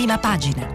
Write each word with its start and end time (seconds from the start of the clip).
Prima 0.00 0.16
pagina. 0.16 0.66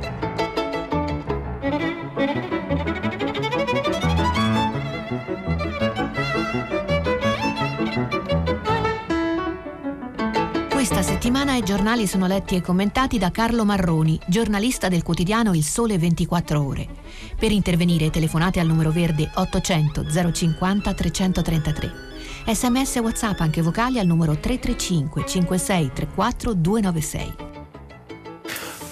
Questa 10.69 11.01
settimana 11.01 11.55
i 11.55 11.63
giornali 11.63 12.05
sono 12.05 12.27
letti 12.27 12.53
e 12.55 12.61
commentati 12.61 13.17
da 13.17 13.31
Carlo 13.31 13.65
Marroni, 13.65 14.19
giornalista 14.27 14.89
del 14.89 15.01
quotidiano 15.01 15.55
Il 15.55 15.63
Sole 15.63 15.97
24 15.97 16.63
Ore. 16.63 16.87
Per 17.35 17.51
intervenire 17.51 18.11
telefonate 18.11 18.59
al 18.59 18.67
numero 18.67 18.91
verde 18.91 19.31
800 19.33 20.05
050 20.33 20.93
333. 20.93 21.91
Sms 22.53 22.97
e 22.97 22.99
WhatsApp 22.99 23.39
anche 23.39 23.63
vocali 23.63 23.97
al 23.97 24.05
numero 24.05 24.37
335 24.37 25.25
56 25.25 25.91
34 25.93 26.53
296. 26.53 27.44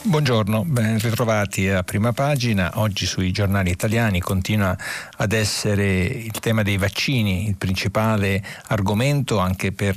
Buongiorno, 0.06 0.66
ben 0.66 1.00
ritrovati 1.00 1.70
a 1.70 1.82
prima 1.82 2.12
pagina. 2.12 2.72
Oggi 2.76 3.06
sui 3.06 3.32
giornali 3.32 3.72
italiani 3.72 4.20
continua 4.20 4.76
ad 5.16 5.32
essere 5.32 6.04
il 6.04 6.38
tema 6.42 6.62
dei 6.62 6.76
vaccini 6.76 7.48
il 7.48 7.56
principale 7.56 8.44
argomento 8.68 9.40
anche 9.40 9.72
per 9.72 9.96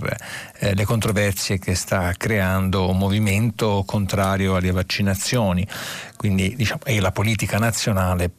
eh, 0.59 0.77
le 0.77 0.85
controversie 0.85 1.59
che 1.59 1.75
sta 1.75 2.13
creando 2.17 2.89
un 2.89 2.99
movimento 2.99 3.83
contrario 3.85 4.55
alle 4.55 4.71
vaccinazioni. 4.71 5.67
Quindi 6.17 6.55
diciamo, 6.55 6.83
è 6.85 7.01
la 7.01 7.11
politica 7.11 7.59
nazionale 7.59 8.31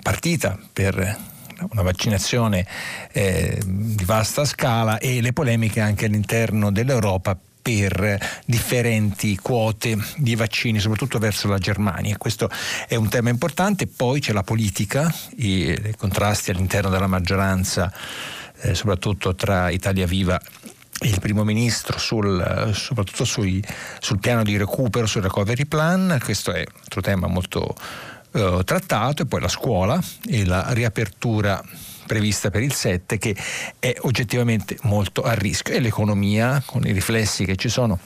partita 0.00 0.56
per 0.72 0.94
una 1.72 1.82
vaccinazione 1.82 2.64
eh, 3.10 3.60
di 3.66 4.04
vasta 4.04 4.44
scala 4.44 4.98
e 4.98 5.20
le 5.20 5.32
polemiche 5.32 5.80
anche 5.80 6.04
all'interno 6.04 6.70
dell'Europa 6.70 7.36
per 7.66 8.20
differenti 8.44 9.36
quote 9.38 9.98
di 10.18 10.36
vaccini, 10.36 10.78
soprattutto 10.78 11.18
verso 11.18 11.48
la 11.48 11.58
Germania. 11.58 12.16
Questo 12.16 12.48
è 12.86 12.94
un 12.94 13.08
tema 13.08 13.28
importante. 13.28 13.88
Poi 13.88 14.20
c'è 14.20 14.32
la 14.32 14.44
politica, 14.44 15.12
i, 15.38 15.70
i 15.70 15.94
contrasti 15.96 16.52
all'interno 16.52 16.90
della 16.90 17.08
maggioranza, 17.08 17.92
eh, 18.60 18.72
soprattutto 18.76 19.34
tra 19.34 19.70
Italia 19.70 20.06
Viva 20.06 20.40
e 21.00 21.08
il 21.08 21.18
primo 21.18 21.42
ministro 21.42 21.98
sul, 21.98 22.70
soprattutto 22.72 23.24
sui, 23.24 23.60
sul 23.98 24.20
piano 24.20 24.44
di 24.44 24.56
recupero, 24.56 25.06
sul 25.06 25.22
recovery 25.22 25.64
plan. 25.64 26.20
Questo 26.22 26.52
è 26.52 26.60
un 26.60 26.80
altro 26.82 27.00
tema 27.00 27.26
molto 27.26 27.74
eh, 28.30 28.60
trattato. 28.64 29.22
E 29.22 29.26
poi 29.26 29.40
la 29.40 29.48
scuola 29.48 30.00
e 30.28 30.44
la 30.44 30.66
riapertura 30.68 31.60
prevista 32.06 32.50
per 32.50 32.62
il 32.62 32.72
7 32.72 33.18
che 33.18 33.36
è 33.78 33.94
oggettivamente 34.00 34.76
molto 34.82 35.22
a 35.22 35.32
rischio 35.34 35.74
e 35.74 35.80
l'economia 35.80 36.62
con 36.64 36.86
i 36.86 36.92
riflessi 36.92 37.44
che 37.44 37.56
ci 37.56 37.68
sono 37.68 37.98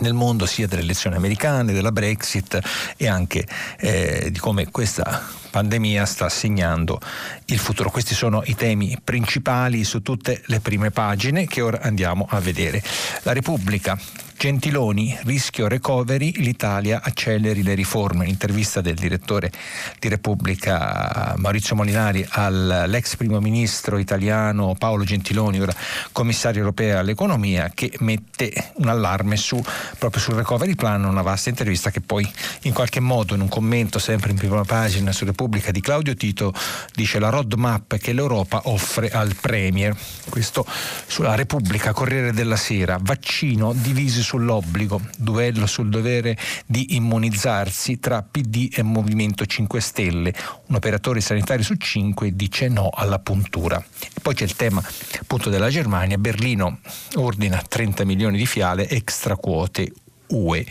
nel 0.00 0.12
mondo 0.12 0.44
sia 0.46 0.66
delle 0.66 0.82
elezioni 0.82 1.16
americane, 1.16 1.72
della 1.72 1.92
Brexit 1.92 2.58
e 2.96 3.06
anche 3.06 3.46
eh, 3.78 4.28
di 4.30 4.38
come 4.38 4.70
questa 4.70 5.22
pandemia 5.50 6.04
sta 6.04 6.28
segnando 6.28 7.00
il 7.46 7.58
futuro. 7.58 7.90
Questi 7.90 8.14
sono 8.14 8.42
i 8.46 8.56
temi 8.56 8.98
principali 9.02 9.84
su 9.84 10.02
tutte 10.02 10.42
le 10.46 10.60
prime 10.60 10.90
pagine 10.90 11.46
che 11.46 11.60
ora 11.60 11.80
andiamo 11.80 12.26
a 12.28 12.40
vedere. 12.40 12.82
La 13.22 13.32
Repubblica 13.32 13.96
Gentiloni, 14.36 15.16
rischio 15.22 15.68
recovery, 15.68 16.32
l'Italia 16.36 17.00
acceleri 17.02 17.62
le 17.62 17.74
riforme. 17.74 18.26
Intervista 18.26 18.80
del 18.80 18.94
direttore 18.94 19.50
di 19.98 20.08
Repubblica 20.08 21.34
Maurizio 21.36 21.74
Molinari 21.74 22.26
all'ex 22.28 23.16
primo 23.16 23.40
ministro 23.40 23.96
italiano 23.96 24.74
Paolo 24.78 25.04
Gentiloni, 25.04 25.60
ora 25.60 25.74
commissario 26.12 26.60
europeo 26.60 26.98
all'economia, 26.98 27.70
che 27.74 27.92
mette 28.00 28.72
un 28.74 28.88
allarme 28.88 29.36
su, 29.36 29.62
proprio 29.98 30.20
sul 30.20 30.34
recovery 30.34 30.74
plan, 30.74 31.04
una 31.04 31.22
vasta 31.22 31.48
intervista 31.48 31.90
che 31.90 32.00
poi 32.00 32.30
in 32.62 32.72
qualche 32.72 33.00
modo 33.00 33.34
in 33.34 33.40
un 33.40 33.48
commento 33.48 33.98
sempre 33.98 34.30
in 34.30 34.36
prima 34.36 34.62
pagina 34.64 35.12
su 35.12 35.24
Repubblica 35.24 35.70
di 35.70 35.80
Claudio 35.80 36.14
Tito 36.14 36.52
dice 36.92 37.18
la 37.18 37.30
roadmap 37.30 37.96
che 37.96 38.12
l'Europa 38.12 38.62
offre 38.64 39.10
al 39.10 39.34
Premier. 39.40 39.96
Questo 40.28 40.66
sulla 41.06 41.34
Repubblica, 41.34 41.92
Corriere 41.92 42.32
della 42.32 42.56
Sera, 42.56 42.98
vaccino 43.00 43.72
divisi 43.72 44.20
su 44.20 44.23
sull'obbligo, 44.24 45.00
duello 45.16 45.66
sul 45.66 45.88
dovere 45.88 46.36
di 46.66 46.96
immunizzarsi 46.96 48.00
tra 48.00 48.22
PD 48.22 48.70
e 48.74 48.82
Movimento 48.82 49.46
5 49.46 49.80
Stelle. 49.80 50.34
Un 50.66 50.74
operatore 50.74 51.20
sanitario 51.20 51.62
su 51.62 51.74
cinque 51.76 52.34
dice 52.34 52.68
no 52.68 52.90
alla 52.92 53.20
puntura. 53.20 53.80
E 54.00 54.20
poi 54.20 54.34
c'è 54.34 54.44
il 54.44 54.56
tema 54.56 54.82
appunto 55.20 55.50
della 55.50 55.68
Germania. 55.68 56.18
Berlino 56.18 56.80
ordina 57.14 57.62
30 57.66 58.04
milioni 58.04 58.36
di 58.36 58.46
fiale 58.46 58.88
extra 58.88 59.36
quote 59.36 59.92
UE. 60.28 60.66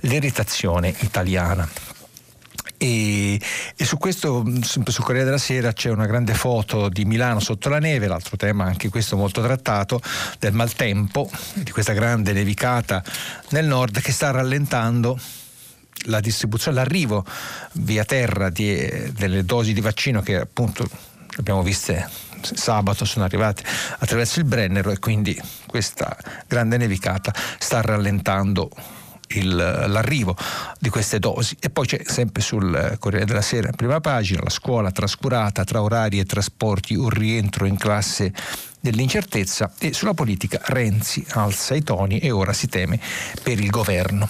L'irritazione 0.00 0.94
italiana. 1.00 1.68
E, 2.78 3.40
e, 3.76 3.84
su 3.84 3.98
questo, 3.98 4.44
sempre 4.62 4.92
sul 4.92 5.04
Corriere 5.04 5.26
della 5.26 5.38
Sera, 5.38 5.72
c'è 5.72 5.90
una 5.90 6.06
grande 6.06 6.32
foto 6.32 6.88
di 6.88 7.04
Milano 7.04 7.40
sotto 7.40 7.68
la 7.68 7.80
neve, 7.80 8.06
l'altro 8.06 8.36
tema 8.36 8.64
anche 8.64 8.88
questo 8.88 9.16
molto 9.16 9.42
trattato, 9.42 10.00
del 10.38 10.52
maltempo, 10.52 11.28
di 11.54 11.70
questa 11.72 11.92
grande 11.92 12.32
nevicata 12.32 13.02
nel 13.50 13.66
nord 13.66 14.00
che 14.00 14.12
sta 14.12 14.30
rallentando 14.30 15.18
la 16.04 16.20
distribuzione, 16.20 16.76
l'arrivo 16.76 17.24
via 17.72 18.04
terra 18.04 18.48
di, 18.48 19.12
delle 19.12 19.44
dosi 19.44 19.72
di 19.72 19.80
vaccino 19.80 20.22
che 20.22 20.36
appunto 20.36 20.88
abbiamo 21.36 21.62
viste 21.62 22.08
sabato 22.40 23.04
sono 23.04 23.24
arrivate 23.24 23.64
attraverso 23.98 24.38
il 24.38 24.44
Brennero 24.44 24.92
e 24.92 25.00
quindi 25.00 25.40
questa 25.66 26.16
grande 26.46 26.76
nevicata 26.76 27.32
sta 27.58 27.80
rallentando 27.80 28.70
il, 29.28 29.54
l'arrivo 29.54 30.36
di 30.78 30.88
queste 30.88 31.18
dosi. 31.18 31.56
E 31.60 31.70
poi 31.70 31.86
c'è 31.86 32.02
sempre 32.04 32.42
sul 32.42 32.96
Corriere 32.98 33.26
della 33.26 33.42
Sera, 33.42 33.70
prima 33.72 34.00
pagina, 34.00 34.42
la 34.42 34.50
scuola 34.50 34.90
trascurata 34.90 35.64
tra 35.64 35.82
orari 35.82 36.18
e 36.18 36.24
trasporti, 36.24 36.94
un 36.94 37.08
rientro 37.08 37.66
in 37.66 37.76
classe 37.76 38.32
dell'incertezza 38.80 39.72
e 39.78 39.92
sulla 39.92 40.14
politica 40.14 40.60
Renzi 40.64 41.24
alza 41.30 41.74
i 41.74 41.82
toni 41.82 42.18
e 42.18 42.30
ora 42.30 42.52
si 42.52 42.68
teme 42.68 43.00
per 43.42 43.58
il 43.58 43.70
governo. 43.70 44.28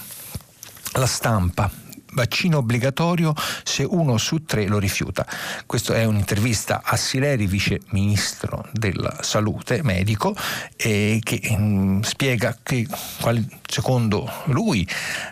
La 0.93 1.07
stampa, 1.07 1.71
vaccino 2.13 2.59
obbligatorio 2.59 3.35
se 3.63 3.85
uno 3.85 4.19
su 4.19 4.45
tre 4.45 4.67
lo 4.67 4.79
rifiuta. 4.79 5.27
Questa 5.67 5.95
è 5.95 6.05
un'intervista 6.05 6.83
a 6.85 6.97
Sileri, 6.97 7.47
vice 7.47 7.81
ministro 7.91 8.67
della 8.73 9.19
salute, 9.23 9.83
medico, 9.83 10.35
eh, 10.77 11.21
che 11.23 11.41
mh, 11.43 11.63
mm, 11.63 12.01
spiega 12.01 12.57
che 12.63 12.87
qual, 13.21 13.45
secondo 13.67 14.31
lui 14.47 14.87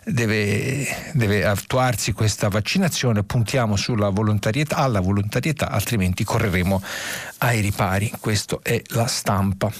deve, 0.04 0.86
deve, 1.12 1.44
attuarsi 1.44 2.12
questa 2.12 2.48
vaccinazione, 2.48 3.22
puntiamo 3.22 3.76
sulla 3.76 4.08
volontarietà, 4.10 4.76
alla 4.76 5.00
volontarietà, 5.00 5.70
altrimenti 5.70 6.24
correremo 6.24 6.82
ai 7.38 7.60
ripari. 7.60 8.10
Questa 8.20 8.58
è 8.62 8.80
la 8.88 9.06
stampa. 9.06 9.72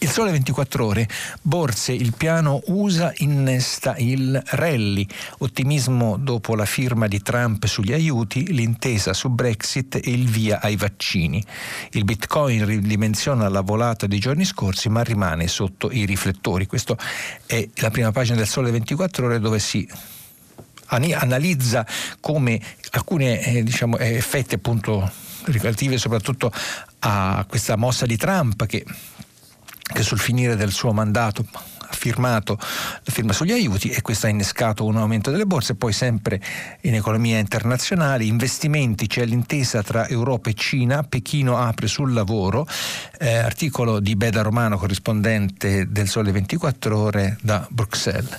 Il 0.00 0.08
sole 0.08 0.30
24 0.30 0.86
ore, 0.86 1.08
borse, 1.42 1.92
il 1.92 2.14
piano 2.16 2.60
USA 2.66 3.12
innesta 3.16 3.96
il 3.98 4.40
rally, 4.50 5.04
ottimismo 5.38 6.16
dopo 6.16 6.54
la 6.54 6.66
firma 6.66 7.08
di 7.08 7.20
Trump 7.20 7.66
sugli 7.66 7.92
aiuti, 7.92 8.52
l'intesa 8.52 9.12
su 9.12 9.28
Brexit 9.28 9.96
e 9.96 10.02
il 10.04 10.28
via 10.28 10.60
ai 10.60 10.76
vaccini. 10.76 11.44
Il 11.90 12.04
bitcoin 12.04 12.64
ridimensiona 12.64 13.48
la 13.48 13.60
volata 13.60 14.06
dei 14.06 14.20
giorni 14.20 14.44
scorsi 14.44 14.88
ma 14.88 15.02
rimane 15.02 15.48
sotto 15.48 15.90
i 15.90 16.04
riflettori. 16.04 16.66
Questa 16.66 16.96
è 17.44 17.68
la 17.74 17.90
prima 17.90 18.12
pagina 18.12 18.36
del 18.36 18.46
sole 18.46 18.70
24 18.70 19.26
ore 19.26 19.40
dove 19.40 19.58
si 19.58 19.88
analizza 20.86 21.84
come 22.20 22.60
alcuni 22.92 23.36
eh, 23.36 23.64
diciamo, 23.64 23.98
effetti 23.98 24.54
appunto 24.54 25.10
relativi 25.46 25.98
soprattutto 25.98 26.52
a 27.00 27.44
questa 27.48 27.76
mossa 27.76 28.06
di 28.06 28.16
Trump 28.16 28.64
che 28.66 28.84
che 29.92 30.02
sul 30.02 30.18
finire 30.18 30.56
del 30.56 30.72
suo 30.72 30.92
mandato 30.92 31.44
ha 31.90 31.94
firmato 31.94 32.56
la 32.58 33.12
firma 33.12 33.32
sugli 33.32 33.52
aiuti 33.52 33.88
e 33.88 34.02
questo 34.02 34.26
ha 34.26 34.28
innescato 34.28 34.84
un 34.84 34.96
aumento 34.96 35.30
delle 35.30 35.46
borse, 35.46 35.74
poi 35.74 35.92
sempre 35.92 36.40
in 36.82 36.94
economia 36.94 37.38
internazionale, 37.38 38.24
investimenti, 38.24 39.06
c'è 39.06 39.24
l'intesa 39.24 39.82
tra 39.82 40.06
Europa 40.06 40.50
e 40.50 40.54
Cina, 40.54 41.02
Pechino 41.02 41.56
apre 41.56 41.86
sul 41.86 42.12
lavoro, 42.12 42.66
eh, 43.18 43.36
articolo 43.36 44.00
di 44.00 44.16
Beda 44.16 44.42
Romano, 44.42 44.76
corrispondente 44.76 45.90
del 45.90 46.08
Sole 46.08 46.30
24 46.30 46.98
ore 46.98 47.38
da 47.40 47.66
Bruxelles. 47.70 48.38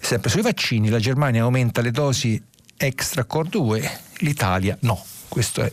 Sempre 0.00 0.30
sui 0.30 0.42
vaccini, 0.42 0.88
la 0.88 1.00
Germania 1.00 1.42
aumenta 1.42 1.82
le 1.82 1.90
dosi 1.90 2.42
extra 2.76 3.24
cord 3.24 3.50
2, 3.50 4.00
l'Italia 4.18 4.76
no. 4.80 5.04
Questo 5.28 5.62
è 5.62 5.70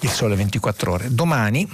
il 0.00 0.08
Sole 0.10 0.34
24 0.34 0.92
ore. 0.92 1.14
Domani 1.14 1.68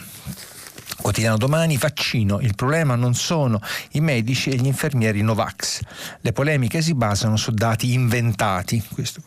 Quotidiano 1.00 1.36
domani, 1.36 1.76
vaccino. 1.76 2.40
Il 2.40 2.54
problema 2.54 2.94
non 2.94 3.14
sono 3.14 3.60
i 3.92 4.00
medici 4.00 4.50
e 4.50 4.56
gli 4.56 4.66
infermieri 4.66 5.22
Novax. 5.22 5.80
Le 6.20 6.32
polemiche 6.32 6.82
si 6.82 6.94
basano 6.94 7.36
su 7.36 7.52
dati 7.52 7.92
inventati. 7.92 8.82
Questo 8.92 9.22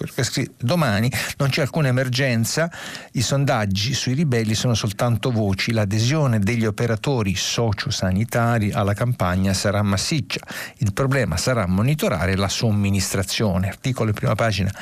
domani 0.57 1.12
non 1.38 1.50
c'è 1.50 1.62
alcuna 1.62 1.88
emergenza. 1.88 2.69
I 3.13 3.21
sondaggi 3.21 3.94
sui 3.94 4.13
ribelli 4.13 4.56
sono 4.56 4.74
soltanto 4.74 5.31
voci. 5.31 5.71
L'adesione 5.71 6.39
degli 6.39 6.66
operatori 6.66 7.36
sociosanitari 7.36 8.72
alla 8.72 8.94
campagna 8.94 9.54
sarà 9.54 9.81
massiccia. 9.81 10.42
Il 10.77 10.92
problema 10.94 11.38
sarà 11.38 11.65
monitorare 11.68 12.36
la 12.36 12.50
somministrazione. 12.50 13.69
Articolo 13.69 14.10
in 14.10 14.15
prima 14.15 14.36
pagina 14.36 14.74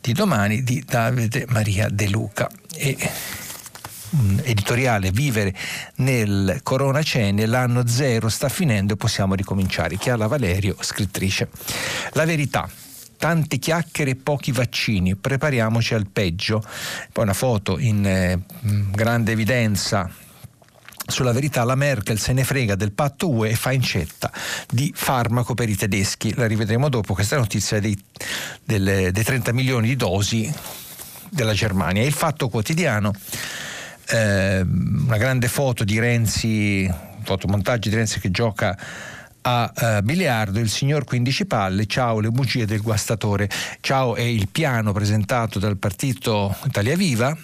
di 0.00 0.12
domani 0.12 0.62
di 0.62 0.84
Davide 0.86 1.46
Maria 1.48 1.88
De 1.88 2.08
Luca. 2.08 2.48
E 2.74 2.96
editoriale 4.42 5.10
Vivere 5.10 5.54
nel 5.96 6.60
Corona 6.62 7.02
Cene, 7.02 7.46
l'anno 7.46 7.86
zero 7.86 8.28
sta 8.28 8.48
finendo 8.48 8.94
e 8.94 8.96
possiamo 8.96 9.34
ricominciare. 9.34 9.96
Chiara 9.96 10.26
Valerio, 10.26 10.76
scrittrice. 10.80 11.48
La 12.12 12.24
verità 12.24 12.68
tante 13.16 13.58
chiacchiere 13.58 14.12
e 14.12 14.16
pochi 14.16 14.50
vaccini, 14.50 15.14
prepariamoci 15.14 15.94
al 15.94 16.06
peggio. 16.06 16.62
Poi 17.12 17.24
una 17.24 17.34
foto 17.34 17.78
in 17.78 18.06
eh, 18.06 18.40
grande 18.92 19.32
evidenza 19.32 20.10
sulla 21.06 21.32
verità 21.32 21.64
la 21.64 21.74
Merkel 21.74 22.18
se 22.18 22.32
ne 22.32 22.44
frega 22.44 22.76
del 22.76 22.92
patto 22.92 23.28
UE 23.28 23.50
e 23.50 23.54
fa 23.56 23.72
incetta 23.72 24.30
di 24.70 24.92
farmaco 24.94 25.54
per 25.54 25.68
i 25.68 25.76
tedeschi. 25.76 26.34
La 26.34 26.46
rivedremo 26.46 26.88
dopo 26.88 27.14
questa 27.14 27.36
notizia 27.36 27.80
dei, 27.80 27.98
delle, 28.64 29.10
dei 29.12 29.24
30 29.24 29.52
milioni 29.52 29.88
di 29.88 29.96
dosi 29.96 30.50
della 31.28 31.52
Germania. 31.52 32.02
Il 32.02 32.12
fatto 32.12 32.48
quotidiano 32.48 33.12
eh, 34.10 34.60
una 34.60 35.16
grande 35.16 35.48
foto 35.48 35.84
di 35.84 35.98
Renzi, 35.98 36.90
fotomontaggio 37.22 37.88
di 37.88 37.94
Renzi 37.94 38.20
che 38.20 38.30
gioca 38.30 38.76
a 39.42 39.72
uh, 39.74 40.02
biliardo 40.02 40.58
il 40.58 40.68
signor 40.68 41.04
15 41.04 41.46
palle, 41.46 41.86
ciao 41.86 42.20
le 42.20 42.30
bugie 42.30 42.66
del 42.66 42.82
guastatore, 42.82 43.48
ciao 43.80 44.14
è 44.14 44.22
il 44.22 44.48
piano 44.48 44.92
presentato 44.92 45.58
dal 45.58 45.78
partito 45.78 46.54
Italia 46.66 46.94
Viva, 46.94 47.34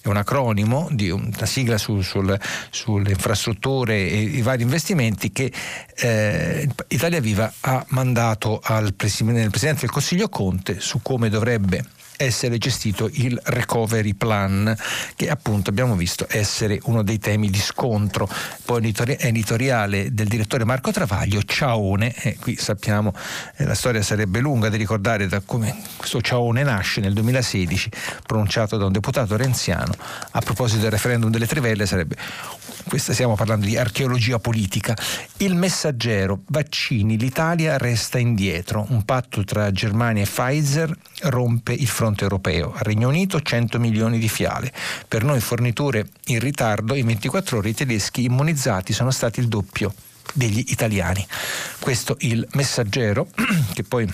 è 0.00 0.08
un 0.08 0.16
acronimo 0.16 0.88
di 0.90 1.10
una 1.10 1.46
sigla 1.46 1.78
su, 1.78 2.00
sul, 2.00 2.36
sulle 2.70 3.10
infrastrutture 3.10 3.94
e 3.94 4.20
i 4.22 4.42
vari 4.42 4.62
investimenti 4.62 5.30
che 5.30 5.52
eh, 5.96 6.68
Italia 6.88 7.20
Viva 7.20 7.52
ha 7.60 7.84
mandato 7.90 8.60
al 8.62 8.94
Presidente 8.94 9.48
del 9.50 9.90
Consiglio 9.90 10.28
Conte 10.28 10.80
su 10.80 11.00
come 11.02 11.28
dovrebbe 11.28 11.84
essere 12.16 12.58
gestito 12.58 13.08
il 13.12 13.40
recovery 13.44 14.14
plan, 14.14 14.76
che 15.14 15.28
appunto 15.28 15.70
abbiamo 15.70 15.96
visto 15.96 16.26
essere 16.28 16.78
uno 16.84 17.02
dei 17.02 17.18
temi 17.18 17.50
di 17.50 17.58
scontro. 17.58 18.28
Poi 18.64 18.94
editoriale 19.18 20.12
del 20.12 20.26
direttore 20.26 20.64
Marco 20.64 20.90
Travaglio, 20.90 21.42
Ciaone, 21.42 22.14
eh, 22.22 22.36
qui 22.36 22.56
sappiamo 22.56 23.12
eh, 23.56 23.64
la 23.64 23.74
storia 23.74 24.02
sarebbe 24.02 24.40
lunga 24.40 24.68
di 24.68 24.76
ricordare 24.76 25.26
da 25.26 25.40
come 25.44 25.76
questo 25.96 26.20
Ciaone 26.20 26.62
nasce 26.62 27.00
nel 27.00 27.12
2016, 27.12 27.90
pronunciato 28.26 28.76
da 28.76 28.86
un 28.86 28.92
deputato 28.92 29.36
renziano, 29.36 29.94
a 30.30 30.40
proposito 30.40 30.82
del 30.82 30.90
referendum 30.90 31.30
delle 31.30 31.46
Trivelle, 31.46 31.86
sarebbe 31.86 32.16
questa 32.88 33.12
stiamo 33.12 33.34
parlando 33.34 33.66
di 33.66 33.76
archeologia 33.76 34.38
politica. 34.38 34.96
Il 35.38 35.56
messaggero, 35.56 36.42
vaccini, 36.46 37.18
l'Italia 37.18 37.78
resta 37.78 38.18
indietro. 38.18 38.86
Un 38.90 39.04
patto 39.04 39.42
tra 39.42 39.72
Germania 39.72 40.22
e 40.22 40.26
Pfizer 40.26 40.96
rompe 41.22 41.72
il 41.72 41.86
fronte 41.86 42.24
europeo. 42.24 42.72
Al 42.74 42.82
Regno 42.82 43.08
Unito 43.08 43.40
100 43.40 43.78
milioni 43.78 44.18
di 44.18 44.28
fiale. 44.28 44.72
Per 45.06 45.24
noi 45.24 45.40
forniture 45.40 46.08
in 46.26 46.40
ritardo, 46.40 46.94
in 46.94 47.06
24 47.06 47.58
ore 47.58 47.70
i 47.70 47.74
tedeschi 47.74 48.24
immunizzati 48.24 48.92
sono 48.92 49.10
stati 49.10 49.40
il 49.40 49.48
doppio 49.48 49.94
degli 50.32 50.64
italiani. 50.68 51.26
Questo 51.78 52.16
il 52.20 52.46
messaggero 52.52 53.28
che 53.72 53.82
poi 53.82 54.12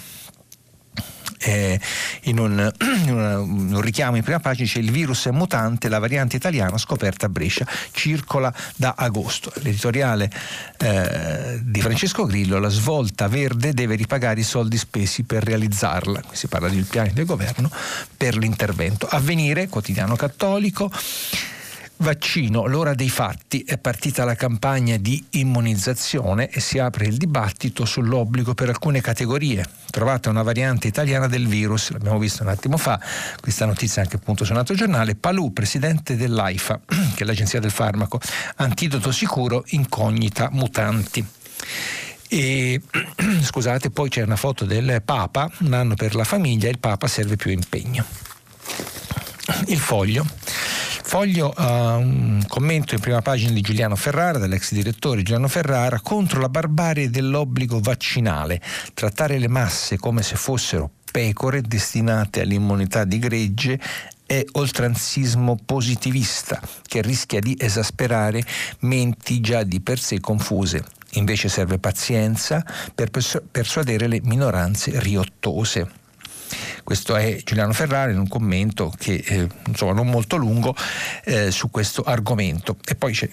eh, 1.39 1.81
in, 2.23 2.39
un, 2.39 2.73
in 3.05 3.13
un, 3.13 3.81
richiamo 3.81 4.17
in 4.17 4.23
prima 4.23 4.41
pagina 4.41 4.69
c'è 4.69 4.79
il 4.79 4.91
virus 4.91 5.27
è 5.27 5.31
mutante, 5.31 5.89
la 5.89 5.99
variante 5.99 6.37
italiana 6.37 6.79
scoperta 6.79 7.27
a 7.27 7.29
Brescia, 7.29 7.67
circola 7.91 8.53
da 8.77 8.95
agosto. 8.97 9.53
L'editoriale 9.57 10.31
eh, 10.79 11.59
di 11.63 11.81
Francesco 11.81 12.25
Grillo, 12.25 12.59
la 12.59 12.69
svolta 12.69 13.29
verde 13.29 13.73
deve 13.73 13.95
ripagare 13.95 14.41
i 14.41 14.45
soldi 14.45 14.77
spesi 14.77 15.25
per 15.25 15.45
realizzarla, 15.45 16.23
qui 16.23 16.37
si 16.37 16.49
parla 16.49 16.69
del 16.69 16.85
piano 16.85 17.11
del 17.13 17.25
governo 17.25 17.71
per 18.17 18.37
l'intervento. 18.37 19.07
Avvenire, 19.07 19.69
quotidiano 19.69 20.17
cattolico, 20.17 20.91
Vaccino, 22.03 22.67
l'ora 22.67 22.95
dei 22.95 23.09
fatti, 23.09 23.63
è 23.63 23.79
partita 23.79 24.25
la 24.25 24.35
campagna 24.35 24.97
di 24.97 25.25
immunizzazione 25.31 26.51
e 26.51 26.59
si 26.59 26.79
apre 26.79 27.07
il 27.07 27.17
dibattito 27.17 27.85
sull'obbligo 27.85 28.55
per 28.55 28.69
alcune 28.69 29.01
categorie. 29.01 29.65
Trovata 29.89 30.29
una 30.29 30.43
variante 30.43 30.89
italiana 30.89 31.29
del 31.29 31.47
virus, 31.47 31.91
l'abbiamo 31.93 32.19
visto 32.19 32.43
un 32.43 32.49
attimo 32.49 32.77
fa, 32.77 33.01
questa 33.41 33.67
notizia 33.67 34.03
anche 34.03 34.17
appunto 34.17 34.45
su 34.45 34.51
un 34.51 34.59
altro 34.59 34.75
giornale, 34.75 35.15
Palù, 35.15 35.53
presidente 35.53 36.17
dell'AIFA, 36.17 36.81
che 37.15 37.23
è 37.23 37.25
l'agenzia 37.25 37.61
del 37.61 37.71
farmaco, 37.71 38.21
antidoto 38.57 39.13
sicuro, 39.13 39.63
incognita 39.69 40.49
mutanti. 40.51 41.25
E 42.29 42.81
scusate, 43.43 43.91
poi 43.91 44.09
c'è 44.09 44.23
una 44.23 44.37
foto 44.37 44.65
del 44.65 45.01
Papa, 45.05 45.49
un 45.61 45.73
anno 45.73 45.95
per 45.95 46.17
la 46.17 46.25
famiglia, 46.25 46.69
il 46.69 46.81
Papa 46.81 47.07
serve 47.07 47.37
più 47.37 47.53
impegno. 47.53 48.05
Il 49.67 49.79
foglio. 49.79 50.27
Foglio 51.05 51.53
uh, 51.55 51.63
un 51.63 52.45
commento 52.47 52.95
in 52.95 53.01
prima 53.01 53.21
pagina 53.21 53.53
di 53.53 53.61
Giuliano 53.61 53.97
Ferrara, 53.97 54.39
dell'ex 54.39 54.73
direttore 54.73 55.23
Giuliano 55.23 55.49
Ferrara, 55.49 56.01
contro 56.01 56.41
la 56.41 56.49
barbarie 56.49 57.11
dell'obbligo 57.11 57.81
vaccinale, 57.81 58.61
trattare 58.95 59.39
le 59.39 59.49
masse 59.49 59.99
come 59.99 60.23
se 60.23 60.37
fossero 60.37 60.91
pecore 61.13 61.61
destinate 61.61 62.41
all'immunità 62.41 63.05
di 63.05 63.19
gregge 63.19 63.79
è 64.25 64.43
oltranzismo 64.53 65.59
positivista 65.67 66.59
che 66.87 67.03
rischia 67.03 67.39
di 67.39 67.55
esasperare 67.59 68.43
menti 68.81 69.41
già 69.41 69.63
di 69.63 69.81
per 69.83 69.99
sé 69.99 70.21
confuse. 70.21 70.83
Invece 71.17 71.51
serve 71.51 71.79
pazienza 71.79 72.65
per 72.95 73.11
persuadere 73.11 74.07
le 74.07 74.21
minoranze 74.23 74.99
riottose. 75.01 76.01
Questo 76.85 77.17
è 77.17 77.41
Giuliano 77.45 77.73
Ferrari 77.73 78.13
in 78.13 78.19
un 78.19 78.29
commento 78.29 78.93
che 78.99 79.23
eh, 79.27 79.49
insomma 79.67 79.93
non 79.93 80.09
molto 80.09 80.37
lungo 80.37 80.75
eh, 81.25 81.51
su 81.51 81.71
questo 81.71 82.03
argomento. 82.03 82.77
E 82.87 82.95
poi 82.95 83.13
c'è 83.13 83.29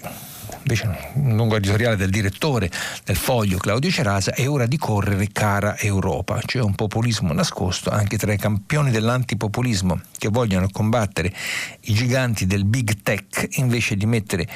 invece 0.57 1.11
un 1.13 1.35
lungo 1.35 1.55
editoriale 1.55 1.95
del 1.95 2.09
direttore 2.09 2.69
del 3.03 3.15
foglio 3.15 3.57
Claudio 3.57 3.89
Cerasa, 3.89 4.33
è 4.33 4.47
ora 4.47 4.65
di 4.65 4.77
correre 4.77 5.29
cara 5.31 5.77
Europa. 5.77 6.39
C'è 6.45 6.59
un 6.59 6.75
populismo 6.75 7.33
nascosto 7.33 7.89
anche 7.89 8.17
tra 8.17 8.33
i 8.33 8.37
campioni 8.37 8.91
dell'antipopulismo 8.91 9.99
che 10.17 10.29
vogliono 10.29 10.67
combattere 10.71 11.33
i 11.81 11.93
giganti 11.93 12.45
del 12.45 12.65
big 12.65 13.01
tech 13.01 13.47
invece 13.57 13.95
di 13.95 14.05
mettere 14.05 14.47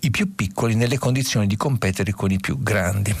i 0.00 0.10
più 0.10 0.34
piccoli 0.34 0.74
nelle 0.74 0.98
condizioni 0.98 1.46
di 1.46 1.56
competere 1.56 2.12
con 2.12 2.30
i 2.30 2.38
più 2.38 2.62
grandi. 2.62 3.14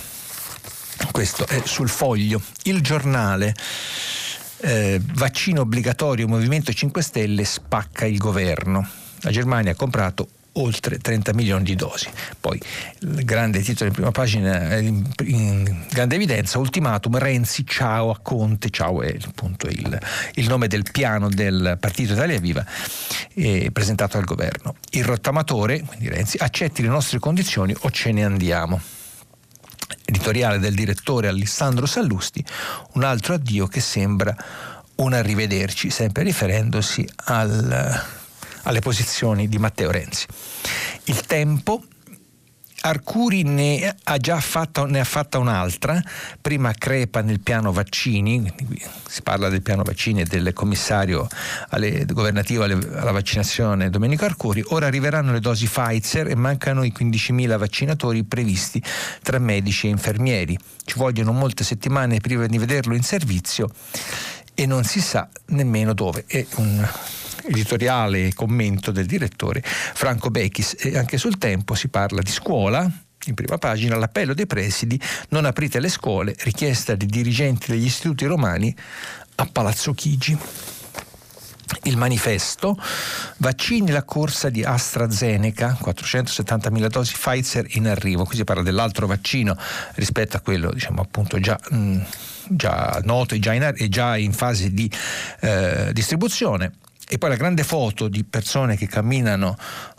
Questo 1.10 1.46
è 1.46 1.62
sul 1.64 1.88
foglio. 1.88 2.40
Il 2.64 2.80
giornale 2.80 3.54
eh, 4.58 5.00
vaccino 5.14 5.62
obbligatorio 5.62 6.26
Movimento 6.28 6.72
5 6.72 7.02
Stelle 7.02 7.44
spacca 7.44 8.06
il 8.06 8.18
governo. 8.18 8.86
La 9.20 9.30
Germania 9.30 9.72
ha 9.72 9.74
comprato 9.74 10.28
oltre 10.58 10.98
30 10.98 11.34
milioni 11.34 11.64
di 11.64 11.74
dosi. 11.74 12.08
Poi 12.38 12.60
il 13.00 13.24
grande 13.24 13.60
titolo 13.60 13.88
in 13.88 13.94
prima 13.94 14.10
pagina, 14.10 14.76
in, 14.76 15.06
in 15.24 15.84
grande 15.90 16.14
evidenza, 16.14 16.58
ultimatum 16.58 17.18
Renzi, 17.18 17.66
ciao 17.66 18.10
a 18.10 18.18
Conte, 18.20 18.70
ciao 18.70 19.02
è 19.02 19.16
appunto 19.26 19.66
il, 19.68 19.98
il 20.34 20.48
nome 20.48 20.66
del 20.68 20.84
piano 20.90 21.28
del 21.28 21.76
Partito 21.78 22.12
Italia 22.14 22.38
Viva 22.38 22.64
eh, 23.34 23.70
presentato 23.72 24.16
al 24.16 24.24
governo. 24.24 24.76
Il 24.90 25.04
rottamatore, 25.04 25.82
quindi 25.82 26.08
Renzi, 26.08 26.36
accetti 26.38 26.82
le 26.82 26.88
nostre 26.88 27.18
condizioni 27.18 27.74
o 27.78 27.90
ce 27.90 28.12
ne 28.12 28.24
andiamo 28.24 28.80
editoriale 30.06 30.58
del 30.58 30.74
direttore 30.74 31.28
Alessandro 31.28 31.84
Sallusti, 31.84 32.42
un 32.94 33.04
altro 33.04 33.34
addio 33.34 33.66
che 33.66 33.80
sembra 33.80 34.34
un 34.96 35.12
arrivederci, 35.12 35.90
sempre 35.90 36.22
riferendosi 36.22 37.06
al, 37.24 38.02
alle 38.62 38.80
posizioni 38.80 39.48
di 39.48 39.58
Matteo 39.58 39.90
Renzi. 39.90 40.26
Il 41.04 41.20
tempo 41.22 41.82
Arcuri 42.86 43.42
ne 43.42 43.96
ha 44.04 44.16
già 44.18 44.38
fatta, 44.38 44.84
ne 44.86 45.00
ha 45.00 45.04
fatta 45.04 45.38
un'altra, 45.38 46.00
prima 46.40 46.72
crepa 46.72 47.20
nel 47.20 47.40
piano 47.40 47.72
vaccini, 47.72 48.52
si 49.08 49.22
parla 49.22 49.48
del 49.48 49.60
piano 49.60 49.82
vaccini 49.82 50.20
e 50.20 50.24
del 50.24 50.52
commissario 50.52 51.26
alle, 51.70 52.04
governativo 52.06 52.62
alle, 52.62 52.74
alla 52.94 53.10
vaccinazione 53.10 53.90
Domenico 53.90 54.24
Arcuri, 54.24 54.62
ora 54.68 54.86
arriveranno 54.86 55.32
le 55.32 55.40
dosi 55.40 55.66
Pfizer 55.66 56.28
e 56.28 56.36
mancano 56.36 56.84
i 56.84 56.92
15.000 56.96 57.58
vaccinatori 57.58 58.22
previsti 58.22 58.80
tra 59.20 59.40
medici 59.40 59.88
e 59.88 59.90
infermieri. 59.90 60.56
Ci 60.84 60.94
vogliono 60.96 61.32
molte 61.32 61.64
settimane 61.64 62.20
prima 62.20 62.46
di 62.46 62.58
vederlo 62.58 62.94
in 62.94 63.02
servizio 63.02 63.68
e 64.54 64.64
non 64.64 64.84
si 64.84 65.00
sa 65.00 65.28
nemmeno 65.46 65.92
dove. 65.92 66.24
È 66.28 66.46
un 66.56 66.88
editoriale 67.48 68.26
e 68.26 68.34
commento 68.34 68.90
del 68.90 69.06
direttore 69.06 69.62
Franco 69.62 70.30
Bechis 70.30 70.76
e 70.78 70.96
anche 70.96 71.18
sul 71.18 71.38
tempo 71.38 71.74
si 71.74 71.88
parla 71.88 72.20
di 72.20 72.30
scuola, 72.30 72.90
in 73.26 73.34
prima 73.34 73.58
pagina 73.58 73.96
l'appello 73.96 74.34
dei 74.34 74.46
presidi 74.46 75.00
non 75.30 75.44
aprite 75.44 75.80
le 75.80 75.88
scuole, 75.88 76.34
richiesta 76.40 76.94
dei 76.94 77.08
dirigenti 77.08 77.70
degli 77.70 77.86
istituti 77.86 78.24
romani 78.24 78.74
a 79.36 79.46
Palazzo 79.46 79.92
Chigi. 79.92 80.38
Il 81.82 81.96
manifesto, 81.96 82.80
vaccini 83.38 83.90
la 83.90 84.04
corsa 84.04 84.50
di 84.50 84.62
AstraZeneca, 84.62 85.76
470.000 85.82 86.86
dosi 86.86 87.12
Pfizer 87.12 87.66
in 87.70 87.88
arrivo, 87.88 88.24
qui 88.24 88.36
si 88.36 88.44
parla 88.44 88.62
dell'altro 88.62 89.06
vaccino 89.06 89.56
rispetto 89.94 90.36
a 90.36 90.40
quello 90.40 90.72
diciamo 90.72 91.00
appunto 91.00 91.40
già, 91.40 91.58
mh, 91.70 91.76
mm, 91.76 92.00
già 92.50 93.00
noto 93.02 93.34
e 93.34 93.40
già 93.40 93.52
in, 93.52 93.74
già 93.88 94.16
in 94.16 94.32
fase 94.32 94.72
di 94.72 94.90
eh, 95.40 95.90
distribuzione 95.92 96.72
e 97.08 97.18
poi 97.18 97.28
la 97.28 97.36
grande 97.36 97.62
foto 97.62 98.08
di 98.08 98.24
persone 98.24 98.76
che 98.76 98.88
camminano 98.88 99.56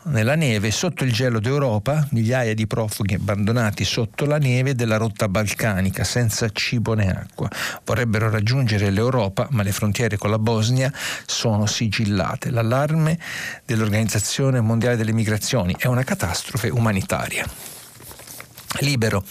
nella 0.08 0.36
neve 0.36 0.72
sotto 0.72 1.06
il 1.06 1.14
gelo 1.14 1.40
d'Europa, 1.40 2.06
migliaia 2.12 2.54
di 2.54 2.68
profughi 2.68 3.14
abbandonati 3.14 3.86
sotto 3.86 4.26
la 4.26 4.38
neve 4.38 4.76
della 4.76 4.98
rotta 4.98 5.30
balcanica 5.30 6.04
senza 6.04 6.50
cibo 6.50 6.96
né 6.96 7.10
acqua. 7.10 7.50
Vorrebbero 7.86 8.30
raggiungere 8.30 8.90
l'Europa, 8.90 9.48
ma 9.52 9.64
le 9.64 9.72
frontiere 9.72 10.18
con 10.18 10.30
la 10.30 10.40
Bosnia 10.40 10.92
sono 11.26 11.66
sigillate. 11.66 12.50
L'allarme 12.50 13.18
dell'Organizzazione 13.66 14.60
Mondiale 14.60 14.98
delle 14.98 15.14
Migrazioni 15.14 15.76
è 15.78 15.88
una 15.88 16.04
catastrofe 16.04 16.68
umanitaria. 16.68 17.46
Libero. 18.80 19.24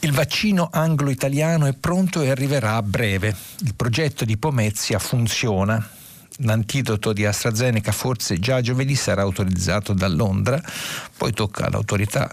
Il 0.00 0.12
vaccino 0.12 0.68
anglo-italiano 0.72 1.66
è 1.66 1.74
pronto 1.74 2.22
e 2.22 2.30
arriverà 2.30 2.76
a 2.76 2.82
breve. 2.82 3.34
Il 3.60 3.74
progetto 3.74 4.24
di 4.24 4.38
Pomezia 4.38 4.98
funziona 4.98 5.86
l'antidoto 6.38 7.12
di 7.12 7.24
AstraZeneca 7.24 7.92
forse 7.92 8.38
già 8.38 8.60
giovedì 8.60 8.94
sarà 8.94 9.22
autorizzato 9.22 9.92
da 9.92 10.08
Londra, 10.08 10.60
poi 11.16 11.32
tocca 11.32 11.66
all'autorità 11.66 12.30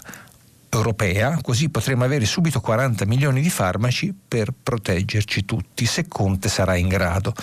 europea, 0.70 1.40
così 1.42 1.70
potremo 1.70 2.04
avere 2.04 2.26
subito 2.26 2.60
40 2.60 3.06
milioni 3.06 3.42
di 3.42 3.50
farmaci 3.50 4.14
per 4.28 4.50
proteggerci 4.62 5.46
tutti, 5.46 5.86
se 5.86 6.08
Conte 6.08 6.50
sarà 6.50 6.76
in 6.76 6.88
grado. 6.88 7.34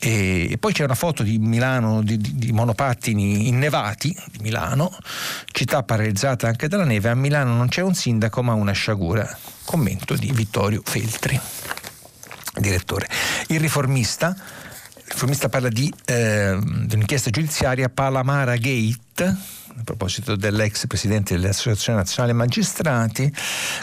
E 0.00 0.56
poi 0.60 0.74
c'è 0.74 0.84
una 0.84 0.94
foto 0.96 1.22
di 1.22 1.38
Milano 1.38 2.02
di, 2.02 2.18
di, 2.18 2.52
monopattini 2.52 3.48
innevati 3.48 4.14
di 4.32 4.38
Milano, 4.42 4.94
città 5.50 5.82
paralizzata 5.82 6.46
anche 6.46 6.68
dalla 6.68 6.84
neve. 6.84 7.08
A 7.08 7.14
Milano 7.14 7.54
non 7.54 7.68
c'è 7.68 7.80
un 7.80 7.94
sindaco 7.94 8.42
ma 8.42 8.52
una 8.52 8.72
sciagura. 8.72 9.38
Commento 9.64 10.14
di 10.14 10.30
Vittorio 10.30 10.82
Feltri, 10.84 11.40
direttore. 12.58 13.08
Il 13.46 13.60
riformista 13.60 14.36
il 15.06 15.12
riformista 15.12 15.48
parla 15.48 15.68
di, 15.68 15.92
eh, 16.06 16.58
di 16.60 16.94
un'inchiesta 16.94 17.30
giudiziaria 17.30 17.88
Palamara 17.88 18.56
Gate 18.56 19.62
a 19.76 19.82
proposito 19.82 20.36
dell'ex 20.36 20.86
presidente 20.86 21.34
dell'Associazione 21.34 21.98
Nazionale 21.98 22.32
Magistrati. 22.32 23.32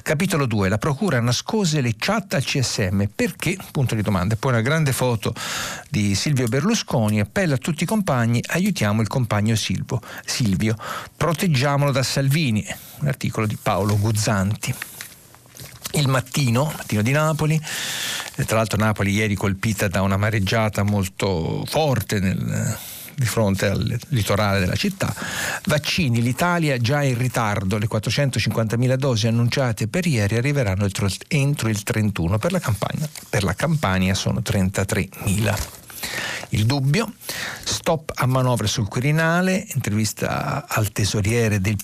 Capitolo 0.01 0.45
2. 0.45 0.69
La 0.69 0.77
procura 0.77 1.19
nascose 1.19 1.81
le 1.81 1.95
chat 1.97 2.33
al 2.33 2.43
CSM. 2.43 3.05
Perché? 3.13 3.57
Punto 3.71 3.93
di 3.93 4.01
domanda. 4.01 4.37
Poi 4.37 4.53
una 4.53 4.61
grande 4.61 4.93
foto 4.93 5.33
di 5.89 6.15
Silvio 6.15 6.47
Berlusconi. 6.47 7.19
Appella 7.19 7.55
a 7.55 7.57
tutti 7.57 7.83
i 7.83 7.87
compagni. 7.87 8.41
Aiutiamo 8.47 9.01
il 9.01 9.07
compagno 9.07 9.55
Silvio. 9.55 9.99
Silvio. 10.25 10.75
Proteggiamolo 11.17 11.91
da 11.91 12.03
Salvini. 12.03 12.65
Un 12.99 13.07
articolo 13.07 13.45
di 13.45 13.57
Paolo 13.61 13.97
Guzzanti. 13.97 14.73
Il 15.93 16.07
mattino, 16.07 16.71
mattino 16.75 17.01
di 17.01 17.11
Napoli, 17.11 17.61
tra 18.45 18.57
l'altro 18.57 18.77
Napoli 18.77 19.11
ieri 19.11 19.35
colpita 19.35 19.87
da 19.87 20.01
una 20.01 20.17
mareggiata 20.17 20.83
molto 20.83 21.63
forte 21.65 22.19
nel, 22.19 22.77
di 23.21 23.25
fronte 23.25 23.67
al 23.67 23.99
litorale 24.09 24.59
della 24.59 24.75
città. 24.75 25.13
Vaccini, 25.65 26.21
l'Italia 26.21 26.77
già 26.77 27.03
in 27.03 27.17
ritardo, 27.17 27.77
le 27.77 27.87
450.000 27.87 28.95
dosi 28.95 29.27
annunciate 29.27 29.87
per 29.87 30.07
ieri 30.07 30.37
arriveranno 30.37 30.87
entro, 31.27 31.69
il 31.69 31.83
31, 31.83 32.37
per 32.39 32.51
la, 32.51 32.59
campagna, 32.59 33.07
per 33.29 33.43
la 33.43 33.53
Campania 33.53 34.15
sono 34.15 34.39
33.000. 34.39 35.57
Il 36.49 36.65
dubbio, 36.65 37.13
stop 37.63 38.11
a 38.15 38.25
manovre 38.25 38.67
sul 38.67 38.87
Quirinale, 38.87 39.67
intervista 39.73 40.65
al 40.67 40.91
tesoriere 40.91 41.61
del 41.61 41.77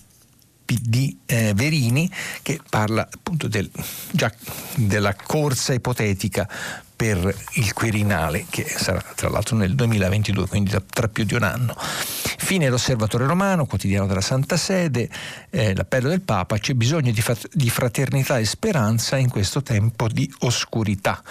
PD 0.68 1.16
eh, 1.26 1.54
Verini 1.56 2.12
che 2.42 2.60
parla 2.70 3.08
appunto 3.10 3.48
del, 3.48 3.72
già 4.12 4.32
della 4.76 5.16
corsa 5.16 5.72
ipotetica 5.72 6.48
per 6.94 7.34
il 7.54 7.74
Quirinale 7.74 8.46
che 8.50 8.66
sarà 8.66 9.02
tra 9.16 9.30
l'altro 9.30 9.56
nel 9.56 9.76
2022, 9.76 10.48
quindi 10.48 10.76
tra 10.90 11.08
più 11.08 11.24
di 11.24 11.36
un 11.36 11.44
anno. 11.44 11.76
Fine 11.78 12.70
l'Osservatore 12.70 13.26
Romano, 13.26 13.66
quotidiano 13.66 14.08
della 14.08 14.22
Santa 14.22 14.58
Sede, 14.58 15.10
eh, 15.52 15.76
l'appello 15.76 16.10
del 16.10 16.22
Papa, 16.22 16.58
c'è 16.58 16.74
bisogno 16.74 17.12
di, 17.12 17.24
di 17.54 17.70
fraternità 17.70 18.40
e 18.40 18.46
speranza 18.46 19.16
in 19.18 19.30
questo 19.30 19.62
tempo 19.62 20.08
di 20.08 20.32
oscurità 20.40 21.22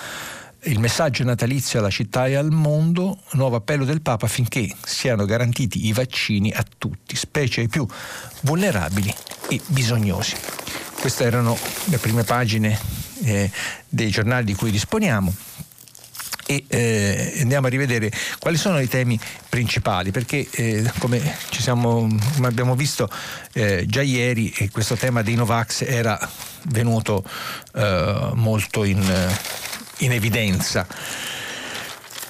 il 0.67 0.79
messaggio 0.79 1.25
natalizio 1.25 1.79
alla 1.79 1.91
città 1.91 2.27
e 2.27 2.35
al 2.35 2.51
mondo, 2.51 3.19
nuovo 3.33 3.57
appello 3.57 3.85
del 3.85 4.03
Papa 4.03 4.27
affinché 4.27 4.73
siano 4.85 5.25
garantiti 5.25 5.87
i 5.87 5.93
vaccini 5.93 6.51
a 6.53 6.65
tutti, 6.77 7.17
specie 7.17 7.63
ai 7.63 7.69
più 7.69 7.87
vulnerabili 8.43 9.13
e 9.49 9.61
bisognosi. 9.67 10.35
Queste 11.01 11.25
erano 11.25 11.57
le 11.85 11.99
prime 11.99 12.25
pagine 12.25 12.79
eh, 13.25 13.51
dei 13.89 14.11
giornali 14.11 14.45
di 14.45 14.55
cui 14.55 14.71
disponiamo 14.71 15.33
e 16.49 16.65
eh, 16.69 17.39
andiamo 17.41 17.67
a 17.67 17.71
rivedere 17.71 18.11
quali 18.39 18.57
sono 18.57 18.79
i 18.81 18.89
temi 18.89 19.19
principali 19.49 20.13
perché 20.13 20.47
eh, 20.51 20.91
come, 20.99 21.21
siamo, 21.51 22.09
come, 22.35 22.47
abbiamo 22.47 22.77
visto 22.77 23.11
eh, 23.53 23.85
già 23.87 24.03
ieri 24.03 24.53
questo 24.71 24.95
tema 24.95 25.23
dei 25.23 25.35
Novax 25.35 25.83
era 25.83 26.17
venuto 26.69 27.25
eh, 27.75 28.31
molto 28.35 28.85
in 28.85 29.03
in 29.99 30.13
evidenza. 30.13 30.87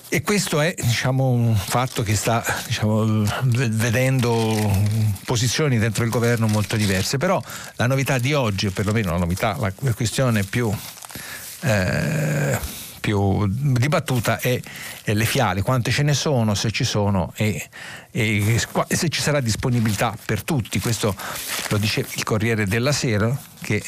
E 0.08 0.23
questo 0.23 0.61
è 0.61 0.73
diciamo, 0.78 1.28
un 1.28 1.56
fatto 1.56 2.02
che 2.02 2.14
sta 2.14 2.44
diciamo, 2.66 3.25
vedendo 3.42 4.85
posizioni 5.25 5.78
dentro 5.78 6.04
il 6.04 6.11
governo 6.11 6.46
molto 6.46 6.76
diverse, 6.76 7.18
però 7.18 7.42
la 7.75 7.87
novità 7.88 8.18
di 8.18 8.32
oggi, 8.32 8.66
o 8.66 8.70
perlomeno 8.70 9.11
la 9.11 9.18
novità, 9.18 9.56
la 9.58 9.73
questione 9.94 10.44
più, 10.44 10.73
eh, 11.62 12.56
più 13.00 13.46
dibattuta 13.49 14.38
è, 14.38 14.61
è, 15.02 15.12
le 15.12 15.25
fiale, 15.25 15.62
quante 15.62 15.90
ce 15.90 16.04
ne 16.04 16.14
sono, 16.14 16.54
se 16.54 16.70
ci 16.70 16.85
sono 16.85 17.32
e, 17.35 17.68
e, 18.12 18.61
e 18.87 18.96
se 18.96 19.08
ci 19.08 19.20
sarà 19.20 19.40
disponibilità 19.40 20.16
per 20.25 20.44
tutti. 20.44 20.78
Questo 20.78 21.16
lo 21.68 21.78
dice 21.78 22.06
il 22.14 22.23
Corriere 22.23 22.64
della 22.66 22.92
Sera 22.92 23.37
che 23.61 23.82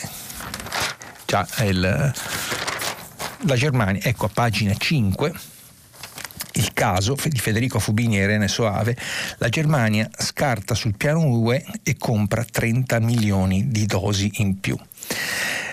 già 1.24 1.46
è 1.54 1.64
il 1.64 2.12
la 3.42 3.56
Germania, 3.56 4.02
ecco 4.02 4.26
a 4.26 4.30
pagina 4.32 4.74
5, 4.74 5.32
il 6.54 6.72
caso 6.72 7.16
di 7.26 7.38
Federico 7.38 7.78
Fubini 7.78 8.18
e 8.18 8.24
Irene 8.24 8.48
Soave, 8.48 8.96
la 9.38 9.48
Germania 9.48 10.08
scarta 10.16 10.74
sul 10.74 10.96
piano 10.96 11.24
UE 11.24 11.64
e 11.82 11.96
compra 11.96 12.44
30 12.44 12.98
milioni 13.00 13.68
di 13.68 13.86
dosi 13.86 14.30
in 14.36 14.58
più. 14.58 14.76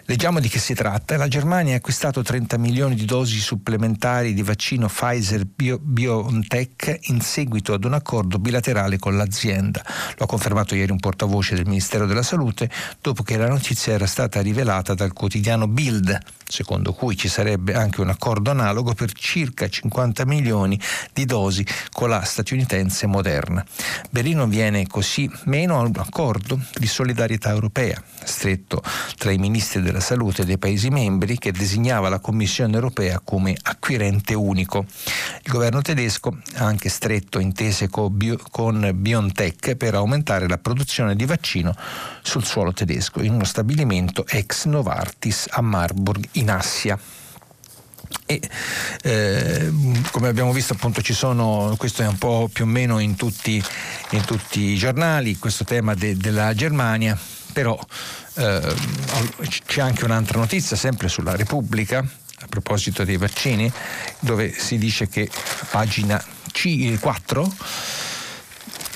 Leggiamo 0.07 0.39
di 0.39 0.49
che 0.49 0.59
si 0.59 0.75
tratta. 0.75 1.17
La 1.17 1.27
Germania 1.27 1.73
ha 1.73 1.77
acquistato 1.77 2.21
30 2.21 2.59
milioni 2.59 2.93
di 2.93 3.05
dosi 3.05 3.39
supplementari 3.39 4.35
di 4.35 4.43
vaccino 4.43 4.87
Pfizer 4.87 5.47
BioNTech 5.47 6.99
in 7.05 7.21
seguito 7.21 7.73
ad 7.73 7.85
un 7.85 7.93
accordo 7.95 8.37
bilaterale 8.37 8.99
con 8.99 9.17
l'azienda. 9.17 9.83
Lo 10.17 10.25
ha 10.25 10.27
confermato 10.27 10.75
ieri 10.75 10.91
un 10.91 10.99
portavoce 10.99 11.55
del 11.55 11.65
Ministero 11.65 12.05
della 12.05 12.21
Salute 12.21 12.69
dopo 13.01 13.23
che 13.23 13.35
la 13.35 13.47
notizia 13.47 13.93
era 13.93 14.05
stata 14.05 14.41
rivelata 14.41 14.93
dal 14.93 15.11
quotidiano 15.11 15.67
Bild, 15.67 16.15
secondo 16.47 16.93
cui 16.93 17.15
ci 17.15 17.27
sarebbe 17.27 17.73
anche 17.73 18.01
un 18.01 18.09
accordo 18.09 18.51
analogo 18.51 18.93
per 18.93 19.11
circa 19.11 19.67
50 19.67 20.25
milioni 20.25 20.79
di 21.13 21.25
dosi 21.25 21.65
con 21.91 22.09
la 22.09 22.23
statunitense 22.23 23.07
Moderna. 23.07 23.65
Berlino 24.09 24.47
viene 24.47 24.87
così 24.87 25.29
meno 25.45 25.77
a 25.77 25.81
un 25.81 25.91
accordo 25.95 26.59
di 26.75 26.87
solidarietà 26.87 27.49
europea, 27.49 28.01
stretto 28.23 28.81
tra 29.17 29.31
i 29.31 29.37
ministri 29.37 29.81
della 29.81 29.99
salute 29.99 30.45
dei 30.45 30.57
Paesi 30.57 30.89
membri 30.89 31.37
che 31.37 31.51
designava 31.51 32.09
la 32.09 32.19
Commissione 32.19 32.73
europea 32.73 33.19
come 33.23 33.55
acquirente 33.63 34.33
unico. 34.33 34.85
Il 35.43 35.51
governo 35.51 35.81
tedesco 35.81 36.37
ha 36.55 36.65
anche 36.65 36.89
stretto 36.89 37.39
intese 37.39 37.89
con, 37.89 38.15
Bio, 38.15 38.37
con 38.51 38.91
BioNTech 38.93 39.75
per 39.75 39.95
aumentare 39.95 40.47
la 40.47 40.57
produzione 40.57 41.15
di 41.15 41.25
vaccino 41.25 41.75
sul 42.21 42.43
suolo 42.43 42.73
tedesco 42.73 43.21
in 43.21 43.33
uno 43.33 43.43
stabilimento 43.43 44.25
ex 44.27 44.65
Novartis 44.65 45.47
a 45.49 45.61
Marburg 45.61 46.27
in 46.35 46.49
Assia. 46.49 46.97
E 48.27 48.41
eh, 49.03 49.71
come 50.11 50.27
abbiamo 50.27 50.51
visto 50.51 50.73
appunto 50.73 51.01
ci 51.01 51.13
sono, 51.13 51.75
questo 51.77 52.01
è 52.01 52.07
un 52.07 52.17
po' 52.17 52.49
più 52.51 52.65
o 52.65 52.67
meno 52.67 52.99
in 52.99 53.15
tutti, 53.15 53.63
in 54.11 54.25
tutti 54.25 54.59
i 54.61 54.77
giornali, 54.77 55.37
questo 55.37 55.63
tema 55.63 55.93
de, 55.93 56.17
della 56.17 56.53
Germania, 56.53 57.17
però 57.53 57.77
eh, 58.35 58.75
c'è 59.65 59.81
anche 59.81 60.05
un'altra 60.05 60.39
notizia, 60.39 60.75
sempre 60.75 61.07
sulla 61.07 61.35
Repubblica, 61.35 61.99
a 61.99 62.47
proposito 62.47 63.03
dei 63.03 63.17
vaccini, 63.17 63.71
dove 64.19 64.51
si 64.51 64.77
dice 64.77 65.07
che 65.07 65.29
pagina 65.69 66.23
4, 66.99 67.53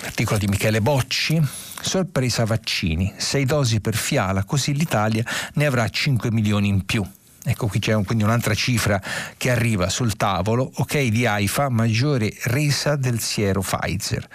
articolo 0.06 0.38
di 0.40 0.48
Michele 0.48 0.82
Bocci, 0.82 1.42
sorpresa 1.82 2.46
vaccini, 2.46 3.14
6 3.16 3.46
dosi 3.46 3.80
per 3.80 3.96
fiala, 3.96 4.44
così 4.44 4.74
l'Italia 4.74 5.24
ne 5.54 5.66
avrà 5.66 5.88
5 5.88 6.32
milioni 6.32 6.68
in 6.68 6.86
più. 6.86 7.06
Ecco 7.46 7.68
qui 7.68 7.80
c'è 7.80 7.94
quindi 8.04 8.24
un'altra 8.24 8.54
cifra 8.54 9.02
che 9.38 9.50
arriva 9.50 9.90
sul 9.90 10.16
tavolo, 10.18 10.70
ok 10.76 11.04
di 11.04 11.26
AIFA, 11.26 11.70
maggiore 11.70 12.34
resa 12.44 12.96
del 12.96 13.20
siero 13.20 13.62
Pfizer. 13.62 14.28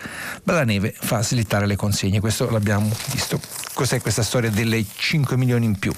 Neve 0.65 0.95
fa 0.97 1.23
slittare 1.23 1.67
le 1.67 1.77
consegne, 1.77 2.21
questo 2.21 2.51
l'abbiamo 2.51 2.91
visto. 3.13 3.39
Cos'è 3.75 4.01
questa 4.01 4.23
storia 4.23 4.51
delle 4.51 4.85
5 4.95 5.37
milioni 5.37 5.67
in 5.67 5.79
più? 5.79 5.93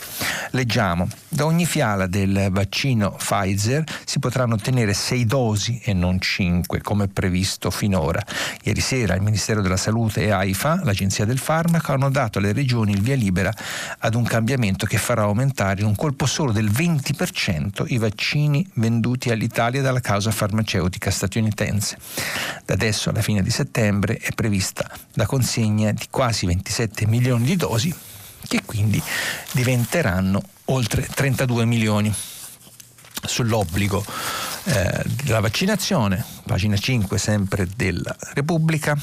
Leggiamo, 0.52 1.08
da 1.28 1.44
ogni 1.44 1.66
fiala 1.66 2.06
del 2.06 2.48
vaccino 2.50 3.10
Pfizer 3.12 3.84
si 4.04 4.18
potranno 4.18 4.54
ottenere 4.54 4.94
6 4.94 5.26
dosi 5.26 5.80
e 5.84 5.92
non 5.92 6.18
5 6.18 6.80
come 6.80 7.08
previsto 7.08 7.70
finora. 7.70 8.20
Ieri 8.62 8.80
sera 8.80 9.14
il 9.14 9.20
Ministero 9.20 9.60
della 9.60 9.76
Salute 9.76 10.22
e 10.22 10.30
AIFA, 10.30 10.80
l'Agenzia 10.84 11.26
del 11.26 11.38
Farmaco, 11.38 11.92
hanno 11.92 12.10
dato 12.10 12.38
alle 12.38 12.52
regioni 12.52 12.92
il 12.92 13.02
via 13.02 13.14
libera 13.14 13.52
ad 13.98 14.14
un 14.14 14.24
cambiamento 14.24 14.86
che 14.86 14.96
farà 14.96 15.22
aumentare 15.22 15.82
in 15.82 15.86
un 15.86 15.94
colpo 15.94 16.24
solo 16.24 16.52
del 16.52 16.70
20% 16.70 16.95
i 17.88 17.98
vaccini 17.98 18.68
venduti 18.74 19.30
all'Italia 19.30 19.82
dalla 19.82 20.00
causa 20.00 20.30
farmaceutica 20.30 21.10
statunitense. 21.10 21.98
Da 22.64 22.74
adesso 22.74 23.10
alla 23.10 23.22
fine 23.22 23.42
di 23.42 23.50
settembre 23.50 24.16
è 24.16 24.32
prevista 24.32 24.90
la 25.14 25.26
consegna 25.26 25.92
di 25.92 26.06
quasi 26.10 26.46
27 26.46 27.06
milioni 27.06 27.44
di 27.44 27.56
dosi 27.56 27.94
che 28.46 28.62
quindi 28.64 29.02
diventeranno 29.52 30.42
oltre 30.66 31.06
32 31.06 31.64
milioni. 31.64 32.14
Sull'obbligo 33.22 34.04
eh, 34.64 35.02
della 35.24 35.40
vaccinazione, 35.40 36.24
pagina 36.44 36.76
5 36.76 37.18
sempre 37.18 37.66
della 37.74 38.14
Repubblica, 38.34 38.96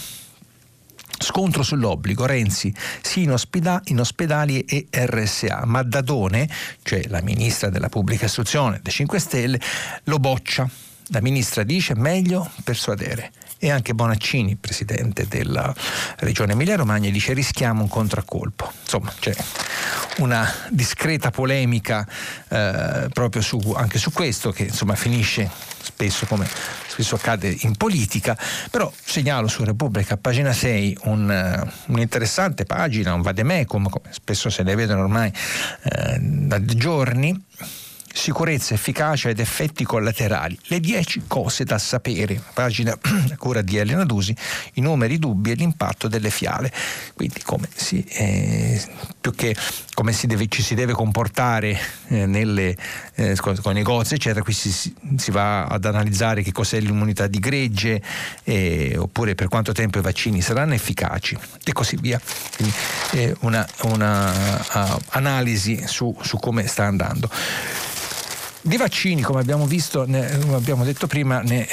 Scontro 1.23 1.63
sull'obbligo, 1.63 2.25
Renzi 2.25 2.73
sì 3.01 3.23
in, 3.23 3.31
ospeda- 3.31 3.81
in, 3.85 3.99
ospedali 3.99 4.61
e 4.61 4.87
RSA, 4.91 5.63
ma 5.65 5.81
Dadone, 5.81 6.47
cioè 6.83 7.01
la 7.07 7.21
ministra 7.21 7.69
della 7.69 7.89
pubblica 7.89 8.25
istruzione 8.25 8.79
dei 8.83 8.91
5 8.91 9.19
Stelle, 9.19 9.59
lo 10.03 10.19
boccia. 10.19 10.69
La 11.07 11.21
ministra 11.21 11.63
dice 11.63 11.95
meglio 11.95 12.49
persuadere 12.63 13.31
e 13.63 13.71
anche 13.71 13.93
Bonaccini, 13.93 14.57
presidente 14.57 15.25
della 15.25 15.73
regione 16.17 16.51
Emilia-Romagna, 16.51 17.09
dice 17.09 17.31
rischiamo 17.31 17.83
un 17.83 17.87
contraccolpo. 17.87 18.69
Insomma, 18.81 19.13
c'è 19.17 19.33
una 20.17 20.51
discreta 20.69 21.31
polemica 21.31 22.05
eh, 22.49 23.07
proprio 23.13 23.41
su, 23.41 23.57
anche 23.73 23.99
su 23.99 24.11
questo 24.11 24.51
che 24.51 24.63
insomma 24.63 24.95
finisce 24.95 25.49
spesso 26.03 26.25
come 26.25 26.47
spesso 26.87 27.15
accade 27.15 27.55
in 27.61 27.75
politica, 27.75 28.37
però 28.69 28.91
segnalo 29.03 29.47
su 29.47 29.63
Repubblica, 29.63 30.17
pagina 30.17 30.53
6, 30.53 30.97
un, 31.03 31.63
uh, 31.87 31.91
un'interessante 31.91 32.65
pagina, 32.65 33.13
un 33.13 33.21
vademecum, 33.21 33.89
come 33.89 34.09
spesso 34.11 34.49
se 34.49 34.63
ne 34.63 34.75
vedono 34.75 35.01
ormai 35.01 35.31
uh, 35.31 36.17
da 36.19 36.63
giorni, 36.63 37.45
sicurezza, 38.13 38.75
efficacia 38.75 39.29
ed 39.29 39.39
effetti 39.39 39.83
collaterali. 39.83 40.57
Le 40.67 40.79
10 40.79 41.23
cose 41.27 41.63
da 41.63 41.79
sapere, 41.79 42.41
pagina 42.53 42.93
a 43.01 43.37
cura 43.37 43.61
di 43.61 43.77
Elena 43.77 44.05
Dusi, 44.05 44.35
i 44.73 44.81
numeri 44.81 45.17
dubbi 45.17 45.51
e 45.51 45.55
l'impatto 45.55 46.07
delle 46.07 46.29
fiale. 46.29 46.71
Quindi 47.15 47.41
come 47.43 47.67
si, 47.73 48.03
eh, 48.03 48.81
più 49.19 49.33
che 49.33 49.55
come 49.93 50.13
si 50.13 50.27
deve, 50.27 50.47
ci 50.47 50.61
si 50.61 50.75
deve 50.75 50.93
comportare 50.93 51.77
eh, 52.07 52.25
nelle, 52.25 52.75
eh, 53.15 53.35
con, 53.35 53.55
i 53.55 53.73
negozi, 53.73 54.13
eccetera, 54.13 54.43
qui 54.43 54.53
si, 54.53 54.71
si, 54.71 55.31
va 55.31 55.65
ad 55.65 55.85
analizzare 55.85 56.43
che 56.43 56.51
cos'è 56.51 56.79
l'immunità 56.79 57.27
di 57.27 57.39
gregge, 57.39 58.01
eh, 58.43 58.95
oppure 58.97 59.33
per 59.35 59.47
quanto 59.47 59.71
tempo 59.71 59.97
i 59.97 60.01
vaccini 60.01 60.41
saranno 60.41 60.73
efficaci 60.73 61.37
e 61.63 61.71
così 61.73 61.97
via. 61.99 62.21
Quindi 62.55 62.73
eh, 63.13 63.35
una, 63.41 63.67
una 63.83 64.31
uh, 64.73 64.99
analisi 65.09 65.83
su, 65.87 66.15
su 66.21 66.37
come 66.37 66.67
sta 66.67 66.85
andando. 66.85 67.29
Di 68.65 68.77
vaccini, 68.77 69.21
come 69.21 69.41
abbiamo 69.41 69.65
visto, 69.65 70.05
ne, 70.05 70.39
come 70.39 70.55
abbiamo 70.55 70.85
detto 70.85 71.05
prima, 71.05 71.41
ne, 71.41 71.67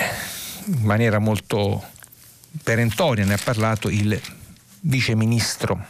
in 0.64 0.82
maniera 0.82 1.20
molto 1.20 1.85
perentoria 2.64 3.25
ne 3.25 3.35
ha 3.35 3.38
parlato 3.42 3.88
il 3.88 4.20
vice 4.80 5.14
ministro 5.14 5.87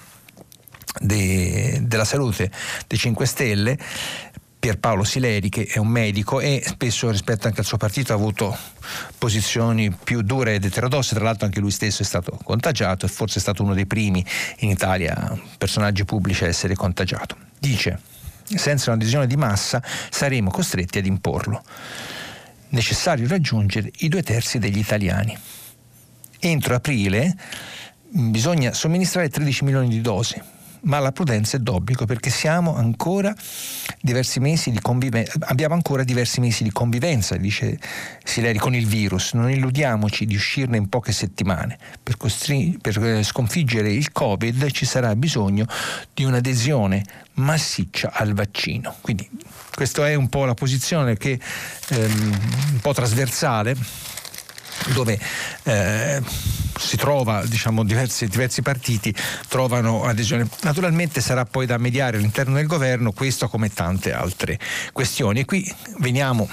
de, 1.00 1.78
della 1.85 2.04
salute 2.04 2.50
dei 2.87 2.99
5 2.99 3.25
Stelle, 3.25 3.78
Pierpaolo 4.59 5.02
Sileri, 5.02 5.49
che 5.49 5.64
è 5.64 5.78
un 5.78 5.88
medico 5.88 6.38
e 6.38 6.62
spesso 6.66 7.11
rispetto 7.11 7.47
anche 7.47 7.61
al 7.61 7.66
suo 7.66 7.78
partito 7.78 8.12
ha 8.12 8.16
avuto 8.16 8.54
posizioni 9.16 9.90
più 9.90 10.21
dure 10.21 10.56
ed 10.56 10.67
eterodosse, 10.67 11.15
tra 11.15 11.25
l'altro 11.25 11.47
anche 11.47 11.60
lui 11.60 11.71
stesso 11.71 12.02
è 12.02 12.04
stato 12.04 12.39
contagiato 12.45 13.06
e 13.06 13.08
forse 13.08 13.39
è 13.39 13.41
stato 13.41 13.63
uno 13.63 13.73
dei 13.73 13.86
primi 13.86 14.23
in 14.58 14.69
Italia 14.69 15.34
personaggi 15.56 16.04
pubblici 16.04 16.45
a 16.45 16.49
essere 16.49 16.75
contagiato. 16.75 17.39
Dice 17.58 18.09
senza 18.56 18.91
un'adesione 18.91 19.26
di 19.26 19.36
massa 19.36 19.82
saremo 20.10 20.50
costretti 20.50 20.99
ad 20.99 21.06
imporlo. 21.06 21.63
Necessario 22.71 23.26
raggiungere 23.28 23.91
i 23.99 24.08
due 24.08 24.23
terzi 24.23 24.58
degli 24.58 24.78
italiani. 24.78 25.36
Entro 26.39 26.75
aprile 26.75 27.36
bisogna 28.13 28.73
somministrare 28.73 29.28
13 29.28 29.65
milioni 29.65 29.89
di 29.89 30.00
dosi 30.00 30.41
ma 30.82 30.99
la 30.99 31.12
prudenza 31.12 31.56
è 31.56 31.60
d'obbligo 31.60 32.04
perché 32.06 32.30
siamo 32.30 32.76
ancora 32.76 33.34
diversi 34.00 34.40
mesi 34.40 34.71
di 34.71 34.80
convivenza, 34.80 35.38
abbiamo 35.40 35.75
ancora 35.75 36.04
diversi 36.04 36.40
mesi 36.40 36.62
di 36.62 36.71
convivenza, 36.71 37.36
dice 37.36 37.78
Sileri, 38.25 38.58
con 38.58 38.75
il 38.75 38.86
virus. 38.86 39.32
Non 39.34 39.50
illudiamoci 39.50 40.26
di 40.26 40.34
uscirne 40.34 40.76
in 40.76 40.88
poche 40.88 41.12
settimane. 41.12 41.78
Per, 42.02 42.16
costri- 42.16 42.78
per 42.80 43.02
eh, 43.02 43.23
sconfiggere 43.23 43.93
il 43.93 44.12
Covid 44.12 44.71
ci 44.71 44.86
sarà 44.86 45.14
bisogno 45.16 45.66
di 46.14 46.25
un'adesione 46.25 47.04
massiccia 47.34 48.10
al 48.12 48.34
vaccino. 48.34 48.95
Quindi 49.00 49.28
questa 49.75 50.08
è 50.08 50.14
un 50.14 50.28
po' 50.28 50.45
la 50.45 50.54
posizione 50.54 51.16
che 51.16 51.38
ehm, 51.88 52.38
un 52.73 52.80
po' 52.80 52.93
trasversale 52.93 53.76
dove 54.88 55.19
eh, 55.64 56.23
si 56.78 56.97
trova, 56.97 57.45
diciamo, 57.45 57.84
diversi, 57.84 58.26
diversi, 58.26 58.62
partiti 58.62 59.14
trovano 59.49 60.04
adesione. 60.04 60.49
Naturalmente 60.62 61.21
sarà 61.21 61.45
poi 61.45 61.66
da 61.66 61.78
mediare 61.78 62.16
all'interno 62.16 62.54
del 62.54 62.66
governo 62.66 63.12
questo 63.12 63.49
come 63.49 63.73
tante 63.73 64.12
altre 64.12 64.58
questioni. 64.93 65.40
E 65.40 65.45
qui 65.45 65.73
veniamo 65.99 66.49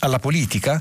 alla 0.00 0.18
politica. 0.18 0.80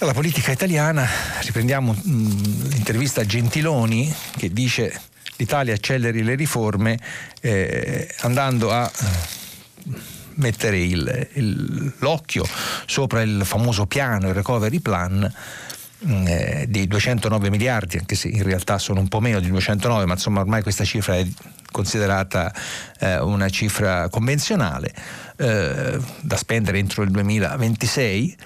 Alla 0.00 0.12
politica 0.12 0.50
italiana 0.50 1.08
riprendiamo 1.40 1.92
mh, 1.92 2.68
l'intervista 2.68 3.20
a 3.20 3.24
Gentiloni 3.24 4.12
che 4.36 4.52
dice 4.52 5.00
l'Italia 5.36 5.74
acceleri 5.74 6.22
le 6.22 6.34
riforme 6.34 6.98
eh, 7.40 8.12
andando 8.20 8.72
a 8.72 8.90
mettere 10.36 10.78
il, 10.78 11.28
il, 11.34 11.92
l'occhio 11.98 12.46
sopra 12.86 13.22
il 13.22 13.42
famoso 13.44 13.86
piano, 13.86 14.28
il 14.28 14.34
recovery 14.34 14.80
plan 14.80 15.32
mm, 16.06 16.26
eh, 16.26 16.64
di 16.68 16.86
209 16.86 17.50
miliardi, 17.50 17.98
anche 17.98 18.14
se 18.14 18.28
in 18.28 18.42
realtà 18.42 18.78
sono 18.78 19.00
un 19.00 19.08
po' 19.08 19.20
meno 19.20 19.40
di 19.40 19.48
209, 19.48 20.06
ma 20.06 20.12
insomma 20.12 20.40
ormai 20.40 20.62
questa 20.62 20.84
cifra 20.84 21.16
è 21.16 21.26
considerata 21.70 22.52
eh, 23.00 23.18
una 23.18 23.48
cifra 23.48 24.08
convenzionale 24.08 24.94
eh, 25.36 25.98
da 26.20 26.36
spendere 26.36 26.78
entro 26.78 27.02
il 27.02 27.10
2026 27.10 28.36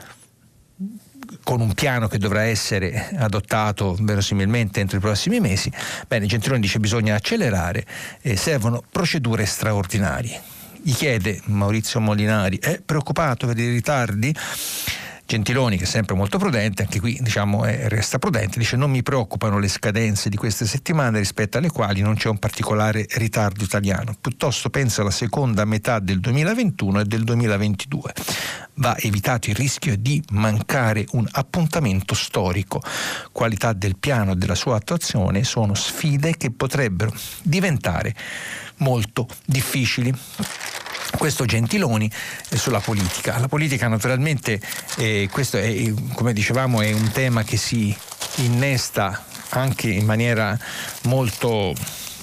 con 1.42 1.60
un 1.60 1.74
piano 1.74 2.08
che 2.08 2.18
dovrà 2.18 2.42
essere 2.42 3.10
adottato 3.16 3.96
verosimilmente 4.00 4.80
entro 4.80 4.96
i 4.96 5.00
prossimi 5.00 5.40
mesi. 5.40 5.70
Bene, 6.06 6.26
Gentiloni 6.26 6.60
dice 6.60 6.74
che 6.74 6.80
bisogna 6.80 7.14
accelerare 7.14 7.84
e 8.20 8.36
servono 8.36 8.82
procedure 8.90 9.44
straordinarie 9.46 10.57
gli 10.82 10.92
chiede 10.92 11.40
Maurizio 11.46 12.00
Molinari, 12.00 12.58
è 12.58 12.80
preoccupato 12.84 13.46
per 13.46 13.58
i 13.58 13.70
ritardi? 13.70 14.34
Gentiloni, 15.28 15.76
che 15.76 15.84
è 15.84 15.86
sempre 15.86 16.14
molto 16.14 16.38
prudente, 16.38 16.84
anche 16.84 17.00
qui 17.00 17.18
diciamo, 17.20 17.66
eh, 17.66 17.90
resta 17.90 18.18
prudente, 18.18 18.58
dice 18.58 18.76
non 18.76 18.90
mi 18.90 19.02
preoccupano 19.02 19.58
le 19.58 19.68
scadenze 19.68 20.30
di 20.30 20.38
queste 20.38 20.64
settimane 20.64 21.18
rispetto 21.18 21.58
alle 21.58 21.68
quali 21.68 22.00
non 22.00 22.14
c'è 22.14 22.30
un 22.30 22.38
particolare 22.38 23.04
ritardo 23.10 23.62
italiano, 23.62 24.14
piuttosto 24.18 24.70
penso 24.70 25.02
alla 25.02 25.10
seconda 25.10 25.66
metà 25.66 25.98
del 25.98 26.20
2021 26.20 27.00
e 27.00 27.04
del 27.04 27.24
2022. 27.24 28.14
Va 28.76 28.96
evitato 28.96 29.50
il 29.50 29.56
rischio 29.56 29.98
di 29.98 30.22
mancare 30.30 31.04
un 31.10 31.28
appuntamento 31.30 32.14
storico. 32.14 32.80
Qualità 33.30 33.74
del 33.74 33.98
piano 33.98 34.32
e 34.32 34.36
della 34.36 34.54
sua 34.54 34.76
attuazione 34.76 35.44
sono 35.44 35.74
sfide 35.74 36.38
che 36.38 36.50
potrebbero 36.52 37.12
diventare 37.42 38.14
molto 38.78 39.26
difficili 39.44 40.10
questo 41.16 41.44
Gentiloni 41.44 42.10
sulla 42.50 42.80
politica. 42.80 43.38
La 43.38 43.48
politica 43.48 43.88
naturalmente, 43.88 44.60
eh, 44.96 45.28
questo 45.30 45.56
è, 45.56 45.92
come 46.14 46.32
dicevamo, 46.32 46.80
è 46.80 46.92
un 46.92 47.10
tema 47.10 47.42
che 47.42 47.56
si 47.56 47.96
innesta 48.36 49.24
anche 49.50 49.88
in 49.88 50.04
maniera 50.04 50.56
molto 51.04 51.74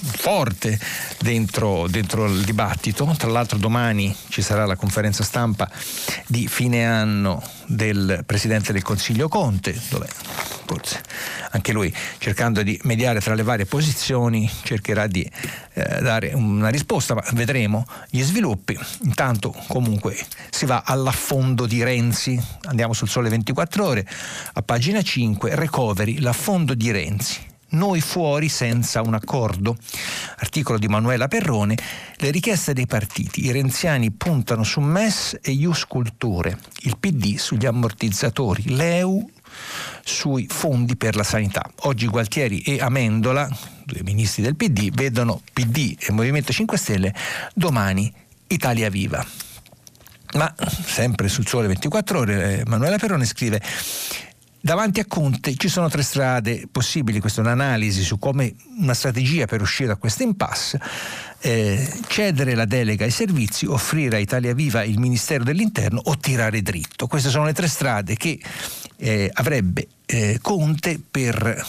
forte 0.06 0.78
dentro, 1.20 1.86
dentro, 1.88 2.26
il 2.26 2.44
dibattito. 2.44 3.14
Tra 3.18 3.30
l'altro 3.30 3.58
domani 3.58 4.14
ci 4.28 4.42
sarà 4.42 4.66
la 4.66 4.76
conferenza 4.76 5.24
stampa 5.24 5.68
di 6.26 6.48
fine 6.48 6.86
anno 6.86 7.42
del 7.66 8.22
Presidente 8.24 8.72
del 8.72 8.82
Consiglio 8.82 9.28
Conte, 9.28 9.78
dove 9.88 10.08
forse 10.66 11.00
anche 11.52 11.72
lui 11.72 11.94
cercando 12.18 12.62
di 12.62 12.78
mediare 12.84 13.20
tra 13.20 13.34
le 13.34 13.42
varie 13.42 13.66
posizioni 13.66 14.50
cercherà 14.62 15.06
di 15.06 15.22
eh, 15.74 16.00
dare 16.00 16.32
una 16.34 16.68
risposta, 16.68 17.14
ma 17.14 17.24
vedremo 17.32 17.86
gli 18.10 18.22
sviluppi. 18.22 18.78
Intanto 19.02 19.54
comunque 19.68 20.16
si 20.50 20.66
va 20.66 20.82
all'affondo 20.84 21.66
di 21.66 21.82
Renzi, 21.82 22.40
andiamo 22.64 22.92
sul 22.92 23.08
sole 23.08 23.28
24 23.28 23.84
ore, 23.84 24.06
a 24.54 24.62
pagina 24.62 25.02
5, 25.02 25.54
recovery, 25.54 26.18
l'affondo 26.18 26.74
di 26.74 26.90
Renzi 26.90 27.54
noi 27.70 28.00
fuori 28.00 28.48
senza 28.48 29.02
un 29.02 29.14
accordo. 29.14 29.76
Articolo 30.38 30.78
di 30.78 30.88
Manuela 30.88 31.28
Perrone, 31.28 31.76
le 32.16 32.30
richieste 32.30 32.72
dei 32.72 32.86
partiti, 32.86 33.44
i 33.44 33.50
renziani 33.50 34.10
puntano 34.10 34.62
su 34.62 34.80
MES 34.80 35.38
e 35.42 35.50
Ius 35.50 35.84
Culture, 35.86 36.58
il 36.82 36.96
PD 36.98 37.36
sugli 37.36 37.66
ammortizzatori, 37.66 38.74
l'EU 38.74 39.30
sui 40.04 40.46
fondi 40.48 40.96
per 40.96 41.16
la 41.16 41.24
sanità. 41.24 41.68
Oggi 41.80 42.06
Gualtieri 42.06 42.60
e 42.60 42.78
Amendola, 42.80 43.48
due 43.84 44.02
ministri 44.02 44.42
del 44.42 44.56
PD, 44.56 44.90
vedono 44.90 45.40
PD 45.52 45.96
e 45.98 46.12
Movimento 46.12 46.52
5 46.52 46.76
Stelle, 46.76 47.14
domani 47.54 48.12
Italia 48.48 48.88
Viva. 48.90 49.24
Ma 50.34 50.54
sempre 50.84 51.28
sul 51.28 51.46
Sole 51.46 51.66
24 51.68 52.18
ore, 52.18 52.62
Manuela 52.66 52.98
Perrone 52.98 53.24
scrive 53.24 53.62
Davanti 54.60 55.00
a 55.00 55.04
Conte 55.06 55.54
ci 55.54 55.68
sono 55.68 55.88
tre 55.88 56.02
strade 56.02 56.66
possibili, 56.70 57.20
questa 57.20 57.40
è 57.40 57.44
un'analisi 57.44 58.02
su 58.02 58.18
come 58.18 58.54
una 58.78 58.94
strategia 58.94 59.46
per 59.46 59.60
uscire 59.60 59.88
da 59.88 59.96
questo 59.96 60.24
impasse, 60.24 60.80
eh, 61.40 61.88
cedere 62.08 62.54
la 62.54 62.64
delega 62.64 63.04
ai 63.04 63.12
servizi, 63.12 63.66
offrire 63.66 64.16
a 64.16 64.18
Italia 64.18 64.54
Viva 64.54 64.82
il 64.82 64.98
Ministero 64.98 65.44
dell'Interno 65.44 66.00
o 66.04 66.16
tirare 66.18 66.62
dritto. 66.62 67.06
Queste 67.06 67.28
sono 67.28 67.44
le 67.44 67.52
tre 67.52 67.68
strade 67.68 68.16
che 68.16 68.40
eh, 68.96 69.30
avrebbe 69.32 69.86
eh, 70.06 70.38
Conte 70.42 71.00
per 71.10 71.64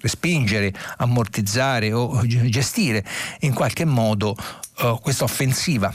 respingere, 0.00 0.72
ammortizzare 0.98 1.92
o 1.92 2.24
gestire 2.24 3.04
in 3.40 3.52
qualche 3.52 3.84
modo 3.84 4.36
uh, 4.78 5.00
questa 5.00 5.24
offensiva 5.24 5.92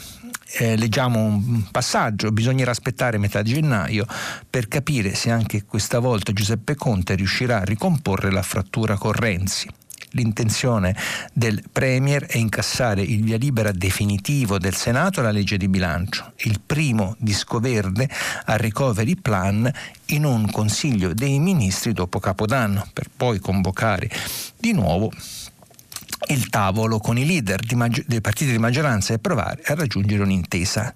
eh, 0.55 0.77
leggiamo 0.77 1.19
un 1.19 1.63
passaggio, 1.71 2.31
bisognerà 2.31 2.71
aspettare 2.71 3.17
metà 3.17 3.41
gennaio 3.41 4.05
per 4.49 4.67
capire 4.67 5.15
se 5.15 5.31
anche 5.31 5.63
questa 5.65 5.99
volta 5.99 6.31
Giuseppe 6.31 6.75
Conte 6.75 7.15
riuscirà 7.15 7.61
a 7.61 7.63
ricomporre 7.63 8.31
la 8.31 8.43
frattura 8.43 8.97
con 8.97 9.13
Renzi. 9.13 9.67
L'intenzione 10.15 10.95
del 11.33 11.63
Premier 11.71 12.25
è 12.25 12.37
incassare 12.37 13.01
il 13.01 13.23
via 13.23 13.37
libera 13.37 13.71
definitivo 13.71 14.59
del 14.59 14.75
Senato 14.75 15.21
alla 15.21 15.31
legge 15.31 15.57
di 15.57 15.67
bilancio, 15.67 16.33
il 16.43 16.59
primo 16.63 17.15
disco 17.17 17.59
verde 17.59 18.07
al 18.45 18.59
recovery 18.59 19.15
plan 19.15 19.71
in 20.07 20.25
un 20.25 20.51
Consiglio 20.51 21.15
dei 21.15 21.39
Ministri 21.39 21.93
dopo 21.93 22.19
Capodanno, 22.19 22.87
per 22.93 23.09
poi 23.15 23.39
convocare 23.39 24.07
di 24.59 24.71
nuovo 24.71 25.11
il 26.27 26.49
tavolo 26.49 26.99
con 26.99 27.17
i 27.17 27.25
leader 27.25 27.59
maggi- 27.75 28.03
dei 28.07 28.21
partiti 28.21 28.51
di 28.51 28.57
maggioranza 28.57 29.13
e 29.13 29.19
provare 29.19 29.61
a 29.65 29.75
raggiungere 29.75 30.23
un'intesa. 30.23 30.93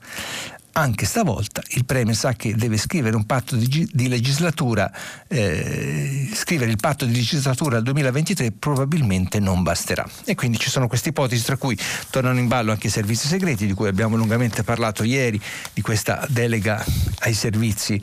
Anche 0.74 1.08
stavolta 1.08 1.64
il 1.70 1.86
Premier 1.86 2.16
sa 2.16 2.34
che 2.34 2.54
deve 2.54 2.78
scrivere 2.78 3.16
un 3.16 3.26
patto 3.26 3.56
di, 3.56 3.90
di 3.92 4.08
legislatura, 4.08 4.92
eh, 5.28 6.30
scrivere 6.36 6.70
il 6.70 6.78
patto 6.78 7.04
di 7.06 7.14
legislatura 7.14 7.78
al 7.78 7.84
2023 7.84 8.52
probabilmente 8.52 9.40
non 9.40 9.64
basterà. 9.64 10.08
E 10.24 10.36
quindi 10.36 10.60
ci 10.60 10.70
sono 10.70 10.88
queste 10.88 11.10
ipotesi, 11.10 11.44
tra 11.44 11.58
cui 11.58 11.76
tornano 12.12 12.38
in 12.38 12.48
ballo 12.48 12.72
anche 12.72 12.88
i 12.88 12.92
servizi 12.92 13.28
segreti, 13.28 13.66
di 13.66 13.74
cui 13.74 13.88
abbiamo 13.88 14.18
lungamente 14.18 14.62
parlato 14.62 15.04
ieri, 15.04 15.42
di 15.74 15.82
questa 15.82 16.24
delega 16.30 16.86
ai 17.22 17.34
servizi 17.34 18.00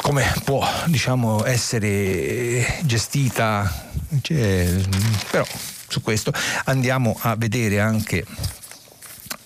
come 0.00 0.32
può 0.44 0.66
diciamo, 0.86 1.44
essere 1.44 2.80
gestita, 2.82 3.90
cioè, 4.22 4.80
però 5.30 5.44
su 5.88 6.00
questo 6.00 6.32
andiamo 6.64 7.16
a 7.20 7.36
vedere 7.36 7.80
anche 7.80 8.24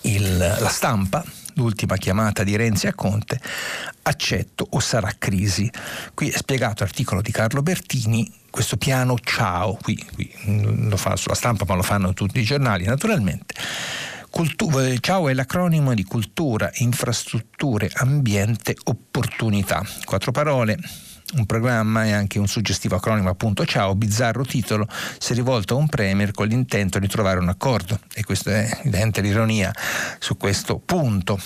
il, 0.01 0.37
la 0.37 0.69
stampa 0.69 1.23
l'ultima 1.55 1.97
chiamata 1.97 2.43
di 2.43 2.55
Renzi 2.55 2.87
a 2.87 2.93
Conte, 2.93 3.39
accetto 4.03 4.65
o 4.71 4.79
sarà 4.79 5.13
crisi. 5.17 5.69
Qui 6.13 6.29
è 6.29 6.37
spiegato 6.37 6.83
articolo 6.83 7.21
di 7.21 7.31
Carlo 7.31 7.61
Bertini 7.61 8.41
questo 8.53 8.77
piano 8.77 9.17
ciao, 9.19 9.73
qui, 9.81 9.95
qui 10.13 10.31
lo 10.87 10.95
fa 10.95 11.15
sulla 11.15 11.33
stampa 11.33 11.65
ma 11.67 11.73
lo 11.73 11.81
fanno 11.81 12.13
tutti 12.13 12.39
i 12.39 12.43
giornali 12.43 12.85
naturalmente 12.85 13.55
Cultu- 14.33 14.75
eh, 14.79 14.97
ciao 14.99 15.29
è 15.29 15.33
l'acronimo 15.35 15.93
di 15.93 16.03
cultura, 16.03 16.71
infrastrutture, 16.77 17.87
ambiente, 17.93 18.75
opportunità. 18.85 19.85
Quattro 20.05 20.31
parole 20.31 20.75
un 21.35 21.45
programma 21.45 22.05
e 22.05 22.13
anche 22.13 22.39
un 22.39 22.47
suggestivo 22.47 22.95
acronimo 22.95 23.29
appunto. 23.29 23.63
Ciao, 23.63 23.93
bizzarro 23.93 24.43
titolo, 24.43 24.87
si 25.19 25.33
è 25.33 25.35
rivolto 25.35 25.75
a 25.75 25.77
un 25.77 25.87
premier 25.87 26.31
con 26.31 26.47
l'intento 26.47 26.97
di 26.97 27.07
trovare 27.07 27.37
un 27.37 27.49
accordo. 27.49 27.99
E 28.11 28.23
questa 28.23 28.49
è 28.49 28.79
evidente 28.79 29.21
l'ironia 29.21 29.71
su 30.17 30.35
questo 30.35 30.79
punto 30.79 31.39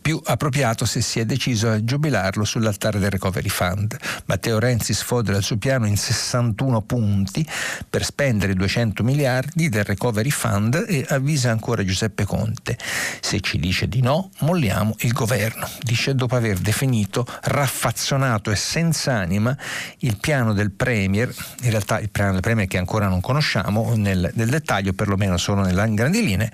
più 0.00 0.20
appropriato 0.24 0.84
se 0.84 1.00
si 1.00 1.20
è 1.20 1.24
deciso 1.24 1.68
a 1.70 1.84
giubilarlo 1.84 2.44
sull'altare 2.44 2.98
del 2.98 3.10
Recovery 3.10 3.48
Fund. 3.48 3.96
Matteo 4.26 4.58
Renzi 4.58 4.94
sfodera 4.94 5.36
il 5.36 5.42
suo 5.42 5.56
piano 5.56 5.86
in 5.86 5.96
61 5.96 6.82
punti 6.82 7.46
per 7.88 8.04
spendere 8.04 8.54
200 8.54 9.02
miliardi 9.02 9.68
del 9.68 9.84
Recovery 9.84 10.30
Fund 10.30 10.84
e 10.88 11.04
avvisa 11.08 11.50
ancora 11.50 11.84
Giuseppe 11.84 12.24
Conte. 12.24 12.78
Se 13.20 13.40
ci 13.40 13.58
dice 13.58 13.88
di 13.88 14.00
no, 14.00 14.30
molliamo 14.40 14.94
il 15.00 15.12
governo. 15.12 15.68
Dice 15.82 16.14
dopo 16.14 16.36
aver 16.36 16.58
definito 16.58 17.26
raffazzonato 17.42 18.50
e 18.50 18.56
senza 18.56 19.14
anima 19.14 19.56
il 19.98 20.16
piano 20.18 20.52
del 20.52 20.70
Premier, 20.70 21.32
in 21.62 21.70
realtà 21.70 21.98
il 21.98 22.10
piano 22.10 22.32
del 22.32 22.40
Premier 22.40 22.66
che 22.66 22.78
ancora 22.78 23.08
non 23.08 23.20
conosciamo 23.20 23.94
nel, 23.96 24.30
nel 24.34 24.48
dettaglio, 24.48 24.92
perlomeno 24.92 25.36
solo 25.36 25.62
nelle 25.62 25.94
grandi 25.94 26.24
linee, 26.24 26.52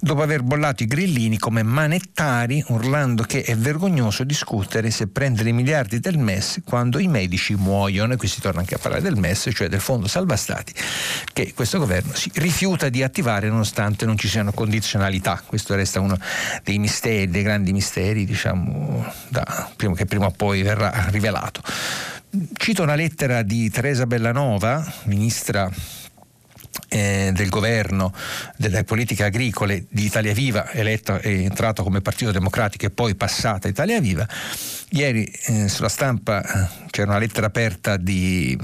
dopo 0.00 0.22
aver 0.22 0.42
bollato 0.42 0.82
i 0.82 0.86
grillini 0.86 1.38
come 1.38 1.62
manettari, 1.62 2.62
urlando 2.68 3.22
che 3.22 3.42
è 3.42 3.56
vergognoso 3.56 4.24
discutere 4.24 4.90
se 4.90 5.08
prendere 5.08 5.50
i 5.50 5.52
miliardi 5.52 6.00
del 6.00 6.18
MES 6.18 6.60
quando 6.64 6.98
i 6.98 7.06
medici 7.06 7.54
muoiono, 7.54 8.14
e 8.14 8.16
qui 8.16 8.28
si 8.28 8.40
torna 8.40 8.60
anche 8.60 8.74
a 8.74 8.78
parlare 8.78 9.02
del 9.02 9.16
MES, 9.16 9.50
cioè 9.52 9.68
del 9.68 9.80
Fondo 9.80 10.06
Salva 10.06 10.36
Stati, 10.36 10.72
che 11.32 11.52
questo 11.54 11.78
governo 11.78 12.14
si 12.14 12.30
rifiuta 12.34 12.88
di 12.88 13.02
attivare 13.02 13.48
nonostante 13.48 14.06
non 14.06 14.16
ci 14.16 14.28
siano 14.28 14.52
condizionalità. 14.52 15.42
Questo 15.44 15.74
resta 15.74 16.00
uno 16.00 16.18
dei 16.62 16.78
misteri, 16.78 17.28
dei 17.28 17.42
grandi 17.42 17.72
misteri, 17.72 18.24
diciamo, 18.24 19.04
da, 19.28 19.70
che 19.76 20.06
prima 20.06 20.26
o 20.26 20.30
poi 20.30 20.62
verrà 20.62 21.06
rivelato. 21.10 21.62
Cito 22.54 22.82
una 22.82 22.94
lettera 22.94 23.42
di 23.42 23.70
Teresa 23.70 24.04
Bellanova, 24.06 24.84
ministra 25.04 25.70
eh, 26.88 27.30
del 27.34 27.48
governo 27.48 28.12
delle 28.56 28.84
politiche 28.84 29.24
agricole 29.24 29.86
di 29.88 30.04
Italia 30.04 30.32
Viva, 30.32 30.70
eletta 30.72 31.20
e 31.20 31.42
entrata 31.42 31.82
come 31.82 32.00
Partito 32.00 32.30
Democratico 32.30 32.86
e 32.86 32.90
poi 32.90 33.14
passata 33.14 33.68
Italia 33.68 34.00
Viva. 34.00 34.26
Ieri 34.90 35.24
eh, 35.24 35.68
sulla 35.68 35.88
stampa 35.88 36.42
eh, 36.42 36.68
c'era 36.90 37.10
una 37.10 37.18
lettera 37.18 37.46
aperta 37.46 37.96
di, 37.96 38.56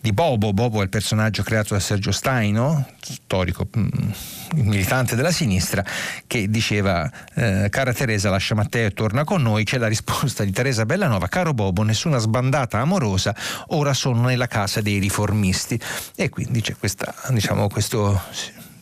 di 0.00 0.12
Bobo, 0.12 0.52
Bobo 0.52 0.80
è 0.80 0.82
il 0.82 0.90
personaggio 0.90 1.42
creato 1.42 1.72
da 1.72 1.80
Sergio 1.80 2.12
Staino, 2.12 2.86
storico 3.00 3.66
mm, 3.76 4.10
militante 4.56 5.16
della 5.16 5.30
sinistra, 5.30 5.82
che 6.26 6.50
diceva 6.50 7.10
eh, 7.34 7.68
cara 7.70 7.94
Teresa 7.94 8.28
lascia 8.28 8.54
Matteo 8.54 8.88
e 8.88 8.92
torna 8.92 9.24
con 9.24 9.40
noi, 9.40 9.64
c'è 9.64 9.78
la 9.78 9.88
risposta 9.88 10.44
di 10.44 10.52
Teresa 10.52 10.84
Bellanova, 10.84 11.28
caro 11.28 11.54
Bobo, 11.54 11.82
nessuna 11.82 12.18
sbandata 12.18 12.78
amorosa, 12.78 13.34
ora 13.68 13.94
sono 13.94 14.26
nella 14.26 14.46
casa 14.48 14.82
dei 14.82 14.98
riformisti. 14.98 15.80
E 16.14 16.28
quindi 16.28 16.60
c'è 16.60 16.76
questa, 16.76 17.14
diciamo, 17.30 17.68
questo 17.68 18.20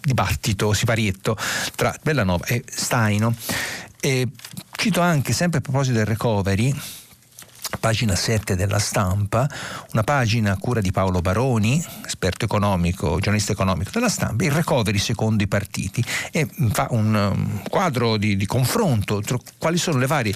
dibattito, 0.01 0.73
siparietto 0.73 1.37
tra 1.75 1.95
Bellanova 2.03 2.45
e 2.47 2.65
Staino. 2.69 3.35
E 4.07 4.29
cito 4.77 5.01
anche, 5.01 5.33
sempre 5.33 5.59
a 5.59 5.61
proposito 5.61 5.97
del 5.97 6.07
recovery, 6.07 6.73
pagina 7.81 8.15
7 8.15 8.55
della 8.55 8.79
stampa, 8.79 9.51
una 9.95 10.05
pagina 10.05 10.53
a 10.53 10.57
cura 10.59 10.81
di 10.81 10.93
Paolo 10.93 11.21
Baroni, 11.21 11.85
esperto 12.05 12.45
economico, 12.45 13.19
giornalista 13.19 13.51
economico 13.51 13.91
della 13.93 14.09
stampa, 14.09 14.45
il 14.45 14.53
recovery 14.53 14.99
secondo 14.99 15.43
i 15.43 15.49
partiti. 15.49 16.05
E 16.31 16.49
fa 16.71 16.87
un 16.91 17.15
um, 17.15 17.63
quadro 17.69 18.17
di, 18.17 18.37
di 18.37 18.47
confronto 18.47 19.21
tra 19.23 19.39
quali 19.59 19.77
sono 19.77 19.99
le 19.99 20.07
varie 20.07 20.33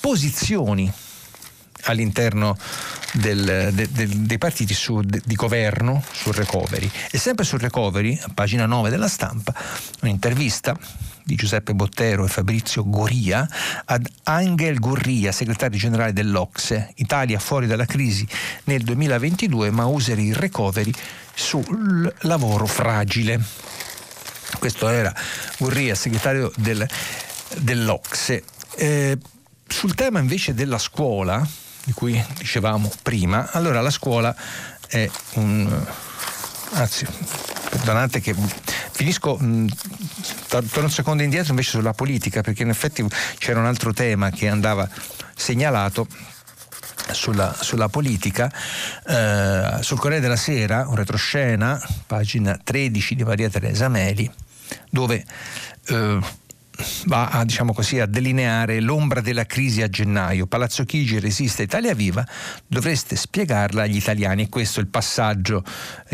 posizioni 0.00 0.92
all'interno 1.84 2.56
del, 3.12 3.70
de, 3.72 3.90
de, 3.90 4.26
dei 4.26 4.38
partiti 4.38 4.74
su, 4.74 5.00
de, 5.00 5.20
di 5.24 5.34
governo 5.34 6.02
sul 6.12 6.34
recovery. 6.34 6.90
E 7.10 7.18
sempre 7.18 7.44
sul 7.44 7.60
recovery, 7.60 8.18
a 8.20 8.30
pagina 8.32 8.66
9 8.66 8.90
della 8.90 9.08
stampa, 9.08 9.54
un'intervista 10.02 10.76
di 11.24 11.36
Giuseppe 11.36 11.74
Bottero 11.74 12.24
e 12.24 12.28
Fabrizio 12.28 12.88
Goria 12.88 13.48
ad 13.86 14.06
Angel 14.24 14.78
Gurria, 14.78 15.32
segretario 15.32 15.78
generale 15.78 16.12
dell'Ocse, 16.12 16.92
Italia 16.96 17.38
fuori 17.38 17.66
dalla 17.66 17.86
crisi 17.86 18.26
nel 18.64 18.82
2022, 18.82 19.70
ma 19.70 19.86
userà 19.86 20.20
il 20.20 20.34
recovery 20.34 20.92
sul 21.34 22.12
lavoro 22.20 22.66
fragile. 22.66 23.40
Questo 24.58 24.88
era 24.88 25.12
Gurria, 25.58 25.94
segretario 25.94 26.52
del, 26.56 26.86
dell'Ocse. 27.58 28.44
Eh, 28.76 29.18
sul 29.66 29.94
tema 29.94 30.18
invece 30.18 30.52
della 30.52 30.78
scuola, 30.78 31.46
di 31.84 31.92
cui 31.92 32.22
dicevamo 32.38 32.90
prima, 33.02 33.50
allora 33.52 33.80
la 33.80 33.90
scuola 33.90 34.34
è 34.86 35.08
un... 35.34 35.86
anzi, 36.72 37.06
perdonate 37.70 38.20
che 38.20 38.34
finisco, 38.90 39.36
mh, 39.36 39.66
torno 40.48 40.82
un 40.82 40.90
secondo 40.90 41.22
indietro 41.22 41.50
invece 41.50 41.70
sulla 41.70 41.92
politica, 41.92 42.40
perché 42.40 42.62
in 42.62 42.70
effetti 42.70 43.04
c'era 43.38 43.60
un 43.60 43.66
altro 43.66 43.92
tema 43.92 44.30
che 44.30 44.48
andava 44.48 44.88
segnalato 45.34 46.06
sulla, 47.10 47.54
sulla, 47.60 47.88
politica, 47.88 48.50
eh, 49.06 49.78
sul 49.80 49.98
Corriere 49.98 50.22
della 50.22 50.36
Sera, 50.36 50.86
un 50.88 50.94
retroscena, 50.94 51.80
pagina 52.06 52.58
13 52.62 53.14
di 53.14 53.24
Maria 53.24 53.50
Teresa 53.50 53.88
Meli, 53.88 54.30
dove 54.90 55.24
eh, 55.86 56.18
va 57.06 57.28
a, 57.28 57.44
diciamo 57.44 57.72
così, 57.72 58.00
a 58.00 58.06
delineare 58.06 58.80
l'ombra 58.80 59.20
della 59.20 59.46
crisi 59.46 59.82
a 59.82 59.88
gennaio. 59.88 60.46
Palazzo 60.46 60.84
Chigi 60.84 61.18
resiste 61.20 61.62
Italia 61.62 61.94
Viva, 61.94 62.26
dovreste 62.66 63.16
spiegarla 63.16 63.82
agli 63.82 63.96
italiani 63.96 64.42
e 64.42 64.48
questo 64.48 64.80
è 64.80 64.82
il 64.82 64.88
passaggio 64.88 65.62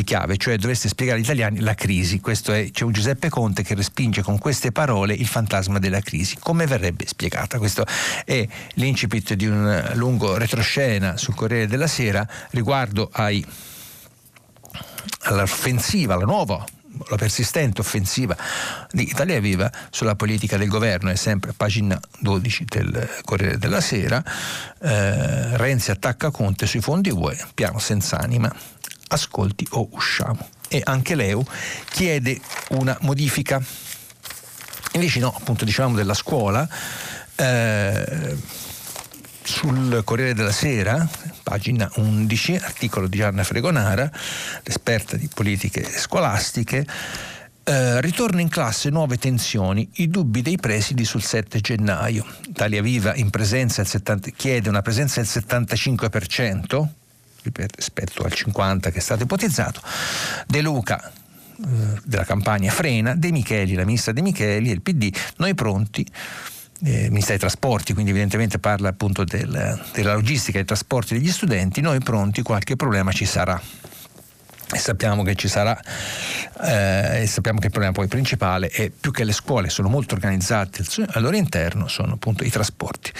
chiave, 0.04 0.36
cioè 0.36 0.56
dovreste 0.56 0.88
spiegare 0.88 1.18
agli 1.18 1.24
italiani 1.24 1.60
la 1.60 1.74
crisi. 1.74 2.20
È, 2.20 2.70
c'è 2.70 2.84
un 2.84 2.92
Giuseppe 2.92 3.28
Conte 3.28 3.62
che 3.62 3.74
respinge 3.74 4.22
con 4.22 4.38
queste 4.38 4.72
parole 4.72 5.14
il 5.14 5.26
fantasma 5.26 5.78
della 5.78 6.00
crisi. 6.00 6.36
Come 6.38 6.66
verrebbe 6.66 7.06
spiegata? 7.06 7.58
Questo 7.58 7.84
è 8.24 8.46
l'incipit 8.74 9.34
di 9.34 9.46
un 9.46 9.90
lungo 9.94 10.36
retroscena 10.36 11.16
sul 11.16 11.34
Corriere 11.34 11.66
della 11.66 11.86
Sera 11.86 12.26
riguardo 12.50 13.08
ai 13.12 13.44
all'offensiva, 15.22 16.14
alla 16.14 16.24
nuova 16.24 16.64
la 17.08 17.16
persistente 17.16 17.80
offensiva 17.80 18.36
di 18.90 19.02
Italia 19.02 19.40
Viva 19.40 19.70
sulla 19.90 20.16
politica 20.16 20.56
del 20.56 20.68
governo 20.68 21.10
è 21.10 21.16
sempre 21.16 21.52
pagina 21.52 21.98
12 22.20 22.64
del 22.64 23.08
Corriere 23.24 23.58
della 23.58 23.80
Sera. 23.80 24.22
Eh, 24.80 25.56
Renzi 25.56 25.90
attacca 25.90 26.30
Conte 26.30 26.66
sui 26.66 26.80
fondi 26.80 27.10
UE, 27.10 27.38
piano 27.54 27.78
senza 27.78 28.18
anima, 28.18 28.52
ascolti 29.08 29.66
o 29.70 29.88
usciamo. 29.92 30.48
E 30.68 30.80
anche 30.84 31.14
l'EU 31.14 31.44
chiede 31.90 32.40
una 32.70 32.96
modifica. 33.00 33.60
Invece 34.92 35.20
no, 35.20 35.34
appunto 35.34 35.64
diciamo 35.64 35.94
della 35.96 36.14
scuola. 36.14 36.68
Eh, 37.36 38.36
sul 39.50 40.02
Corriere 40.04 40.32
della 40.32 40.52
Sera, 40.52 41.06
pagina 41.42 41.90
11, 41.96 42.54
articolo 42.54 43.08
di 43.08 43.16
Gianna 43.16 43.42
Fregonara, 43.42 44.08
l'esperta 44.62 45.16
di 45.16 45.28
politiche 45.34 45.82
scolastiche, 45.82 46.86
eh, 47.64 48.00
ritorno 48.00 48.40
in 48.40 48.48
classe 48.48 48.90
nuove 48.90 49.18
tensioni, 49.18 49.88
i 49.94 50.08
dubbi 50.08 50.40
dei 50.40 50.56
presidi 50.56 51.04
sul 51.04 51.22
7 51.22 51.58
gennaio. 51.60 52.24
Italia 52.48 52.80
Viva 52.80 53.12
presenza 53.28 53.82
70, 53.84 54.30
chiede 54.30 54.68
una 54.68 54.82
presenza 54.82 55.20
del 55.20 55.28
75%, 55.28 56.86
rispetto 57.42 58.22
al 58.22 58.32
50% 58.32 58.92
che 58.92 58.98
è 58.98 59.00
stato 59.00 59.24
ipotizzato. 59.24 59.82
De 60.46 60.60
Luca 60.62 61.10
eh, 61.10 62.00
della 62.04 62.24
campagna 62.24 62.70
frena, 62.70 63.16
De 63.16 63.32
Micheli, 63.32 63.74
la 63.74 63.84
ministra 63.84 64.12
De 64.12 64.22
Micheli 64.22 64.70
e 64.70 64.72
il 64.72 64.80
PD, 64.80 65.12
noi 65.38 65.54
pronti 65.54 66.06
eh, 66.84 67.08
Ministero 67.10 67.30
dei 67.30 67.38
Trasporti, 67.38 67.92
quindi 67.92 68.10
evidentemente 68.10 68.58
parla 68.58 68.88
appunto 68.88 69.24
del, 69.24 69.80
della 69.92 70.14
logistica 70.14 70.52
e 70.58 70.60
dei 70.60 70.64
trasporti 70.64 71.14
degli 71.14 71.30
studenti, 71.30 71.80
noi 71.80 71.98
pronti 72.00 72.42
qualche 72.42 72.76
problema 72.76 73.12
ci 73.12 73.26
sarà. 73.26 73.60
E 74.72 74.78
sappiamo 74.78 75.24
che 75.24 75.34
ci 75.34 75.48
sarà, 75.48 75.76
eh, 76.62 77.22
e 77.22 77.26
sappiamo 77.26 77.58
che 77.58 77.66
il 77.66 77.72
problema 77.72 77.92
poi 77.92 78.06
principale 78.06 78.68
è 78.68 78.88
più 78.88 79.10
che 79.10 79.24
le 79.24 79.32
scuole 79.32 79.68
sono 79.68 79.88
molto 79.88 80.14
organizzate 80.14 80.84
al 81.08 81.22
loro 81.22 81.34
interno, 81.34 81.88
sono 81.88 82.12
appunto 82.12 82.44
i 82.44 82.50
trasporti. 82.50 83.10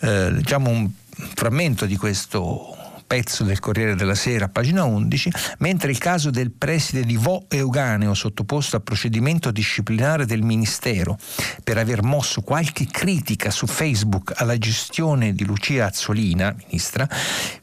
Eh, 0.00 0.30
leggiamo 0.30 0.70
un 0.70 0.88
frammento 1.34 1.86
di 1.86 1.96
questo 1.96 2.85
pezzo 3.06 3.44
del 3.44 3.60
Corriere 3.60 3.94
della 3.94 4.14
Sera, 4.14 4.48
pagina 4.48 4.84
11, 4.84 5.30
mentre 5.58 5.90
il 5.90 5.98
caso 5.98 6.30
del 6.30 6.50
preside 6.50 7.04
di 7.04 7.16
Vo 7.16 7.46
Euganeo 7.48 8.14
sottoposto 8.14 8.76
a 8.76 8.80
procedimento 8.80 9.50
disciplinare 9.50 10.26
del 10.26 10.42
Ministero 10.42 11.16
per 11.62 11.78
aver 11.78 12.02
mosso 12.02 12.42
qualche 12.42 12.86
critica 12.86 13.50
su 13.50 13.66
Facebook 13.66 14.32
alla 14.36 14.58
gestione 14.58 15.32
di 15.34 15.44
Lucia 15.44 15.86
Azzolina, 15.86 16.54
ministra, 16.66 17.08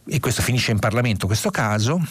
e 0.05 0.19
questo 0.19 0.41
finisce 0.41 0.71
in 0.71 0.79
Parlamento 0.79 1.27
questo 1.27 1.49
caso, 1.49 2.01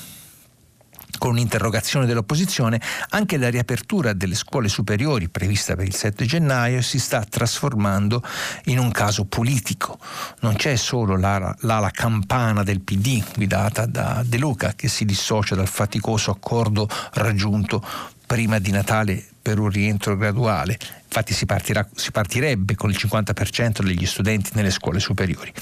con 1.22 1.30
un'interrogazione 1.30 2.04
dell'opposizione, 2.04 2.80
anche 3.10 3.36
la 3.36 3.48
riapertura 3.48 4.12
delle 4.12 4.34
scuole 4.34 4.66
superiori 4.66 5.28
prevista 5.28 5.76
per 5.76 5.86
il 5.86 5.94
7 5.94 6.24
gennaio 6.24 6.82
si 6.82 6.98
sta 6.98 7.22
trasformando 7.22 8.24
in 8.64 8.80
un 8.80 8.90
caso 8.90 9.24
politico. 9.26 10.00
Non 10.40 10.56
c'è 10.56 10.74
solo 10.74 11.16
l'ala, 11.16 11.54
l'ala 11.60 11.90
campana 11.90 12.64
del 12.64 12.80
PD 12.80 13.22
guidata 13.36 13.86
da 13.86 14.24
De 14.26 14.36
Luca 14.36 14.72
che 14.74 14.88
si 14.88 15.04
dissocia 15.04 15.54
dal 15.54 15.68
faticoso 15.68 16.32
accordo 16.32 16.88
raggiunto 17.12 17.80
prima 18.26 18.58
di 18.58 18.72
Natale 18.72 19.31
per 19.42 19.58
un 19.58 19.68
rientro 19.68 20.16
graduale. 20.16 20.78
Infatti 21.04 21.34
si, 21.34 21.44
partirà, 21.44 21.86
si, 21.94 22.10
partirebbe 22.10 22.74
con 22.74 22.88
il 22.88 22.96
50% 22.98 23.82
degli 23.82 24.06
studenti 24.06 24.52
nelle 24.54 24.70
scuole 24.70 25.00
superiori. 25.00 25.52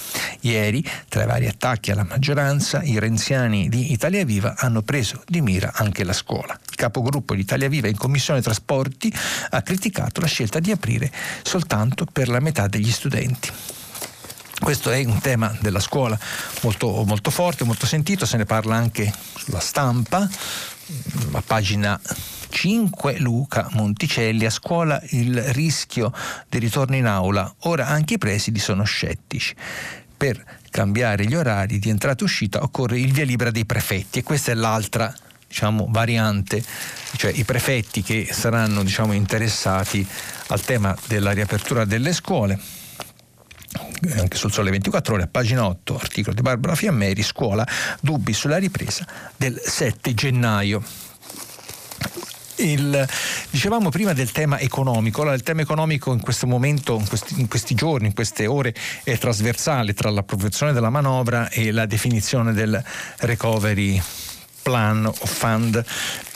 Ieri, 0.42 0.84
tra 1.08 1.24
i 1.24 1.26
vari 1.26 1.48
attacchi 1.48 1.90
alla 1.90 2.04
maggioranza, 2.04 2.82
i 2.82 2.98
renziani 3.00 3.68
di 3.68 3.90
Italia 3.90 4.24
Viva 4.24 4.54
hanno 4.56 4.82
preso 4.82 5.24
di 5.26 5.40
mira 5.40 5.72
anche 5.74 6.04
la 6.04 6.12
scuola. 6.12 6.56
Il 6.68 6.76
capogruppo 6.76 7.34
di 7.34 7.40
Italia 7.40 7.68
Viva 7.68 7.88
in 7.88 7.96
Commissione 7.96 8.42
Trasporti 8.42 9.12
ha 9.50 9.62
criticato 9.62 10.20
la 10.20 10.28
scelta 10.28 10.60
di 10.60 10.70
aprire 10.70 11.10
soltanto 11.42 12.04
per 12.04 12.28
la 12.28 12.38
metà 12.38 12.68
degli 12.68 12.92
studenti. 12.92 13.50
Questo 14.60 14.90
è 14.90 15.02
un 15.04 15.20
tema 15.20 15.56
della 15.60 15.80
scuola 15.80 16.18
molto, 16.60 17.02
molto 17.06 17.30
forte, 17.30 17.64
molto 17.64 17.86
sentito, 17.86 18.26
se 18.26 18.36
ne 18.36 18.44
parla 18.44 18.76
anche 18.76 19.10
sulla 19.34 19.58
stampa, 19.58 20.28
a 21.32 21.42
pagina 21.42 21.98
5 22.50 23.18
Luca 23.18 23.68
Monticelli 23.72 24.44
a 24.44 24.50
scuola 24.50 25.00
il 25.10 25.40
rischio 25.52 26.12
di 26.48 26.58
ritorno 26.58 26.96
in 26.96 27.06
aula. 27.06 27.52
Ora 27.60 27.86
anche 27.86 28.14
i 28.14 28.18
presidi 28.18 28.58
sono 28.58 28.84
scettici. 28.84 29.54
Per 30.16 30.44
cambiare 30.70 31.24
gli 31.24 31.34
orari 31.34 31.78
di 31.78 31.88
entrata 31.88 32.20
e 32.20 32.24
uscita 32.24 32.62
occorre 32.62 32.98
il 32.98 33.12
via 33.12 33.24
libera 33.24 33.50
dei 33.50 33.64
prefetti 33.64 34.18
e 34.18 34.22
questa 34.22 34.52
è 34.52 34.54
l'altra 34.54 35.14
diciamo, 35.46 35.86
variante, 35.88 36.62
cioè 37.16 37.32
i 37.32 37.44
prefetti 37.44 38.02
che 38.02 38.28
saranno 38.30 38.82
diciamo, 38.82 39.12
interessati 39.12 40.06
al 40.48 40.60
tema 40.60 40.96
della 41.06 41.32
riapertura 41.32 41.84
delle 41.84 42.12
scuole 42.12 42.78
anche 44.16 44.36
sul 44.36 44.52
Sole 44.52 44.70
24 44.70 45.14
Ore, 45.14 45.26
pagina 45.26 45.66
8, 45.66 45.96
articolo 45.96 46.34
di 46.34 46.42
Barbara 46.42 46.74
Fiammeri, 46.74 47.22
scuola, 47.22 47.66
dubbi 48.00 48.32
sulla 48.32 48.56
ripresa 48.56 49.06
del 49.36 49.60
7 49.62 50.14
gennaio. 50.14 50.82
Il, 52.60 53.08
dicevamo 53.50 53.88
prima 53.88 54.12
del 54.12 54.30
tema 54.32 54.58
economico, 54.58 55.22
allora, 55.22 55.34
il 55.34 55.42
tema 55.42 55.62
economico 55.62 56.12
in 56.12 56.20
questo 56.20 56.46
momento, 56.46 56.96
in 56.98 57.08
questi, 57.08 57.40
in 57.40 57.48
questi, 57.48 57.74
giorni, 57.74 58.08
in 58.08 58.14
queste 58.14 58.46
ore 58.46 58.74
è 59.02 59.16
trasversale 59.18 59.94
tra 59.94 60.10
l'approvazione 60.10 60.72
della 60.72 60.90
manovra 60.90 61.48
e 61.48 61.72
la 61.72 61.86
definizione 61.86 62.52
del 62.52 62.82
recovery 63.18 64.00
plan 64.62 65.06
o 65.06 65.12
fund 65.12 65.84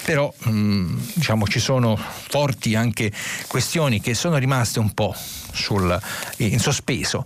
però 0.04 0.32
mh, 0.36 0.50
mm, 0.50 0.98
diciamo, 1.14 1.46
ci 1.46 1.58
sono 1.58 1.96
forti 1.96 2.74
anche 2.74 3.10
questioni 3.48 4.00
che 4.00 4.14
sono 4.14 4.36
rimaste 4.36 4.78
un 4.78 4.92
po' 4.92 5.14
sul, 5.52 5.98
in 6.36 6.60
sospeso. 6.60 7.24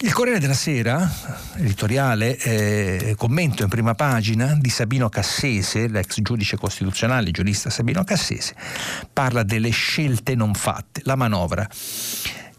Il 0.00 0.12
Corriere 0.12 0.38
della 0.38 0.54
Sera, 0.54 1.10
editoriale, 1.56 2.36
eh, 2.38 3.14
commento 3.16 3.64
in 3.64 3.68
prima 3.68 3.96
pagina 3.96 4.56
di 4.56 4.70
Sabino 4.70 5.08
Cassese, 5.08 5.88
l'ex 5.88 6.20
giudice 6.20 6.56
costituzionale, 6.56 7.32
giurista 7.32 7.68
Sabino 7.68 8.04
Cassese, 8.04 8.54
parla 9.12 9.42
delle 9.42 9.70
scelte 9.70 10.36
non 10.36 10.54
fatte, 10.54 11.00
la 11.02 11.16
manovra. 11.16 11.68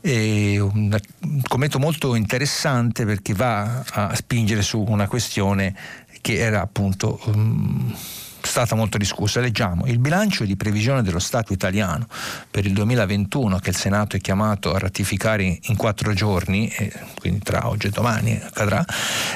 È 0.01 0.59
un 0.59 0.99
commento 1.47 1.79
molto 1.79 2.15
interessante 2.15 3.05
perché 3.05 3.33
va 3.33 3.85
a 3.89 4.13
spingere 4.15 4.61
su 4.61 4.83
una 4.85 5.07
questione 5.07 5.73
che 6.19 6.39
era 6.39 6.59
appunto... 6.59 7.21
Um, 7.23 7.95
stata 8.49 8.73
molto 8.73 8.97
discussa. 8.97 9.39
Leggiamo 9.39 9.85
il 9.85 9.99
bilancio 9.99 10.43
di 10.43 10.55
previsione 10.55 11.03
dello 11.03 11.19
Stato 11.19 11.53
italiano 11.53 12.07
per 12.49 12.65
il 12.65 12.73
2021 12.73 13.59
che 13.59 13.69
il 13.69 13.75
Senato 13.75 14.15
è 14.15 14.19
chiamato 14.19 14.73
a 14.73 14.79
ratificare 14.79 15.59
in 15.61 15.75
quattro 15.75 16.13
giorni, 16.13 16.67
quindi 17.19 17.41
tra 17.41 17.67
oggi 17.67 17.87
e 17.87 17.89
domani 17.91 18.41
accadrà, 18.41 18.83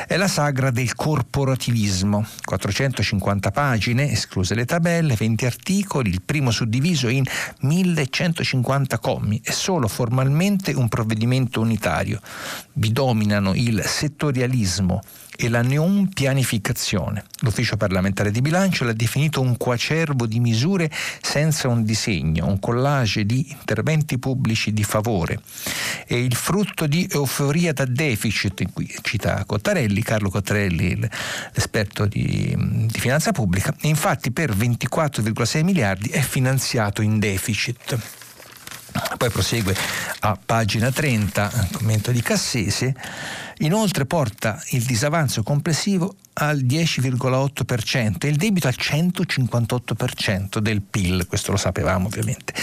è 0.07 0.17
la 0.17 0.27
sagra 0.27 0.71
del 0.71 0.95
corporativismo. 0.95 2.25
450 2.43 3.51
pagine, 3.51 4.11
escluse 4.11 4.55
le 4.55 4.65
tabelle, 4.65 5.15
20 5.15 5.45
articoli, 5.45 6.09
il 6.09 6.23
primo 6.23 6.49
suddiviso 6.49 7.07
in 7.07 7.23
1150 7.59 8.97
commi. 8.97 9.39
È 9.43 9.51
solo 9.51 9.87
formalmente 9.87 10.71
un 10.73 10.89
provvedimento 10.89 11.61
unitario. 11.61 12.19
Vi 12.73 12.91
dominano 12.91 13.53
il 13.53 13.83
settorialismo 13.85 15.03
e 15.35 15.49
la 15.49 15.61
non 15.61 16.09
pianificazione. 16.09 17.25
L'ufficio 17.39 17.77
parlamentare 17.77 18.31
di 18.31 18.41
bilancio 18.41 18.83
l'ha 18.83 18.93
definito 18.93 19.41
un 19.41 19.57
quacervo 19.57 20.25
di 20.25 20.39
misure 20.39 20.89
senza 21.21 21.67
un 21.67 21.83
disegno, 21.83 22.47
un 22.47 22.59
collage 22.59 23.25
di 23.25 23.47
interventi 23.49 24.19
pubblici 24.19 24.73
di 24.73 24.83
favore. 24.83 25.39
È 26.05 26.13
il 26.13 26.35
frutto 26.35 26.87
di 26.87 27.07
euforia 27.11 27.73
da 27.73 27.85
deficit, 27.85 28.71
qui 28.71 28.93
cita 29.01 29.43
Cottarelli, 29.45 30.01
Carlo 30.03 30.29
Cottarelli, 30.29 30.97
l'esperto 31.53 32.05
di, 32.05 32.55
di 32.57 32.99
finanza 32.99 33.31
pubblica, 33.31 33.73
infatti 33.81 34.31
per 34.31 34.55
24,6 34.55 35.63
miliardi 35.63 36.09
è 36.09 36.21
finanziato 36.21 37.01
in 37.01 37.19
deficit. 37.19 37.97
Poi 39.17 39.29
prosegue 39.29 39.75
a 40.25 40.39
pagina 40.43 40.89
30, 40.89 41.67
commento 41.73 42.11
di 42.11 42.21
Cassese, 42.21 42.95
inoltre 43.57 44.05
porta 44.05 44.61
il 44.69 44.83
disavanzo 44.83 45.43
complessivo 45.43 46.15
al 46.33 46.59
10,8% 46.59 48.15
e 48.19 48.27
il 48.29 48.37
debito 48.37 48.67
al 48.67 48.75
158% 48.77 50.59
del 50.59 50.81
PIL, 50.81 51.27
questo 51.27 51.51
lo 51.51 51.57
sapevamo 51.57 52.07
ovviamente. 52.07 52.53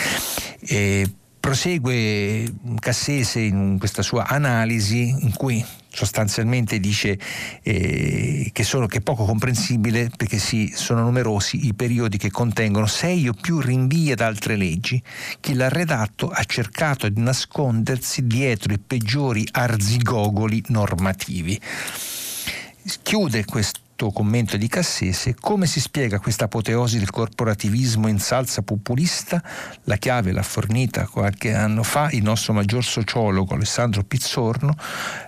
E 0.61 1.11
prosegue 1.38 2.51
Cassese 2.79 3.40
in 3.40 3.79
questa 3.79 4.03
sua 4.03 4.27
analisi 4.27 5.09
in 5.20 5.35
cui 5.35 5.64
sostanzialmente 5.92 6.79
dice 6.79 7.18
eh, 7.62 8.50
che, 8.53 8.62
sono, 8.62 8.87
che, 8.87 8.98
è 8.98 9.00
poco 9.00 9.24
comprensibile 9.24 10.11
perché 10.16 10.38
sì, 10.38 10.72
sono 10.74 11.03
numerosi 11.03 11.66
i 11.66 11.74
periodi 11.74 12.16
che 12.16 12.31
contengono 12.31 12.87
sei 12.87 13.29
o 13.29 13.33
più 13.33 13.61
rinvii 13.61 14.12
ad 14.12 14.20
altre 14.20 14.57
leggi. 14.57 15.03
Chi 15.40 15.55
l'ha 15.55 15.68
redatto 15.68 16.29
ha 16.29 16.44
cercato 16.44 17.09
di 17.09 17.20
nascondersi 17.20 18.26
dietro 18.26 18.72
i 18.72 18.79
peggiori 18.79 19.46
arzigogoli 19.50 20.62
normativi. 20.68 21.61
Chiude 23.03 23.44
questo 23.44 23.80
questo 24.01 24.11
commento 24.11 24.57
di 24.57 24.67
Cassese, 24.67 25.35
come 25.39 25.67
si 25.67 25.79
spiega 25.79 26.21
questa 26.21 26.47
apoteosi 26.47 26.99
del 26.99 27.11
corporativismo 27.11 28.09
in 28.09 28.19
salsa 28.19 28.63
populista? 28.63 29.43
La 29.85 29.97
chiave 29.97 30.33
l'ha 30.33 30.43
fornita 30.43 31.07
qualche 31.07 31.53
anno 31.53 31.83
fa 31.83 32.09
il 32.13 32.23
nostro 32.23 32.55
maggior 32.55 32.83
sociologo 32.83 33.53
Alessandro 33.53 34.03
Pizzorno, 34.03 34.75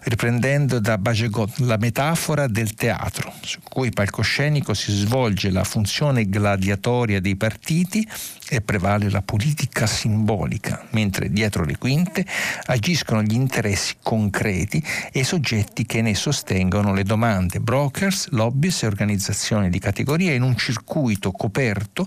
riprendendo 0.04 0.78
da 0.78 0.96
Bagegot 0.96 1.58
la 1.58 1.76
metafora 1.76 2.46
del 2.46 2.72
teatro, 2.72 3.30
su 3.42 3.60
cui 3.62 3.90
palcoscenico 3.90 4.72
si 4.72 4.90
svolge 4.92 5.50
la 5.50 5.64
funzione 5.64 6.26
gladiatoria 6.26 7.20
dei 7.20 7.36
partiti 7.36 8.08
e 8.52 8.60
prevale 8.60 9.08
la 9.08 9.22
politica 9.22 9.86
simbolica, 9.86 10.86
mentre 10.90 11.30
dietro 11.30 11.64
le 11.64 11.78
quinte 11.78 12.26
agiscono 12.66 13.22
gli 13.22 13.32
interessi 13.32 13.94
concreti 14.02 14.84
e 15.10 15.20
i 15.20 15.24
soggetti 15.24 15.86
che 15.86 16.02
ne 16.02 16.14
sostengono 16.14 16.92
le 16.92 17.02
domande, 17.02 17.60
brokers, 17.60 18.28
lobbies 18.32 18.82
e 18.82 18.88
organizzazioni 18.88 19.70
di 19.70 19.78
categoria 19.78 20.34
in 20.34 20.42
un 20.42 20.54
circuito 20.54 21.32
coperto, 21.32 22.06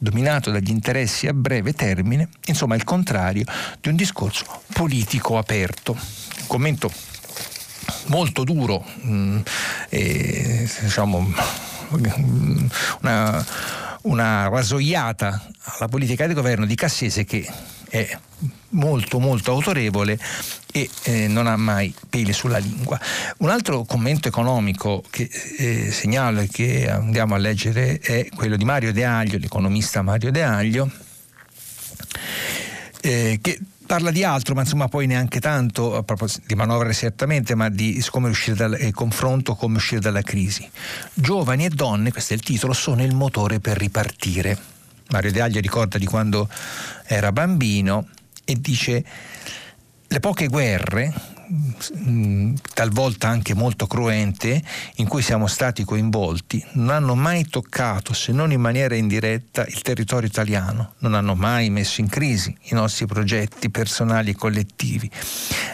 dominato 0.00 0.50
dagli 0.50 0.70
interessi 0.70 1.26
a 1.26 1.34
breve 1.34 1.74
termine, 1.74 2.30
insomma 2.46 2.76
il 2.76 2.84
contrario 2.84 3.44
di 3.78 3.90
un 3.90 3.96
discorso 3.96 4.46
politico 4.72 5.36
aperto. 5.36 5.94
Commento 6.46 6.90
molto 8.06 8.42
duro, 8.42 8.82
mh, 9.02 9.12
mm, 9.12 9.38
e, 9.90 10.70
diciamo, 10.80 11.30
una 13.02 13.44
una 14.04 14.48
rasoiata 14.48 15.46
alla 15.62 15.88
politica 15.88 16.26
di 16.26 16.34
governo 16.34 16.66
di 16.66 16.74
Cassese 16.74 17.24
che 17.24 17.46
è 17.88 18.18
molto 18.70 19.20
molto 19.20 19.52
autorevole 19.52 20.18
e 20.72 20.90
eh, 21.04 21.28
non 21.28 21.46
ha 21.46 21.56
mai 21.56 21.94
peli 22.08 22.32
sulla 22.32 22.58
lingua. 22.58 22.98
Un 23.38 23.50
altro 23.50 23.84
commento 23.84 24.28
economico 24.28 25.02
che 25.10 25.28
eh, 25.58 25.92
segnalo 25.92 26.40
e 26.40 26.48
che 26.48 26.90
andiamo 26.90 27.34
a 27.34 27.38
leggere 27.38 28.00
è 28.00 28.28
quello 28.34 28.56
di 28.56 28.64
Mario 28.64 28.92
De 28.92 29.04
Aglio, 29.04 29.38
l'economista 29.38 30.02
Mario 30.02 30.32
De 30.32 30.42
Aglio, 30.42 30.90
eh, 33.00 33.38
che 33.40 33.58
parla 33.86 34.10
di 34.10 34.24
altro, 34.24 34.54
ma 34.54 34.62
insomma 34.62 34.88
poi 34.88 35.06
neanche 35.06 35.40
tanto, 35.40 35.96
a 35.96 36.02
proposito 36.02 36.44
di 36.46 36.54
manovre 36.54 36.92
certamente, 36.92 37.54
ma 37.54 37.68
di 37.68 38.04
come 38.10 38.28
uscire 38.28 38.56
dal 38.56 38.74
eh, 38.74 38.92
confronto, 38.92 39.54
come 39.54 39.76
uscire 39.76 40.00
dalla 40.00 40.22
crisi. 40.22 40.68
Giovani 41.12 41.66
e 41.66 41.68
donne, 41.68 42.12
questo 42.12 42.32
è 42.32 42.36
il 42.36 42.42
titolo, 42.42 42.72
sono 42.72 43.02
il 43.02 43.14
motore 43.14 43.60
per 43.60 43.76
ripartire. 43.76 44.58
Mario 45.10 45.32
De 45.32 45.40
Aglio 45.40 45.60
ricorda 45.60 45.98
di 45.98 46.06
quando 46.06 46.48
era 47.04 47.30
bambino 47.30 48.08
e 48.44 48.60
dice 48.60 49.04
le 50.06 50.20
poche 50.20 50.48
guerre 50.48 51.33
Mm, 51.54 52.54
talvolta 52.74 53.28
anche 53.28 53.54
molto 53.54 53.86
cruente, 53.86 54.60
in 54.96 55.06
cui 55.06 55.22
siamo 55.22 55.46
stati 55.46 55.84
coinvolti, 55.84 56.64
non 56.72 56.90
hanno 56.90 57.14
mai 57.14 57.46
toccato, 57.46 58.12
se 58.12 58.32
non 58.32 58.50
in 58.50 58.60
maniera 58.60 58.96
indiretta, 58.96 59.64
il 59.66 59.80
territorio 59.82 60.28
italiano, 60.28 60.94
non 60.98 61.14
hanno 61.14 61.36
mai 61.36 61.70
messo 61.70 62.00
in 62.00 62.08
crisi 62.08 62.54
i 62.62 62.74
nostri 62.74 63.06
progetti 63.06 63.70
personali 63.70 64.30
e 64.30 64.34
collettivi, 64.34 65.08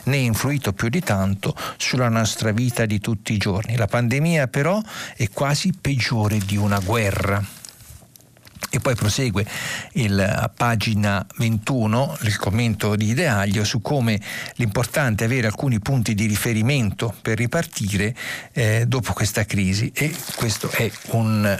né 0.04 0.16
influito 0.16 0.74
più 0.74 0.90
di 0.90 1.00
tanto 1.00 1.56
sulla 1.78 2.10
nostra 2.10 2.52
vita 2.52 2.84
di 2.84 3.00
tutti 3.00 3.32
i 3.32 3.38
giorni. 3.38 3.76
La 3.76 3.86
pandemia 3.86 4.48
però 4.48 4.82
è 5.16 5.30
quasi 5.30 5.72
peggiore 5.72 6.38
di 6.38 6.56
una 6.56 6.78
guerra. 6.80 7.59
E 8.68 8.78
poi 8.78 8.94
prosegue 8.94 9.44
il, 9.94 10.20
a 10.20 10.48
pagina 10.54 11.24
21 11.38 12.18
il 12.22 12.36
commento 12.36 12.94
di 12.94 13.08
Ideaglio 13.08 13.64
su 13.64 13.80
come 13.80 14.20
l'importante 14.56 15.24
è 15.24 15.26
avere 15.26 15.46
alcuni 15.46 15.80
punti 15.80 16.14
di 16.14 16.26
riferimento 16.26 17.14
per 17.22 17.38
ripartire 17.38 18.14
eh, 18.52 18.84
dopo 18.86 19.12
questa 19.12 19.44
crisi 19.44 19.90
e 19.94 20.14
questo 20.36 20.70
è 20.70 20.90
un, 21.10 21.58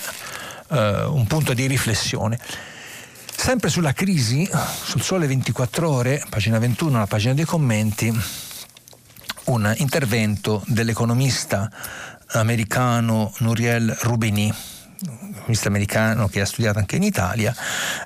uh, 0.68 0.76
un 0.76 1.26
punto 1.26 1.52
di 1.52 1.66
riflessione. 1.66 2.38
Sempre 3.34 3.70
sulla 3.70 3.94
crisi, 3.94 4.48
sul 4.84 5.00
Sole 5.00 5.26
24 5.26 5.88
ore, 5.88 6.22
pagina 6.28 6.58
21, 6.58 6.98
la 6.98 7.06
pagina 7.06 7.32
dei 7.32 7.46
commenti, 7.46 8.12
un 9.44 9.74
intervento 9.78 10.62
dell'economista 10.66 11.70
americano 12.32 13.32
Nouriel 13.38 13.96
Rubini 14.02 14.52
economista 15.30 15.68
americano 15.68 16.28
che 16.28 16.40
ha 16.40 16.46
studiato 16.46 16.78
anche 16.78 16.96
in 16.96 17.02
Italia, 17.02 17.54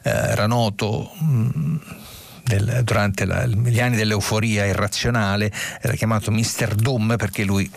eh, 0.02 0.10
era 0.10 0.46
noto 0.46 1.10
mh, 1.18 1.76
del, 2.44 2.80
durante 2.84 3.24
la, 3.24 3.46
gli 3.46 3.80
anni 3.80 3.96
dell'euforia 3.96 4.64
irrazionale, 4.64 5.52
era 5.80 5.94
chiamato 5.94 6.30
Mr. 6.30 6.74
Doom 6.74 7.16
perché 7.16 7.44
lui 7.44 7.70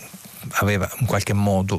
aveva 0.52 0.90
in 0.98 1.06
qualche 1.06 1.32
modo 1.32 1.78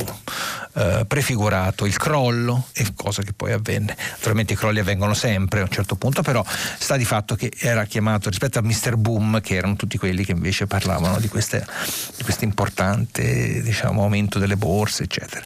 eh, 0.74 1.06
prefigurato 1.08 1.86
il 1.86 1.98
crollo, 1.98 2.68
e 2.74 2.88
cosa 2.96 3.22
che 3.22 3.34
poi 3.34 3.52
avvenne. 3.52 3.96
Naturalmente 4.12 4.54
i 4.54 4.56
crolli 4.56 4.80
avvengono 4.80 5.14
sempre 5.14 5.60
a 5.60 5.64
un 5.64 5.70
certo 5.70 5.96
punto, 5.96 6.22
però 6.22 6.44
sta 6.78 6.96
di 6.96 7.06
fatto 7.06 7.36
che 7.36 7.52
era 7.58 7.86
chiamato 7.86 8.30
rispetto 8.30 8.60
a 8.60 8.62
Mr. 8.62 8.96
Boom, 8.96 9.42
che 9.42 9.56
erano 9.56 9.76
tutti 9.76 9.98
quelli 9.98 10.24
che 10.24 10.32
invece 10.32 10.68
parlavano 10.68 11.20
di, 11.20 11.28
queste, 11.28 11.66
di 12.16 12.24
questo 12.24 12.44
importante 12.44 13.62
diciamo, 13.62 14.04
aumento 14.04 14.40
delle 14.40 14.58
borse, 14.58 15.04
eccetera. 15.04 15.44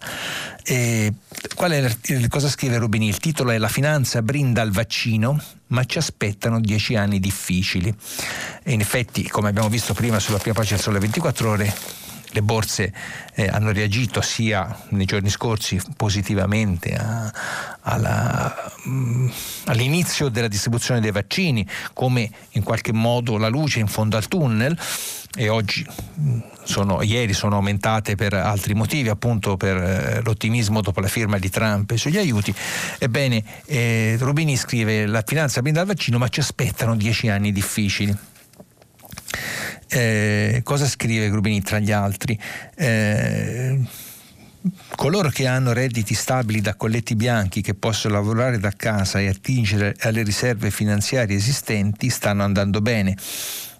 E 0.66 1.14
qual 1.56 1.72
è 1.72 1.96
cosa 2.30 2.48
scrive 2.48 2.78
Rubini? 2.78 3.08
Il 3.08 3.18
titolo 3.18 3.52
è 3.52 3.58
La 3.58 3.68
finanza 3.68 4.22
brinda 4.22 4.62
al 4.62 4.72
vaccino, 4.72 5.42
ma 5.68 5.84
ci 5.84 5.98
aspettano 5.98 6.62
dieci 6.62 6.96
anni 6.96 7.20
difficili. 7.20 7.94
E 8.64 8.72
in 8.72 8.80
effetti, 8.80 9.28
come 9.28 9.50
abbiamo 9.50 9.68
visto 9.68 9.94
prima 9.94 10.20
sulla 10.20 10.38
prima 10.38 10.56
pagina 10.56 10.76
del 10.76 10.86
Sole 10.86 11.00
24 11.00 11.50
Ore, 11.50 11.76
le 12.34 12.42
borse 12.42 12.92
eh, 13.36 13.48
hanno 13.48 13.72
reagito 13.72 14.22
sia 14.22 14.86
nei 14.90 15.06
giorni 15.06 15.30
scorsi 15.30 15.80
positivamente 15.96 16.96
a, 16.96 17.32
alla, 17.82 18.72
mh, 18.84 18.90
mm, 18.90 19.30
all'inizio 19.66 20.30
della 20.30 20.48
distribuzione 20.48 21.00
dei 21.00 21.12
vaccini, 21.12 21.66
come 21.94 22.30
in 22.52 22.64
qualche 22.64 22.92
modo 22.92 23.38
la 23.38 23.50
luce 23.50 23.80
in 23.80 23.88
fondo 23.88 24.18
al 24.18 24.28
tunnel 24.28 24.78
e 25.36 25.50
oggi 25.50 25.86
mm, 26.20 26.40
sono, 26.64 27.02
ieri 27.04 27.34
sono 27.34 27.56
aumentate 27.56 28.16
per 28.16 28.34
altri 28.34 28.74
motivi, 28.74 29.10
appunto 29.10 29.56
per 29.56 29.78
eh, 29.78 30.22
l'ottimismo 30.24 30.82
dopo 30.82 31.02
la 31.02 31.08
firma 31.08 31.38
di 31.38 31.50
Trump 31.50 31.94
sugli 31.96 32.18
aiuti. 32.18 32.54
Ebbene, 32.98 33.44
eh, 33.66 34.18
Rubini 34.20 34.56
scrive: 34.58 35.06
La 35.06 35.24
finanza 35.26 35.62
brinda 35.62 35.82
al 35.82 35.88
vaccino, 35.88 36.18
ma 36.18 36.28
ci 36.30 36.40
aspettano 36.40 36.96
dieci 36.96 37.30
anni 37.30 37.52
difficili. 37.52 38.16
Eh, 39.96 40.62
cosa 40.64 40.88
scrive 40.88 41.30
Grubini 41.30 41.62
tra 41.62 41.78
gli 41.78 41.92
altri? 41.92 42.40
Eh, 42.76 43.80
coloro 44.96 45.30
che 45.30 45.46
hanno 45.46 45.72
redditi 45.72 46.16
stabili 46.16 46.62
da 46.62 46.74
colletti 46.74 47.16
bianchi 47.16 47.62
che 47.62 47.76
possono 47.76 48.16
lavorare 48.16 48.58
da 48.58 48.72
casa 48.76 49.20
e 49.20 49.28
attingere 49.28 49.94
alle 50.00 50.24
riserve 50.24 50.72
finanziarie 50.72 51.36
esistenti 51.36 52.10
stanno 52.10 52.44
andando 52.44 52.82
bene 52.82 53.16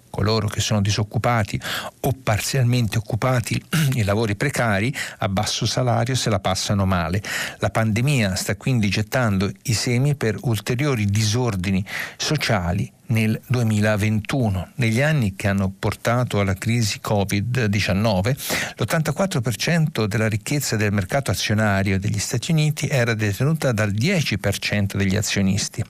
coloro 0.08 0.46
che 0.46 0.60
sono 0.60 0.80
disoccupati 0.80 1.60
o 2.02 2.12
parzialmente 2.22 2.98
occupati 2.98 3.60
in 3.94 4.04
lavori 4.04 4.36
precari 4.36 4.94
a 5.18 5.28
basso 5.28 5.66
salario 5.66 6.14
se 6.14 6.30
la 6.30 6.38
passano 6.38 6.86
male. 6.86 7.20
La 7.58 7.70
pandemia 7.70 8.36
sta 8.36 8.54
quindi 8.54 8.88
gettando 8.88 9.50
i 9.62 9.74
semi 9.74 10.14
per 10.14 10.36
ulteriori 10.42 11.06
disordini 11.06 11.84
sociali 12.16 12.93
nel 13.06 13.40
2021. 13.46 14.68
Negli 14.76 15.00
anni 15.00 15.34
che 15.34 15.48
hanno 15.48 15.72
portato 15.76 16.40
alla 16.40 16.54
crisi 16.54 17.00
Covid-19, 17.02 18.36
l'84% 18.76 20.06
della 20.06 20.28
ricchezza 20.28 20.76
del 20.76 20.92
mercato 20.92 21.30
azionario 21.30 21.98
degli 21.98 22.18
Stati 22.18 22.52
Uniti 22.52 22.88
era 22.88 23.14
detenuta 23.14 23.72
dal 23.72 23.92
10% 23.92 24.96
degli 24.96 25.16
azionisti 25.16 25.84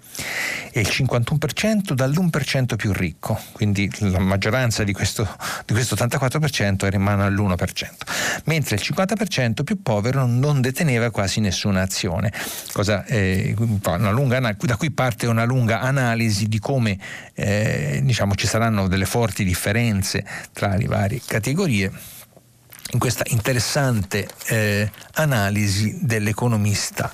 e 0.73 0.81
il 0.81 0.89
51% 0.91 1.93
dall'1% 1.93 2.77
più 2.77 2.93
ricco, 2.93 3.41
quindi 3.53 3.91
la 3.99 4.19
maggioranza 4.19 4.83
di 4.83 4.93
questo, 4.93 5.29
di 5.67 5.73
questo 5.73 5.95
84% 5.95 6.85
era 6.85 6.97
in 6.97 7.03
mano 7.03 7.25
all'1%, 7.25 7.55
mentre 8.47 8.77
il 8.77 8.83
50% 8.85 9.63
più 9.63 9.81
povero 9.83 10.27
non 10.27 10.61
deteneva 10.61 11.11
quasi 11.11 11.41
nessuna 11.41 11.83
azione. 11.83 12.33
Cosa, 12.73 13.05
eh, 13.05 13.55
da 13.57 14.77
qui 14.77 14.91
parte 14.91 15.27
una 15.27 15.45
lunga 15.45 15.81
analisi 15.81 16.47
di 16.47 16.59
come 16.59 16.99
eh, 17.35 18.01
diciamo, 18.03 18.35
ci 18.35 18.47
saranno 18.47 18.89
delle 18.89 19.07
forti 19.07 19.45
differenze 19.45 20.25
tra 20.53 20.77
le 20.77 20.87
varie 20.87 21.21
categorie. 21.25 21.91
In 22.93 22.99
questa 22.99 23.25
interessante 23.29 24.29
eh, 24.47 24.91
analisi 25.15 25.99
dell'economista 26.03 27.11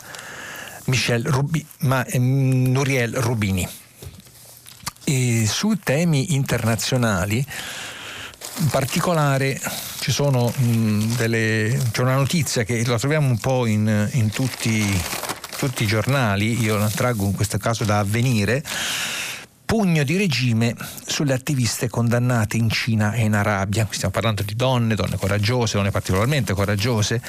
Michel 0.87 1.25
Rubi, 1.25 1.65
ma, 1.81 2.05
eh, 2.05 2.19
Nuriel 2.19 3.15
Rubini. 3.15 3.67
E 5.05 5.47
su 5.47 5.79
temi 5.83 6.35
internazionali, 6.35 7.45
in 8.59 8.67
particolare 8.69 9.59
sono 10.11 10.53
mh, 10.55 11.17
delle, 11.17 11.81
c'è 11.93 12.03
una 12.03 12.17
notizia 12.17 12.65
che 12.65 12.85
la 12.85 12.99
troviamo 12.99 13.29
un 13.29 13.39
po' 13.39 13.67
in, 13.67 14.09
in 14.13 14.31
tutti, 14.31 14.85
tutti, 15.57 15.85
i 15.85 15.87
giornali, 15.87 16.61
io 16.61 16.77
la 16.77 16.89
traggo 16.89 17.25
in 17.25 17.35
questo 17.35 17.59
caso 17.59 17.85
da 17.85 18.01
avvenire, 18.01 18.63
pugno 19.71 20.03
di 20.03 20.17
regime 20.17 20.75
sulle 21.07 21.33
attiviste 21.33 21.89
condannate 21.89 22.57
in 22.57 22.69
Cina 22.71 23.13
e 23.13 23.21
in 23.21 23.35
Arabia. 23.35 23.87
Stiamo 23.89 24.13
parlando 24.13 24.43
di 24.43 24.57
donne, 24.57 24.97
donne 24.97 25.17
coraggiose, 25.17 25.77
donne 25.77 25.93
particolarmente 25.93 26.55
coraggiose, 26.55 27.23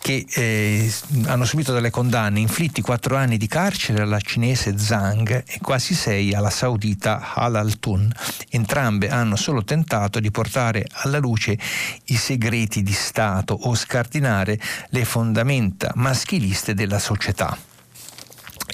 che 0.00 0.24
eh, 0.30 0.88
hanno 1.24 1.44
subito 1.44 1.72
delle 1.72 1.90
condanne, 1.90 2.38
inflitti 2.38 2.80
quattro 2.80 3.16
anni 3.16 3.38
di 3.38 3.48
carcere 3.48 4.02
alla 4.02 4.20
cinese 4.20 4.78
Zhang 4.78 5.42
e 5.44 5.58
quasi 5.60 5.94
sei 5.94 6.32
alla 6.32 6.48
saudita 6.48 7.34
Halal 7.34 7.80
Tun. 7.80 8.08
Entrambe 8.50 9.08
hanno 9.08 9.34
solo 9.34 9.64
tentato 9.64 10.20
di 10.20 10.30
portare 10.30 10.86
alla 10.92 11.18
luce 11.18 11.58
i 12.04 12.14
segreti 12.14 12.84
di 12.84 12.92
Stato 12.92 13.52
o 13.62 13.74
scardinare 13.74 14.60
le 14.90 15.04
fondamenta 15.04 15.90
maschiliste 15.96 16.72
della 16.72 17.00
società. 17.00 17.58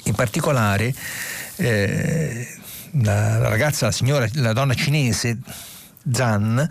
In 0.03 0.13
particolare 0.13 0.93
eh, 1.55 2.47
la, 3.01 3.37
la 3.37 3.49
ragazza, 3.49 3.87
la 3.87 3.91
signora, 3.91 4.27
la 4.33 4.53
donna 4.53 4.73
cinese 4.73 5.37
Zhan, 6.11 6.69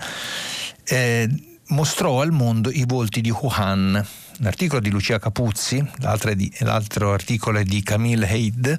eh, 0.85 1.29
mostrò 1.69 2.21
al 2.21 2.33
mondo 2.33 2.71
i 2.71 2.85
volti 2.87 3.21
di 3.21 3.31
Wuhan. 3.31 4.05
L'articolo 4.41 4.81
di 4.81 4.91
Lucia 4.91 5.19
Capuzzi, 5.19 5.85
l'altro 5.99 7.13
articolo 7.13 7.59
è 7.59 7.65
di 7.65 7.83
Camille 7.83 8.29
Haid, 8.29 8.79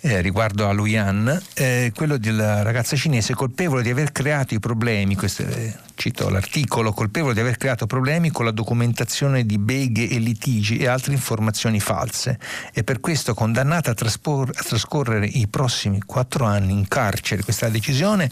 eh, 0.00 0.20
riguardo 0.20 0.68
a 0.68 0.72
Luyan, 0.72 1.40
eh, 1.54 1.92
quello 1.94 2.18
della 2.18 2.62
ragazza 2.62 2.96
cinese 2.96 3.34
colpevole 3.34 3.82
di 3.82 3.90
aver 3.90 4.12
creato 4.12 4.54
i 4.54 4.60
problemi, 4.60 5.14
questo 5.14 5.42
è, 5.42 5.74
cito 5.94 6.28
l'articolo, 6.28 6.92
colpevole 6.92 7.34
di 7.34 7.40
aver 7.40 7.56
creato 7.56 7.86
problemi 7.86 8.30
con 8.30 8.44
la 8.44 8.50
documentazione 8.50 9.46
di 9.46 9.58
beghe 9.58 10.08
e 10.08 10.18
litigi 10.18 10.78
e 10.78 10.86
altre 10.86 11.12
informazioni 11.12 11.80
false 11.80 12.38
e 12.72 12.84
per 12.84 13.00
questo 13.00 13.34
condannata 13.34 13.92
a, 13.92 13.94
traspor- 13.94 14.56
a 14.56 14.62
trascorrere 14.62 15.26
i 15.26 15.46
prossimi 15.48 16.00
quattro 16.04 16.44
anni 16.44 16.72
in 16.72 16.88
carcere. 16.88 17.42
Questa 17.42 17.66
è 17.66 17.68
la 17.68 17.74
decisione 17.74 18.30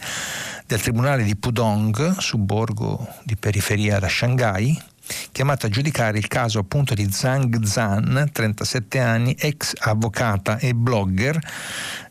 del 0.66 0.80
Tribunale 0.80 1.22
di 1.22 1.36
Pudong, 1.36 2.18
suborgo 2.18 3.08
di 3.24 3.36
periferia 3.36 3.98
da 3.98 4.08
Shanghai, 4.08 4.90
chiamato 5.32 5.66
a 5.66 5.68
giudicare 5.68 6.18
il 6.18 6.28
caso 6.28 6.58
appunto 6.58 6.94
di 6.94 7.10
Zhang 7.10 7.62
Zhan, 7.64 8.30
37 8.32 8.98
anni, 8.98 9.34
ex 9.38 9.72
avvocata 9.78 10.58
e 10.58 10.74
blogger, 10.74 11.38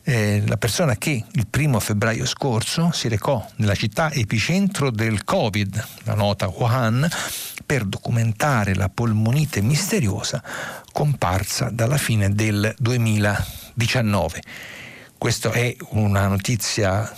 eh, 0.04 0.44
la 0.48 0.58
persona 0.58 0.96
che 0.96 1.24
il 1.32 1.48
primo 1.48 1.80
febbraio 1.80 2.26
scorso 2.26 2.92
si 2.92 3.08
recò 3.08 3.46
nella 3.58 3.76
città 3.76 4.12
epicentro 4.12 4.90
del 4.90 5.24
Covid, 5.24 5.88
la 6.04 6.16
nota 6.16 6.48
Wuhan, 6.48 7.08
per 7.66 7.86
documentare 7.86 8.76
la 8.76 8.90
polmonite 8.90 9.62
misteriosa 9.62 10.44
comparsa 10.92 11.70
dalla 11.70 11.98
fine 11.98 12.34
del 12.34 12.74
2019. 12.78 14.42
Questa 15.18 15.52
è 15.52 15.76
una 15.92 16.28
notizia 16.28 17.10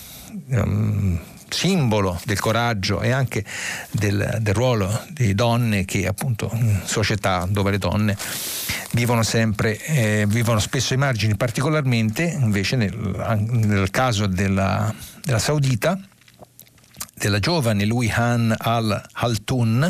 um, 0.50 1.20
simbolo 1.54 2.20
del 2.26 2.40
coraggio 2.40 3.02
e 3.02 3.12
anche 3.12 3.46
del, 3.92 4.40
del, 4.42 4.54
ruolo 4.54 5.06
di 5.10 5.34
donne 5.36 5.86
che 5.86 6.08
appunto 6.08 6.50
in 6.54 6.82
società 6.84 7.48
dove 7.50 7.72
le 7.72 7.78
donne 7.78 8.18
vivono 8.92 9.24
sempre, 9.24 9.78
eh, 9.86 10.26
vivono 10.28 10.60
spesso 10.60 10.94
ai 10.94 11.00
margini, 11.00 11.36
particolarmente 11.36 12.24
invece 12.24 12.76
nel, 12.76 13.38
nel 13.50 13.90
caso 13.92 14.28
della, 14.28 14.94
della 15.24 15.40
saudita 15.40 15.98
della 17.24 17.40
giovane 17.40 17.86
Louis 17.86 18.12
Han 18.12 18.54
al-Haltun, 18.58 19.90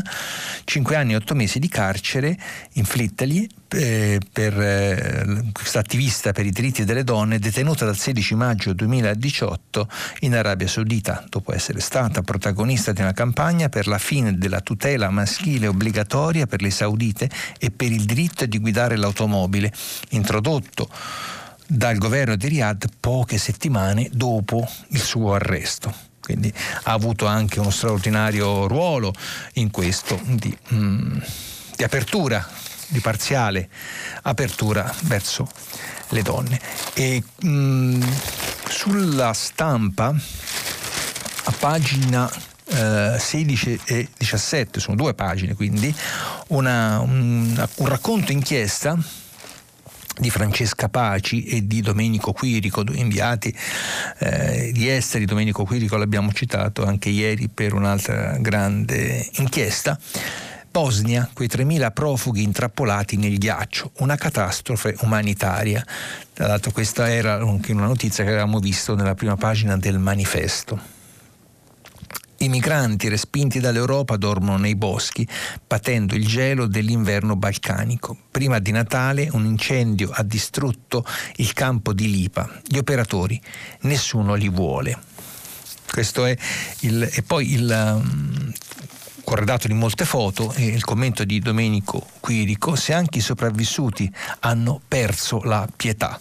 5 0.65 0.95
anni 0.95 1.13
e 1.13 1.15
8 1.15 1.33
mesi 1.33 1.57
di 1.57 1.67
carcere 1.67 2.37
inflittagli 2.73 3.47
eh, 3.69 4.19
per 4.31 4.61
eh, 4.61 5.43
questa 5.51 5.79
attivista 5.79 6.31
per 6.31 6.45
i 6.45 6.51
diritti 6.51 6.83
delle 6.83 7.03
donne 7.03 7.39
detenuta 7.39 7.85
dal 7.85 7.97
16 7.97 8.35
maggio 8.35 8.73
2018 8.73 9.89
in 10.19 10.35
Arabia 10.35 10.67
Saudita, 10.67 11.25
dopo 11.27 11.55
essere 11.55 11.79
stata 11.79 12.21
protagonista 12.21 12.91
di 12.91 13.01
una 13.01 13.13
campagna 13.13 13.67
per 13.67 13.87
la 13.87 13.97
fine 13.97 14.37
della 14.37 14.61
tutela 14.61 15.09
maschile 15.09 15.65
obbligatoria 15.65 16.45
per 16.45 16.61
le 16.61 16.69
saudite 16.69 17.31
e 17.57 17.71
per 17.71 17.91
il 17.91 18.05
diritto 18.05 18.45
di 18.45 18.59
guidare 18.59 18.95
l'automobile, 18.95 19.73
introdotto 20.09 20.87
dal 21.65 21.97
governo 21.97 22.35
di 22.35 22.47
Riyadh 22.47 22.85
poche 22.99 23.39
settimane 23.39 24.07
dopo 24.11 24.69
il 24.89 24.99
suo 24.99 25.33
arresto 25.33 26.11
quindi 26.23 26.51
ha 26.83 26.91
avuto 26.91 27.25
anche 27.25 27.59
uno 27.59 27.69
straordinario 27.69 28.65
ruolo 28.67 29.13
in 29.53 29.69
questo 29.71 30.19
di, 30.23 30.57
mm, 30.73 31.17
di 31.75 31.83
apertura, 31.83 32.47
di 32.87 32.99
parziale 32.99 33.69
apertura 34.23 34.91
verso 35.03 35.49
le 36.09 36.21
donne. 36.21 36.59
E 36.93 37.21
mm, 37.45 38.01
sulla 38.69 39.33
stampa 39.33 40.15
a 41.45 41.51
pagina 41.59 42.31
eh, 42.67 43.17
16 43.19 43.81
e 43.83 44.07
17, 44.17 44.79
sono 44.79 44.95
due 44.95 45.13
pagine 45.13 45.55
quindi, 45.55 45.93
una, 46.47 46.99
un, 46.99 47.67
un 47.75 47.85
racconto 47.85 48.31
inchiesta 48.31 48.97
di 50.17 50.29
Francesca 50.29 50.89
Paci 50.89 51.45
e 51.45 51.65
di 51.65 51.81
Domenico 51.81 52.33
Quirico, 52.33 52.83
due 52.83 52.97
inviati 52.97 53.55
eh, 54.19 54.71
di 54.71 54.89
esteri. 54.89 55.25
Domenico 55.25 55.65
Quirico 55.65 55.97
l'abbiamo 55.97 56.31
citato 56.31 56.85
anche 56.85 57.09
ieri 57.09 57.49
per 57.49 57.73
un'altra 57.73 58.37
grande 58.37 59.27
inchiesta. 59.33 59.97
Bosnia, 60.73 61.29
quei 61.33 61.47
3.000 61.47 61.93
profughi 61.93 62.41
intrappolati 62.41 63.15
nel 63.15 63.37
ghiaccio, 63.37 63.91
una 63.97 64.15
catastrofe 64.15 64.95
umanitaria. 65.01 65.85
Tra 66.33 66.47
l'altro 66.47 66.71
questa 66.71 67.11
era 67.11 67.35
anche 67.35 67.73
una 67.73 67.85
notizia 67.85 68.23
che 68.23 68.31
avevamo 68.31 68.57
visto 68.57 68.95
nella 68.95 69.13
prima 69.13 69.35
pagina 69.35 69.77
del 69.77 69.99
manifesto. 69.99 70.92
I 72.43 72.49
migranti 72.49 73.07
respinti 73.07 73.61
dall'Europa 73.61 74.17
dormono 74.17 74.57
nei 74.57 74.75
boschi, 74.75 75.25
patendo 75.65 76.13
il 76.13 76.27
gelo 76.27 76.67
dell'inverno 76.67 77.37
balcanico. 77.37 78.17
Prima 78.29 78.59
di 78.59 78.71
Natale 78.71 79.29
un 79.31 79.45
incendio 79.45 80.09
ha 80.11 80.23
distrutto 80.23 81.05
il 81.37 81.53
campo 81.53 81.93
di 81.93 82.11
Lipa. 82.11 82.49
Gli 82.67 82.77
operatori, 82.77 83.41
nessuno 83.83 84.33
li 84.33 84.49
vuole. 84.49 84.99
Questo 85.89 86.25
è 86.25 86.35
il, 86.81 87.09
e 87.13 87.23
poi 87.23 87.53
il 87.53 88.03
corredato 89.23 89.67
di 89.69 89.73
molte 89.73 90.03
foto 90.03 90.51
e 90.51 90.65
il 90.65 90.83
commento 90.83 91.23
di 91.23 91.39
Domenico 91.39 92.05
Quirico, 92.19 92.75
se 92.75 92.91
anche 92.91 93.19
i 93.19 93.21
sopravvissuti 93.21 94.13
hanno 94.41 94.81
perso 94.85 95.41
la 95.43 95.65
pietà. 95.73 96.19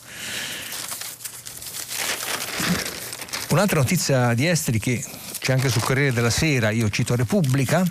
Un'altra 3.49 3.81
notizia 3.81 4.35
di 4.35 4.47
esteri 4.47 4.79
che 4.79 5.05
c'è 5.43 5.53
anche 5.53 5.69
sul 5.69 5.83
Corriere 5.83 6.13
della 6.13 6.31
Sera, 6.31 6.71
io 6.71 6.89
cito 6.89 7.17
Repubblica, 7.17 7.85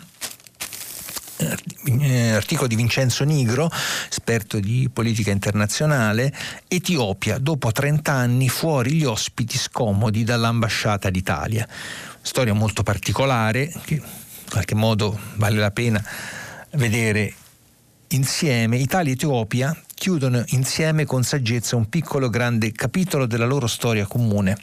eh, 2.00 2.30
articolo 2.30 2.68
di 2.68 2.78
Vincenzo 2.78 3.26
Nigro, 3.26 3.70
esperto 4.10 4.58
di 4.58 4.90
politica 4.92 5.32
internazionale, 5.32 6.34
Etiopia, 6.70 7.40
dopo 7.40 7.70
30 7.70 8.10
anni 8.10 8.48
fuori 8.48 8.94
gli 8.94 9.04
ospiti 9.04 9.58
scomodi 9.58 10.24
dall'ambasciata 10.24 11.10
d'Italia. 11.10 11.68
Storia 12.22 12.54
molto 12.54 12.84
particolare 12.84 13.70
che 13.84 13.96
in 13.96 14.02
qualche 14.50 14.76
modo 14.76 15.20
vale 15.36 15.60
la 15.60 15.72
pena 15.72 16.02
vedere 16.76 17.34
insieme. 18.10 18.78
Italia 18.78 19.12
e 19.12 19.16
Etiopia 19.16 19.78
chiudono 19.94 20.42
insieme 20.52 21.04
con 21.04 21.22
saggezza 21.24 21.76
un 21.76 21.90
piccolo 21.90 22.30
grande 22.30 22.72
capitolo 22.72 23.26
della 23.26 23.46
loro 23.46 23.68
storia 23.68 24.08
comune 24.08 24.58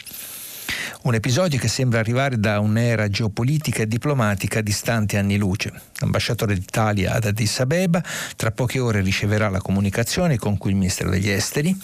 Un 1.03 1.15
episodio 1.15 1.59
che 1.59 1.69
sembra 1.69 2.01
arrivare 2.01 2.39
da 2.39 2.61
un'era 2.61 3.09
geopolitica 3.09 3.83
e 3.83 3.87
diplomatica 3.87 4.61
distante 4.61 5.17
anni 5.17 5.37
luce. 5.39 5.73
L'ambasciatore 6.01 6.55
d'Italia 6.55 7.15
ad 7.15 7.25
Addis 7.25 7.61
Abeba 7.61 8.03
tra 8.37 8.51
poche 8.51 8.79
ore 8.79 9.01
riceverà 9.01 9.49
la 9.49 9.61
comunicazione 9.61 10.37
con 10.37 10.59
cui 10.59 10.71
il 10.71 10.77
Ministero 10.77 11.11
degli 11.11 11.31
Esteri 11.31 11.77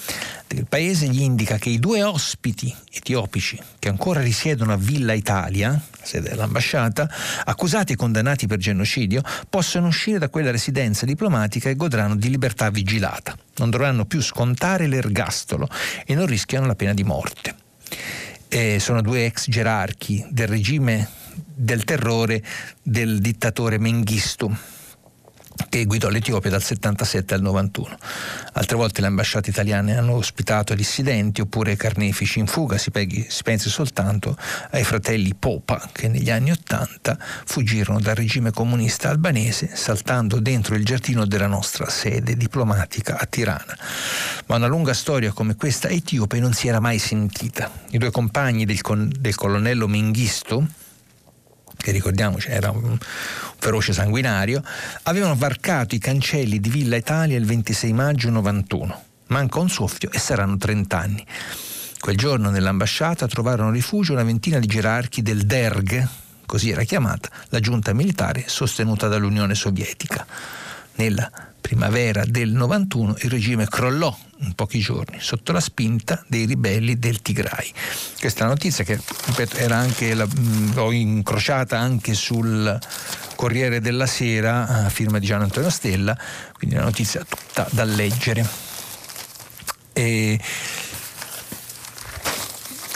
del 0.46 0.66
paese 0.66 1.08
gli 1.08 1.22
indica 1.22 1.58
che 1.58 1.70
i 1.70 1.78
due 1.78 2.02
ospiti 2.02 2.74
etiopici 2.92 3.58
che 3.78 3.88
ancora 3.88 4.20
risiedono 4.20 4.72
a 4.72 4.76
Villa 4.76 5.12
Italia, 5.12 5.80
sede 6.02 6.30
dell'ambasciata, 6.30 7.08
accusati 7.44 7.94
e 7.94 7.96
condannati 7.96 8.46
per 8.46 8.58
genocidio, 8.58 9.22
possono 9.48 9.86
uscire 9.86 10.18
da 10.18 10.28
quella 10.28 10.50
residenza 10.50 11.06
diplomatica 11.06 11.70
e 11.70 11.76
godranno 11.76 12.16
di 12.16 12.30
libertà 12.30 12.70
vigilata. 12.70 13.36
Non 13.56 13.70
dovranno 13.70 14.04
più 14.04 14.20
scontare 14.20 14.86
l'ergastolo 14.86 15.68
e 16.04 16.14
non 16.14 16.26
rischiano 16.26 16.66
la 16.66 16.74
pena 16.74 16.94
di 16.94 17.04
morte 17.04 17.54
eh, 18.54 18.78
sono 18.78 19.02
due 19.02 19.26
ex 19.26 19.50
gerarchi 19.50 20.24
del 20.30 20.46
regime 20.46 21.08
del 21.34 21.82
terrore 21.82 22.40
del 22.80 23.18
dittatore 23.18 23.78
Mengistu 23.78 24.56
che 25.68 25.84
guidò 25.84 26.08
l'Etiopia 26.08 26.50
dal 26.50 26.62
77 26.62 27.34
al 27.34 27.42
91. 27.42 27.96
Altre 28.54 28.76
volte 28.76 29.00
le 29.00 29.06
ambasciate 29.08 29.50
italiane 29.50 29.96
hanno 29.96 30.14
ospitato 30.14 30.74
dissidenti 30.74 31.40
oppure 31.40 31.76
carnefici 31.76 32.38
in 32.38 32.46
fuga, 32.46 32.78
si, 32.78 32.90
peghi, 32.90 33.26
si 33.28 33.42
pensi 33.42 33.68
soltanto 33.68 34.36
ai 34.70 34.84
fratelli 34.84 35.34
Popa 35.34 35.88
che 35.92 36.08
negli 36.08 36.30
anni 36.30 36.50
80 36.50 37.18
fuggirono 37.44 38.00
dal 38.00 38.14
regime 38.14 38.50
comunista 38.50 39.08
albanese 39.10 39.70
saltando 39.74 40.40
dentro 40.40 40.74
il 40.74 40.84
giardino 40.84 41.26
della 41.26 41.46
nostra 41.46 41.88
sede 41.88 42.36
diplomatica 42.36 43.18
a 43.18 43.26
Tirana. 43.26 43.76
Ma 44.46 44.56
una 44.56 44.66
lunga 44.66 44.94
storia 44.94 45.32
come 45.32 45.56
questa 45.56 45.88
etiope 45.88 46.38
non 46.40 46.52
si 46.52 46.68
era 46.68 46.80
mai 46.80 46.98
sentita. 46.98 47.70
I 47.90 47.98
due 47.98 48.10
compagni 48.10 48.64
del, 48.64 48.80
con, 48.80 49.10
del 49.18 49.34
colonnello 49.34 49.86
Mengistu, 49.86 50.66
che 51.76 51.90
ricordiamoci 51.90 52.48
era 52.48 52.70
un 52.70 52.98
feroce 53.58 53.92
sanguinario, 53.92 54.62
avevano 55.04 55.34
varcato 55.34 55.94
i 55.94 55.98
cancelli 55.98 56.60
di 56.60 56.68
Villa 56.68 56.96
Italia 56.96 57.36
il 57.36 57.46
26 57.46 57.92
maggio 57.92 58.30
91. 58.30 59.02
Manca 59.28 59.58
un 59.58 59.68
soffio 59.68 60.10
e 60.10 60.18
saranno 60.18 60.56
30 60.56 60.98
anni. 60.98 61.26
Quel 61.98 62.16
giorno 62.16 62.50
nell'ambasciata 62.50 63.26
trovarono 63.26 63.70
rifugio 63.70 64.12
una 64.12 64.22
ventina 64.22 64.58
di 64.58 64.66
gerarchi 64.66 65.22
del 65.22 65.46
DERG, 65.46 66.06
così 66.44 66.70
era 66.70 66.82
chiamata, 66.82 67.30
la 67.48 67.60
giunta 67.60 67.94
militare 67.94 68.44
sostenuta 68.46 69.08
dall'Unione 69.08 69.54
Sovietica. 69.54 70.26
Nella 70.96 71.30
primavera 71.60 72.24
del 72.26 72.50
91 72.52 73.16
il 73.20 73.30
regime 73.30 73.66
crollò 73.66 74.14
in 74.38 74.54
pochi 74.54 74.78
giorni 74.78 75.18
sotto 75.20 75.52
la 75.52 75.60
spinta 75.60 76.24
dei 76.26 76.44
ribelli 76.44 76.98
del 76.98 77.22
Tigray. 77.22 77.70
Questa 78.18 78.46
notizia 78.46 78.84
che 78.84 78.98
ripeto, 79.26 79.56
era 79.56 79.76
anche 79.76 80.14
la, 80.14 80.26
l'ho 80.74 80.90
incrociata 80.90 81.78
anche 81.78 82.14
sul 82.14 82.78
Corriere 83.36 83.80
della 83.80 84.06
Sera 84.06 84.84
a 84.84 84.88
firma 84.88 85.18
di 85.18 85.26
Gian 85.26 85.42
Antonio 85.42 85.70
Stella, 85.70 86.16
quindi 86.54 86.76
una 86.76 86.84
notizia 86.84 87.24
tutta 87.24 87.66
da 87.70 87.84
leggere. 87.84 88.46
E 89.92 90.40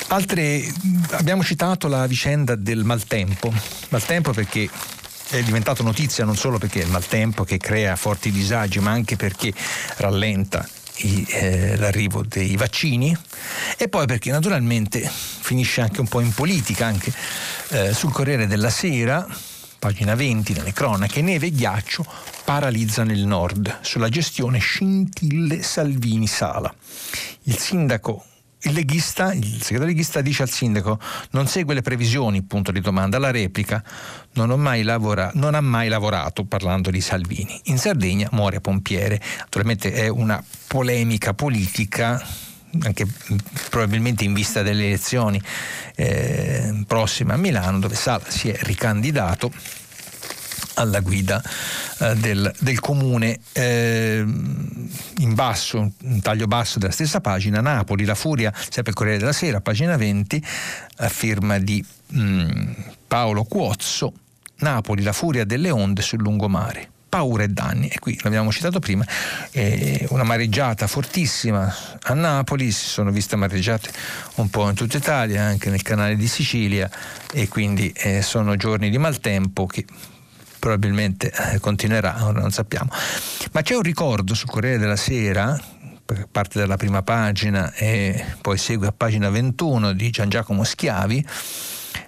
altre, 0.08 0.72
abbiamo 1.12 1.44
citato 1.44 1.88
la 1.88 2.06
vicenda 2.06 2.54
del 2.56 2.84
maltempo, 2.84 3.52
maltempo 3.90 4.32
perché 4.32 4.68
è 5.30 5.42
diventato 5.42 5.82
notizia 5.82 6.24
non 6.24 6.36
solo 6.36 6.58
perché 6.58 6.80
è 6.80 6.84
il 6.84 6.90
maltempo 6.90 7.44
che 7.44 7.58
crea 7.58 7.94
forti 7.96 8.30
disagi, 8.30 8.80
ma 8.80 8.90
anche 8.90 9.16
perché 9.16 9.52
rallenta 9.96 10.66
i, 10.98 11.26
eh, 11.28 11.76
l'arrivo 11.76 12.22
dei 12.22 12.56
vaccini 12.56 13.16
e 13.76 13.88
poi 13.88 14.06
perché 14.06 14.30
naturalmente 14.30 15.00
finisce 15.00 15.80
anche 15.80 16.00
un 16.00 16.08
po' 16.08 16.20
in 16.20 16.32
politica, 16.32 16.86
anche 16.86 17.12
eh, 17.70 17.92
sul 17.92 18.12
Corriere 18.12 18.46
della 18.46 18.70
Sera, 18.70 19.26
pagina 19.78 20.14
20 20.14 20.52
nelle 20.54 20.72
cronache, 20.72 21.22
neve 21.22 21.46
e 21.46 21.50
ghiaccio 21.52 22.04
paralizzano 22.44 23.12
il 23.12 23.26
nord, 23.26 23.78
sulla 23.82 24.08
gestione 24.08 24.58
scintille 24.58 25.62
Salvini 25.62 26.26
Sala. 26.26 26.74
Il 27.44 27.58
sindaco 27.58 28.24
il 28.62 28.72
leghista, 28.72 29.32
il 29.32 29.44
segretario 29.44 29.86
leghista 29.86 30.20
dice 30.20 30.42
al 30.42 30.50
sindaco 30.50 30.98
non 31.30 31.46
segue 31.46 31.74
le 31.74 31.82
previsioni, 31.82 32.42
punto 32.42 32.72
di 32.72 32.80
domanda. 32.80 33.18
La 33.18 33.30
replica 33.30 33.82
non, 34.32 34.48
lavora, 34.82 35.30
non, 35.34 35.54
ha 35.54 35.60
mai 35.60 35.88
lavorato 35.88 36.44
parlando 36.44 36.90
di 36.90 37.00
Salvini. 37.00 37.60
In 37.64 37.78
Sardegna 37.78 38.28
muore 38.32 38.60
pompiere. 38.60 39.20
Naturalmente 39.38 39.92
è 39.92 40.08
una 40.08 40.42
polemica 40.66 41.34
politica 41.34 42.20
anche 42.82 43.06
probabilmente 43.70 44.24
in 44.24 44.34
vista 44.34 44.62
delle 44.62 44.86
elezioni 44.86 45.40
eh, 45.94 46.84
prossime 46.86 47.32
a 47.32 47.36
Milano 47.38 47.78
dove 47.78 47.94
Sala 47.94 48.22
si 48.28 48.50
è 48.50 48.58
ricandidato 48.60 49.50
alla 50.74 51.00
guida 51.00 51.42
eh, 52.00 52.14
del, 52.16 52.52
del, 52.58 52.80
comune. 52.80 53.38
Eh, 53.52 54.24
in 55.18 55.34
basso, 55.34 55.92
un 56.00 56.20
taglio 56.20 56.46
basso 56.46 56.78
della 56.78 56.92
stessa 56.92 57.20
pagina, 57.20 57.60
Napoli, 57.60 58.04
la 58.04 58.14
furia, 58.14 58.52
sempre 58.70 58.92
Corriere 58.92 59.18
della 59.18 59.32
Sera, 59.32 59.60
pagina 59.60 59.96
20, 59.96 60.44
a 60.98 61.08
firma 61.08 61.58
di 61.58 61.84
mh, 62.08 62.20
mm, 62.20 62.70
Paolo 63.06 63.44
Cuozzo, 63.44 64.12
Napoli, 64.58 65.02
la 65.02 65.12
furia 65.12 65.44
delle 65.44 65.70
onde 65.70 66.02
sul 66.02 66.20
lungomare 66.20 66.90
paura 67.08 67.42
e 67.42 67.48
danni. 67.48 67.88
E 67.88 67.98
qui 67.98 68.18
l'abbiamo 68.22 68.52
citato 68.52 68.78
prima, 68.78 69.04
eh, 69.50 70.06
una 70.10 70.24
mareggiata 70.24 70.86
fortissima 70.86 71.74
a 72.02 72.14
Napoli, 72.14 72.70
si 72.70 72.86
sono 72.86 73.10
viste 73.10 73.36
mareggiate 73.36 73.90
un 74.36 74.50
po' 74.50 74.68
in 74.68 74.74
tutta 74.74 74.98
Italia, 74.98 75.42
anche 75.44 75.70
nel 75.70 75.82
canale 75.82 76.16
di 76.16 76.28
Sicilia 76.28 76.88
e 77.32 77.48
quindi 77.48 77.90
eh, 77.96 78.22
sono 78.22 78.56
giorni 78.56 78.90
di 78.90 78.98
maltempo 78.98 79.66
che 79.66 79.84
probabilmente 80.68 81.32
eh, 81.32 81.60
continuerà, 81.60 82.26
ora 82.26 82.40
non 82.40 82.50
sappiamo. 82.50 82.90
Ma 83.52 83.62
c'è 83.62 83.74
un 83.74 83.82
ricordo 83.82 84.34
sul 84.34 84.50
Corriere 84.50 84.78
della 84.78 84.96
Sera, 84.96 85.58
parte 86.30 86.58
dalla 86.58 86.76
prima 86.76 87.02
pagina 87.02 87.72
e 87.72 88.24
poi 88.40 88.58
segue 88.58 88.86
a 88.86 88.92
pagina 88.92 89.30
21 89.30 89.92
di 89.92 90.10
Gian 90.10 90.28
Giacomo 90.28 90.64
Schiavi, 90.64 91.26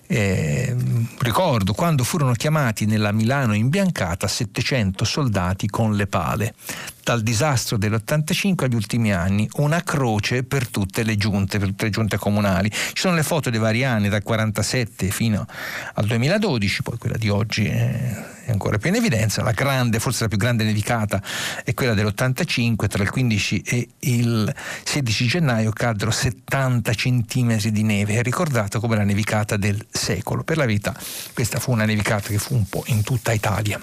eh, 0.06 0.76
ricordo 1.18 1.72
quando 1.72 2.04
furono 2.04 2.32
chiamati 2.32 2.84
nella 2.84 3.12
Milano 3.12 3.54
imbiancata 3.54 4.26
700 4.26 5.04
soldati 5.04 5.66
con 5.68 5.94
le 5.94 6.06
pale. 6.06 6.54
Dal 7.02 7.22
disastro 7.22 7.76
dell'85 7.76 8.64
agli 8.64 8.74
ultimi 8.74 9.12
anni, 9.12 9.48
una 9.54 9.82
croce 9.82 10.42
per 10.44 10.68
tutte 10.68 11.02
le 11.02 11.16
giunte, 11.16 11.58
per 11.58 11.68
tutte 11.68 11.84
le 11.86 11.90
giunte 11.90 12.18
comunali. 12.18 12.70
Ci 12.70 12.92
sono 12.94 13.14
le 13.14 13.22
foto 13.22 13.50
dei 13.50 13.58
vari 13.58 13.84
anni, 13.84 14.08
dal 14.08 14.22
47 14.22 15.10
fino 15.10 15.46
al 15.94 16.06
2012, 16.06 16.82
poi 16.82 16.98
quella 16.98 17.16
di 17.16 17.28
oggi 17.28 17.66
è 17.66 18.50
ancora 18.50 18.78
più 18.78 18.90
in 18.90 18.96
evidenza. 18.96 19.42
La 19.42 19.52
grande, 19.52 19.98
forse 19.98 20.24
la 20.24 20.28
più 20.28 20.36
grande 20.38 20.62
nevicata, 20.64 21.22
è 21.64 21.74
quella 21.74 21.94
dell'85, 21.94 22.86
tra 22.86 23.02
il 23.02 23.10
15 23.10 23.62
e 23.62 23.88
il 24.00 24.54
16 24.84 25.26
gennaio 25.26 25.70
caddero 25.70 26.10
70 26.10 26.94
centimetri 26.94 27.72
di 27.72 27.82
neve, 27.82 28.14
è 28.14 28.22
ricordata 28.22 28.78
come 28.78 28.96
la 28.96 29.04
nevicata 29.04 29.56
del 29.56 29.84
secolo. 29.90 30.44
Per 30.44 30.56
la 30.56 30.66
verità, 30.66 30.94
questa 31.32 31.58
fu 31.58 31.72
una 31.72 31.86
nevicata 31.86 32.28
che 32.28 32.38
fu 32.38 32.54
un 32.54 32.68
po' 32.68 32.84
in 32.86 33.02
tutta 33.02 33.32
Italia, 33.32 33.80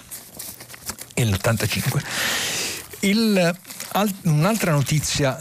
nell'85. 1.15 2.66
Il, 3.01 3.55
al, 3.91 4.13
un'altra 4.23 4.71
notizia 4.71 5.37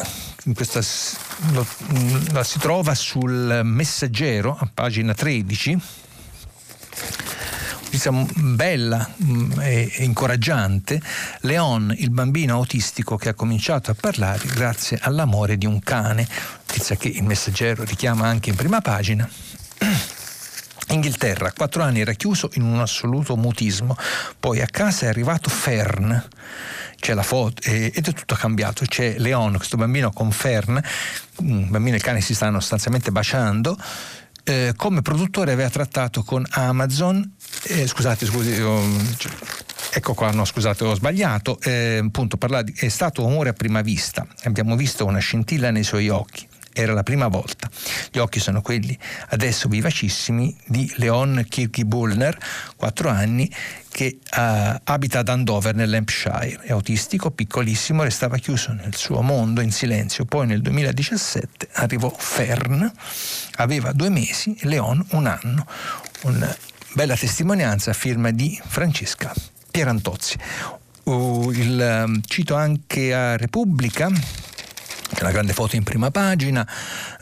questa 0.55 0.81
lo, 1.53 1.67
la 2.33 2.45
si 2.45 2.59
trova 2.61 2.95
sul 2.95 3.63
messaggero 3.65 4.57
a 4.57 4.69
pagina 4.73 5.13
13 5.13 5.81
notizia 7.97 8.13
bella 8.35 9.09
e 9.61 9.91
incoraggiante, 9.99 11.01
Leon, 11.41 11.95
il 11.97 12.11
bambino 12.11 12.55
autistico 12.55 13.17
che 13.17 13.31
ha 13.31 13.35
cominciato 13.35 13.91
a 13.91 13.97
parlare 13.99 14.47
grazie 14.49 14.99
all'amore 15.01 15.57
di 15.57 15.65
un 15.65 15.81
cane, 15.81 16.29
notizia 16.67 16.97
che 16.97 17.09
il 17.09 17.25
messaggero 17.25 17.85
richiama 17.85 18.27
anche 18.27 18.51
in 18.51 18.57
prima 18.57 18.83
pagina. 18.83 19.27
Inghilterra, 20.89 21.53
quattro 21.53 21.83
anni 21.83 22.01
era 22.01 22.13
chiuso 22.13 22.51
in 22.55 22.63
un 22.63 22.81
assoluto 22.81 23.35
mutismo, 23.37 23.97
poi 24.39 24.61
a 24.61 24.67
casa 24.67 25.07
è 25.07 25.09
arrivato 25.09 25.49
Fern, 25.49 26.29
c'è 26.99 27.15
la 27.15 27.23
foto 27.23 27.63
ed 27.63 27.95
è 27.95 28.13
tutto 28.13 28.35
cambiato, 28.35 28.85
c'è 28.87 29.17
Leon, 29.19 29.57
questo 29.57 29.77
bambino 29.77 30.11
con 30.11 30.31
Fern, 30.31 30.81
un 31.39 31.69
bambino 31.71 31.95
e 31.95 31.99
il 31.99 32.03
cane 32.03 32.21
si 32.21 32.35
stanno 32.35 32.59
sostanzialmente 32.61 33.13
baciando, 33.13 33.77
eh, 34.45 34.75
come 34.77 35.03
produttore 35.03 35.53
aveva 35.53 35.71
trattato 35.71 36.23
con 36.23 36.47
Amazon, 36.51 37.35
eh, 37.65 37.87
scusate, 37.87 38.27
scusi, 38.27 38.61
oh, 38.61 38.81
ecco 39.91 40.15
qua, 40.15 40.31
no 40.31 40.45
scusate, 40.45 40.85
ho 40.85 40.95
sbagliato, 40.95 41.59
eh, 41.63 42.01
appunto, 42.05 42.39
di, 42.63 42.73
è 42.77 42.89
stato 42.89 43.27
amore 43.27 43.49
a 43.49 43.53
prima 43.55 43.81
vista, 43.81 44.25
abbiamo 44.45 44.77
visto 44.77 45.05
una 45.05 45.19
scintilla 45.19 45.71
nei 45.71 45.83
suoi 45.85 46.09
occhi, 46.09 46.47
Era 46.79 46.93
la 46.93 47.03
prima 47.03 47.29
volta. 47.29 47.71
Gli 48.13 48.19
occhi 48.19 48.39
sono 48.39 48.61
quelli 48.61 48.97
adesso 49.31 49.67
vivacissimi 49.67 50.55
di 50.67 50.93
Leon 50.97 51.47
Kirky-Bullner, 51.49 52.37
4 52.77 53.09
anni, 53.09 53.51
che 53.97 54.19
uh, 54.21 54.79
abita 54.85 55.21
ad 55.21 55.31
Andover 55.31 55.75
nell'Hampshire. 55.75 56.61
È 56.61 56.71
autistico, 56.71 57.31
piccolissimo, 57.31 58.03
restava 58.03 58.37
chiuso 58.37 58.75
nel 58.75 58.95
suo 58.95 59.23
mondo 59.23 59.63
in 59.63 59.73
silenzio. 59.73 60.27
Poi 60.27 60.47
nel 60.47 60.61
2017 60.61 61.69
arrivò 61.73 62.15
Fern, 62.15 62.93
aveva 63.55 63.93
due 63.93 64.11
mesi 64.11 64.55
Leon 64.65 65.03
un 65.13 65.25
anno. 65.25 65.67
Una 66.25 66.55
bella 66.93 67.17
testimonianza 67.17 67.93
a 67.93 67.95
firma 67.95 68.33
di 68.33 68.61
Francesca 68.67 69.33
Pierantozzi. 69.71 70.37
Uh, 71.05 71.51
il, 71.53 72.03
um, 72.05 72.21
cito 72.27 72.55
anche 72.55 73.15
a 73.15 73.39
Repubblica 73.39 74.11
una 75.21 75.31
grande 75.31 75.53
foto 75.53 75.77
in 75.77 75.83
prima 75.83 76.11
pagina 76.11 76.67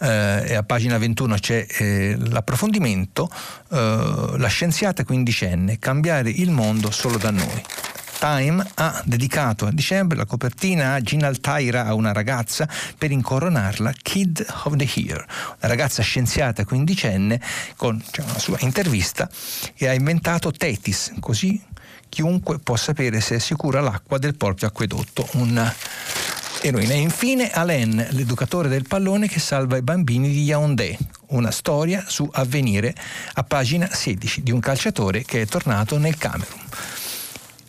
eh, 0.01 0.45
e 0.49 0.55
a 0.55 0.62
pagina 0.62 0.99
21 0.99 1.37
c'è 1.37 1.66
eh, 1.68 2.16
l'approfondimento, 2.18 3.30
eh, 3.70 4.35
la 4.37 4.49
scienziata 4.49 5.05
quindicenne, 5.05 5.78
cambiare 5.78 6.30
il 6.30 6.51
mondo 6.51 6.91
solo 6.91 7.18
da 7.18 7.30
noi. 7.30 7.62
Time 8.18 8.66
ha 8.76 9.03
dedicato 9.05 9.66
a 9.66 9.70
dicembre 9.70 10.16
la 10.16 10.24
copertina 10.24 10.95
a 10.95 11.01
Gina 11.01 11.26
Altaira, 11.26 11.85
a 11.85 11.93
una 11.93 12.12
ragazza, 12.12 12.66
per 12.97 13.11
incoronarla 13.11 13.93
Kid 14.01 14.47
of 14.64 14.76
the 14.76 14.89
Year, 14.95 15.18
una 15.18 15.68
ragazza 15.68 16.03
scienziata 16.03 16.64
quindicenne 16.64 17.39
con 17.76 18.03
cioè, 18.11 18.24
una 18.24 18.39
sua 18.39 18.57
intervista 18.61 19.28
e 19.76 19.89
ha 19.89 19.93
inventato 19.93 20.51
Tetis, 20.53 21.12
così 21.20 21.61
chiunque 22.09 22.61
può 22.61 22.76
sapere 22.76 23.20
se 23.20 23.35
è 23.35 23.39
sicura 23.41 23.80
l'acqua 23.80 24.18
del 24.18 24.37
proprio 24.37 24.68
acquedotto. 24.68 25.28
Un 25.32 25.72
eroina. 26.66 26.94
E 26.94 26.98
infine 26.98 27.50
Alain, 27.50 28.06
l'educatore 28.10 28.68
del 28.68 28.86
pallone 28.88 29.28
che 29.28 29.38
salva 29.38 29.76
i 29.76 29.82
bambini 29.82 30.30
di 30.30 30.44
Yaoundé, 30.44 30.96
una 31.28 31.50
storia 31.50 32.04
su 32.06 32.28
avvenire 32.32 32.94
a 33.34 33.44
pagina 33.44 33.88
16 33.90 34.42
di 34.42 34.50
un 34.50 34.60
calciatore 34.60 35.24
che 35.24 35.42
è 35.42 35.46
tornato 35.46 35.98
nel 35.98 36.16
Camerun. 36.16 36.60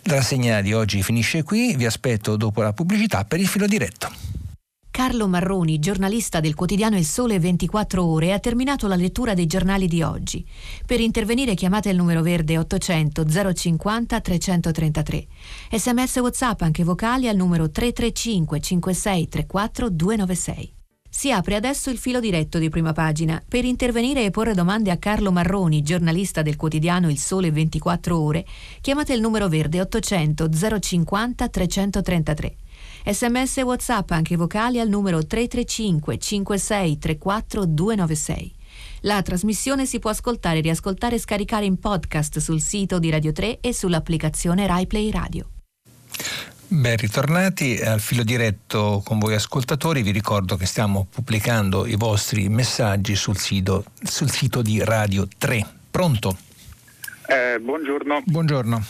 La 0.03 0.15
rassegna 0.15 0.61
di 0.61 0.71
oggi 0.71 1.03
finisce 1.03 1.43
qui, 1.43 1.75
vi 1.75 1.85
aspetto 1.85 2.37
dopo 2.37 2.61
la 2.61 2.73
pubblicità 2.73 3.25
per 3.25 3.39
il 3.39 3.47
filo 3.47 3.67
diretto. 3.67 4.09
Carlo 4.95 5.27
Marroni, 5.27 5.77
giornalista 5.77 6.39
del 6.39 6.55
quotidiano 6.55 6.95
Il 6.95 7.03
Sole 7.03 7.37
24 7.37 8.01
Ore, 8.01 8.31
ha 8.31 8.39
terminato 8.39 8.87
la 8.87 8.95
lettura 8.95 9.33
dei 9.33 9.45
giornali 9.45 9.89
di 9.89 10.01
oggi. 10.01 10.47
Per 10.85 11.01
intervenire 11.01 11.53
chiamate 11.53 11.89
il 11.89 11.97
numero 11.97 12.21
verde 12.21 12.57
800 12.57 13.25
050 13.53 14.21
333. 14.21 15.27
Sms 15.73 16.15
WhatsApp 16.15 16.61
anche 16.61 16.85
vocali 16.85 17.27
al 17.27 17.35
numero 17.35 17.69
335 17.69 18.61
56 18.61 19.27
34 19.27 19.89
296. 19.89 20.73
Si 21.09 21.29
apre 21.29 21.55
adesso 21.55 21.89
il 21.89 21.97
filo 21.97 22.21
diretto 22.21 22.57
di 22.57 22.69
prima 22.69 22.93
pagina. 22.93 23.43
Per 23.45 23.65
intervenire 23.65 24.23
e 24.23 24.31
porre 24.31 24.53
domande 24.53 24.91
a 24.91 24.97
Carlo 24.97 25.33
Marroni, 25.33 25.81
giornalista 25.81 26.41
del 26.41 26.55
quotidiano 26.55 27.09
Il 27.09 27.19
Sole 27.19 27.51
24 27.51 28.17
Ore, 28.17 28.45
chiamate 28.79 29.11
il 29.11 29.19
numero 29.19 29.49
verde 29.49 29.81
800 29.81 30.49
050 30.79 31.49
333. 31.49 32.55
Sms 33.07 33.59
e 33.59 33.61
WhatsApp 33.61 34.09
anche 34.11 34.35
vocali 34.35 34.79
al 34.79 34.89
numero 34.89 35.23
335 35.23 36.17
5634 36.17 37.65
296. 37.65 38.53
La 39.01 39.21
trasmissione 39.21 39.85
si 39.85 39.99
può 39.99 40.09
ascoltare, 40.09 40.59
riascoltare 40.59 41.15
e 41.15 41.19
scaricare 41.19 41.65
in 41.65 41.77
podcast 41.79 42.39
sul 42.39 42.59
sito 42.59 42.97
di 42.97 43.11
Radio 43.11 43.31
3 43.31 43.59
e 43.61 43.73
sull'applicazione 43.73 44.65
RaiPlay 44.65 45.11
Radio. 45.11 45.49
Ben 46.67 46.97
ritornati 46.97 47.79
al 47.79 47.99
filo 47.99 48.23
diretto 48.23 49.03
con 49.05 49.19
voi 49.19 49.35
ascoltatori, 49.35 50.01
vi 50.01 50.09
ricordo 50.09 50.55
che 50.55 50.65
stiamo 50.65 51.05
pubblicando 51.07 51.85
i 51.85 51.95
vostri 51.95 52.49
messaggi 52.49 53.15
sul 53.15 53.37
sito, 53.37 53.85
sul 54.01 54.31
sito 54.31 54.63
di 54.63 54.83
Radio 54.83 55.27
3. 55.37 55.63
Pronto? 55.91 56.35
Eh, 57.27 57.59
buongiorno. 57.59 58.23
Buongiorno. 58.25 58.83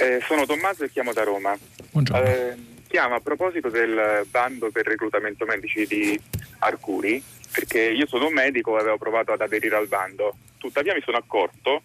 Eh, 0.00 0.20
sono 0.26 0.44
Tommaso 0.44 0.82
e 0.82 0.90
chiamo 0.90 1.12
da 1.12 1.22
Roma. 1.22 1.56
Buongiorno. 1.92 2.26
Eh, 2.26 2.56
chiamo 2.94 3.16
a 3.16 3.20
proposito 3.20 3.70
del 3.70 4.24
bando 4.30 4.70
per 4.70 4.86
reclutamento 4.86 5.44
medici 5.46 5.84
di 5.84 6.16
Arcuri, 6.60 7.20
perché 7.52 7.80
io 7.80 8.06
sono 8.06 8.28
un 8.28 8.32
medico 8.32 8.76
e 8.76 8.82
avevo 8.82 8.98
provato 8.98 9.32
ad 9.32 9.40
aderire 9.40 9.74
al 9.74 9.88
bando. 9.88 10.36
Tuttavia 10.58 10.94
mi 10.94 11.02
sono 11.02 11.16
accorto 11.16 11.82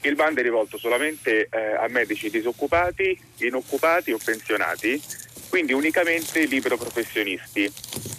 che 0.00 0.08
il 0.08 0.14
bando 0.14 0.40
è 0.40 0.42
rivolto 0.42 0.78
solamente 0.78 1.48
eh, 1.50 1.74
a 1.74 1.86
medici 1.88 2.30
disoccupati, 2.30 3.20
inoccupati 3.40 4.12
o 4.12 4.18
pensionati, 4.24 4.98
quindi 5.50 5.74
unicamente 5.74 6.46
libero 6.46 6.78
professionisti 6.78 7.70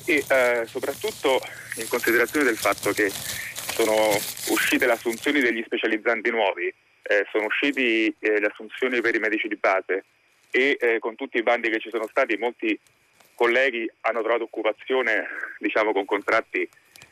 e 0.06 0.24
eh, 0.30 0.62
soprattutto 0.68 1.42
in 1.78 1.88
considerazione 1.88 2.46
del 2.46 2.58
fatto 2.58 2.92
che 2.92 3.10
sono 3.10 4.12
uscite 4.50 4.86
le 4.86 4.92
assunzioni 4.92 5.40
degli 5.40 5.64
specializzanti 5.66 6.30
nuovi, 6.30 6.72
eh, 7.02 7.26
sono 7.32 7.46
uscite 7.46 7.82
eh, 8.20 8.40
le 8.40 8.46
assunzioni 8.46 9.02
per 9.02 9.16
i 9.16 9.20
medici 9.20 9.48
di 9.48 9.56
base, 9.56 10.04
e 10.52 10.78
eh, 10.80 11.00
con 11.00 11.16
tutti 11.16 11.38
i 11.38 11.44
bandi 11.44 11.70
che 11.70 11.80
ci 11.80 11.90
sono 11.90 12.08
stati 12.08 12.38
molti 12.38 12.78
colleghi 13.36 13.90
hanno 14.02 14.22
trovato 14.22 14.44
occupazione 14.44 15.28
diciamo, 15.60 15.92
con 15.92 16.06
contratti 16.06 16.68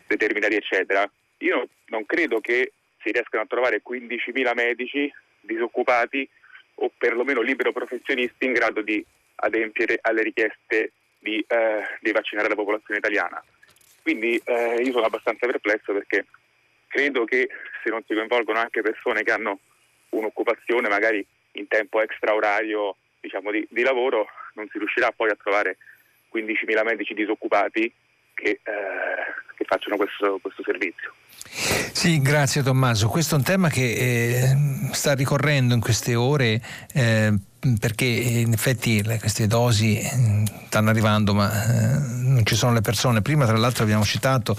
determinati 0.08 0.56
eccetera. 0.56 1.10
Io 1.40 1.68
non 1.88 2.06
credo 2.06 2.40
che 2.40 2.72
si 3.02 3.12
riescano 3.12 3.44
a 3.44 3.48
trovare 3.48 3.82
15.000 3.88 4.54
medici 4.56 5.12
disoccupati 5.42 6.28
o 6.76 6.92
perlomeno 6.98 7.42
libero 7.42 7.72
professionisti 7.72 8.46
in 8.46 8.54
grado 8.54 8.82
di 8.82 9.06
adempiere 9.36 10.00
alle 10.02 10.24
richieste 10.24 10.92
di, 11.20 11.44
eh, 11.48 11.84
di 12.02 12.12
vaccinare 12.12 12.50
la 12.50 12.56
popolazione 12.56 13.00
italiana. 13.00 13.44
Quindi 14.02 14.40
eh, 14.44 14.82
io 14.82 14.92
sono 14.92 15.06
abbastanza 15.06 15.46
perplesso 15.46 15.94
perché 15.94 16.26
credo 16.88 17.26
che 17.26 17.50
se 17.84 17.90
non 17.90 18.04
si 18.08 18.14
coinvolgono 18.14 18.60
anche 18.60 18.82
persone 18.82 19.24
che 19.24 19.32
hanno 19.32 19.60
un'occupazione 20.10 20.88
magari 20.88 21.26
in 21.54 21.68
tempo 21.68 22.02
extraorario 22.02 22.96
diciamo, 23.26 23.51
di, 23.51 23.65
di, 23.69 23.82
lavoro 23.82 24.28
non 24.53 24.67
si 24.71 24.78
riuscirà 24.78 25.11
poi 25.11 25.30
a 25.30 25.36
trovare 25.36 25.78
15.000 26.34 26.84
medici 26.84 27.13
disoccupati 27.13 27.91
che, 28.36 28.60
eh, 28.62 28.62
che 29.56 29.66
facciano 29.66 29.96
questo, 29.96 30.38
questo, 30.42 30.62
servizio. 30.64 31.14
Sì, 31.92 32.22
grazie 32.22 32.62
Tommaso. 32.62 33.08
Questo 33.08 33.36
è 33.36 33.38
un 33.38 33.44
tema 33.44 33.70
che 33.70 33.94
eh, 33.94 34.58
sta 34.92 35.14
ricorrendo 35.14 35.74
in 35.74 35.80
queste 35.80 36.14
ore. 36.14 36.62
Eh, 36.94 37.34
perché 37.80 38.06
in 38.06 38.54
effetti 38.54 39.02
queste 39.20 39.48
dosi 39.48 39.98
eh, 39.98 40.44
stanno 40.68 40.92
arrivando 40.92 41.34
ma 41.34 41.50
eh, 41.52 41.98
non 41.98 42.46
ci 42.46 42.56
sono 42.56 42.74
le 42.74 42.82
persone. 42.82 43.22
Prima 43.22 43.46
tra 43.46 43.58
l'altro 43.58 43.84
abbiamo 43.84 44.04
citato 44.04 44.56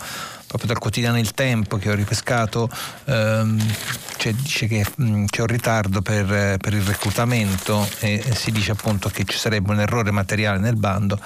proprio 0.47 0.69
dal 0.69 0.79
quotidiano 0.79 1.19
Il 1.19 1.33
Tempo 1.33 1.77
che 1.77 1.91
ho 1.91 1.95
ripescato, 1.95 2.69
cioè, 3.05 4.33
dice 4.33 4.67
che 4.67 4.85
mm, 5.01 5.27
c'è 5.27 5.41
un 5.43 5.47
ritardo 5.47 6.03
per, 6.03 6.57
per 6.57 6.73
il 6.73 6.83
reclutamento 6.83 7.89
e 8.01 8.23
si 8.35 8.51
dice 8.51 8.73
appunto 8.73 9.09
che 9.09 9.25
ci 9.25 9.37
sarebbe 9.37 9.71
un 9.71 9.81
errore 9.81 10.11
materiale 10.11 10.59
nel 10.59 10.77
bando 10.77 11.21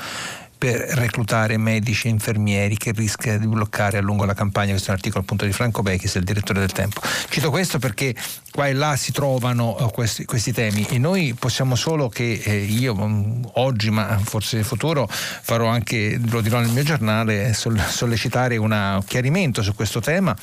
per 0.60 0.78
reclutare 0.78 1.56
medici 1.56 2.06
e 2.06 2.10
infermieri 2.10 2.76
che 2.76 2.92
rischia 2.92 3.38
di 3.38 3.46
bloccare 3.46 3.96
a 3.96 4.02
lungo 4.02 4.26
la 4.26 4.34
campagna. 4.34 4.72
Questo 4.72 4.88
è 4.88 4.90
un 4.90 4.96
articolo 4.96 5.22
appunto 5.22 5.46
di 5.46 5.52
Franco 5.52 5.80
Bechis, 5.80 6.16
il 6.16 6.22
direttore 6.22 6.60
del 6.60 6.70
Tempo. 6.70 7.00
Cito 7.30 7.48
questo 7.48 7.78
perché 7.78 8.14
qua 8.52 8.68
e 8.68 8.74
là 8.74 8.94
si 8.94 9.10
trovano 9.10 9.74
uh, 9.80 9.90
questi, 9.90 10.26
questi, 10.26 10.52
temi 10.52 10.86
e 10.90 10.98
noi 10.98 11.32
possiamo 11.32 11.76
solo 11.76 12.10
che 12.10 12.42
eh, 12.44 12.58
io 12.58 12.92
um, 12.92 13.50
oggi, 13.54 13.88
ma 13.88 14.20
forse 14.22 14.58
in 14.58 14.64
futuro, 14.64 15.08
farò 15.08 15.66
anche, 15.66 16.20
lo 16.28 16.42
dirò 16.42 16.60
nel 16.60 16.68
mio 16.68 16.82
giornale, 16.82 17.54
sollecitare 17.54 18.58
un 18.58 19.02
chiarimento 19.06 19.62
su 19.62 19.74
questo 19.74 20.00
tema 20.00 20.36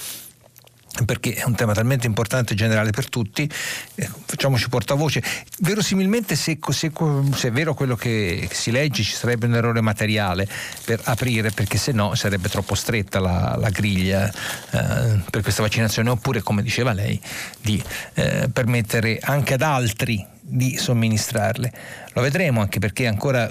perché 1.06 1.34
è 1.34 1.44
un 1.46 1.56
tema 1.56 1.74
talmente 1.74 2.08
importante 2.08 2.54
e 2.54 2.56
generale 2.56 2.92
per 2.92 3.10
tutti, 3.10 3.50
eh, 3.96 4.10
facciamoci 4.26 4.70
portavoce. 4.70 5.22
Verosimilmente 5.60 6.36
se, 6.36 6.58
se, 6.70 6.92
se, 7.34 7.48
è 7.48 7.52
vero 7.52 7.74
quello 7.74 7.96
che 7.96 8.48
si 8.52 8.72
legge 8.72 9.04
ci 9.04 9.14
sarebbe 9.14 9.46
un 9.46 9.56
errore 9.56 9.82
materiale 9.82 10.48
per 10.86 11.02
aprire, 11.04 11.52
perché 11.52 11.78
se 11.78 11.92
no 11.92 12.16
sarebbe 12.16 12.50
troppo 12.50 12.76
stretta 12.76 13.20
la, 13.20 13.56
la 13.60 13.70
griglia 13.70 14.28
eh, 14.28 15.20
per 15.30 15.42
questa 15.42 15.62
vaccinazione, 15.62 16.10
oppure 16.10 16.42
come 16.42 16.62
diceva 16.62 16.94
lei, 16.94 17.20
di 17.62 17.82
eh, 18.16 18.50
permettere 18.52 19.20
anche 19.22 19.54
ad 19.54 19.62
altri 19.62 20.26
di 20.42 20.78
somministrarle. 20.78 21.74
Lo 22.14 22.22
vedremo 22.22 22.62
anche 22.62 22.80
perché 22.80 23.08
ancora 23.08 23.50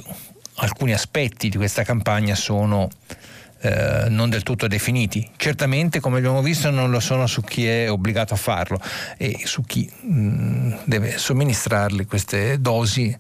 alcuni 0.57 0.92
aspetti 0.92 1.49
di 1.49 1.57
questa 1.57 1.82
campagna 1.82 2.34
sono 2.34 2.88
eh, 3.67 4.09
non 4.09 4.31
del 4.31 4.45
tutto 4.45 4.69
definiti. 4.69 5.29
Certamente, 5.37 5.99
come 5.99 6.19
abbiamo 6.19 6.41
visto, 6.41 6.71
non 6.71 6.91
lo 6.91 7.01
sono 7.01 7.27
su 7.27 7.43
chi 7.43 7.67
è 7.67 7.91
obbligato 7.91 8.35
a 8.35 8.37
farlo 8.37 8.81
e 9.17 9.41
su 9.45 9.62
chi 9.62 9.91
mh, 10.01 10.19
mm, 10.19 10.73
deve 10.85 11.19
somministrarli 11.19 12.05
queste 12.05 12.61
dosi. 12.61 13.17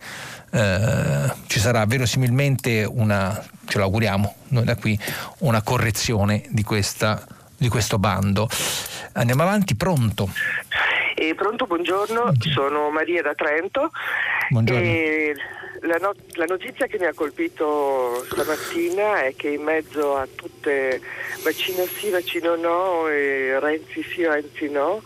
Eh, 0.52 1.32
ci 1.48 1.58
sarà 1.58 1.84
verosimilmente 1.84 2.84
una, 2.88 3.44
ce 3.66 3.78
l'auguriamo 3.78 4.34
noi 4.48 4.64
da 4.64 4.76
qui, 4.76 4.96
una 5.38 5.62
correzione 5.62 6.44
di, 6.50 6.62
questa, 6.62 7.20
di 7.56 7.68
questo 7.68 7.98
bando. 7.98 8.48
Andiamo 9.14 9.42
avanti, 9.42 9.74
pronto. 9.74 10.30
Eh, 11.16 11.34
pronto, 11.34 11.66
buongiorno, 11.66 12.34
sono 12.38 12.90
Maria 12.90 13.22
da 13.22 13.34
Trento. 13.34 13.90
La, 15.82 15.98
no- 15.98 16.14
la, 16.32 16.46
notizia 16.46 16.86
che 16.86 16.98
mi 16.98 17.04
ha 17.04 17.12
colpito 17.12 18.24
stamattina 18.30 19.22
è 19.22 19.34
che 19.36 19.50
in 19.50 19.62
mezzo 19.62 20.16
a 20.16 20.26
tutte 20.34 21.00
vaccino 21.42 21.84
sì, 21.86 22.10
vaccino 22.10 22.56
no, 22.56 23.08
e 23.08 23.58
Renzi 23.60 24.02
sì, 24.02 24.24
Renzi 24.24 24.68
no, 24.68 25.02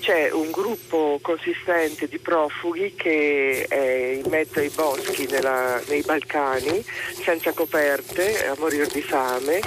c'è 0.00 0.30
un 0.30 0.50
gruppo 0.50 1.18
consistente 1.20 2.06
di 2.06 2.18
profughi 2.18 2.94
che 2.94 3.66
è 3.68 4.20
in 4.22 4.30
mezzo 4.30 4.60
ai 4.60 4.70
boschi 4.72 5.26
nella, 5.26 5.80
nei 5.88 6.02
Balcani, 6.02 6.84
senza 7.22 7.52
coperte, 7.52 8.46
a 8.46 8.54
morire 8.58 8.86
di 8.86 9.02
fame. 9.02 9.60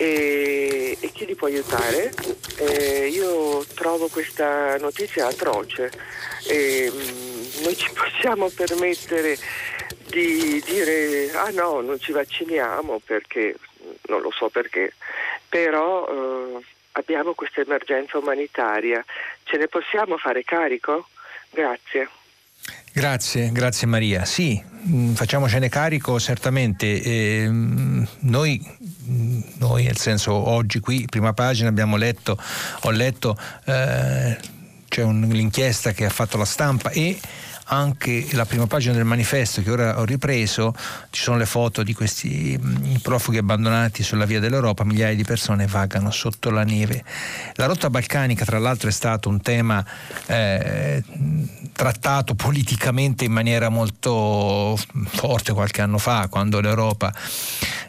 E, 0.00 0.96
e 1.00 1.10
chi 1.12 1.26
li 1.26 1.34
può 1.34 1.48
aiutare? 1.48 2.14
Eh, 2.56 3.08
io 3.08 3.64
trovo 3.74 4.08
questa 4.08 4.78
notizia 4.78 5.26
atroce. 5.26 5.90
E, 6.46 6.90
mh, 6.90 7.27
noi 7.62 7.76
ci 7.76 7.90
possiamo 7.92 8.48
permettere 8.48 9.36
di 10.08 10.62
dire 10.64 11.30
ah 11.32 11.50
no, 11.50 11.80
non 11.80 11.98
ci 11.98 12.12
vacciniamo 12.12 13.00
perché, 13.04 13.56
non 14.08 14.20
lo 14.20 14.30
so 14.30 14.48
perché, 14.48 14.94
però 15.48 16.06
eh, 16.08 16.64
abbiamo 16.92 17.34
questa 17.34 17.60
emergenza 17.60 18.18
umanitaria, 18.18 19.04
ce 19.44 19.56
ne 19.56 19.68
possiamo 19.68 20.16
fare 20.16 20.42
carico? 20.44 21.08
Grazie. 21.50 22.08
Grazie, 22.92 23.52
grazie 23.52 23.86
Maria. 23.86 24.24
Sì, 24.24 24.60
mm, 24.88 25.12
facciamocene 25.12 25.68
carico 25.68 26.18
certamente. 26.18 27.00
Eh, 27.00 27.48
noi, 27.48 28.60
mm, 29.08 29.40
noi, 29.58 29.84
nel 29.84 29.96
senso, 29.96 30.32
oggi 30.32 30.80
qui, 30.80 31.06
prima 31.08 31.32
pagina, 31.32 31.68
abbiamo 31.68 31.96
letto, 31.96 32.36
ho 32.80 32.90
letto, 32.90 33.38
eh, 33.66 34.36
c'è 34.88 35.02
un, 35.02 35.28
l'inchiesta 35.30 35.92
che 35.92 36.06
ha 36.06 36.10
fatto 36.10 36.36
la 36.36 36.44
stampa 36.44 36.90
e 36.90 37.18
anche 37.68 38.26
la 38.32 38.44
prima 38.44 38.66
pagina 38.66 38.94
del 38.94 39.04
manifesto 39.04 39.62
che 39.62 39.70
ora 39.70 39.98
ho 39.98 40.04
ripreso, 40.04 40.74
ci 41.10 41.22
sono 41.22 41.36
le 41.36 41.46
foto 41.46 41.82
di 41.82 41.92
questi 41.92 42.58
mm, 42.60 42.96
profughi 42.96 43.38
abbandonati 43.38 44.02
sulla 44.02 44.24
via 44.24 44.40
dell'Europa, 44.40 44.84
migliaia 44.84 45.14
di 45.14 45.24
persone 45.24 45.66
vagano 45.66 46.10
sotto 46.10 46.50
la 46.50 46.64
neve. 46.64 47.04
La 47.54 47.66
rotta 47.66 47.90
balcanica 47.90 48.44
tra 48.44 48.58
l'altro 48.58 48.88
è 48.88 48.92
stato 48.92 49.28
un 49.28 49.40
tema 49.40 49.84
eh, 50.26 51.02
trattato 51.72 52.34
politicamente 52.34 53.24
in 53.24 53.32
maniera 53.32 53.68
molto 53.68 54.78
forte 55.06 55.52
qualche 55.52 55.82
anno 55.82 55.98
fa, 55.98 56.28
quando 56.28 56.60
l'Europa 56.60 57.12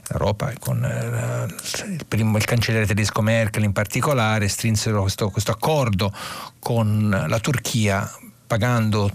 l'Europa 0.09 0.51
con 0.59 0.83
eh, 0.83 1.45
il, 1.87 2.05
primo, 2.07 2.37
il, 2.37 2.45
cancelliere 2.45 2.87
tedesco 2.87 3.21
Merkel 3.21 3.63
in 3.63 3.73
particolare 3.73 4.47
strinsero 4.47 5.01
questo, 5.01 5.29
questo 5.29 5.51
accordo 5.51 6.11
con 6.57 7.25
la 7.27 7.39
Turchia 7.39 8.11
pagando 8.47 9.11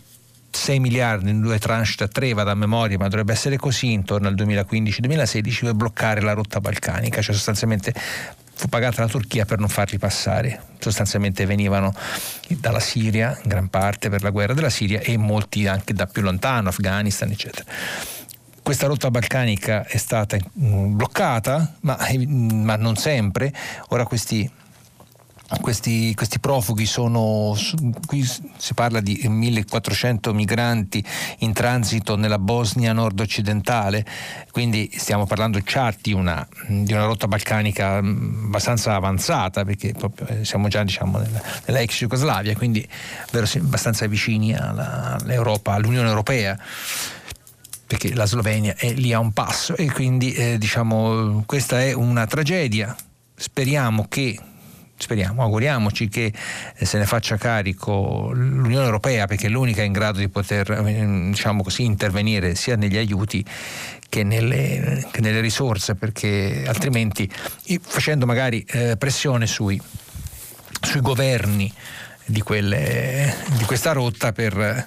6 0.54 0.78
miliardi 0.78 1.30
in 1.30 1.40
due 1.40 1.58
tranche 1.58 1.94
da 1.96 2.08
tre, 2.08 2.32
vado 2.32 2.50
a 2.50 2.54
memoria, 2.54 2.96
ma 2.98 3.08
dovrebbe 3.08 3.32
essere 3.32 3.56
così 3.56 3.92
intorno 3.92 4.28
al 4.28 4.34
2015-2016 4.34 5.64
per 5.64 5.74
bloccare 5.74 6.20
la 6.20 6.32
rotta 6.32 6.60
balcanica, 6.60 7.20
cioè 7.20 7.34
sostanzialmente 7.34 7.92
fu 8.56 8.68
pagata 8.68 9.02
la 9.02 9.08
Turchia 9.08 9.44
per 9.44 9.58
non 9.58 9.68
farli 9.68 9.98
passare. 9.98 10.62
Sostanzialmente 10.78 11.44
venivano 11.44 11.92
dalla 12.48 12.80
Siria, 12.80 13.38
in 13.42 13.48
gran 13.48 13.68
parte 13.68 14.08
per 14.08 14.22
la 14.22 14.30
guerra 14.30 14.54
della 14.54 14.70
Siria, 14.70 15.00
e 15.00 15.16
molti 15.16 15.66
anche 15.66 15.92
da 15.92 16.06
più 16.06 16.22
lontano, 16.22 16.68
Afghanistan, 16.68 17.30
eccetera. 17.30 17.64
Questa 18.62 18.86
rotta 18.86 19.10
balcanica 19.10 19.84
è 19.84 19.98
stata 19.98 20.38
bloccata, 20.52 21.74
ma, 21.80 21.98
ma 22.26 22.76
non 22.76 22.96
sempre. 22.96 23.52
Ora 23.88 24.06
questi 24.06 24.50
questi, 25.60 26.14
questi, 26.14 26.38
profughi 26.38 26.86
sono, 26.86 27.56
qui 28.06 28.24
si 28.24 28.74
parla 28.74 29.00
di 29.00 29.20
1400 29.26 30.32
migranti 30.32 31.04
in 31.38 31.52
transito 31.52 32.16
nella 32.16 32.38
Bosnia 32.38 32.92
nord-occidentale, 32.92 34.04
quindi 34.50 34.90
stiamo 34.96 35.26
parlando 35.26 35.58
già 35.60 35.94
di 36.00 36.12
una, 36.12 36.46
di 36.66 36.92
una 36.92 37.04
rotta 37.04 37.28
balcanica 37.28 38.00
mm, 38.00 38.46
abbastanza 38.46 38.94
avanzata, 38.94 39.64
perché 39.64 39.94
eh, 40.26 40.44
siamo 40.44 40.68
già 40.68 40.82
diciamo, 40.82 41.18
nella, 41.18 41.42
nella, 41.66 41.80
ex 41.80 41.98
Jugoslavia, 41.98 42.54
quindi 42.54 42.86
abbastanza 43.32 44.06
vicini 44.06 44.54
alla, 44.54 45.18
all'Europa, 45.20 45.72
all'Unione 45.72 46.08
Europea 46.08 46.58
perché 47.86 48.14
la 48.14 48.24
Slovenia 48.24 48.74
è 48.76 48.92
lì 48.92 49.12
a 49.12 49.18
un 49.18 49.32
passo 49.32 49.76
e 49.76 49.90
quindi 49.90 50.32
eh, 50.32 50.58
diciamo 50.58 51.44
questa 51.46 51.82
è 51.82 51.92
una 51.92 52.26
tragedia. 52.26 52.96
Speriamo 53.36 54.06
che 54.08 54.38
speriamo, 54.96 55.42
auguriamoci 55.42 56.08
che 56.08 56.32
eh, 56.76 56.84
se 56.84 56.98
ne 56.98 57.06
faccia 57.06 57.36
carico 57.36 58.30
l'Unione 58.32 58.84
Europea 58.84 59.26
perché 59.26 59.46
è 59.46 59.50
l'unica 59.50 59.82
in 59.82 59.92
grado 59.92 60.18
di 60.18 60.28
poter 60.28 60.70
eh, 60.70 61.28
diciamo 61.30 61.62
così, 61.62 61.84
intervenire 61.84 62.54
sia 62.54 62.76
negli 62.76 62.96
aiuti 62.96 63.44
che 64.08 64.22
nelle, 64.22 65.08
che 65.10 65.20
nelle 65.20 65.40
risorse 65.40 65.94
perché 65.96 66.64
altrimenti 66.66 67.28
facendo 67.80 68.26
magari 68.26 68.64
eh, 68.68 68.96
pressione 68.96 69.46
sui, 69.46 69.80
sui 70.80 71.00
governi 71.00 71.72
di, 72.24 72.40
quelle, 72.40 73.34
di, 73.56 73.64
questa 73.64 73.92
rotta 73.92 74.32
per 74.32 74.86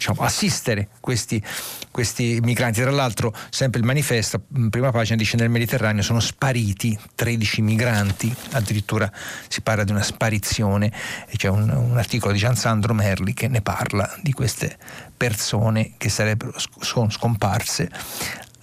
diciamo, 0.00 0.22
assistere 0.22 0.88
questi, 0.98 1.42
questi 1.90 2.40
migranti. 2.42 2.80
Tra 2.80 2.90
l'altro, 2.90 3.34
sempre 3.50 3.80
il 3.80 3.86
manifesto, 3.86 4.42
prima 4.70 4.90
pagina, 4.90 5.16
dice 5.16 5.36
nel 5.36 5.50
Mediterraneo 5.50 6.02
sono 6.02 6.20
spariti 6.20 6.98
13 7.14 7.60
migranti, 7.60 8.34
addirittura 8.52 9.10
si 9.46 9.60
parla 9.60 9.84
di 9.84 9.92
una 9.92 10.02
sparizione 10.02 10.90
e 11.28 11.36
c'è 11.36 11.48
un, 11.48 11.68
un 11.68 11.98
articolo 11.98 12.32
di 12.32 12.38
Giansandro 12.38 12.94
Merli 12.94 13.34
che 13.34 13.48
ne 13.48 13.60
parla 13.60 14.10
di 14.22 14.32
queste 14.32 14.78
persone 15.14 15.92
che 15.98 16.08
sarebbero 16.08 16.54
scomparse 16.80 17.90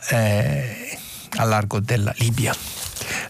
eh, 0.09 0.97
a 1.35 1.43
largo 1.43 1.79
della 1.79 2.13
Libia. 2.17 2.55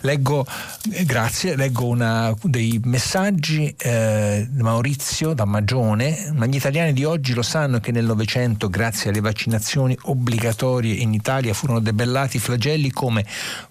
Leggo, 0.01 0.45
eh, 0.91 1.05
grazie, 1.05 1.55
leggo 1.55 1.85
una, 1.85 2.33
dei 2.43 2.79
messaggi 2.83 3.73
eh, 3.77 4.47
Maurizio 4.53 5.33
da 5.33 5.45
Magione, 5.45 6.31
ma 6.33 6.45
gli 6.45 6.55
italiani 6.55 6.93
di 6.93 7.03
oggi 7.03 7.33
lo 7.33 7.41
sanno 7.41 7.79
che 7.79 7.91
nel 7.91 8.05
Novecento, 8.05 8.69
grazie 8.69 9.09
alle 9.09 9.19
vaccinazioni 9.19 9.97
obbligatorie 10.03 10.93
in 10.93 11.13
Italia, 11.13 11.53
furono 11.53 11.79
debellati 11.79 12.39
flagelli 12.39 12.91
come 12.91 13.25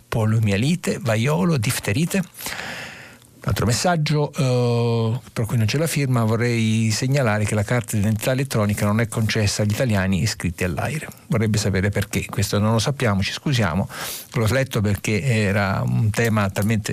poliomielite, 0.08 0.98
vaiolo, 1.00 1.56
difterite. 1.56 2.22
Altro 3.49 3.64
messaggio, 3.64 4.32
eh, 4.32 5.20
per 5.32 5.47
cui 5.47 5.57
non 5.57 5.66
c'è 5.66 5.78
la 5.78 5.86
firma, 5.86 6.24
vorrei 6.24 6.90
segnalare 6.90 7.44
che 7.44 7.55
la 7.55 7.62
carta 7.62 7.92
di 7.94 8.03
identità 8.03 8.32
elettronica 8.32 8.84
non 8.84 8.99
è 8.99 9.07
concessa 9.07 9.62
agli 9.62 9.70
italiani 9.70 10.20
iscritti 10.20 10.64
all'AIRE. 10.64 11.07
Vorrebbe 11.28 11.57
sapere 11.57 11.90
perché, 11.90 12.26
questo 12.26 12.59
non 12.59 12.72
lo 12.72 12.80
sappiamo, 12.80 13.22
ci 13.22 13.30
scusiamo, 13.30 13.88
l'ho 14.32 14.47
letto 14.49 14.80
perché 14.80 15.22
era 15.22 15.80
un 15.86 16.11
tema 16.11 16.51
talmente 16.51 16.92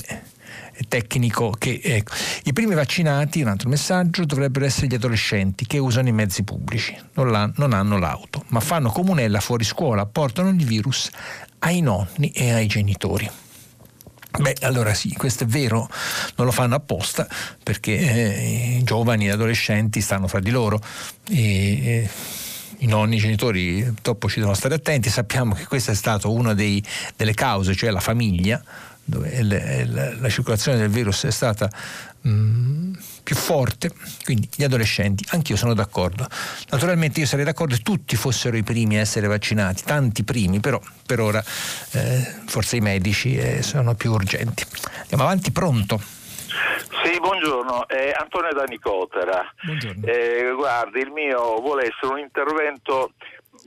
tecnico 0.88 1.50
che 1.50 1.82
ecco. 1.84 2.14
i 2.44 2.54
primi 2.54 2.76
vaccinati, 2.76 3.42
un 3.42 3.48
altro 3.48 3.70
messaggio, 3.70 4.24
dovrebbero 4.24 4.66
essere 4.66 4.86
gli 4.86 4.96
adolescenti 4.96 5.66
che 5.66 5.80
usano 5.80 6.10
i 6.10 6.14
mezzi 6.14 6.44
pubblici, 6.44 6.96
non, 7.14 7.52
non 7.56 7.74
hanno 7.74 7.98
l'auto, 7.98 8.44
ma 8.50 8.60
fanno 8.60 8.92
comunella 8.92 9.40
fuori 9.40 9.64
scuola, 9.64 10.06
portano 10.06 10.50
il 10.50 10.64
virus 10.64 11.10
ai 11.60 11.82
nonni 11.82 12.30
e 12.30 12.52
ai 12.52 12.68
genitori. 12.68 13.28
Beh, 14.40 14.56
allora 14.62 14.96
sì, 14.96 15.14
questo 15.14 15.44
è 15.44 15.48
vero, 15.48 15.88
non 16.38 16.48
lo 16.48 16.52
fanno 16.52 16.74
apposta 16.74 17.28
perché 17.62 17.96
eh, 17.96 18.78
i 18.80 18.84
giovani, 18.84 19.26
gli 19.26 19.30
adolescenti 19.30 20.02
stanno 20.02 20.28
fra 20.28 20.40
di 20.40 20.50
loro 20.50 20.82
e, 21.30 21.86
e 21.86 22.10
i 22.80 22.88
nonni, 22.88 23.18
i 23.18 23.20
genitori 23.20 23.84
purtroppo 23.84 24.28
ci 24.28 24.40
devono 24.40 24.56
stare 24.56 24.76
attenti, 24.76 25.10
sappiamo 25.10 25.54
che 25.54 25.66
questa 25.66 25.92
è 25.92 25.96
stata 25.96 26.28
una 26.30 26.56
dei, 26.56 26.84
delle 27.16 27.36
cause, 27.36 27.76
cioè 27.76 27.92
la 27.92 28.00
famiglia, 28.00 28.62
dove 29.04 29.30
il, 29.30 29.52
il, 29.52 30.18
la 30.20 30.30
circolazione 30.30 30.80
del 30.80 30.90
virus 30.90 31.26
è 31.26 31.32
stata 31.32 31.70
mh, 32.24 32.92
più 33.24 33.36
forte, 33.36 33.92
quindi 34.24 34.50
gli 34.56 34.64
adolescenti, 34.64 35.26
anch'io 35.30 35.56
sono 35.56 35.74
d'accordo. 35.74 36.28
Naturalmente 36.70 37.20
io 37.20 37.26
sarei 37.26 37.46
d'accordo 37.46 37.76
se 37.76 37.82
tutti 37.82 38.16
fossero 38.16 38.58
i 38.58 38.64
primi 38.64 38.98
a 38.98 39.02
essere 39.02 39.28
vaccinati, 39.28 39.84
tanti 39.84 40.24
primi, 40.24 40.60
però 40.60 40.80
per 41.06 41.20
ora 41.20 41.44
eh, 41.92 42.42
forse 42.46 42.78
i 42.78 42.82
medici 42.82 43.36
eh, 43.36 43.62
sono 43.62 43.96
più 43.96 44.12
urgenti. 44.12 44.66
Andiamo 45.02 45.24
avanti, 45.24 45.52
pronto? 45.52 46.02
Sì, 47.04 47.20
buongiorno, 47.20 47.88
eh, 47.88 48.14
Antonio 48.18 48.54
da 48.54 48.64
Nicotera. 48.64 49.44
Buongiorno. 49.64 50.06
Eh, 50.06 50.54
guardi, 50.56 51.00
il 51.00 51.12
mio 51.12 51.60
vuole 51.60 51.88
essere 51.88 52.14
un 52.14 52.20
intervento 52.20 53.14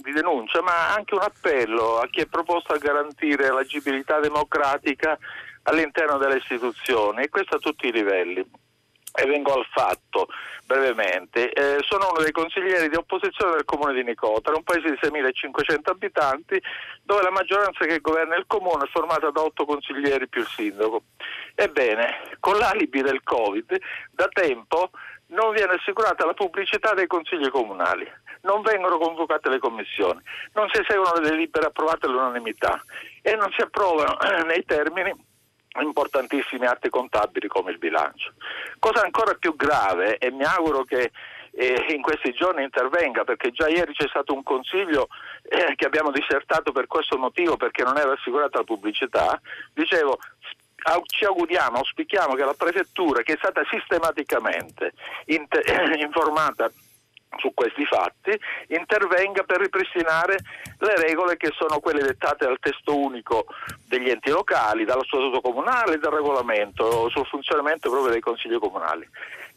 di 0.02 0.12
denuncia, 0.12 0.62
ma 0.62 0.94
anche 0.94 1.14
un 1.14 1.22
appello 1.22 1.98
a 1.98 2.09
chi 2.09 2.20
è 2.20 2.26
proposto 2.26 2.72
a 2.72 2.78
garantire 2.78 3.50
l'agibilità 3.50 4.20
democratica 4.20 5.18
all'interno 5.66 6.18
delle 6.18 6.36
istituzioni, 6.36 7.22
e 7.22 7.28
questo 7.28 7.56
a 7.56 7.60
tutti 7.60 7.86
i 7.86 7.92
livelli. 7.92 8.44
E 9.18 9.24
vengo 9.24 9.54
al 9.54 9.64
fatto 9.72 10.28
brevemente. 10.66 11.50
Eh, 11.50 11.78
sono 11.80 12.08
uno 12.10 12.20
dei 12.20 12.32
consiglieri 12.32 12.90
di 12.90 12.96
opposizione 12.96 13.52
del 13.52 13.64
comune 13.64 13.94
di 13.94 14.02
Nicotera, 14.02 14.56
un 14.56 14.62
paese 14.62 14.90
di 14.90 14.98
6.500 15.00 15.90
abitanti, 15.90 16.60
dove 17.02 17.22
la 17.22 17.30
maggioranza 17.30 17.86
che 17.86 18.00
governa 18.00 18.36
il 18.36 18.44
comune 18.46 18.84
è 18.84 18.88
formata 18.88 19.30
da 19.30 19.40
otto 19.40 19.64
consiglieri 19.64 20.28
più 20.28 20.42
il 20.42 20.48
sindaco. 20.48 21.04
Ebbene, 21.54 22.36
con 22.40 22.58
l'alibi 22.58 23.00
del 23.00 23.22
Covid, 23.22 23.74
da 24.10 24.28
tempo 24.28 24.90
non 25.28 25.52
viene 25.52 25.74
assicurata 25.74 26.26
la 26.26 26.34
pubblicità 26.34 26.92
dei 26.92 27.06
consigli 27.06 27.48
comunali 27.48 28.06
non 28.46 28.62
vengono 28.62 28.96
convocate 28.96 29.50
le 29.50 29.58
commissioni, 29.58 30.20
non 30.54 30.68
si 30.72 30.80
eseguono 30.80 31.20
le 31.20 31.28
delibere 31.28 31.66
approvate 31.66 32.06
all'unanimità 32.06 32.82
e 33.20 33.34
non 33.34 33.50
si 33.54 33.60
approvano 33.60 34.16
nei 34.46 34.64
termini 34.64 35.12
importantissimi 35.83 36.66
atti 36.66 36.89
contabili 36.89 37.49
come 37.49 37.70
il 37.70 37.79
bilancio. 37.79 38.33
Cosa 38.79 39.03
ancora 39.03 39.35
più 39.35 39.57
grave, 39.57 40.18
e 40.18 40.31
mi 40.31 40.45
auguro 40.45 40.85
che 40.85 41.11
eh, 41.53 41.87
in 41.89 42.03
questi 42.03 42.33
giorni 42.33 42.62
intervenga, 42.62 43.24
perché 43.24 43.51
già 43.51 43.68
ieri 43.68 43.93
c'è 43.93 44.07
stato 44.09 44.35
un 44.35 44.43
consiglio 44.43 45.09
eh, 45.43 45.74
che 45.74 45.87
abbiamo 45.87 46.11
disertato 46.11 46.72
per 46.72 46.87
questo 46.87 47.16
motivo, 47.16 47.57
perché 47.57 47.83
non 47.83 47.97
era 47.97 48.12
assicurata 48.12 48.59
la 48.59 48.64
pubblicità, 48.64 49.41
dicevo 49.72 50.18
ci 51.07 51.24
auguriamo, 51.24 51.79
auspichiamo 51.79 52.35
che 52.35 52.45
la 52.45 52.55
prefettura 52.55 53.22
che 53.22 53.33
è 53.33 53.37
stata 53.39 53.62
sistematicamente 53.68 54.93
informata 55.27 56.70
su 57.39 57.53
questi 57.55 57.84
fatti 57.84 58.39
intervenga 58.68 59.43
per 59.45 59.61
ripristinare 59.61 60.39
le 60.78 60.97
regole 60.97 61.37
che 61.37 61.53
sono 61.55 61.80
quelle 61.80 62.03
dettate 62.03 62.45
dal 62.45 62.59
testo 62.61 62.97
unico 62.99 63.47
degli 63.87 64.11
enti 64.11 64.30
locali, 64.30 64.84
dallo 64.84 65.05
statuto 65.05 65.41
comunale 65.41 65.99
dal 65.99 66.12
regolamento 66.12 67.09
sul 67.11 67.26
funzionamento 67.26 67.91
proprio 67.91 68.12
dei 68.12 68.20
consigli 68.20 68.59
comunali. 68.59 69.09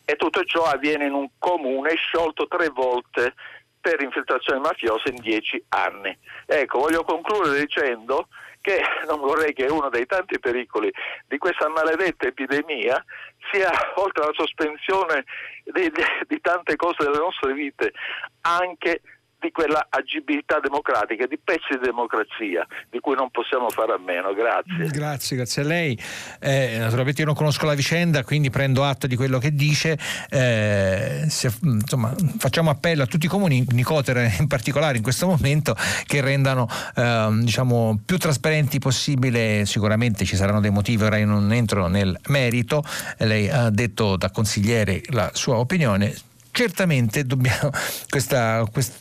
E 0.06 0.16
tutto 0.16 0.44
ciò 0.44 0.64
avviene 0.64 1.06
in 1.06 1.14
un 1.14 1.30
comune 1.38 1.94
sciolto 1.96 2.48
tre 2.48 2.70
volte 2.70 3.34
per 3.80 4.02
infiltrazione 4.02 4.60
mafiosa 4.60 5.10
in 5.10 5.22
dieci 5.22 5.64
anni. 5.70 6.18
Ecco, 6.46 6.80
voglio 6.80 7.04
concludere 7.04 7.60
dicendo 7.60 8.28
che 8.70 8.84
non 9.08 9.20
vorrei 9.20 9.54
che 9.54 9.66
uno 9.66 9.90
dei 9.90 10.06
tanti 10.06 10.38
pericoli 10.40 10.94
di 11.28 11.40
questa 11.40 11.68
maledetta 11.70 12.28
epidemia 12.28 13.04
sia, 13.52 13.72
oltre 13.96 14.24
alla 14.24 14.34
sospensione 14.34 15.26
di, 15.64 15.90
di, 15.90 16.04
di 16.28 16.40
tante 16.40 16.76
cose 16.76 17.04
delle 17.04 17.18
nostre 17.18 17.54
vite, 17.54 17.94
anche 18.42 19.02
di 19.40 19.52
quella 19.52 19.88
agibilità 19.90 20.60
democratica, 20.60 21.26
di 21.26 21.40
pezzi 21.42 21.72
di 21.72 21.80
democrazia 21.80 22.68
di 22.90 23.00
cui 23.00 23.16
non 23.16 23.30
possiamo 23.32 23.70
fare 23.70 23.94
a 23.94 23.98
meno. 23.98 24.34
Grazie. 24.34 24.88
Grazie, 24.88 25.36
grazie 25.38 25.62
a 25.62 25.66
lei. 25.66 26.00
Eh, 26.40 26.78
naturalmente 26.78 27.22
io 27.22 27.28
non 27.28 27.36
conosco 27.36 27.66
la 27.66 27.74
vicenda, 27.74 28.24
quindi 28.24 28.50
prendo 28.50 28.84
atto 28.84 29.08
di 29.08 29.16
quello 29.16 29.40
che 29.40 29.54
dice. 29.54 29.98
Eh, 30.30 31.26
se, 31.28 31.52
insomma, 31.64 32.14
facciamo 32.38 32.70
appello 32.70 33.04
a 33.04 33.06
tutti 33.06 33.26
i 33.26 33.30
comuni, 33.30 33.66
Nicotera 33.72 34.24
in 34.40 34.48
particolare 34.48 34.98
in 34.98 35.04
questo 35.04 35.28
momento, 35.28 35.76
che 36.06 36.22
rendano 36.22 36.68
eh, 36.96 37.30
diciamo, 37.42 38.00
più 38.06 38.18
trasparenti 38.18 38.80
possibile. 38.80 39.66
Sicuramente 39.66 40.26
ci 40.26 40.36
saranno 40.36 40.60
dei 40.60 40.72
motivi, 40.72 41.04
ora 41.04 41.18
io 41.18 41.28
non 41.28 41.52
entro 41.54 41.88
nel 41.88 42.20
merito. 42.28 42.84
Lei 43.20 43.50
ha 43.50 43.70
detto 43.70 44.18
da 44.18 44.30
consigliere 44.32 45.02
la 45.12 45.32
sua 45.34 45.58
opinione. 45.58 46.28
Certamente 46.52 47.26
dobbiamo, 47.26 47.72
questa, 48.10 48.66
questa 48.72 48.98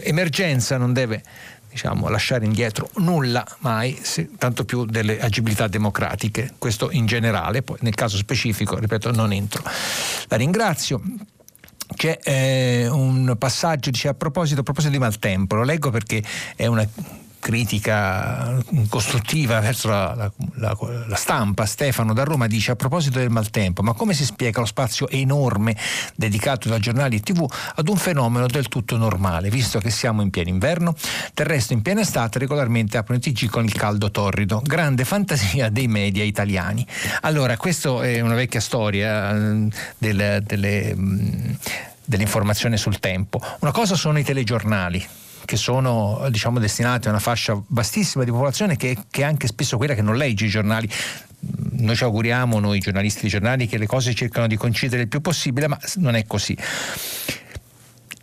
emergenza 0.00 0.76
non 0.76 0.92
deve 0.92 1.22
diciamo, 1.72 2.08
lasciare 2.08 2.44
indietro 2.44 2.90
nulla 2.96 3.46
mai, 3.60 3.98
se, 4.02 4.30
tanto 4.36 4.64
più 4.64 4.84
delle 4.84 5.20
agibilità 5.20 5.68
democratiche, 5.68 6.54
questo 6.58 6.90
in 6.90 7.06
generale, 7.06 7.62
poi 7.62 7.78
nel 7.80 7.94
caso 7.94 8.18
specifico, 8.18 8.78
ripeto, 8.78 9.10
non 9.10 9.32
entro. 9.32 9.62
La 10.28 10.36
ringrazio. 10.36 11.00
C'è 11.94 12.18
eh, 12.22 12.88
un 12.88 13.34
passaggio 13.38 13.90
dice, 13.90 14.08
a, 14.08 14.14
proposito, 14.14 14.60
a 14.60 14.62
proposito 14.62 14.92
di 14.92 14.98
maltempo, 14.98 15.56
lo 15.56 15.64
leggo 15.64 15.90
perché 15.90 16.22
è 16.56 16.66
una 16.66 16.86
critica 17.42 18.62
costruttiva 18.88 19.58
verso 19.58 19.88
la, 19.88 20.14
la, 20.14 20.32
la, 20.54 20.76
la, 21.08 21.16
stampa, 21.16 21.66
Stefano 21.66 22.12
da 22.14 22.22
Roma 22.22 22.46
dice 22.46 22.70
a 22.70 22.76
proposito 22.76 23.18
del 23.18 23.30
maltempo, 23.30 23.82
ma 23.82 23.94
come 23.94 24.14
si 24.14 24.24
spiega 24.24 24.60
lo 24.60 24.66
spazio 24.66 25.08
enorme 25.08 25.76
dedicato 26.14 26.68
da 26.68 26.78
giornali 26.78 27.16
e 27.16 27.20
tv 27.20 27.44
ad 27.74 27.88
un 27.88 27.96
fenomeno 27.96 28.46
del 28.46 28.68
tutto 28.68 28.96
normale, 28.96 29.50
visto 29.50 29.80
che 29.80 29.90
siamo 29.90 30.22
in 30.22 30.30
pieno 30.30 30.50
inverno? 30.50 30.94
Del 31.34 31.46
resto 31.46 31.72
in 31.72 31.82
piena 31.82 32.02
estate 32.02 32.38
regolarmente 32.38 32.96
aprono 32.96 33.20
i 33.22 33.32
TG 33.32 33.50
con 33.50 33.64
il 33.64 33.72
caldo 33.72 34.12
torrido, 34.12 34.62
grande 34.64 35.04
fantasia 35.04 35.68
dei 35.68 35.88
media 35.88 36.22
italiani. 36.22 36.86
Allora, 37.22 37.56
questa 37.56 38.02
è 38.02 38.20
una 38.20 38.34
vecchia 38.34 38.60
storia 38.60 39.34
eh, 39.34 39.68
del, 39.98 40.44
delle, 40.46 40.94
mm, 40.94 41.50
dell'informazione 42.04 42.76
sul 42.76 43.00
tempo. 43.00 43.40
Una 43.58 43.72
cosa 43.72 43.96
sono 43.96 44.20
i 44.20 44.22
telegiornali, 44.22 45.04
che 45.44 45.56
sono 45.56 46.26
diciamo, 46.30 46.58
destinati 46.58 47.08
a 47.08 47.10
una 47.10 47.20
fascia 47.20 47.60
vastissima 47.68 48.24
di 48.24 48.30
popolazione 48.30 48.76
che, 48.76 48.96
che 49.10 49.22
è 49.22 49.24
anche 49.24 49.46
spesso 49.46 49.76
quella 49.76 49.94
che 49.94 50.02
non 50.02 50.16
legge 50.16 50.44
i 50.44 50.48
giornali 50.48 50.88
noi 51.72 51.96
ci 51.96 52.04
auguriamo, 52.04 52.60
noi 52.60 52.78
giornalisti 52.78 53.22
di 53.22 53.28
giornali, 53.28 53.66
che 53.66 53.78
le 53.78 53.86
cose 53.86 54.14
cercano 54.14 54.46
di 54.46 54.56
coincidere 54.56 55.02
il 55.02 55.08
più 55.08 55.20
possibile, 55.20 55.66
ma 55.68 55.78
non 55.96 56.14
è 56.14 56.24
così. 56.26 56.56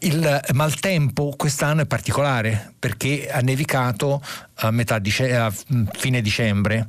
Il 0.01 0.41
maltempo 0.53 1.34
quest'anno 1.36 1.82
è 1.82 1.86
particolare 1.86 2.74
perché 2.80 3.30
ha 3.30 3.39
nevicato 3.39 4.22
a, 4.55 4.99
dice- 4.99 5.36
a 5.36 5.53
fine 5.91 6.22
dicembre 6.22 6.88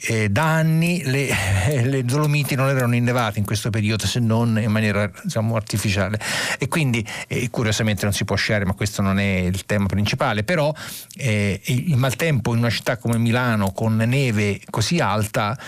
eh, 0.00 0.28
da 0.28 0.44
anni 0.44 1.02
le, 1.04 1.28
le, 1.84 2.04
Dolomiti 2.04 2.54
non 2.54 2.68
erano 2.68 2.94
innevate 2.94 3.38
in 3.38 3.44
questo 3.44 3.70
periodo 3.70 4.06
se 4.06 4.20
non 4.20 4.58
in 4.60 4.70
maniera 4.70 5.10
diciamo, 5.22 5.56
artificiale. 5.56 6.20
E 6.58 6.68
quindi 6.68 7.06
eh, 7.26 7.50
curiosamente 7.50 8.04
non 8.04 8.12
si 8.12 8.24
può 8.24 8.36
sciare 8.36 8.64
ma 8.64 8.74
questo 8.74 9.02
non 9.02 9.18
è 9.18 9.38
il 9.38 9.64
tema 9.66 9.86
principale. 9.86 10.44
Però 10.44 10.72
eh, 11.16 11.60
il 11.64 11.96
maltempo 11.96 12.52
in 12.52 12.58
una 12.58 12.70
città 12.70 12.96
come 12.96 13.18
Milano 13.18 13.72
con 13.72 13.96
neve 13.96 14.60
così 14.70 15.00
alta 15.00 15.58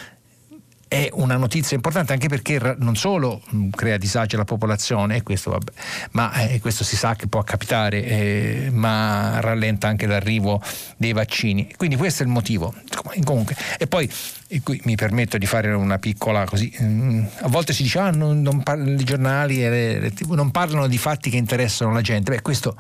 è 0.91 1.09
una 1.13 1.37
notizia 1.37 1.77
importante 1.77 2.13
anche 2.13 2.29
perché 2.29 2.75
non 2.79 2.97
solo 2.97 3.41
mm, 3.55 3.71
crea 3.71 3.97
disagi 3.97 4.35
alla 4.35 4.43
popolazione, 4.43 5.23
questo, 5.23 5.51
vabbè, 5.51 5.71
ma 6.11 6.33
eh, 6.33 6.59
questo 6.59 6.83
si 6.83 6.97
sa 6.97 7.15
che 7.15 7.29
può 7.29 7.45
capitare, 7.45 8.05
eh, 8.05 8.71
ma 8.73 9.39
rallenta 9.39 9.87
anche 9.87 10.09
l'arrivo 10.09 10.61
dei 10.97 11.13
vaccini. 11.13 11.73
Quindi 11.77 11.95
questo 11.95 12.25
è 12.25 12.27
il 12.27 12.33
motivo. 12.33 12.75
Comunque, 13.23 13.55
e 13.79 13.87
poi 13.87 14.11
e 14.49 14.63
qui 14.65 14.81
mi 14.85 14.97
permetto 14.97 15.39
di 15.39 15.47
fare 15.47 15.73
una 15.73 15.99
piccola 15.99 16.45
così. 16.45 16.77
Mm, 16.83 17.25
a 17.43 17.49
volte 17.49 17.73
si 17.73 17.85
dice 17.85 18.01
ah, 18.01 18.11
non, 18.11 18.43
non 18.43 18.65
par- 18.65 18.85
i 18.85 19.05
giornali 19.05 19.65
e 19.65 20.13
non 20.27 20.51
parlano 20.51 20.89
di 20.89 20.99
fatti 20.99 21.31
che 21.31 21.37
interessano 21.37 21.93
la 21.93 22.01
gente. 22.01 22.33
Beh, 22.33 22.43
questo 22.43 22.77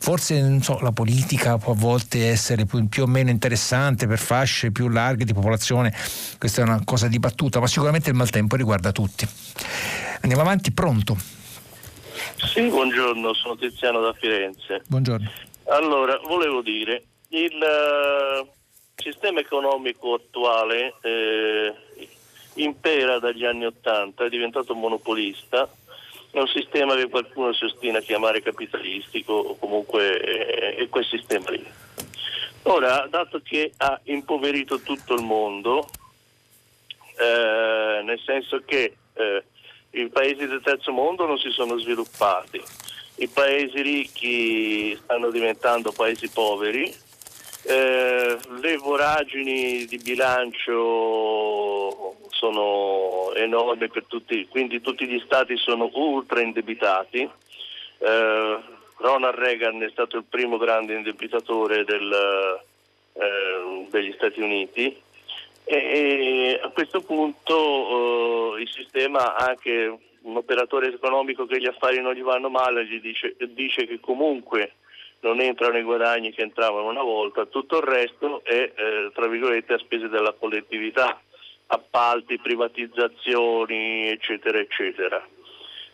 forse 0.00 0.58
so, 0.62 0.80
la 0.80 0.92
politica 0.92 1.58
può 1.58 1.74
a 1.74 1.76
volte 1.76 2.28
essere 2.28 2.64
più, 2.64 2.88
più, 2.88 3.02
o 3.02 3.06
meno 3.06 3.28
interessante 3.28 4.06
per 4.06 4.18
fasce 4.18 4.72
più 4.72 4.88
larghe 4.88 5.24
di 5.24 5.34
popolazione, 5.34 5.94
questa 6.38 6.62
è 6.62 6.64
una 6.64 6.82
cosa 6.84 7.06
dibattuta, 7.06 7.60
ma 7.60 7.66
sicuramente 7.66 8.08
il 8.08 8.16
maltempo 8.16 8.56
riguarda 8.56 8.92
tutti. 8.92 9.28
Andiamo 10.22 10.42
avanti, 10.42 10.72
pronto? 10.72 11.16
Sì, 12.36 12.62
buongiorno, 12.62 13.34
sono 13.34 13.56
Tiziano 13.56 14.00
da 14.00 14.14
Firenze. 14.14 14.82
Buongiorno. 14.88 15.30
Allora, 15.68 16.18
volevo 16.26 16.62
dire, 16.62 17.04
il 17.28 17.52
uh, 17.52 18.48
sistema 18.96 19.40
economico 19.40 20.14
attuale 20.14 20.94
eh, 21.02 21.74
impera 22.54 23.18
dagli 23.18 23.44
anni 23.44 23.66
Ottanta, 23.66 24.24
è 24.24 24.28
diventato 24.30 24.74
monopolista 24.74 25.68
è 26.30 26.38
un 26.38 26.46
sistema 26.48 26.94
che 26.94 27.08
qualcuno 27.08 27.52
si 27.52 27.64
ostina 27.64 27.98
a 27.98 28.02
chiamare 28.02 28.42
capitalistico 28.42 29.32
o 29.32 29.56
comunque 29.56 30.20
è, 30.20 30.76
è 30.76 30.88
quel 30.88 31.04
sistema 31.04 31.50
lì. 31.50 31.64
Ora, 32.64 33.06
dato 33.08 33.40
che 33.42 33.72
ha 33.78 33.98
impoverito 34.04 34.80
tutto 34.80 35.14
il 35.14 35.22
mondo, 35.22 35.88
eh, 37.18 38.02
nel 38.04 38.20
senso 38.24 38.62
che 38.64 38.96
eh, 39.14 39.44
i 39.90 40.08
paesi 40.08 40.46
del 40.46 40.60
terzo 40.62 40.92
mondo 40.92 41.26
non 41.26 41.38
si 41.38 41.50
sono 41.50 41.78
sviluppati, 41.78 42.62
i 43.16 43.28
paesi 43.28 43.82
ricchi 43.82 44.96
stanno 45.02 45.30
diventando 45.30 45.90
paesi 45.90 46.28
poveri, 46.28 46.94
eh, 47.64 48.38
le 48.60 48.76
voragini 48.76 49.84
di 49.84 49.98
bilancio 49.98 50.78
sono 52.28 53.32
enormi 53.34 53.88
per 53.88 54.04
tutti, 54.06 54.46
quindi 54.48 54.80
tutti 54.80 55.06
gli 55.06 55.20
stati 55.24 55.56
sono 55.56 55.90
ultra 55.94 56.40
indebitati. 56.40 57.28
Eh, 57.98 58.58
Ronald 58.96 59.34
Reagan 59.34 59.82
è 59.82 59.90
stato 59.90 60.16
il 60.16 60.24
primo 60.28 60.56
grande 60.56 60.94
indebitatore 60.94 61.84
del, 61.84 62.60
eh, 63.14 63.86
degli 63.90 64.12
Stati 64.12 64.40
Uniti 64.40 64.96
e, 65.64 66.60
a 66.62 66.68
questo 66.70 67.00
punto 67.00 68.56
eh, 68.56 68.62
il 68.62 68.68
sistema 68.68 69.36
anche 69.36 69.98
un 70.22 70.36
operatore 70.36 70.88
economico 70.88 71.46
che 71.46 71.60
gli 71.60 71.66
affari 71.66 72.00
non 72.00 72.14
gli 72.14 72.22
vanno 72.22 72.50
male 72.50 72.86
gli 72.86 73.00
dice, 73.00 73.36
dice 73.50 73.86
che 73.86 74.00
comunque 74.00 74.74
non 75.20 75.40
entrano 75.40 75.78
i 75.78 75.82
guadagni 75.82 76.32
che 76.32 76.42
entravano 76.42 76.88
una 76.88 77.02
volta, 77.02 77.46
tutto 77.46 77.78
il 77.78 77.82
resto 77.82 78.42
è 78.44 78.72
eh, 78.74 79.10
tra 79.12 79.26
virgolette 79.26 79.74
a 79.74 79.78
spese 79.78 80.08
della 80.08 80.34
collettività 80.38 81.20
appalti, 81.66 82.38
privatizzazioni, 82.38 84.08
eccetera, 84.08 84.58
eccetera. 84.58 85.24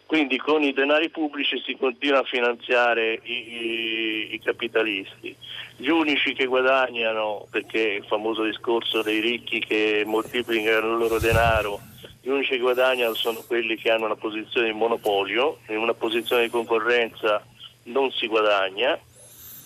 Quindi 0.06 0.38
con 0.38 0.62
i 0.62 0.72
denari 0.72 1.10
pubblici 1.10 1.60
si 1.66 1.76
continua 1.76 2.20
a 2.20 2.24
finanziare 2.24 3.18
i, 3.24 3.32
i, 3.32 4.34
i, 4.34 4.40
capitalisti. 4.40 5.34
Gli 5.76 5.88
unici 5.88 6.32
che 6.32 6.46
guadagnano, 6.46 7.48
perché 7.50 7.80
il 7.80 8.04
famoso 8.04 8.44
discorso 8.44 9.02
dei 9.02 9.18
ricchi 9.18 9.58
che 9.58 10.04
moltiplicano 10.06 10.92
il 10.92 10.98
loro 10.98 11.18
denaro, 11.18 11.80
gli 12.22 12.28
unici 12.28 12.50
che 12.50 12.58
guadagnano 12.58 13.14
sono 13.14 13.42
quelli 13.44 13.76
che 13.76 13.90
hanno 13.90 14.04
una 14.04 14.14
posizione 14.14 14.68
di 14.68 14.78
monopolio, 14.78 15.58
in 15.68 15.78
una 15.78 15.94
posizione 15.94 16.44
di 16.44 16.50
concorrenza 16.50 17.44
non 17.86 18.10
si 18.12 18.28
guadagna 18.28 18.96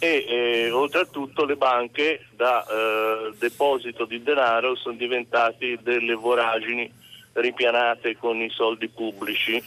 e 0.00 0.24
eh, 0.26 0.70
oltretutto 0.70 1.44
le 1.44 1.56
banche 1.56 2.26
da 2.34 2.64
eh, 2.64 3.34
deposito 3.38 4.06
di 4.06 4.22
denaro 4.22 4.74
sono 4.74 4.96
diventate 4.96 5.78
delle 5.82 6.14
voragini 6.14 6.90
ripianate 7.34 8.16
con 8.16 8.40
i 8.40 8.48
soldi 8.48 8.88
pubblici 8.88 9.62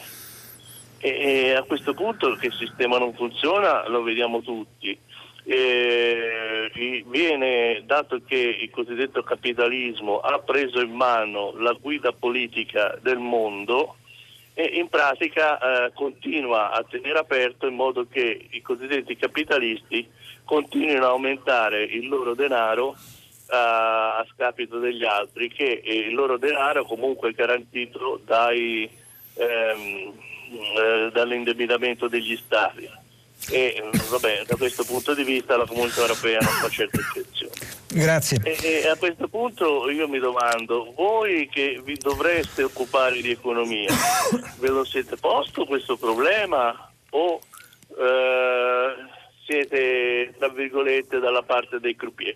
e, 0.97 1.09
e 1.09 1.53
a 1.53 1.61
questo 1.61 1.93
punto 1.93 2.33
che 2.35 2.47
il 2.47 2.53
sistema 2.53 2.97
non 2.97 3.13
funziona 3.13 3.87
lo 3.87 4.01
vediamo 4.01 4.41
tutti. 4.41 4.97
E 5.45 6.71
viene 7.05 7.83
dato 7.85 8.21
che 8.25 8.37
il 8.37 8.69
cosiddetto 8.69 9.23
capitalismo 9.23 10.19
ha 10.19 10.39
preso 10.39 10.79
in 10.79 10.91
mano 10.91 11.53
la 11.57 11.73
guida 11.73 12.13
politica 12.13 12.97
del 13.01 13.17
mondo 13.17 13.97
e 14.53 14.63
in 14.63 14.87
pratica 14.87 15.57
eh, 15.57 15.91
continua 15.93 16.71
a 16.71 16.83
tenere 16.83 17.17
aperto 17.17 17.65
in 17.65 17.75
modo 17.75 18.05
che 18.07 18.47
i 18.51 18.61
cosiddetti 18.61 19.15
capitalisti 19.15 20.07
continuino 20.45 21.05
a 21.05 21.09
aumentare 21.09 21.83
il 21.83 22.07
loro 22.07 22.35
denaro 22.35 22.89
uh, 22.89 22.95
a 23.49 24.25
scapito 24.33 24.79
degli 24.79 25.03
altri, 25.03 25.49
che 25.49 25.81
il 25.83 26.13
loro 26.13 26.37
denaro 26.37 26.85
comunque 26.85 27.29
è 27.29 27.33
garantito 27.33 28.19
dai, 28.25 28.89
ehm, 29.35 30.13
eh, 30.77 31.09
dall'indebitamento 31.11 32.07
degli 32.07 32.35
stati. 32.35 32.87
E 33.49 33.83
vabbè, 34.09 34.43
da 34.45 34.55
questo 34.55 34.83
punto 34.83 35.13
di 35.13 35.23
vista 35.23 35.57
la 35.57 35.65
comunità 35.65 36.01
europea 36.01 36.39
non 36.39 36.53
fa 36.53 36.69
certe 36.69 36.99
eccezioni. 36.99 37.42
Grazie. 37.93 38.39
E, 38.43 38.87
a 38.87 38.95
questo 38.95 39.27
punto 39.27 39.89
io 39.89 40.07
mi 40.07 40.19
domando, 40.19 40.93
voi 40.95 41.47
che 41.49 41.81
vi 41.83 41.95
dovreste 41.95 42.63
occupare 42.63 43.21
di 43.21 43.31
economia, 43.31 43.93
ve 44.59 44.67
lo 44.69 44.83
siete 44.83 45.15
posto 45.15 45.65
questo 45.65 45.95
problema 45.97 46.91
o 47.11 47.39
eh, 47.89 48.95
siete, 49.45 50.33
tra 50.37 50.49
virgolette, 50.49 51.19
dalla 51.19 51.43
parte 51.43 51.79
dei 51.79 51.95
croupier. 51.95 52.35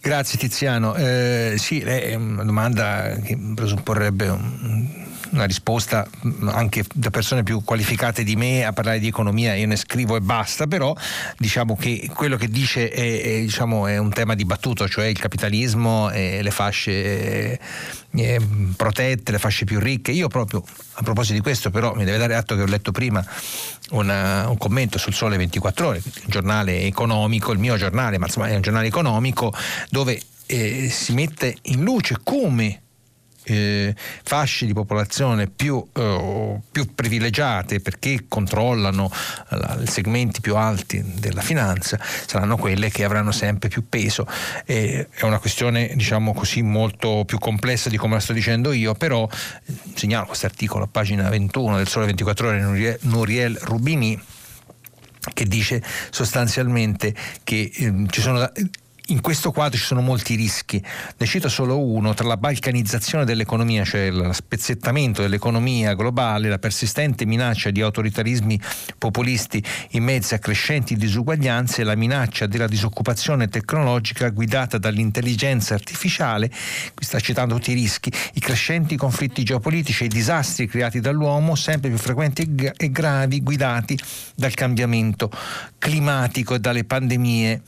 Grazie 0.00 0.38
Tiziano. 0.38 0.94
Eh, 0.94 1.54
sì, 1.56 1.80
è 1.80 2.14
una 2.14 2.44
domanda 2.44 3.16
che 3.24 3.38
presupporrebbe 3.54 4.28
un, 4.28 5.03
una 5.30 5.44
risposta 5.44 6.06
anche 6.46 6.84
da 6.92 7.10
persone 7.10 7.42
più 7.42 7.62
qualificate 7.64 8.24
di 8.24 8.36
me 8.36 8.64
a 8.64 8.72
parlare 8.72 8.98
di 8.98 9.06
economia, 9.06 9.54
io 9.54 9.66
ne 9.66 9.76
scrivo 9.76 10.16
e 10.16 10.20
basta, 10.20 10.66
però 10.66 10.94
diciamo 11.38 11.76
che 11.76 12.10
quello 12.12 12.36
che 12.36 12.48
dice 12.48 12.90
è, 12.90 13.22
è, 13.22 13.40
diciamo, 13.40 13.86
è 13.86 13.96
un 13.98 14.10
tema 14.10 14.34
dibattuto, 14.34 14.88
cioè 14.88 15.06
il 15.06 15.18
capitalismo 15.18 16.10
e 16.10 16.42
le 16.42 16.50
fasce 16.50 17.58
eh, 18.10 18.40
protette, 18.76 19.32
le 19.32 19.38
fasce 19.38 19.64
più 19.64 19.78
ricche. 19.78 20.12
Io 20.12 20.28
proprio 20.28 20.62
a 20.94 21.02
proposito 21.02 21.34
di 21.34 21.40
questo 21.40 21.70
però 21.70 21.94
mi 21.94 22.04
deve 22.04 22.18
dare 22.18 22.34
atto 22.34 22.54
che 22.54 22.62
ho 22.62 22.66
letto 22.66 22.92
prima 22.92 23.24
una, 23.90 24.48
un 24.48 24.56
commento 24.56 24.98
sul 24.98 25.14
Sole 25.14 25.36
24 25.36 25.86
Ore, 25.86 26.02
un 26.04 26.12
giornale 26.26 26.82
economico, 26.82 27.52
il 27.52 27.58
mio 27.58 27.76
giornale, 27.76 28.18
ma 28.18 28.26
insomma 28.26 28.48
è 28.48 28.54
un 28.54 28.62
giornale 28.62 28.86
economico 28.86 29.52
dove 29.90 30.20
eh, 30.46 30.88
si 30.90 31.12
mette 31.12 31.56
in 31.62 31.82
luce 31.82 32.18
come 32.22 32.82
eh, 33.44 33.94
fasce 33.96 34.66
di 34.66 34.72
popolazione 34.72 35.48
più, 35.48 35.84
eh, 35.92 36.60
più, 36.70 36.94
privilegiate 36.94 37.80
perché 37.80 38.24
controllano 38.28 39.10
i 39.80 39.86
segmenti 39.86 40.40
più 40.40 40.56
alti 40.56 41.02
della 41.18 41.42
finanza 41.42 41.98
saranno 42.00 42.56
quelle 42.56 42.90
che 42.90 43.04
avranno 43.04 43.32
sempre 43.32 43.68
più 43.68 43.88
peso. 43.88 44.26
Eh, 44.64 45.08
è 45.10 45.24
una 45.24 45.38
questione 45.38 45.92
diciamo 45.94 46.32
così 46.32 46.62
molto 46.62 47.24
più 47.26 47.38
complessa 47.38 47.88
di 47.88 47.96
come 47.96 48.14
la 48.14 48.20
sto 48.20 48.32
dicendo 48.32 48.72
io, 48.72 48.94
però 48.94 49.28
eh, 49.66 49.74
segnalo 49.94 50.26
questo 50.26 50.46
articolo 50.46 50.84
a 50.84 50.88
pagina 50.90 51.28
21 51.28 51.76
del 51.76 51.88
Sole 51.88 52.06
24 52.06 52.48
ore 52.48 52.60
Nuriel, 52.60 52.98
Nuriel 53.02 53.58
Rubini 53.60 54.20
che 55.32 55.46
dice 55.46 55.82
sostanzialmente 56.10 57.14
che 57.44 57.70
eh, 57.74 58.04
ci 58.10 58.20
sono 58.20 58.50
in 59.08 59.20
questo 59.20 59.50
quadro 59.50 59.76
ci 59.76 59.84
sono 59.84 60.00
molti 60.00 60.34
rischi, 60.34 60.82
ne 61.18 61.26
cito 61.26 61.50
solo 61.50 61.78
uno, 61.78 62.14
tra 62.14 62.26
la 62.26 62.38
balcanizzazione 62.38 63.26
dell'economia, 63.26 63.84
cioè 63.84 64.10
lo 64.10 64.32
spezzettamento 64.32 65.20
dell'economia 65.20 65.92
globale, 65.94 66.48
la 66.48 66.58
persistente 66.58 67.26
minaccia 67.26 67.70
di 67.70 67.82
autoritarismi 67.82 68.58
populisti 68.96 69.62
in 69.90 70.04
mezzo 70.04 70.34
a 70.34 70.38
crescenti 70.38 70.96
disuguaglianze 70.96 71.84
la 71.84 71.94
minaccia 71.96 72.46
della 72.46 72.66
disoccupazione 72.66 73.48
tecnologica 73.48 74.30
guidata 74.30 74.78
dall'intelligenza 74.78 75.74
artificiale, 75.74 76.48
qui 76.48 77.04
sta 77.04 77.20
citando 77.20 77.56
tutti 77.56 77.72
i 77.72 77.74
rischi, 77.74 78.10
i 78.34 78.40
crescenti 78.40 78.96
conflitti 78.96 79.42
geopolitici 79.42 80.04
e 80.04 80.06
i 80.06 80.08
disastri 80.08 80.66
creati 80.66 81.00
dall'uomo, 81.00 81.56
sempre 81.56 81.90
più 81.90 81.98
frequenti 81.98 82.54
e 82.74 82.90
gravi, 82.90 83.42
guidati 83.42 83.98
dal 84.34 84.54
cambiamento 84.54 85.30
climatico 85.76 86.54
e 86.54 86.58
dalle 86.58 86.84
pandemie 86.84 87.60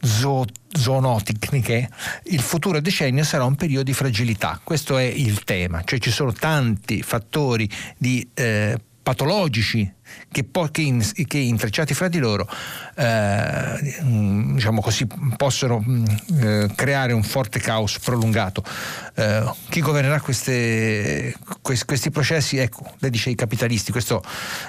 zo- 0.00 0.46
zoonotecniche, 0.70 1.88
il 2.24 2.40
futuro 2.40 2.80
decennio 2.80 3.24
sarà 3.24 3.44
un 3.44 3.54
periodo 3.54 3.84
di 3.84 3.92
fragilità. 3.92 4.60
Questo 4.62 4.96
è 4.98 5.04
il 5.04 5.44
tema, 5.44 5.82
cioè 5.84 5.98
ci 5.98 6.10
sono 6.10 6.32
tanti 6.32 7.02
fattori 7.02 7.68
di 7.96 8.28
eh, 8.34 8.78
patologici 9.02 9.90
che, 10.30 10.44
po- 10.44 10.68
che, 10.70 10.82
in- 10.82 11.12
che, 11.26 11.38
intrecciati 11.38 11.94
fra 11.94 12.08
di 12.08 12.18
loro 12.18 12.48
eh, 12.96 14.02
diciamo 14.54 14.80
così, 14.80 15.06
possono 15.36 15.82
mm, 15.86 16.04
eh, 16.40 16.70
creare 16.74 17.12
un 17.12 17.22
forte 17.22 17.58
caos 17.60 17.98
prolungato. 17.98 18.62
Eh, 19.14 19.52
chi 19.68 19.80
governerà 19.80 20.20
queste, 20.20 21.34
questi, 21.62 21.84
questi 21.86 22.10
processi? 22.10 22.58
Ecco, 22.58 22.84
lei 22.98 23.10
dice 23.10 23.30
i 23.30 23.34
capitalisti, 23.34 23.92
questo 23.92 24.22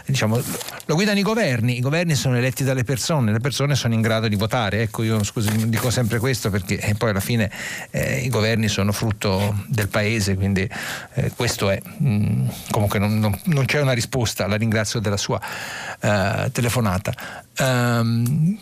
diciamo, 0.06 0.42
lo 0.86 0.96
guidano 0.96 1.20
i 1.20 1.24
governi, 1.24 1.78
i 1.78 1.82
governi 1.82 2.16
sono 2.16 2.38
eletti 2.38 2.64
dalle 2.64 2.84
persone, 2.84 3.32
le 3.32 3.40
persone 3.40 3.76
sono 3.76 3.94
in 3.94 4.02
grado 4.02 4.28
di 4.28 4.36
votare. 4.36 4.82
Ecco, 4.82 5.04
io 5.04 5.24
scusi, 5.24 5.70
dico 5.70 5.90
sempre 5.90 6.20
questo 6.20 6.50
perché 6.50 6.80
eh, 6.80 6.96
poi 6.96 7.10
alla 7.10 7.20
fine 7.20 7.52
eh, 7.92 8.20
i 8.20 8.30
governi 8.30 8.68
sono 8.68 8.92
frutto 8.92 9.64
del 9.68 9.88
paese, 9.88 10.36
quindi 10.36 10.70
eh, 11.14 11.32
questo 11.36 11.70
è. 11.70 11.80
Mm, 12.02 12.48
comunque 12.72 13.00
non, 13.00 13.20
non, 13.20 13.40
non 13.46 13.66
c'è 13.66 13.82
una 13.82 13.94
risposta, 13.94 14.48
la 14.48 14.56
ringrazio 14.56 15.00
della 15.00 15.18
sua 15.18 15.29
sua 15.30 15.40
eh, 16.00 16.50
telefonata. 16.52 17.14
Um, 17.60 18.58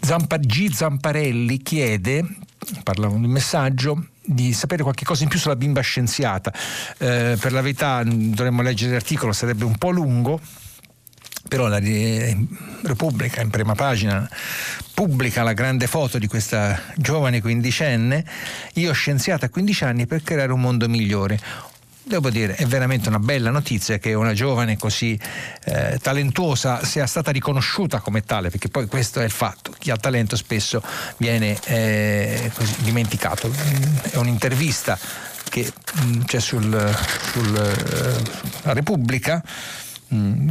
Zampa, 0.00 0.36
G. 0.38 0.70
Zamparelli 0.72 1.62
chiede, 1.62 2.24
parla 2.82 3.08
un 3.08 3.22
messaggio, 3.22 4.08
di 4.26 4.52
sapere 4.52 4.82
qualche 4.82 5.04
cosa 5.04 5.22
in 5.22 5.28
più 5.28 5.38
sulla 5.38 5.56
bimba 5.56 5.80
scienziata. 5.80 6.52
Eh, 6.98 7.36
per 7.38 7.52
la 7.52 7.60
verità 7.60 8.02
dovremmo 8.04 8.62
leggere 8.62 8.92
l'articolo, 8.92 9.32
sarebbe 9.32 9.64
un 9.64 9.76
po' 9.78 9.90
lungo, 9.90 10.40
però 11.48 11.68
la 11.68 11.80
Repubblica 12.82 13.40
in 13.40 13.50
prima 13.50 13.74
pagina 13.74 14.28
pubblica 14.94 15.42
la 15.42 15.52
grande 15.52 15.86
foto 15.86 16.18
di 16.18 16.26
questa 16.26 16.80
giovane 16.96 17.40
quindicenne, 17.40 18.24
io 18.74 18.92
scienziata 18.92 19.46
a 19.46 19.48
15 19.48 19.84
anni 19.84 20.06
per 20.06 20.22
creare 20.22 20.52
un 20.52 20.60
mondo 20.60 20.88
migliore 20.88 21.38
devo 22.04 22.30
dire, 22.30 22.54
è 22.54 22.66
veramente 22.66 23.08
una 23.08 23.18
bella 23.18 23.50
notizia 23.50 23.98
che 23.98 24.14
una 24.14 24.34
giovane 24.34 24.76
così 24.76 25.18
eh, 25.64 25.98
talentuosa 26.00 26.84
sia 26.84 27.06
stata 27.06 27.30
riconosciuta 27.30 28.00
come 28.00 28.22
tale, 28.22 28.50
perché 28.50 28.68
poi 28.68 28.86
questo 28.86 29.20
è 29.20 29.24
il 29.24 29.30
fatto, 29.30 29.74
chi 29.78 29.90
ha 29.90 29.96
talento 29.96 30.36
spesso 30.36 30.82
viene 31.16 31.58
eh, 31.64 32.50
dimenticato. 32.80 33.50
È 34.10 34.16
un'intervista 34.16 34.98
che 35.48 35.72
mh, 35.94 36.04
mm, 36.04 36.20
c'è 36.22 36.40
sul, 36.40 36.96
sul 37.32 38.22
uh, 38.64 38.72
Repubblica. 38.72 39.42
Mh, 40.08 40.48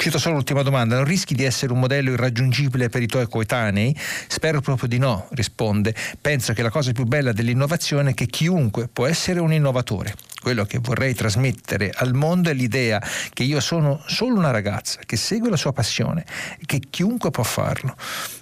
Cito 0.00 0.16
solo 0.16 0.36
l'ultima 0.36 0.62
domanda, 0.62 0.96
non 0.96 1.04
rischi 1.04 1.34
di 1.34 1.44
essere 1.44 1.74
un 1.74 1.78
modello 1.78 2.12
irraggiungibile 2.12 2.88
per 2.88 3.02
i 3.02 3.06
tuoi 3.06 3.28
coetanei? 3.28 3.94
Spero 4.28 4.62
proprio 4.62 4.88
di 4.88 4.96
no, 4.96 5.26
risponde. 5.32 5.94
Penso 6.18 6.54
che 6.54 6.62
la 6.62 6.70
cosa 6.70 6.90
più 6.92 7.04
bella 7.04 7.32
dell'innovazione 7.32 8.12
è 8.12 8.14
che 8.14 8.24
chiunque 8.24 8.88
può 8.88 9.04
essere 9.04 9.40
un 9.40 9.52
innovatore. 9.52 10.14
Quello 10.40 10.64
che 10.64 10.78
vorrei 10.78 11.12
trasmettere 11.12 11.92
al 11.94 12.14
mondo 12.14 12.48
è 12.48 12.54
l'idea 12.54 12.98
che 13.34 13.42
io 13.42 13.60
sono 13.60 14.02
solo 14.06 14.38
una 14.38 14.50
ragazza 14.50 15.00
che 15.04 15.18
segue 15.18 15.50
la 15.50 15.58
sua 15.58 15.74
passione 15.74 16.24
e 16.58 16.62
che 16.64 16.80
chiunque 16.88 17.30
può 17.30 17.42
farlo. 17.42 17.94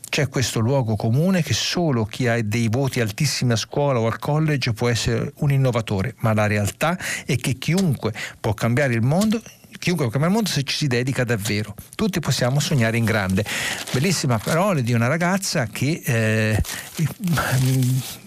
C'è 0.09 0.29
questo 0.29 0.61
luogo 0.61 0.95
comune 0.95 1.43
che 1.43 1.55
solo 1.55 2.05
chi 2.05 2.29
ha 2.29 2.41
dei 2.41 2.69
voti 2.69 3.01
altissimi 3.01 3.53
a 3.53 3.57
scuola 3.57 3.99
o 3.99 4.07
al 4.07 4.21
college 4.21 4.73
può 4.75 4.89
essere 4.89 5.33
un 5.39 5.51
innovatore, 5.51 6.15
ma 6.19 6.33
la 6.33 6.47
realtà 6.47 6.97
è 7.27 7.35
che 7.35 7.55
chiunque 7.55 8.13
può 8.39 8.55
cambiare 8.55 8.95
il 8.95 9.03
mondo 9.03 9.43
chiunque 9.79 10.05
può 10.05 10.13
cambiare 10.13 10.27
il 10.27 10.33
mondo 10.33 10.51
se 10.51 10.63
ci 10.63 10.77
si 10.77 10.87
dedica 10.87 11.25
davvero. 11.25 11.75
Tutti 11.95 12.21
possiamo 12.21 12.61
sognare 12.61 12.97
in 12.97 13.05
grande. 13.05 13.45
Bellissima 13.93 14.39
parola 14.39 14.81
di 14.81 14.93
una 14.93 15.07
ragazza 15.07 15.67
che 15.67 16.03
eh, 16.05 16.63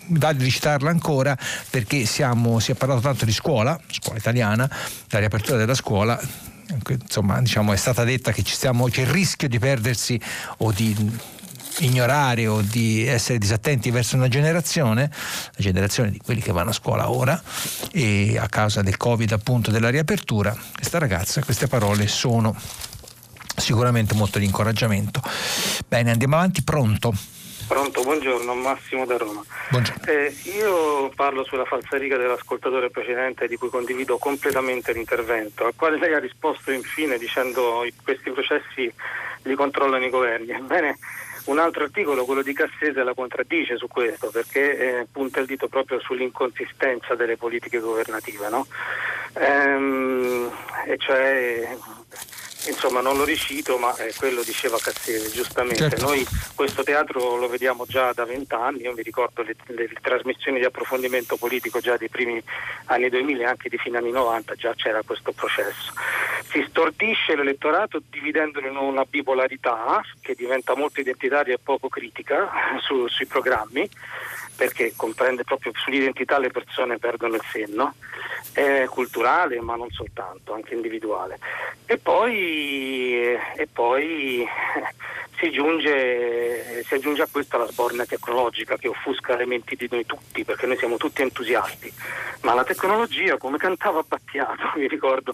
vale 0.07 0.43
ricitarla 0.43 0.89
ancora 0.89 1.37
perché 1.69 2.05
siamo, 2.05 2.59
si 2.59 2.71
è 2.71 2.75
parlato 2.75 3.01
tanto 3.01 3.25
di 3.25 3.33
scuola, 3.33 3.79
scuola 3.89 4.17
italiana, 4.17 4.69
la 5.09 5.19
riapertura 5.19 5.57
della 5.57 5.75
scuola 5.75 6.19
insomma 6.87 7.41
diciamo 7.41 7.73
è 7.73 7.75
stata 7.75 8.05
detta 8.05 8.31
che 8.31 8.43
ci 8.43 8.53
stiamo, 8.53 8.87
c'è 8.87 9.01
il 9.01 9.07
rischio 9.07 9.49
di 9.49 9.59
perdersi 9.59 10.19
o 10.59 10.71
di 10.71 10.95
ignorare 11.85 12.47
o 12.47 12.61
di 12.61 13.05
essere 13.05 13.37
disattenti 13.37 13.91
verso 13.91 14.15
una 14.15 14.27
generazione, 14.27 15.09
la 15.11 15.63
generazione 15.63 16.11
di 16.11 16.19
quelli 16.19 16.41
che 16.41 16.51
vanno 16.51 16.69
a 16.71 16.73
scuola 16.73 17.11
ora 17.11 17.41
e 17.91 18.37
a 18.37 18.47
causa 18.47 18.81
del 18.81 18.97
covid 18.97 19.31
appunto 19.31 19.71
della 19.71 19.89
riapertura, 19.89 20.55
questa 20.73 20.97
ragazza, 20.97 21.43
queste 21.43 21.67
parole 21.67 22.07
sono 22.07 22.55
sicuramente 23.55 24.13
molto 24.15 24.39
di 24.39 24.45
incoraggiamento. 24.45 25.21
Bene, 25.87 26.11
andiamo 26.11 26.35
avanti, 26.35 26.63
pronto? 26.63 27.13
Pronto, 27.67 28.01
buongiorno, 28.01 28.53
Massimo 28.53 29.05
da 29.05 29.15
Roma. 29.15 29.41
Buongiorno. 29.69 30.03
Eh, 30.05 30.35
io 30.57 31.09
parlo 31.15 31.45
sulla 31.45 31.63
falsariga 31.63 32.17
dell'ascoltatore 32.17 32.89
precedente 32.89 33.47
di 33.47 33.55
cui 33.55 33.69
condivido 33.69 34.17
completamente 34.17 34.91
l'intervento, 34.91 35.65
al 35.65 35.73
quale 35.75 35.97
lei 35.97 36.13
ha 36.13 36.19
risposto 36.19 36.71
infine 36.71 37.17
dicendo 37.17 37.81
che 37.83 37.93
questi 38.03 38.29
processi 38.31 38.91
li 39.43 39.55
controllano 39.55 40.03
i 40.03 40.09
governi. 40.09 40.51
Ebbene, 40.51 40.97
un 41.45 41.59
altro 41.59 41.83
articolo, 41.83 42.25
quello 42.25 42.41
di 42.41 42.53
Cassese, 42.53 43.03
la 43.03 43.13
contraddice 43.13 43.77
su 43.77 43.87
questo 43.87 44.29
perché 44.29 44.99
eh, 44.99 45.07
punta 45.11 45.39
il 45.39 45.45
dito 45.45 45.67
proprio 45.67 45.99
sull'inconsistenza 45.99 47.15
delle 47.15 47.37
politiche 47.37 47.79
governative, 47.79 48.49
no? 48.49 48.67
ehm, 49.33 50.51
e 50.85 50.97
cioè 50.97 51.77
insomma 52.67 53.01
non 53.01 53.17
lo 53.17 53.23
ricito 53.23 53.77
ma 53.77 53.95
eh, 53.97 54.13
quello 54.17 54.43
diceva 54.43 54.77
Cassese 54.79 55.31
giustamente. 55.31 55.89
Certo. 55.89 56.05
noi 56.05 56.25
questo 56.55 56.83
teatro 56.83 57.35
lo 57.35 57.47
vediamo 57.47 57.85
già 57.85 58.11
da 58.13 58.25
vent'anni 58.25 58.81
io 58.81 58.93
mi 58.93 59.01
ricordo 59.01 59.41
le, 59.41 59.55
le, 59.67 59.87
le, 59.87 59.97
trasmissioni 60.01 60.59
di 60.59 60.65
approfondimento 60.65 61.37
politico 61.37 61.79
già 61.79 61.97
dei 61.97 62.09
primi 62.09 62.41
anni 62.85 63.09
2000 63.09 63.41
e 63.41 63.45
anche 63.45 63.69
di 63.69 63.77
fine 63.77 63.97
anni 63.97 64.11
90 64.11 64.55
già 64.55 64.73
c'era 64.75 65.01
questo 65.03 65.31
processo. 65.31 65.93
Si 66.49 66.65
stordisce 66.67 67.35
l'elettorato 67.35 68.01
dividendolo 68.09 68.67
in 68.67 68.75
una 68.75 69.05
bipolarità 69.05 70.01
che 70.21 70.35
diventa 70.35 70.75
molto 70.75 70.99
identitaria 70.99 71.53
e 71.53 71.59
poco 71.61 71.87
critica 71.87 72.49
su, 72.81 73.07
sui 73.07 73.25
programmi 73.25 73.89
perché 74.61 74.93
comprende 74.95 75.43
proprio 75.43 75.71
sull'identità 75.73 76.37
le 76.37 76.51
persone 76.51 76.99
perdono 76.99 77.33
il 77.33 77.41
senno, 77.51 77.95
è 78.53 78.85
culturale 78.87 79.59
ma 79.59 79.75
non 79.75 79.89
soltanto, 79.89 80.53
anche 80.53 80.75
individuale. 80.75 81.39
E 81.87 81.97
poi, 81.97 83.23
e 83.23 83.67
poi 83.73 84.45
si, 85.39 85.49
giunge, 85.49 86.83
si, 86.83 86.93
aggiunge 86.93 87.23
a 87.23 87.27
questo 87.31 87.57
la 87.57 87.65
sbornia 87.65 88.05
tecnologica 88.05 88.77
che 88.77 88.87
offusca 88.87 89.35
le 89.35 89.47
menti 89.47 89.75
di 89.75 89.87
noi 89.89 90.05
tutti, 90.05 90.43
perché 90.43 90.67
noi 90.67 90.77
siamo 90.77 90.97
tutti 90.97 91.23
entusiasti, 91.23 91.91
ma 92.41 92.53
la 92.53 92.63
tecnologia, 92.63 93.37
come 93.37 93.57
cantava 93.57 94.03
Battiato, 94.07 94.73
mi 94.77 94.87
ricordo, 94.87 95.33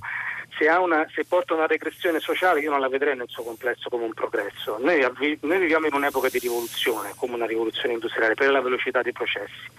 se, 0.57 0.67
una, 0.69 1.07
se, 1.13 1.25
porta 1.25 1.53
una 1.53 1.67
regressione 1.67 2.19
sociale 2.19 2.59
io 2.59 2.71
non 2.71 2.79
la 2.79 2.89
vedrei 2.89 3.15
nel 3.15 3.29
suo 3.29 3.43
complesso 3.43 3.89
come 3.89 4.05
un 4.05 4.13
progresso. 4.13 4.77
Noi, 4.79 4.99
noi 5.41 5.59
viviamo 5.59 5.87
in 5.87 5.93
un'epoca 5.93 6.29
di 6.29 6.39
rivoluzione, 6.39 7.13
come 7.15 7.35
una 7.35 7.45
rivoluzione 7.45 7.93
industriale, 7.93 8.33
per 8.33 8.49
la 8.49 8.61
velocità 8.61 9.01
dei 9.01 9.13
processi. 9.13 9.69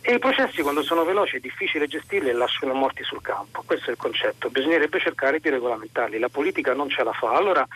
E 0.00 0.14
i 0.14 0.18
processi 0.18 0.62
quando 0.62 0.82
sono 0.82 1.04
veloci 1.04 1.36
è 1.36 1.40
difficile 1.40 1.86
gestirli 1.86 2.30
e 2.30 2.32
lasciano 2.32 2.72
morti 2.72 3.02
sul 3.02 3.20
campo. 3.20 3.62
Questo 3.66 3.90
è 3.90 3.92
il 3.92 3.98
concetto. 3.98 4.48
Bisognerebbe 4.48 4.98
cercare 5.00 5.38
di 5.38 5.50
regolamentarli. 5.50 6.18
La 6.18 6.30
politica 6.30 6.72
non 6.72 6.88
ce 6.88 7.02
la 7.02 7.12
fa. 7.12 7.32
Allora 7.32 7.66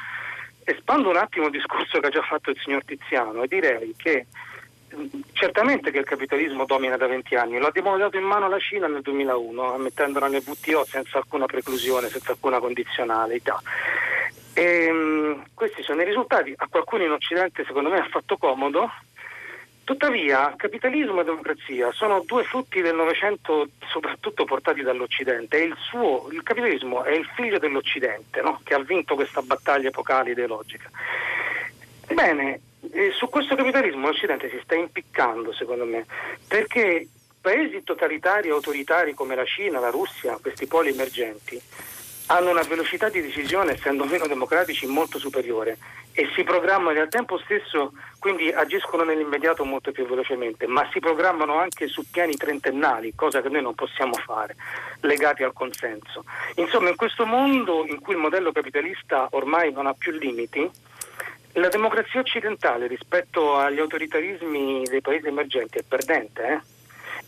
espando 0.65 1.11
un 1.11 1.17
attimo 1.17 1.47
il 1.47 1.53
discorso 1.53 1.99
che 1.99 2.07
ha 2.07 2.11
già 2.11 2.23
fatto 2.23 2.51
il 2.51 2.59
signor 2.59 2.85
Tiziano 2.85 3.43
e 3.43 3.49
direi 3.49 3.95
che 3.97 4.27
certamente 5.33 5.91
che 5.91 5.99
il 5.99 6.05
capitalismo 6.05 6.65
domina 6.65 6.97
da 6.97 7.07
20 7.07 7.35
anni, 7.35 7.59
lo 7.59 7.67
abbiamo 7.67 7.97
dato 7.97 8.17
in 8.17 8.25
mano 8.25 8.47
alla 8.47 8.59
Cina 8.59 8.87
nel 8.87 9.03
2001, 9.03 9.75
ammettendola 9.75 10.29
nel 10.29 10.43
WTO 10.45 10.85
senza 10.85 11.19
alcuna 11.19 11.47
preclusione, 11.47 12.09
senza 12.09 12.33
alcuna 12.33 12.59
condizionalità. 12.59 13.61
E, 14.55 14.91
um, 14.91 15.45
questi 15.55 15.83
sono 15.83 16.03
i 16.03 16.05
risultati, 16.05 16.53
a 16.57 16.67
qualcuno 16.69 17.05
in 17.05 17.11
Occidente 17.11 17.65
secondo 17.65 17.89
me 17.89 17.99
ha 17.99 18.09
fatto 18.09 18.37
comodo, 18.37 18.91
tuttavia 19.85 20.55
capitalismo 20.57 21.21
e 21.21 21.25
democrazia 21.25 21.91
sono 21.93 22.23
due 22.25 22.45
frutti 22.45 22.81
del 22.81 22.95
Novecento 22.95 23.69
soprattutto 23.91 24.45
portati 24.45 24.83
dall'Occidente 24.83 25.59
il, 25.59 25.75
suo, 25.77 26.29
il 26.31 26.43
capitalismo 26.43 27.03
è 27.03 27.11
il 27.11 27.27
figlio 27.35 27.59
dell'Occidente 27.59 28.41
no? 28.43 28.61
che 28.63 28.75
ha 28.75 28.79
vinto 28.79 29.17
questa 29.17 29.43
battaglia 29.43 29.89
epocale 29.89 30.31
ideologica. 30.31 30.89
Bene, 32.13 32.61
e 32.91 33.13
su 33.13 33.29
questo 33.29 33.55
capitalismo 33.55 34.07
l'Occidente 34.07 34.51
si 34.51 34.61
sta 34.63 34.75
impiccando, 34.75 35.53
secondo 35.53 35.85
me, 35.85 36.07
perché 36.47 37.07
paesi 37.41 37.83
totalitari 37.83 38.49
e 38.49 38.53
autoritari 38.53 39.15
come 39.15 39.35
la 39.35 39.45
Cina, 39.45 39.81
la 39.81 39.91
Russia, 39.91 40.39
questi 40.41 40.67
poli 40.67 40.91
emergenti, 40.91 41.61
hanno 42.27 42.51
una 42.51 42.63
velocità 42.63 43.09
di 43.09 43.21
decisione, 43.21 43.73
essendo 43.73 44.05
meno 44.05 44.27
democratici, 44.27 44.87
molto 44.87 45.19
superiore 45.19 45.77
e 46.15 46.29
si 46.35 46.43
programmano 46.45 47.01
al 47.01 47.09
tempo 47.09 47.39
stesso, 47.39 47.93
quindi 48.19 48.51
agiscono 48.51 49.03
nell'immediato 49.03 49.65
molto 49.65 49.93
più 49.93 50.07
velocemente, 50.07 50.67
ma 50.67 50.87
si 50.93 51.01
programmano 51.01 51.57
anche 51.57 51.89
su 51.89 52.05
piani 52.11 52.37
trentennali, 52.37 53.15
cosa 53.15 53.41
che 53.41 53.49
noi 53.49 53.63
non 53.63 53.75
possiamo 53.75 54.13
fare, 54.15 54.55
legati 55.01 55.43
al 55.43 55.55
consenso. 55.55 56.25
Insomma, 56.57 56.91
in 56.91 56.97
questo 56.97 57.25
mondo 57.25 57.87
in 57.87 58.01
cui 58.01 58.13
il 58.13 58.21
modello 58.21 58.53
capitalista 58.53 59.29
ormai 59.31 59.73
non 59.73 59.87
ha 59.87 59.95
più 59.95 60.13
limiti, 60.13 60.71
la 61.53 61.69
democrazia 61.69 62.21
occidentale 62.21 62.87
rispetto 62.87 63.57
agli 63.57 63.79
autoritarismi 63.79 64.85
dei 64.85 65.01
paesi 65.01 65.27
emergenti 65.27 65.79
è 65.79 65.83
perdente, 65.87 66.43
eh? 66.47 66.61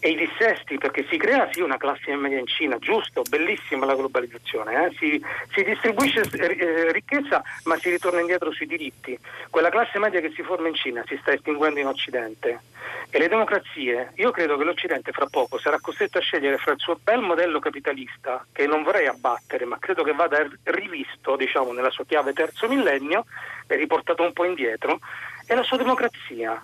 E 0.04 0.10
i 0.10 0.16
dissesti, 0.16 0.76
perché 0.76 1.06
si 1.08 1.16
crea 1.16 1.48
sì 1.50 1.62
una 1.62 1.78
classe 1.78 2.14
media 2.14 2.38
in 2.38 2.46
Cina, 2.46 2.76
giusto, 2.76 3.22
bellissima 3.26 3.86
la 3.86 3.94
globalizzazione, 3.94 4.84
eh? 4.84 4.94
si, 4.98 5.24
si, 5.54 5.64
distribuisce 5.64 6.20
eh, 6.30 6.92
ricchezza 6.92 7.42
ma 7.64 7.78
si 7.78 7.88
ritorna 7.88 8.20
indietro 8.20 8.52
sui 8.52 8.66
diritti. 8.66 9.18
Quella 9.48 9.70
classe 9.70 9.98
media 9.98 10.20
che 10.20 10.30
si 10.36 10.42
forma 10.42 10.68
in 10.68 10.74
Cina 10.74 11.02
si 11.06 11.16
sta 11.22 11.32
estinguendo 11.32 11.80
in 11.80 11.86
Occidente 11.86 12.60
e 13.08 13.18
le 13.18 13.28
democrazie, 13.28 14.12
io 14.16 14.30
credo 14.30 14.58
che 14.58 14.64
l'Occidente 14.64 15.10
fra 15.10 15.24
poco 15.24 15.58
sarà 15.58 15.80
costretto 15.80 16.18
a 16.18 16.20
scegliere 16.20 16.58
fra 16.58 16.72
il 16.72 16.80
suo 16.80 16.98
bel 17.02 17.22
modello 17.22 17.58
capitalista, 17.58 18.44
che 18.52 18.66
non 18.66 18.82
vorrei 18.82 19.06
abbattere, 19.06 19.64
ma 19.64 19.78
credo 19.78 20.02
che 20.02 20.12
vada 20.12 20.46
rivisto 20.64 21.34
diciamo, 21.34 21.72
nella 21.72 21.88
sua 21.88 22.04
chiave 22.04 22.34
terzo 22.34 22.68
millennio 22.68 23.24
e 23.66 23.76
riportato 23.76 24.22
un 24.22 24.34
po' 24.34 24.44
indietro, 24.44 24.98
e 25.46 25.54
la 25.54 25.62
sua 25.62 25.78
democrazia 25.78 26.62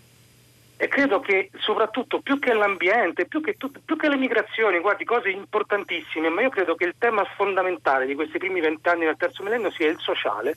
e 0.82 0.88
credo 0.88 1.20
che 1.20 1.50
soprattutto 1.58 2.20
più 2.20 2.38
che 2.38 2.54
l'ambiente, 2.54 3.26
più 3.26 3.42
che, 3.42 3.58
tut- 3.58 3.80
più 3.84 3.96
che, 3.96 4.08
le 4.08 4.16
migrazioni, 4.16 4.80
guardi, 4.80 5.04
cose 5.04 5.28
importantissime, 5.28 6.30
ma 6.30 6.40
io 6.40 6.48
credo 6.48 6.74
che 6.74 6.84
il 6.84 6.94
tema 6.96 7.22
fondamentale 7.36 8.06
di 8.06 8.14
questi 8.14 8.38
primi 8.38 8.62
vent'anni 8.62 9.04
del 9.04 9.18
terzo 9.18 9.42
millennio 9.42 9.70
sia 9.70 9.90
il 9.90 9.98
sociale 9.98 10.56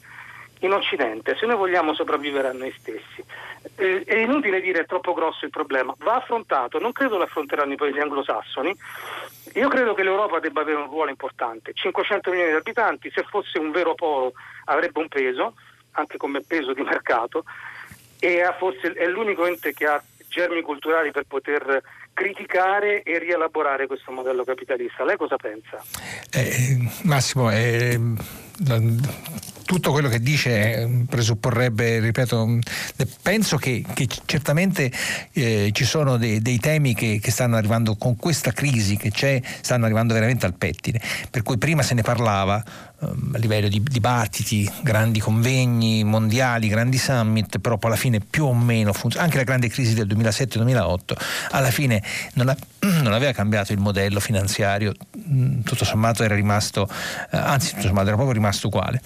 in 0.59 0.71
Occidente, 0.71 1.35
se 1.35 1.45
noi 1.45 1.57
vogliamo 1.57 1.93
sopravvivere 1.93 2.47
a 2.47 2.53
noi 2.53 2.73
stessi. 2.77 3.21
Eh, 3.75 4.03
è 4.05 4.15
inutile 4.15 4.61
dire 4.61 4.79
è 4.79 4.85
troppo 4.85 5.11
grosso 5.11 5.43
il 5.43 5.51
problema, 5.51 5.93
va 5.97 6.15
affrontato, 6.15 6.79
non 6.79 6.93
credo 6.93 7.17
lo 7.17 7.23
affronteranno 7.23 7.73
i 7.73 7.75
paesi 7.75 7.99
anglosassoni, 7.99 8.73
io 9.55 9.67
credo 9.67 9.93
che 9.93 10.03
l'Europa 10.03 10.39
debba 10.39 10.61
avere 10.61 10.77
un 10.77 10.87
ruolo 10.87 11.09
importante, 11.09 11.73
500 11.73 12.29
milioni 12.29 12.51
di 12.51 12.55
abitanti, 12.55 13.11
se 13.13 13.23
fosse 13.23 13.59
un 13.59 13.71
vero 13.71 13.93
polo 13.93 14.31
avrebbe 14.63 14.99
un 14.99 15.09
peso, 15.09 15.55
anche 15.91 16.15
come 16.15 16.39
peso 16.39 16.71
di 16.71 16.81
mercato, 16.81 17.43
e 18.23 18.41
forse 18.57 18.93
è 18.93 19.05
l'unico 19.07 19.45
ente 19.45 19.73
che 19.73 19.85
ha 19.85 20.01
germi 20.33 20.61
culturali 20.61 21.11
per 21.11 21.25
poter 21.27 21.81
criticare 22.13 23.03
e 23.03 23.19
rielaborare 23.19 23.85
questo 23.85 24.11
modello 24.11 24.43
capitalista. 24.43 25.05
Lei 25.05 25.17
cosa 25.17 25.35
pensa? 25.35 25.81
Eh, 26.31 26.77
Massimo, 27.03 27.51
eh, 27.51 27.99
tutto 29.73 29.91
quello 29.91 30.07
che 30.07 30.21
dice 30.21 31.03
presupporrebbe, 31.09 31.99
ripeto, 31.99 32.59
penso 33.23 33.57
che, 33.57 33.83
che 33.95 34.07
certamente 34.25 34.91
eh, 35.31 35.71
ci 35.73 35.83
sono 35.83 36.17
dei, 36.17 36.43
dei 36.43 36.59
temi 36.59 36.93
che, 36.93 37.19
che, 37.19 37.31
stanno 37.31 37.55
arrivando 37.55 37.95
con 37.95 38.15
questa 38.15 38.51
crisi 38.51 38.97
che 38.97 39.09
c'è, 39.09 39.41
stanno 39.61 39.85
arrivando 39.85 40.13
veramente 40.13 40.45
al 40.45 40.53
pettine. 40.53 41.01
Per 41.27 41.41
cui 41.41 41.57
prima 41.57 41.81
se 41.81 41.95
ne 41.95 42.03
parlava 42.03 42.63
ehm, 43.01 43.31
a 43.33 43.37
livello 43.39 43.67
di 43.67 43.81
dibattiti, 43.81 44.71
grandi 44.83 45.19
convegni 45.19 46.03
mondiali, 46.03 46.67
grandi 46.67 46.99
summit, 46.99 47.57
però 47.57 47.79
poi 47.79 47.89
alla 47.89 47.99
fine 47.99 48.19
più 48.19 48.45
o 48.45 48.53
meno 48.53 48.93
funziona. 48.93 49.25
Anche 49.25 49.37
la 49.37 49.43
grande 49.43 49.69
crisi 49.69 49.95
del 49.95 50.05
2007-2008 50.05 50.99
alla 51.49 51.71
fine 51.71 52.03
non, 52.33 52.49
ha, 52.49 52.57
non, 53.01 53.13
aveva 53.13 53.31
cambiato 53.31 53.73
il 53.73 53.79
modello 53.79 54.19
finanziario, 54.19 54.93
mm, 55.17 55.61
tutto 55.61 55.83
sommato 55.83 56.23
era 56.23 56.35
rimasto, 56.35 56.87
eh, 57.31 57.37
anzi 57.37 57.71
tutto 57.73 57.87
sommato 57.87 58.05
era 58.05 58.15
proprio 58.15 58.35
rimasto 58.35 58.67
uguale. 58.67 59.01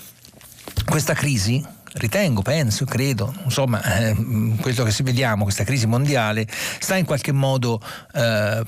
Questa 0.85 1.13
crisi 1.13 1.63
ritengo, 1.93 2.41
penso, 2.41 2.85
credo, 2.85 3.33
insomma, 3.43 3.81
eh, 3.83 4.15
quello 4.61 4.83
che 4.83 5.03
vediamo, 5.03 5.43
questa 5.43 5.63
crisi 5.63 5.87
mondiale, 5.87 6.47
sta 6.79 6.95
in 6.95 7.05
qualche 7.05 7.31
modo 7.31 7.81
eh, 8.13 8.63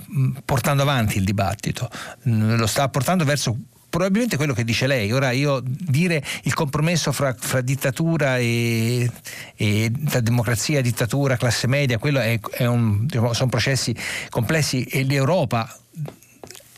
portando 0.45 0.81
avanti 0.81 1.17
il 1.17 1.23
dibattito, 1.23 1.89
mm, 2.27 2.55
lo 2.55 2.67
sta 2.67 2.89
portando 2.89 3.23
verso 3.23 3.57
probabilmente 3.89 4.37
quello 4.37 4.53
che 4.53 4.63
dice 4.63 4.87
lei. 4.87 5.11
Ora 5.11 5.31
io 5.31 5.61
dire 5.63 6.23
il 6.43 6.53
compromesso 6.53 7.11
fra, 7.11 7.35
fra 7.37 7.61
dittatura 7.61 8.37
e, 8.37 9.09
e 9.55 9.91
democrazia, 10.21 10.81
dittatura, 10.81 11.37
classe 11.37 11.67
media, 11.67 11.97
quello 11.97 12.19
è, 12.19 12.39
è 12.51 12.65
un, 12.65 13.05
diciamo, 13.05 13.33
sono 13.33 13.49
processi 13.49 13.95
complessi 14.29 14.83
e 14.83 15.03
l'Europa 15.03 15.75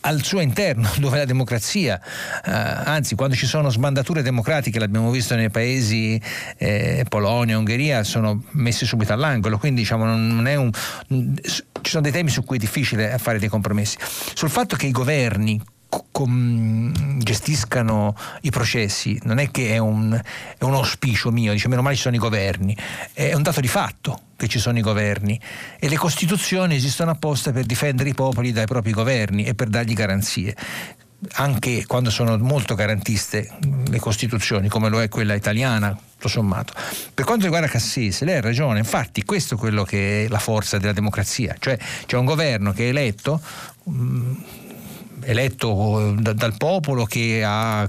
al 0.02 0.24
suo 0.24 0.40
interno, 0.40 0.90
dove 1.00 1.18
la 1.18 1.26
democrazia, 1.26 2.00
eh, 2.46 2.52
anzi 2.52 3.16
quando 3.16 3.36
ci 3.36 3.46
sono 3.46 3.70
sbandature 3.70 4.22
democratiche, 4.22 4.80
l'abbiamo 4.80 5.12
visto 5.12 5.36
nei 5.36 5.50
paesi 5.50 6.22
eh, 6.58 7.06
Polonia, 7.08 7.58
Ungheria, 7.58 8.04
sono 8.04 8.44
messi 8.52 8.86
subito 8.86 9.14
all'angolo, 9.14 9.58
quindi 9.58 9.82
diciamo, 9.82 10.06
non 10.06 10.48
è 10.48 10.56
un, 10.56 10.72
ci 11.42 11.90
sono 11.90 12.02
dei 12.02 12.12
temi 12.12 12.30
su 12.30 12.44
cui 12.44 12.58
è 12.58 12.60
difficile 12.60 13.18
fare 13.18 13.40
dei 13.40 13.50
compromessi. 13.50 13.98
Sul 14.34 14.50
fatto 14.50 14.76
che 14.76 14.88
i 14.88 14.92
governi 14.92 15.62
com, 16.12 17.20
gestiscano 17.20 18.16
i 18.42 18.50
processi 18.50 19.20
non 19.24 19.40
è 19.40 19.52
che 19.52 19.70
è 19.72 19.78
un, 19.78 20.20
è 20.58 20.64
un 20.64 20.74
auspicio 20.74 21.32
mio, 21.32 21.52
dice 21.52 21.68
meno 21.68 21.82
male 21.82 21.96
ci 21.96 22.02
sono 22.02 22.16
i 22.16 22.20
governi, 22.20 22.76
è 23.14 23.34
un 23.34 23.44
dato 23.44 23.60
di 23.60 23.68
fatto 23.68 24.22
che 24.38 24.48
ci 24.48 24.60
sono 24.60 24.78
i 24.78 24.82
governi 24.82 25.40
e 25.80 25.90
le 25.90 25.98
costituzioni 25.98 26.76
esistono 26.76 27.12
apposta 27.12 27.52
per 27.52 27.66
difendere 27.66 28.10
i 28.10 28.14
popoli 28.14 28.52
dai 28.52 28.66
propri 28.66 28.92
governi 28.92 29.44
e 29.44 29.54
per 29.54 29.68
dargli 29.68 29.94
garanzie 29.94 30.56
anche 31.34 31.86
quando 31.86 32.10
sono 32.10 32.38
molto 32.38 32.74
garantiste 32.74 33.48
le 33.88 34.00
Costituzioni, 34.00 34.68
come 34.70 34.90
lo 34.90 35.02
è 35.02 35.10
quella 35.10 35.36
italiana, 35.36 35.96
tutto 36.14 36.28
sommato. 36.28 36.74
Per 37.14 37.26
quanto 37.26 37.44
riguarda 37.44 37.68
Cassese, 37.68 38.26
lei 38.26 38.38
ha 38.38 38.42
ragione, 38.42 38.80
infatti 38.80 39.24
questo 39.24 39.56
è 39.56 39.58
quello 39.58 39.84
che 39.84 40.26
è 40.26 40.28
la 40.28 40.40
forza 40.40 40.78
della 40.78 40.94
democrazia, 40.94 41.56
cioè 41.60 41.78
c'è 42.06 42.18
un 42.18 42.26
governo 42.26 42.72
che 42.72 42.86
è 42.86 42.90
eletto, 42.90 43.40
eletto 45.24 46.16
da, 46.18 46.34
dal 46.34 46.56
popolo 46.58 47.06
che 47.06 47.44
ha 47.46 47.88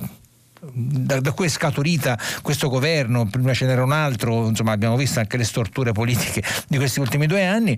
da, 0.65 1.21
da 1.21 1.33
cui 1.33 1.47
è 1.47 1.49
scaturita 1.49 2.19
questo 2.41 2.69
governo, 2.69 3.27
prima 3.27 3.53
ce 3.53 3.67
n'era 3.67 3.83
un 3.83 3.93
altro, 3.93 4.47
insomma 4.49 4.73
abbiamo 4.73 4.97
visto 4.97 5.19
anche 5.19 5.37
le 5.37 5.45
storture 5.45 5.93
politiche 5.93 6.43
di 6.69 6.77
questi 6.77 7.01
ultimi 7.01 7.27
due 7.27 7.45
anni, 7.45 7.77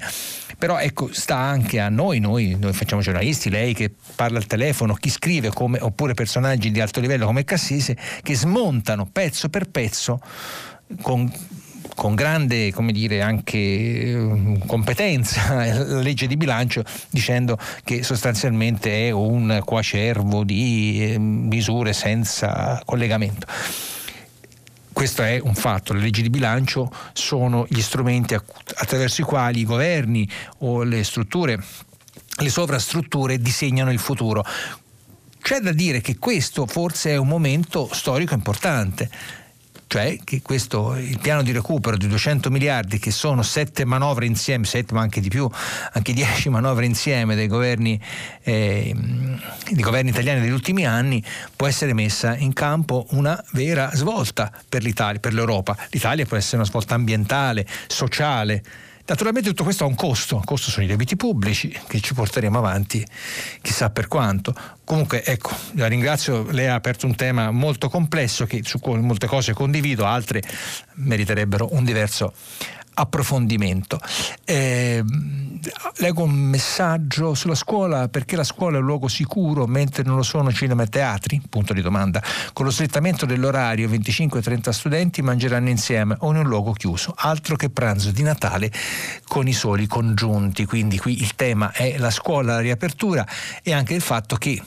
però 0.59 0.79
ecco 0.79 1.09
sta 1.13 1.37
anche 1.37 1.81
a 1.81 1.89
noi, 1.89 2.21
noi, 2.21 2.57
noi 2.59 2.73
facciamo 2.73 3.01
giornalisti, 3.01 3.49
lei 3.49 3.73
che 3.73 3.91
parla 4.15 4.39
al 4.39 4.47
telefono, 4.47 4.95
chi 4.95 5.09
scrive 5.09 5.51
come, 5.51 5.79
oppure 5.81 6.15
personaggi 6.15 6.71
di 6.71 6.81
alto 6.81 7.01
livello 7.01 7.27
come 7.27 7.45
Cassese 7.45 7.97
che 8.23 8.35
smontano 8.35 9.09
pezzo 9.11 9.49
per 9.49 9.69
pezzo 9.71 10.21
con 11.01 11.31
con 11.95 12.15
grande 12.15 12.73
come 12.73 12.93
dire, 12.93 13.23
anche 13.23 13.59
eh, 13.59 14.59
competenza 14.66 15.55
la 15.85 16.01
legge 16.01 16.27
di 16.27 16.37
bilancio 16.37 16.85
dicendo 17.11 17.59
che 17.85 18.03
sostanzialmente 18.03 19.09
è 19.09 19.11
un 19.11 19.61
quacervo 19.65 20.45
di 20.45 21.12
eh, 21.12 21.19
misure 21.19 21.93
senza 21.93 22.81
collegamento. 22.85 23.47
Questo 24.93 25.23
è 25.23 25.41
un 25.43 25.55
fatto, 25.55 25.93
le 25.93 26.01
leggi 26.01 26.23
di 26.23 26.31
bilancio 26.31 26.89
sono 27.12 27.66
gli 27.69 27.81
strumenti 27.81 28.35
attraverso 28.35 29.23
i 29.23 29.25
quali 29.25 29.61
i 29.61 29.65
governi 29.65 30.29
o 30.59 30.85
le 30.85 31.03
strutture, 31.03 31.61
le 32.37 32.49
sovrastrutture 32.49 33.41
disegnano 33.41 33.91
il 33.91 33.99
futuro. 33.99 34.45
C'è 35.43 35.59
da 35.59 35.73
dire 35.73 36.01
che 36.01 36.16
questo 36.16 36.65
forse 36.66 37.11
è 37.11 37.16
un 37.16 37.27
momento 37.27 37.91
storico 37.93 38.35
importante 38.35 39.11
cioè 39.95 40.19
che 40.25 40.43
questo, 40.43 40.97
il 40.97 41.21
piano 41.21 41.45
di 41.45 41.53
recupero 41.53 41.97
di 41.97 42.09
200 42.09 42.51
miliardi 42.51 42.99
che 42.99 43.12
sono 43.12 43.43
sette 43.45 43.85
manovre 43.85 44.27
insieme, 44.27 44.65
sette 44.65 44.93
ma 44.93 45.01
anche 45.01 45.21
di 45.21 45.29
più, 45.29 45.49
anche 45.93 46.12
dieci 46.12 46.49
manovre 46.49 46.85
insieme 46.85 47.37
dei 47.37 47.47
governi, 47.47 48.01
eh, 48.43 48.93
dei 49.71 49.83
governi 49.85 50.11
italiani 50.11 50.41
degli 50.41 50.51
ultimi 50.51 50.85
anni, 50.85 51.23
può 51.55 51.69
essere 51.69 51.93
messa 51.93 52.37
in 52.37 52.53
campo 52.55 53.07
una 53.11 53.41
vera 53.53 53.89
svolta 53.95 54.51
per 54.69 54.83
l'Italia, 54.83 55.21
per 55.21 55.33
l'Europa. 55.33 55.77
L'Italia 55.91 56.27
può 56.27 56.37
essere 56.37 56.57
una 56.57 56.66
svolta 56.66 56.97
ambientale, 56.97 57.65
sociale, 57.87 58.65
Naturalmente 59.07 59.51
tutto 59.51 59.65
questo 59.65 59.85
ha 59.85 59.87
un 59.87 59.97
costo, 59.97 60.39
il 60.39 60.45
costo 60.45 60.71
sono 60.71 60.87
i 60.87 60.89
debiti 60.89 61.15
pubblici 61.15 61.69
che 61.87 62.01
ci 62.01 62.15
porteremo 62.15 62.57
avanti 62.57 63.07
chissà 63.61 63.91
per 63.91 64.09
quanto. 64.09 64.55
Comunque 64.83 65.23
ecco, 65.23 65.51
la 65.75 65.89
ringrazio, 65.89 66.51
lei 66.51 66.69
ha 66.69 66.75
aperto 66.75 67.05
un 67.05 67.15
tema 67.15 67.51
molto 67.51 67.91
complesso 67.91 68.47
che, 68.47 68.63
su 68.65 68.79
cui 68.79 68.99
molte 69.01 69.27
cose 69.27 69.53
condivido, 69.53 70.07
altre 70.07 70.43
meriterebbero 70.95 71.75
un 71.75 71.85
diverso 71.85 72.33
approfondimento. 72.95 73.99
Eh, 74.45 75.03
leggo 75.97 76.23
un 76.23 76.33
messaggio 76.33 77.35
sulla 77.35 77.55
scuola, 77.55 78.09
perché 78.09 78.37
la 78.37 78.45
scuola 78.45 78.77
è 78.77 78.81
un 78.81 78.87
luogo 78.87 79.09
sicuro 79.09 79.66
mentre 79.66 80.03
non 80.03 80.16
lo 80.16 80.23
sono 80.23 80.53
cinema 80.53 80.83
e 80.83 80.89
teatri? 80.89 81.43
Punto 81.49 81.73
di 81.73 81.83
domanda. 81.83 82.23
Con 82.53 82.65
lo 82.65 82.71
slittamento 82.71 83.27
dell'orario 83.27 83.89
25-30 83.89 84.71
studenti 84.71 85.23
mangeranno 85.23 85.69
insieme 85.69 86.16
o 86.21 86.31
in 86.31 86.37
un 86.37 86.47
luogo 86.47 86.73
chiuso, 86.73 87.15
altro 87.16 87.57
che 87.57 87.71
pranzo 87.71 88.11
di 88.11 88.23
Natale 88.23 88.71
con 89.27 89.47
i 89.49 89.53
soli 89.53 89.87
congiunti. 89.87 90.65
Quindi 90.66 90.99
qui 90.99 91.21
il 91.21 91.35
tema 91.35 91.73
è 91.73 91.97
la 91.99 92.11
scuola, 92.11 92.55
la 92.55 92.61
riapertura 92.61 93.27
e 93.62 93.73
anche 93.73 93.95
il 93.95 94.03
fatto 94.03 94.37
che 94.37 94.61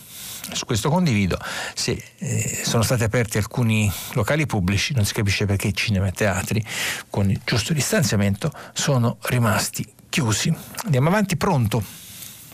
su 0.52 0.65
questo 0.65 0.90
condivido, 0.90 1.38
se 1.74 2.02
eh, 2.18 2.61
sono 2.64 2.84
stati 2.84 3.03
aperti 3.03 3.38
alcuni 3.38 3.91
locali 4.14 4.45
pubblici, 4.45 4.94
non 4.94 5.06
si 5.06 5.14
capisce 5.14 5.45
perché 5.45 5.72
cinema 5.72 6.07
e 6.07 6.11
teatri, 6.11 6.64
con 7.10 7.30
il 7.30 7.41
giusto 7.44 7.74
distanziamento, 7.74 8.52
sono 8.74 9.18
rimasti 9.24 9.86
chiusi. 10.10 10.53
Andiamo 10.84 11.10
avanti, 11.10 11.38
pronto? 11.38 11.84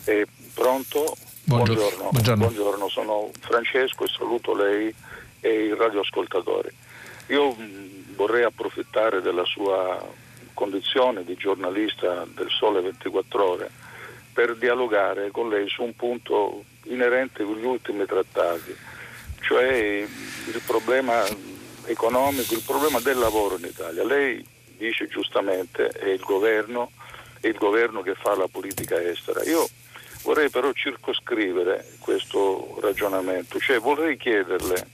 Eh, 0.06 0.28
pronto? 0.53 1.15
Buongiorno. 1.44 1.82
Buongiorno. 1.82 2.10
Buongiorno. 2.11 2.45
Buongiorno. 2.45 2.90
sono 2.90 3.32
Francesco 3.40 4.06
e 4.06 4.07
saluto 4.07 4.56
lei 4.56 4.94
e 5.40 5.65
i 5.65 5.76
radioascoltatori. 5.76 6.70
Io 7.28 7.52
mh, 7.52 8.15
vorrei 8.15 8.44
approfittare 8.44 9.22
della 9.22 9.45
sua 9.45 10.02
condizione 10.53 11.24
di 11.24 11.36
giornalista 11.36 12.26
del 12.34 12.49
Sole 12.49 12.82
24 12.82 13.49
Ore 13.49 13.72
per 14.34 14.56
dialogare 14.57 15.32
con 15.32 15.49
lei 15.49 15.68
su 15.70 15.84
un 15.84 15.95
punto 15.95 16.64
inerente 16.84 17.44
con 17.44 17.58
gli 17.58 17.66
ultimi 17.66 18.06
trattati, 18.06 18.76
cioè 19.42 19.74
il 19.74 20.62
problema 20.66 21.24
economico, 21.86 22.54
il 22.54 22.64
problema 22.66 23.00
del 23.00 23.18
lavoro 23.18 23.58
in 23.58 23.66
Italia. 23.66 24.04
Lei 24.04 24.46
dice 24.78 25.08
giustamente 25.08 25.88
è 25.88 26.10
il 26.10 26.22
governo, 26.22 26.92
è 27.40 27.48
il 27.48 27.58
governo 27.58 28.02
che 28.02 28.16
fa 28.16 28.36
la 28.36 28.48
politica 28.48 29.02
estera. 29.02 29.44
Io 29.44 29.68
vorrei 30.24 30.50
però 30.50 30.72
circoscrivere 30.72 31.86
questo 32.00 32.78
ragionamento, 32.82 33.60
cioè 33.60 33.80
vorrei 33.80 34.18
chiederle 34.18 34.88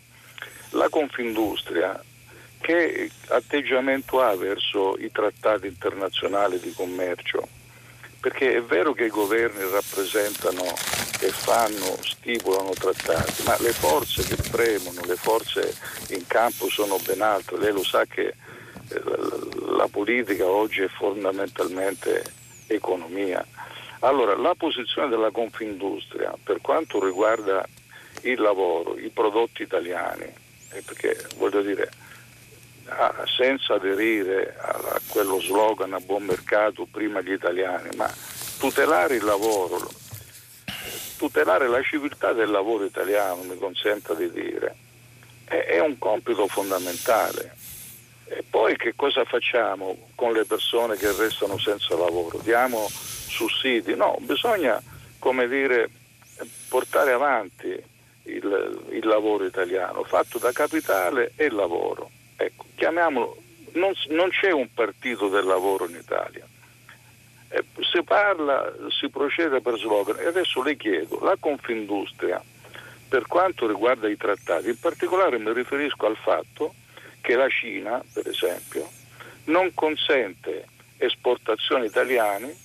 la 0.72 0.90
Confindustria 0.90 2.04
che 2.60 3.10
atteggiamento 3.30 4.22
ha 4.22 4.36
verso 4.36 4.98
i 4.98 5.12
trattati 5.12 5.68
internazionali 5.68 6.60
di 6.60 6.74
commercio? 6.74 7.48
Perché 8.20 8.56
è 8.56 8.62
vero 8.62 8.94
che 8.94 9.06
i 9.06 9.10
governi 9.10 9.62
rappresentano 9.70 10.64
e 11.22 11.30
fanno, 11.30 11.98
stipulano 12.02 12.72
trattati, 12.72 13.44
ma 13.44 13.56
le 13.60 13.72
forze 13.72 14.24
che 14.24 14.36
premono, 14.50 15.02
le 15.06 15.16
forze 15.16 15.76
in 16.10 16.26
campo 16.28 16.70
sono 16.70 16.98
ben 17.06 17.22
altre. 17.22 17.58
Lei 17.58 17.72
lo 17.72 17.84
sa 17.84 18.06
che 18.06 18.28
eh, 18.28 19.02
la 19.68 19.88
politica 19.90 20.46
oggi 20.46 20.82
è 20.82 20.88
fondamentalmente 20.88 22.24
economia. 22.68 23.46
Allora, 24.00 24.36
la 24.36 24.56
posizione 24.56 25.10
della 25.10 25.32
Confindustria 25.32 26.34
per 26.42 26.62
quanto 26.62 27.04
riguarda 27.04 27.66
il 28.22 28.40
lavoro, 28.40 28.98
i 28.98 29.10
prodotti 29.10 29.64
italiani, 29.64 30.24
eh, 30.72 30.82
perché 30.82 31.26
voglio 31.38 31.62
dire, 31.62 31.90
senza 33.26 33.76
aderire 33.76 34.56
a, 34.60 35.00
quello 35.08 35.40
slogan 35.40 35.94
a 35.94 36.00
buon 36.00 36.24
mercato 36.24 36.88
prima 36.90 37.22
gli 37.22 37.32
italiani, 37.32 37.90
ma 37.96 38.12
tutelare 38.60 39.16
il 39.16 39.24
lavoro, 39.24 39.90
tutelare 41.18 41.68
la 41.68 41.82
civiltà 41.82 42.34
del 42.34 42.50
lavoro 42.50 42.86
italiano, 42.86 43.44
mi 43.44 43.58
consenta 43.58 44.14
di 44.14 44.32
dire, 44.32 44.76
è, 45.46 45.56
è 45.56 45.80
un 45.80 45.98
compito 45.98 46.48
fondamentale. 46.48 47.56
E 48.32 48.44
poi 48.48 48.76
che 48.76 48.94
cosa 48.96 49.24
facciamo 49.26 50.10
con 50.14 50.34
le 50.34 50.46
persone 50.46 50.96
che 50.98 51.12
restano 51.14 51.58
senza 51.58 51.96
lavoro? 51.96 52.38
Diamo 52.44 52.88
sussidi? 52.88 53.96
No, 53.96 54.18
bisogna, 54.20 54.80
come 55.18 55.48
dire, 55.48 55.90
portare 56.68 57.12
avanti 57.12 57.68
il, 58.24 58.86
il 58.92 59.06
lavoro 59.08 59.46
italiano, 59.46 60.04
fatto 60.04 60.38
da 60.38 60.52
capitale 60.52 61.32
e 61.36 61.50
lavoro. 61.50 62.12
Ecco, 62.42 62.68
chiamiamolo, 62.76 63.38
non, 63.74 63.92
non 64.10 64.30
c'è 64.30 64.52
un 64.52 64.74
partito 64.74 65.28
del 65.28 65.44
lavoro 65.44 65.90
in 65.90 65.96
Italia. 65.96 66.48
Eh, 67.50 67.64
si 67.82 68.02
parla, 68.02 68.74
si 68.90 69.10
procede 69.10 69.60
per 69.60 69.78
slogan 69.78 70.18
e 70.20 70.26
adesso 70.26 70.64
le 70.64 70.78
chiedo, 70.78 71.20
la 71.22 71.36
Confindustria 71.38 72.42
per 73.10 73.26
quanto 73.28 73.68
riguarda 73.68 74.08
i 74.08 74.16
trattati, 74.16 74.70
in 74.70 74.80
particolare 74.80 75.38
mi 75.38 75.52
riferisco 75.52 76.06
al 76.06 76.16
fatto 76.16 76.76
che 77.20 77.36
la 77.36 77.50
Cina, 77.50 78.02
per 78.14 78.28
esempio, 78.28 78.88
non 79.46 79.74
consente 79.74 80.68
esportazioni 80.98 81.88
italiane 81.88 82.56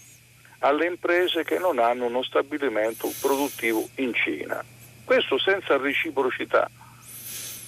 alle 0.59 0.87
imprese 0.87 1.43
che 1.43 1.59
non 1.59 1.79
hanno 1.79 2.07
uno 2.07 2.23
stabilimento 2.23 3.13
produttivo 3.21 3.89
in 3.97 4.15
Cina. 4.15 4.63
Questo 5.03 5.37
senza 5.39 5.79
reciprocità. 5.79 6.71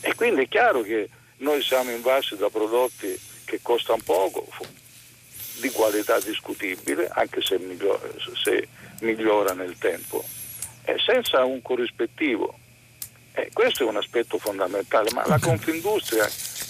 E 0.02 0.14
quindi 0.14 0.42
è 0.42 0.48
chiaro 0.48 0.82
che 0.82 1.08
noi 1.38 1.62
siamo 1.62 1.90
invasi 1.90 2.36
da 2.36 2.48
prodotti 2.48 3.18
che 3.44 3.60
costano 3.62 4.00
poco, 4.04 4.46
di 5.60 5.70
qualità 5.70 6.18
discutibile, 6.20 7.08
anche 7.12 7.40
se 7.42 7.58
migliora, 7.58 8.08
se 8.42 8.68
migliora 9.00 9.54
nel 9.54 9.76
tempo, 9.78 10.24
e 10.84 10.96
senza 10.98 11.44
un 11.44 11.62
corrispettivo. 11.62 12.58
Eh, 13.32 13.50
questo 13.52 13.84
è 13.84 13.86
un 13.86 13.96
aspetto 13.96 14.38
fondamentale, 14.38 15.10
ma 15.12 15.26
la 15.26 15.38
Confindustria, 15.38 16.28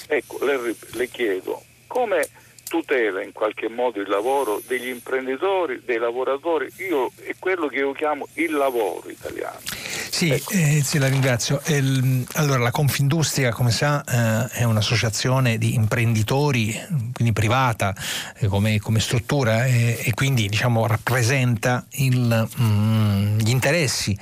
ecco, 0.09 0.45
le, 0.45 0.75
le 0.93 1.09
chiedo, 1.09 1.63
come 1.87 2.29
tutela 2.69 3.23
in 3.23 3.33
qualche 3.33 3.69
modo 3.69 4.01
il 4.01 4.09
lavoro 4.09 4.61
degli 4.67 4.89
imprenditori, 4.89 5.83
dei 5.85 5.99
lavoratori, 5.99 6.71
io 6.79 7.13
è 7.23 7.35
quello 7.39 7.69
che 7.69 7.77
io 7.77 7.93
chiamo 7.93 8.27
il 8.35 8.53
lavoro 8.53 9.09
italiano. 9.09 9.86
Sì, 10.11 10.31
ecco. 10.31 10.53
eh, 10.53 10.83
sì 10.85 10.99
la 10.99 11.09
ringrazio. 11.09 11.61
Il, 11.67 12.27
allora, 12.35 12.59
la 12.59 12.71
Confindustria, 12.71 13.53
come 13.53 13.71
sa, 13.71 14.03
eh, 14.05 14.61
è 14.61 14.65
un'associazione 14.65 15.59
di 15.59 15.75
imprenditori, 15.75 16.79
quindi 17.13 17.33
privata 17.33 17.95
eh, 18.39 18.47
come, 18.47 18.79
come, 18.81 19.01
struttura 19.01 19.65
e 19.67 20.11
quindi 20.15 20.49
diciamo, 20.49 20.87
rappresenta 20.87 21.85
il, 21.91 22.49
mm, 22.61 23.39
gli 23.39 23.51
interessi 23.51 24.19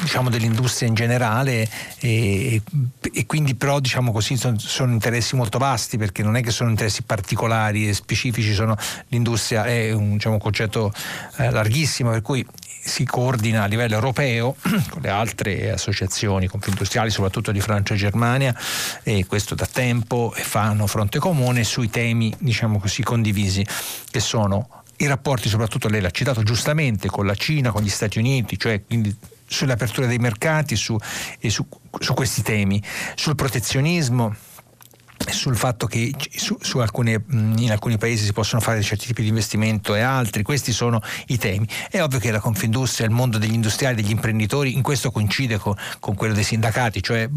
diciamo, 0.00 0.30
dell'industria 0.30 0.88
in 0.88 0.94
generale 0.94 1.68
e, 1.98 2.60
e 3.12 3.26
quindi 3.26 3.54
però 3.54 3.80
diciamo 3.80 4.12
così 4.12 4.36
sono, 4.36 4.58
sono, 4.58 4.92
interessi 4.92 5.36
molto 5.36 5.58
vasti 5.58 5.96
perché 5.96 6.22
non 6.22 6.36
è 6.36 6.42
che 6.42 6.50
sono 6.50 6.70
interessi 6.70 7.02
particolari 7.02 7.88
e 7.88 7.94
specifici, 7.94 8.52
sono, 8.52 8.76
l'industria 9.08 9.64
è 9.64 9.92
un, 9.92 10.12
diciamo, 10.12 10.34
un 10.34 10.40
concetto 10.40 10.92
eh, 11.36 11.50
larghissimo 11.50 12.10
per 12.10 12.22
cui 12.22 12.46
si 12.82 13.04
coordina 13.04 13.62
a 13.62 13.66
livello 13.66 13.94
europeo 13.94 14.56
con 14.90 15.02
le 15.02 15.08
altre 15.08 15.72
associazioni 15.72 16.46
confindustriali, 16.46 17.10
soprattutto 17.10 17.52
di 17.52 17.60
Francia 17.60 17.94
e 17.94 17.96
Germania, 17.96 18.54
e 19.02 19.26
questo 19.26 19.54
da 19.54 19.66
tempo 19.66 20.32
e 20.34 20.42
fanno 20.42 20.86
fronte 20.86 21.18
comune 21.18 21.64
sui 21.64 21.90
temi 21.90 22.34
diciamo 22.38 22.78
così 22.78 23.02
condivisi 23.02 23.64
che 24.10 24.20
sono 24.20 24.82
i 24.98 25.06
rapporti 25.06 25.48
soprattutto 25.48 25.88
lei 25.88 26.00
l'ha 26.00 26.10
citato 26.10 26.42
giustamente 26.42 27.08
con 27.08 27.26
la 27.26 27.34
Cina, 27.34 27.70
con 27.70 27.82
gli 27.82 27.88
Stati 27.88 28.18
Uniti, 28.18 28.58
cioè 28.58 28.84
quindi 28.84 29.14
sull'apertura 29.46 30.06
dei 30.06 30.18
mercati 30.18 30.76
su, 30.76 30.96
su, 31.48 31.66
su 31.98 32.14
questi 32.14 32.42
temi, 32.42 32.82
sul 33.14 33.34
protezionismo 33.34 34.34
sul 35.28 35.56
fatto 35.56 35.86
che 35.86 36.14
su, 36.34 36.56
su 36.60 36.78
alcune, 36.78 37.24
in 37.30 37.70
alcuni 37.70 37.98
paesi 37.98 38.24
si 38.24 38.32
possono 38.32 38.60
fare 38.60 38.82
certi 38.82 39.06
tipi 39.06 39.22
di 39.22 39.28
investimento 39.28 39.94
e 39.94 40.00
altri, 40.00 40.42
questi 40.42 40.72
sono 40.72 41.00
i 41.26 41.38
temi. 41.38 41.66
È 41.90 42.00
ovvio 42.00 42.18
che 42.18 42.30
la 42.30 42.40
Confindustria, 42.40 43.06
il 43.06 43.12
mondo 43.12 43.38
degli 43.38 43.52
industriali, 43.52 43.96
degli 43.96 44.10
imprenditori, 44.10 44.74
in 44.74 44.82
questo 44.82 45.10
coincide 45.10 45.58
con, 45.58 45.74
con 45.98 46.14
quello 46.14 46.34
dei 46.34 46.44
sindacati, 46.44 47.02
cioè 47.02 47.28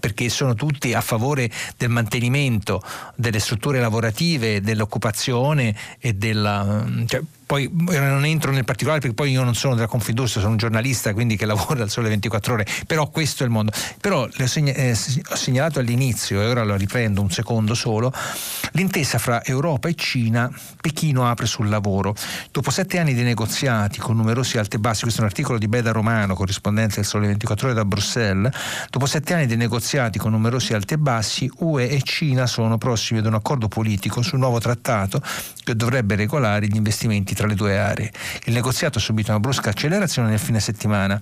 perché 0.00 0.28
sono 0.28 0.54
tutti 0.54 0.92
a 0.94 1.00
favore 1.00 1.50
del 1.76 1.90
mantenimento 1.90 2.82
delle 3.14 3.38
strutture 3.38 3.80
lavorative, 3.80 4.60
dell'occupazione 4.60 5.74
e 5.98 6.12
della... 6.14 6.84
Cioè, 7.06 7.22
poi 7.48 7.66
non 7.72 8.26
entro 8.26 8.52
nel 8.52 8.66
particolare 8.66 9.00
perché 9.00 9.14
poi 9.14 9.30
io 9.30 9.42
non 9.42 9.54
sono 9.54 9.74
della 9.74 9.86
Confindustria, 9.86 10.42
sono 10.42 10.52
un 10.52 10.58
giornalista 10.58 11.14
quindi 11.14 11.34
che 11.34 11.46
lavora 11.48 11.82
al 11.82 11.88
sole 11.88 12.10
24 12.10 12.52
ore, 12.52 12.66
però 12.86 13.08
questo 13.08 13.42
è 13.42 13.46
il 13.46 13.52
mondo. 13.52 13.72
Però 14.02 14.28
segna- 14.44 14.74
eh, 14.74 14.90
ho 14.90 15.34
segnalato 15.34 15.78
all'inizio 15.78 16.42
e 16.42 16.46
ora 16.46 16.62
lo 16.62 16.76
riprendo 16.76 17.22
un 17.22 17.30
secondo 17.30 17.72
solo, 17.72 18.12
l'intesa 18.72 19.16
fra 19.16 19.42
Europa 19.42 19.88
e 19.88 19.94
Cina, 19.94 20.52
Pechino 20.78 21.26
apre 21.26 21.46
sul 21.46 21.70
lavoro. 21.70 22.14
Dopo 22.50 22.70
sette 22.70 22.98
anni 22.98 23.14
di 23.14 23.22
negoziati 23.22 23.98
con 23.98 24.16
numerosi 24.16 24.58
alti 24.58 24.76
e 24.76 24.78
bassi, 24.78 25.02
questo 25.02 25.20
è 25.20 25.24
un 25.24 25.30
articolo 25.30 25.56
di 25.56 25.68
Beda 25.68 25.90
Romano, 25.90 26.34
corrispondente 26.34 26.96
del 26.96 27.06
sole 27.06 27.28
24 27.28 27.68
ore 27.68 27.74
da 27.74 27.86
Bruxelles, 27.86 28.52
dopo 28.90 29.06
sette 29.06 29.32
anni 29.32 29.46
di 29.46 29.56
negoziati 29.56 30.18
con 30.18 30.32
numerosi 30.32 30.74
alti 30.74 30.92
e 30.92 30.98
bassi, 30.98 31.50
UE 31.60 31.88
e 31.88 32.02
Cina 32.02 32.46
sono 32.46 32.76
prossimi 32.76 33.20
ad 33.20 33.26
un 33.26 33.34
accordo 33.34 33.68
politico 33.68 34.20
sul 34.20 34.38
nuovo 34.38 34.58
trattato 34.58 35.22
che 35.64 35.74
dovrebbe 35.74 36.14
regolare 36.14 36.66
gli 36.66 36.76
investimenti 36.76 37.36
tra 37.38 37.46
le 37.46 37.54
due 37.54 37.78
aree. 37.78 38.10
Il 38.46 38.52
negoziato 38.52 38.98
ha 38.98 39.00
subito 39.00 39.30
una 39.30 39.38
brusca 39.38 39.70
accelerazione 39.70 40.30
nel 40.30 40.40
fine 40.40 40.58
settimana 40.58 41.20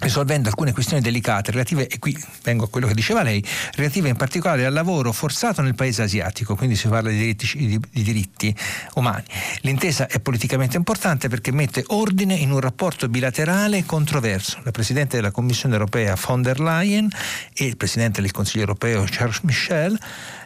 risolvendo 0.00 0.48
alcune 0.48 0.72
questioni 0.72 1.02
delicate 1.02 1.50
relative, 1.50 1.86
e 1.86 1.98
qui 1.98 2.16
vengo 2.42 2.64
a 2.64 2.68
quello 2.70 2.86
che 2.86 2.94
diceva 2.94 3.22
lei, 3.22 3.44
relative 3.74 4.08
in 4.08 4.16
particolare 4.16 4.64
al 4.64 4.72
lavoro 4.72 5.12
forzato 5.12 5.60
nel 5.60 5.74
paese 5.74 6.00
asiatico, 6.00 6.56
quindi 6.56 6.74
si 6.74 6.88
parla 6.88 7.10
di 7.10 7.18
diritti, 7.18 7.66
di, 7.66 7.78
di 7.90 8.02
diritti, 8.02 8.56
umani. 8.94 9.24
L'intesa 9.60 10.06
è 10.06 10.18
politicamente 10.20 10.78
importante 10.78 11.28
perché 11.28 11.52
mette 11.52 11.84
ordine 11.88 12.34
in 12.34 12.50
un 12.50 12.60
rapporto 12.60 13.10
bilaterale 13.10 13.84
controverso. 13.84 14.58
La 14.64 14.70
Presidente 14.70 15.16
della 15.16 15.32
Commissione 15.32 15.74
europea 15.74 16.16
von 16.16 16.40
der 16.40 16.60
Leyen 16.60 17.10
e 17.52 17.64
il 17.66 17.76
Presidente 17.76 18.22
del 18.22 18.30
Consiglio 18.30 18.62
europeo 18.62 19.04
Charles 19.06 19.40
Michel 19.42 19.98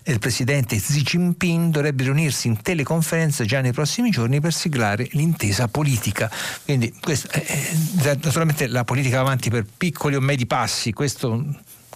il 0.06 0.18
Presidente 0.18 0.76
Xi 0.76 1.02
Jinping 1.02 1.70
dovrebbero 1.70 2.12
riunirsi 2.12 2.48
in 2.48 2.60
teleconferenza 2.60 3.44
già 3.44 3.60
nei 3.60 3.72
prossimi 3.72 4.10
giorni 4.10 4.40
per 4.40 4.52
siglare 4.52 5.08
l'intesa 5.12 5.68
politica. 5.68 6.30
Quindi 6.64 6.94
questo, 7.00 7.28
eh, 7.32 7.76
naturalmente 8.02 8.66
la 8.66 8.84
politica 8.84 9.16
va 9.16 9.22
avanti 9.22 9.50
per 9.50 9.64
piccoli 9.64 10.14
o 10.14 10.20
medi 10.20 10.46
passi, 10.46 10.92
questo 10.92 11.42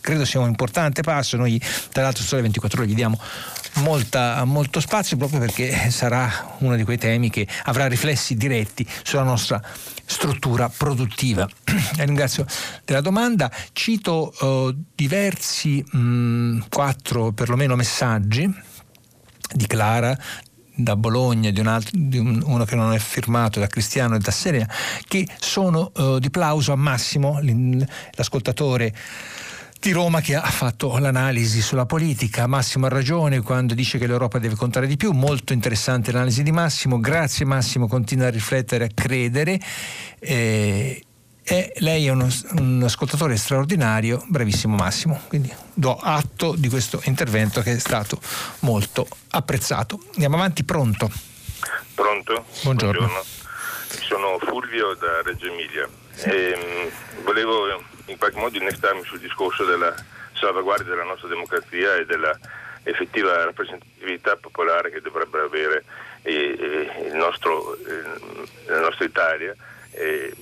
credo 0.09 0.25
sia 0.25 0.41
un 0.41 0.49
importante 0.49 1.03
passo, 1.03 1.37
noi 1.37 1.61
tra 1.93 2.03
l'altro 2.03 2.25
Sole 2.25 2.41
24 2.41 2.81
ore 2.81 2.91
gli 2.91 2.95
diamo 2.95 3.21
molta, 3.81 4.43
molto 4.45 4.81
spazio 4.81 5.19
proprio 5.19 5.39
perché 5.39 5.91
sarà 5.91 6.57
uno 6.61 6.77
di 6.77 6.85
quei 6.85 6.97
temi 6.97 7.29
che 7.29 7.47
avrà 7.65 7.87
riflessi 7.89 8.35
diretti 8.35 8.89
sulla 9.03 9.23
nostra 9.23 9.61
struttura 10.07 10.71
produttiva. 10.75 11.47
ringrazio 11.99 12.47
della 12.87 13.03
domanda, 13.03 13.53
cito 13.75 14.33
uh, 14.41 14.75
diversi, 14.95 15.85
mh, 15.87 15.99
mm, 15.99 16.61
quattro 16.71 17.33
perlomeno 17.33 17.77
messaggi 17.77 18.51
di 19.53 19.67
Clara, 19.67 20.17
da 20.75 20.97
Bologna, 20.97 21.51
di, 21.51 21.61
un 21.61 21.67
altro, 21.67 21.91
di 21.93 22.17
un, 22.17 22.43
uno 22.47 22.65
che 22.65 22.77
non 22.77 22.95
è 22.95 22.99
firmato 22.99 23.61
da 23.61 23.67
Cristiano 23.67 24.15
e 24.15 24.21
da 24.21 24.31
Serena, 24.31 24.73
che 25.07 25.29
sono 25.39 25.93
uh, 25.97 26.19
di 26.19 26.31
plauso 26.31 26.73
a 26.73 26.77
Massimo, 26.77 27.39
l'ascoltatore 28.13 28.95
di 29.81 29.93
Roma 29.93 30.21
che 30.21 30.35
ha 30.35 30.43
fatto 30.43 30.99
l'analisi 30.99 31.61
sulla 31.61 31.87
politica. 31.87 32.47
Massimo 32.47 32.87
ha 32.87 32.89
ragione 32.89 33.41
quando 33.41 33.75
dice 33.75 33.99
che 33.99 34.07
l'Europa 34.07 34.39
deve 34.39 34.57
contare 34.57 34.87
di 34.87 34.97
più. 34.97 35.13
Molto 35.13 35.53
interessante 35.53 36.11
l'analisi 36.11 36.43
di 36.43 36.51
Massimo. 36.51 36.99
Grazie 36.99 37.45
Massimo, 37.45 37.87
continua 37.87 38.27
a 38.27 38.31
riflettere, 38.31 38.87
a 38.87 38.89
credere. 38.93 39.61
Eh, 40.19 41.03
e 41.51 41.73
lei 41.77 42.07
è 42.07 42.11
uno, 42.11 42.29
un 42.59 42.83
ascoltatore 42.85 43.37
straordinario, 43.37 44.23
bravissimo 44.27 44.75
Massimo. 44.75 45.23
Quindi 45.29 45.51
do 45.73 45.97
atto 45.97 46.55
di 46.57 46.69
questo 46.69 47.01
intervento 47.05 47.63
che 47.63 47.73
è 47.73 47.79
stato 47.79 48.21
molto 48.61 49.07
apprezzato. 49.31 50.01
Andiamo 50.13 50.37
avanti, 50.37 50.65
pronto? 50.65 51.11
Pronto? 51.95 52.45
Buongiorno. 52.63 53.07
Buongiorno. 53.07 53.25
Sono 54.07 54.39
Fulvio 54.41 54.95
da 54.95 55.23
Reggio 55.23 55.47
Emilia. 55.47 55.89
Sì. 56.13 56.29
Ehm, 56.29 56.91
volevo 57.25 57.88
in 58.09 58.19
qualche 58.19 58.39
modo 58.39 58.57
innestarmi 58.57 59.05
sul 59.05 59.21
discorso 59.21 59.65
della 59.65 59.95
salvaguardia 60.33 60.91
della 60.91 61.05
nostra 61.05 61.29
democrazia 61.29 61.97
e 61.97 62.07
della 62.07 62.37
effettiva 62.83 63.45
rappresentatività 63.45 64.37
popolare 64.37 64.91
che 64.91 65.01
dovrebbe 65.01 65.41
avere 65.41 65.85
eh, 66.23 67.11
nostro, 67.13 67.77
eh, 67.77 68.03
la 68.67 68.81
nostra 68.81 69.05
Italia. 69.05 69.55
Eh, 69.93 70.33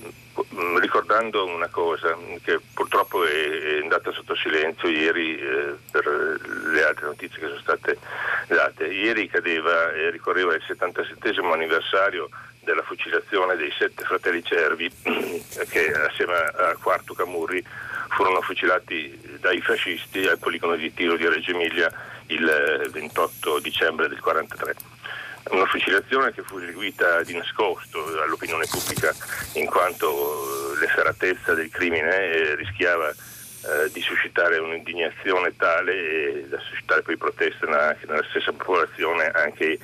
ricordando 0.79 1.45
una 1.45 1.67
cosa 1.67 2.15
che 2.43 2.59
purtroppo 2.73 3.25
è, 3.25 3.79
andata 3.81 4.11
sotto 4.11 4.35
silenzio 4.35 4.87
ieri 4.87 5.39
eh, 5.39 5.73
per 5.89 6.05
le 6.05 6.83
altre 6.83 7.07
notizie 7.07 7.39
che 7.39 7.47
sono 7.47 7.59
state 7.59 7.97
date. 8.47 8.85
Ieri 8.85 9.27
cadeva 9.27 9.93
e 9.93 10.11
ricorreva 10.11 10.53
il 10.53 10.61
77 10.65 11.33
anniversario 11.41 12.29
della 12.67 12.83
fucilazione 12.83 13.55
dei 13.55 13.71
sette 13.71 14.03
fratelli 14.03 14.43
Cervi 14.43 14.91
che 15.69 15.93
assieme 15.93 16.33
a 16.33 16.75
Quarto 16.75 17.13
Camurri 17.13 17.63
furono 18.09 18.41
fucilati 18.41 19.37
dai 19.39 19.61
fascisti 19.61 20.27
al 20.27 20.37
poligono 20.37 20.75
di 20.75 20.93
tiro 20.93 21.15
di 21.15 21.25
Reggio 21.25 21.51
Emilia 21.51 21.89
il 22.27 22.89
28 22.91 23.59
dicembre 23.59 24.09
del 24.09 24.19
1943. 24.21 24.75
Una 25.55 25.65
fucilazione 25.65 26.33
che 26.33 26.41
fu 26.41 26.57
eseguita 26.57 27.23
di 27.23 27.37
nascosto 27.37 28.05
all'opinione 28.21 28.65
pubblica 28.69 29.15
in 29.53 29.65
quanto 29.65 30.75
l'efferatezza 30.81 31.53
del 31.53 31.69
crimine 31.69 32.17
eh, 32.17 32.55
rischiava 32.55 33.09
eh, 33.09 33.89
di 33.93 34.01
suscitare 34.01 34.57
un'indignazione 34.57 35.55
tale 35.55 36.49
da 36.49 36.59
suscitare 36.59 37.01
poi 37.01 37.15
proteste 37.15 37.65
anche 37.65 38.05
nella 38.07 38.25
stessa 38.29 38.51
popolazione 38.51 39.27
anche 39.27 39.79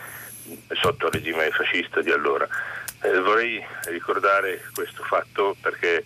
sotto 0.72 1.08
il 1.08 1.14
regime 1.14 1.50
fascista 1.52 2.02
di 2.02 2.12
allora. 2.12 2.48
Eh, 3.02 3.20
vorrei 3.20 3.64
ricordare 3.86 4.62
questo 4.74 5.04
fatto 5.04 5.56
perché 5.62 6.04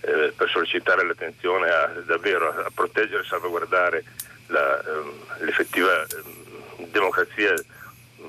eh, 0.00 0.32
per 0.34 0.48
sollecitare 0.48 1.04
l'attenzione 1.04 1.68
a, 1.68 1.86
davvero 2.06 2.48
a, 2.48 2.70
proteggere 2.72 3.22
e 3.22 3.26
salvaguardare 3.26 4.04
la, 4.46 4.82
ehm, 4.82 5.12
l'effettiva 5.40 6.02
ehm, 6.02 6.86
democrazia 6.90 7.54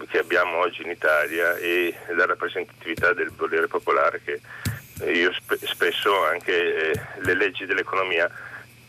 che 0.07 0.17
abbiamo 0.17 0.57
oggi 0.57 0.81
in 0.81 0.89
Italia 0.89 1.55
e 1.57 1.95
la 2.15 2.25
rappresentatività 2.25 3.13
del 3.13 3.31
volere 3.31 3.67
popolare 3.67 4.21
che 4.23 4.41
io 5.11 5.31
sp- 5.33 5.63
spesso 5.65 6.25
anche 6.25 6.91
eh, 6.91 7.01
le 7.21 7.33
leggi 7.35 7.65
dell'economia 7.65 8.29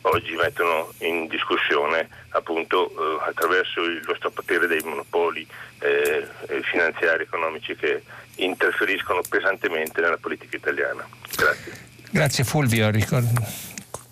oggi 0.02 0.34
mettono 0.34 0.92
in 0.98 1.26
discussione 1.28 2.08
appunto 2.30 2.88
eh, 2.88 3.28
attraverso 3.28 3.80
lo 3.80 4.14
strapotere 4.16 4.66
dei 4.66 4.80
monopoli 4.84 5.46
eh, 5.80 6.26
finanziari 6.62 7.24
economici 7.24 7.74
che 7.76 8.02
interferiscono 8.36 9.20
pesantemente 9.28 10.00
nella 10.00 10.18
politica 10.18 10.56
italiana. 10.56 11.06
Grazie. 11.36 11.88
Grazie 12.10 12.44
Fulvio. 12.44 12.90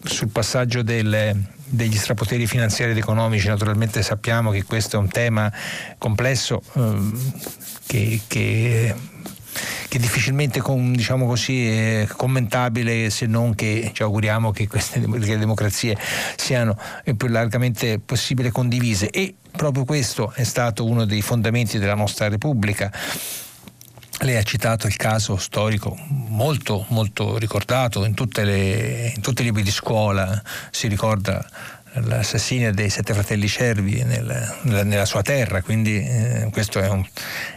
Sul 0.05 0.28
passaggio 0.28 0.82
delle, 0.82 1.35
degli 1.65 1.97
strapoteri 1.97 2.47
finanziari 2.47 2.93
ed 2.93 2.98
economici, 2.98 3.48
naturalmente 3.48 4.02
sappiamo 4.02 4.52
che 4.52 4.62
questo 4.62 4.97
è 4.97 4.98
un 5.01 5.09
tema 5.09 5.52
complesso 5.98 6.62
eh, 6.74 6.97
che, 7.86 8.20
che 8.28 8.94
che 9.89 9.98
difficilmente 9.98 10.60
con, 10.60 10.93
diciamo 10.93 11.27
così, 11.27 11.66
è 11.66 12.06
commentabile 12.15 13.09
se 13.10 13.27
non 13.27 13.55
che 13.55 13.90
ci 13.94 14.02
auguriamo 14.02 14.51
che 14.51 14.66
queste 14.69 15.01
che 15.19 15.39
democrazie 15.39 15.97
siano 16.36 16.78
il 17.05 17.16
più 17.16 17.28
largamente 17.28 17.98
possibile 17.98 18.51
condivise 18.51 19.10
e 19.10 19.35
proprio 19.51 19.85
questo 19.85 20.32
è 20.32 20.44
stato 20.44 20.85
uno 20.85 21.05
dei 21.05 21.23
fondamenti 21.23 21.78
della 21.78 21.94
nostra 21.94 22.28
Repubblica. 22.28 22.93
Lei 24.23 24.36
ha 24.36 24.43
citato 24.43 24.89
il 24.89 24.97
caso 24.97 25.36
storico 25.36 25.97
molto, 26.09 26.85
molto 26.89 27.39
ricordato 27.39 28.05
in, 28.05 28.15
le, 28.43 29.12
in 29.15 29.20
tutti 29.20 29.43
i 29.43 29.44
libri 29.44 29.62
di 29.62 29.70
scuola, 29.70 30.43
si 30.70 30.89
ricorda 30.89 31.47
l'assassinio 31.93 32.73
dei 32.73 32.90
sette 32.90 33.15
fratelli 33.15 33.48
cervi 33.48 34.02
nel, 34.05 34.24
nella, 34.62 34.82
nella, 34.82 35.05
sua 35.05 35.23
terra, 35.23 35.62
quindi 35.62 35.97
eh, 35.97 36.48
questo 36.52 36.81
è, 36.81 36.89
un, 36.89 37.05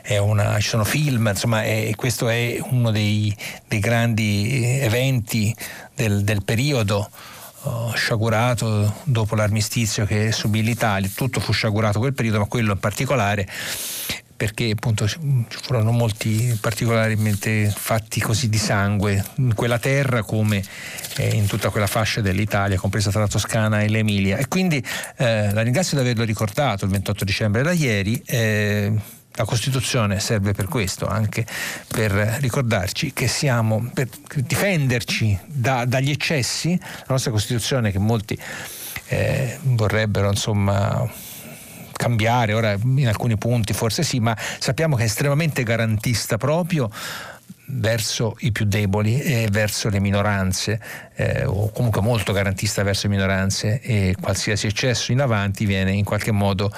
è, 0.02 0.18
una, 0.18 0.60
ci 0.60 0.70
sono 0.70 0.84
film, 0.84 1.28
insomma, 1.28 1.64
è, 1.64 1.92
questo 1.96 2.30
è 2.30 2.58
uno 2.70 2.92
dei, 2.92 3.36
dei 3.68 3.80
grandi 3.80 4.80
eventi 4.80 5.56
del, 5.96 6.24
del 6.24 6.44
periodo 6.44 7.10
oh, 7.64 7.94
sciagurato 7.94 9.02
dopo 9.04 9.36
l'armistizio 9.36 10.06
che 10.06 10.32
subì 10.32 10.64
l'Italia, 10.64 11.10
tutto 11.14 11.40
fu 11.40 11.52
sciagurato 11.52 12.00
quel 12.00 12.14
periodo, 12.14 12.40
ma 12.40 12.46
quello 12.46 12.72
in 12.74 12.80
particolare 12.80 13.48
perché 14.42 14.72
appunto 14.72 15.08
ci 15.08 15.20
furono 15.62 15.92
molti 15.92 16.58
particolarmente 16.60 17.72
fatti 17.72 18.20
così 18.20 18.50
di 18.50 18.58
sangue 18.58 19.24
in 19.36 19.54
quella 19.54 19.78
terra 19.78 20.24
come 20.24 20.64
eh, 21.18 21.36
in 21.36 21.46
tutta 21.46 21.70
quella 21.70 21.86
fascia 21.86 22.22
dell'Italia, 22.22 22.80
compresa 22.80 23.12
tra 23.12 23.20
la 23.20 23.28
Toscana 23.28 23.82
e 23.82 23.88
l'Emilia. 23.88 24.38
E 24.38 24.48
quindi 24.48 24.84
eh, 25.18 25.54
la 25.54 25.62
ringrazio 25.62 25.96
di 25.96 26.02
averlo 26.02 26.24
ricordato 26.24 26.86
il 26.86 26.92
28 26.92 27.24
dicembre 27.24 27.62
da 27.62 27.72
ieri. 27.72 28.20
Eh, 28.26 28.92
la 29.34 29.46
Costituzione 29.46 30.20
serve 30.20 30.54
per 30.54 30.66
questo, 30.66 31.06
anche 31.06 31.46
per 31.88 32.12
ricordarci 32.40 33.14
che 33.14 33.28
siamo, 33.28 33.92
per 33.94 34.10
difenderci 34.38 35.38
da, 35.46 35.86
dagli 35.86 36.10
eccessi, 36.10 36.76
la 36.82 37.06
nostra 37.10 37.30
Costituzione 37.30 37.92
che 37.92 38.00
molti 38.00 38.36
eh, 39.10 39.60
vorrebbero 39.62 40.30
insomma 40.30 41.30
cambiare, 42.02 42.54
ora 42.54 42.76
in 42.84 43.08
alcuni 43.08 43.38
punti 43.38 43.74
forse 43.74 44.02
sì, 44.02 44.20
ma 44.20 44.36
sappiamo 44.58 44.96
che 44.96 45.04
è 45.04 45.06
estremamente 45.06 45.62
garantista 45.62 46.38
proprio 46.38 46.90
verso 47.74 48.36
i 48.40 48.52
più 48.52 48.66
deboli 48.66 49.22
e 49.22 49.48
verso 49.52 49.88
le 49.90 50.00
minoranze, 50.00 50.82
eh, 51.16 51.46
o 51.46 51.70
comunque 51.72 52.02
molto 52.02 52.34
garantista 52.34 52.82
verso 52.82 53.08
le 53.08 53.14
minoranze 53.14 53.80
e 53.82 54.16
qualsiasi 54.20 54.66
eccesso 54.66 55.12
in 55.12 55.22
avanti 55.22 55.66
viene 55.66 55.92
in 55.92 56.04
qualche 56.04 56.32
modo 56.32 56.74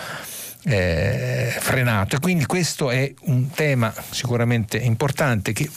eh, 0.66 1.56
frenato. 1.58 2.18
E 2.18 2.20
quindi 2.20 2.46
questo 2.46 2.92
è 2.92 3.12
un 3.28 3.50
tema 3.52 3.94
sicuramente 4.12 4.78
importante 4.78 5.54
che 5.54 5.70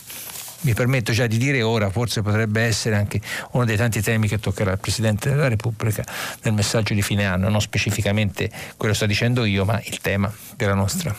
mi 0.61 0.75
permetto 0.75 1.13
già 1.13 1.27
di 1.27 1.39
dire 1.39 1.63
ora, 1.63 1.91
forse 1.91 2.23
potrebbe 2.23 2.63
essere 2.63 2.97
anche 2.97 3.21
uno 3.53 3.65
dei 3.65 3.77
tanti 3.77 4.01
temi 4.01 4.29
che 4.29 4.39
toccherà 4.39 4.73
il 4.73 4.79
Presidente 4.79 5.31
della 5.31 5.49
Repubblica 5.49 6.05
nel 6.43 6.55
messaggio 6.55 6.95
di 6.95 7.03
fine 7.03 7.25
anno, 7.25 7.49
non 7.49 7.61
specificamente 7.61 8.51
quello 8.77 8.93
che 8.93 8.99
sto 8.99 9.07
dicendo 9.07 9.45
io, 9.45 9.65
ma 9.65 9.81
il 9.85 10.01
tema 10.01 10.33
della 10.57 10.75
nostra 10.75 11.15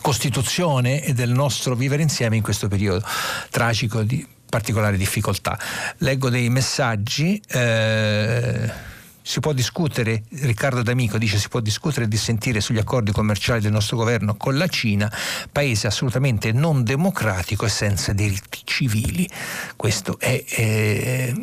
Costituzione 0.00 1.02
e 1.02 1.12
del 1.14 1.30
nostro 1.30 1.74
vivere 1.74 2.02
insieme 2.02 2.36
in 2.36 2.42
questo 2.42 2.68
periodo 2.68 3.04
tragico 3.50 4.02
di 4.02 4.24
particolare 4.48 4.96
difficoltà. 4.96 5.58
Leggo 5.98 6.28
dei 6.28 6.48
messaggi. 6.48 7.40
Eh, 7.48 8.88
si 9.22 9.40
può 9.40 9.52
discutere, 9.52 10.24
Riccardo 10.30 10.82
D'Amico 10.82 11.18
dice 11.18 11.38
si 11.38 11.48
può 11.48 11.60
discutere 11.60 12.06
e 12.06 12.08
dissentire 12.08 12.60
sugli 12.60 12.78
accordi 12.78 13.12
commerciali 13.12 13.60
del 13.60 13.72
nostro 13.72 13.96
governo 13.96 14.36
con 14.36 14.56
la 14.56 14.66
Cina, 14.66 15.12
paese 15.50 15.86
assolutamente 15.86 16.52
non 16.52 16.84
democratico 16.84 17.66
e 17.66 17.68
senza 17.68 18.12
diritti 18.12 18.60
civili. 18.64 19.28
Questo 19.76 20.18
è... 20.18 20.44
è 20.44 21.34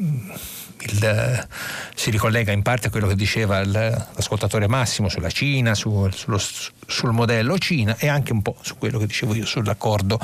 il, 0.80 1.48
si 1.96 2.12
ricollega 2.12 2.52
in 2.52 2.62
parte 2.62 2.88
a 2.88 2.90
quello 2.92 3.08
che 3.08 3.16
diceva 3.16 3.66
l'ascoltatore 3.66 4.68
Massimo 4.68 5.10
sulla 5.10 5.32
Cina, 5.32 5.74
su, 5.74 6.08
sullo, 6.12 6.40
sul 6.40 7.12
modello 7.12 7.58
Cina 7.58 7.98
e 7.98 8.08
anche 8.08 8.32
un 8.32 8.44
po' 8.44 8.56
su 8.62 8.78
quello 8.78 9.00
che 9.00 9.08
dicevo 9.08 9.34
io 9.34 9.46
sull'accordo 9.46 10.20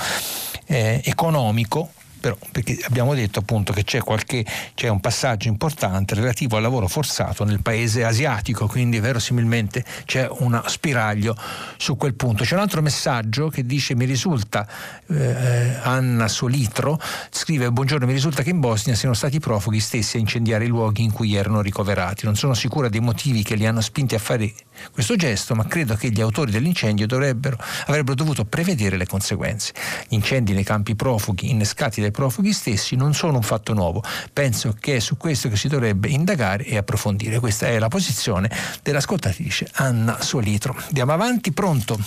eh, 0.67 1.01
economico 1.03 1.91
però 2.23 2.37
perché 2.53 2.79
abbiamo 2.83 3.13
detto 3.15 3.39
appunto 3.39 3.73
che 3.73 3.83
c'è, 3.83 3.99
qualche, 3.99 4.45
c'è 4.75 4.87
un 4.87 5.01
passaggio 5.01 5.49
importante 5.49 6.15
relativo 6.15 6.55
al 6.55 6.61
lavoro 6.61 6.87
forzato 6.87 7.43
nel 7.43 7.61
paese 7.61 8.05
asiatico, 8.05 8.65
quindi 8.65 9.01
verosimilmente 9.01 9.83
c'è 10.05 10.29
uno 10.29 10.63
spiraglio 10.65 11.35
su 11.75 11.97
quel 11.97 12.13
punto. 12.13 12.45
C'è 12.45 12.55
un 12.55 12.61
altro 12.61 12.81
messaggio 12.81 13.49
che 13.49 13.65
dice 13.65 13.93
mi 13.93 14.05
risulta, 14.05 14.65
eh, 15.07 15.75
Anna 15.81 16.29
Solitro 16.29 16.97
scrive 17.29 17.69
buongiorno, 17.69 18.05
mi 18.05 18.13
risulta 18.13 18.41
che 18.41 18.51
in 18.51 18.61
Bosnia 18.61 18.95
siano 18.95 19.15
stati 19.15 19.35
i 19.35 19.41
profughi 19.41 19.81
stessi 19.81 20.15
a 20.15 20.21
incendiare 20.21 20.63
i 20.63 20.69
luoghi 20.69 21.03
in 21.03 21.11
cui 21.11 21.35
erano 21.35 21.59
ricoverati. 21.59 22.23
Non 22.23 22.37
sono 22.37 22.53
sicura 22.53 22.87
dei 22.87 23.01
motivi 23.01 23.43
che 23.43 23.55
li 23.55 23.65
hanno 23.65 23.81
spinti 23.81 24.15
a 24.15 24.19
fare 24.19 24.49
questo 24.91 25.15
gesto, 25.15 25.55
ma 25.55 25.65
credo 25.65 25.95
che 25.95 26.09
gli 26.09 26.21
autori 26.21 26.51
dell'incendio 26.51 27.05
avrebbero 27.05 28.15
dovuto 28.15 28.45
prevedere 28.45 28.97
le 28.97 29.05
conseguenze. 29.05 29.73
Gli 30.07 30.15
incendi 30.15 30.53
nei 30.53 30.63
campi 30.63 30.95
profughi 30.95 31.49
innescati 31.49 32.01
dai 32.01 32.11
profughi 32.11 32.53
stessi 32.53 32.95
non 32.95 33.13
sono 33.13 33.37
un 33.37 33.43
fatto 33.43 33.73
nuovo. 33.73 34.03
Penso 34.31 34.75
che 34.79 34.97
è 34.97 34.99
su 34.99 35.17
questo 35.17 35.49
che 35.49 35.55
si 35.55 35.67
dovrebbe 35.67 36.09
indagare 36.09 36.63
e 36.65 36.77
approfondire. 36.77 37.39
Questa 37.39 37.67
è 37.67 37.79
la 37.79 37.87
posizione 37.87 38.49
dell'ascoltatrice 38.81 39.69
Anna 39.73 40.21
Solitro. 40.21 40.75
Andiamo 40.87 41.13
avanti, 41.13 41.51
pronto? 41.51 41.97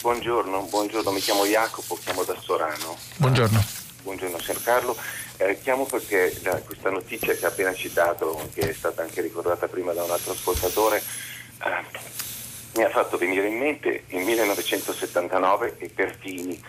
Buongiorno, 0.00 0.68
buongiorno, 0.70 1.10
mi 1.10 1.20
chiamo 1.20 1.44
Jacopo, 1.44 1.98
chiamo 2.02 2.22
da 2.22 2.36
Sorano. 2.40 2.96
Buongiorno. 3.16 3.64
Buongiorno, 4.02 4.38
signor 4.38 4.62
Carlo. 4.62 4.96
Eh, 5.36 5.58
chiamo 5.60 5.86
perché 5.86 6.36
da 6.42 6.56
questa 6.62 6.90
notizia 6.90 7.34
che 7.34 7.44
ha 7.44 7.48
appena 7.48 7.74
citato, 7.74 8.48
che 8.54 8.70
è 8.70 8.72
stata 8.72 9.02
anche 9.02 9.20
ricordata 9.20 9.66
prima 9.66 9.92
da 9.92 10.04
un 10.04 10.10
altro 10.10 10.32
ascoltatore, 10.32 10.96
eh, 10.98 11.02
mi 12.74 12.84
ha 12.84 12.90
fatto 12.90 13.16
venire 13.16 13.48
in 13.48 13.58
mente 13.58 14.04
il 14.08 14.24
1979 14.24 15.76
e 15.78 15.88
Pertini. 15.88 16.62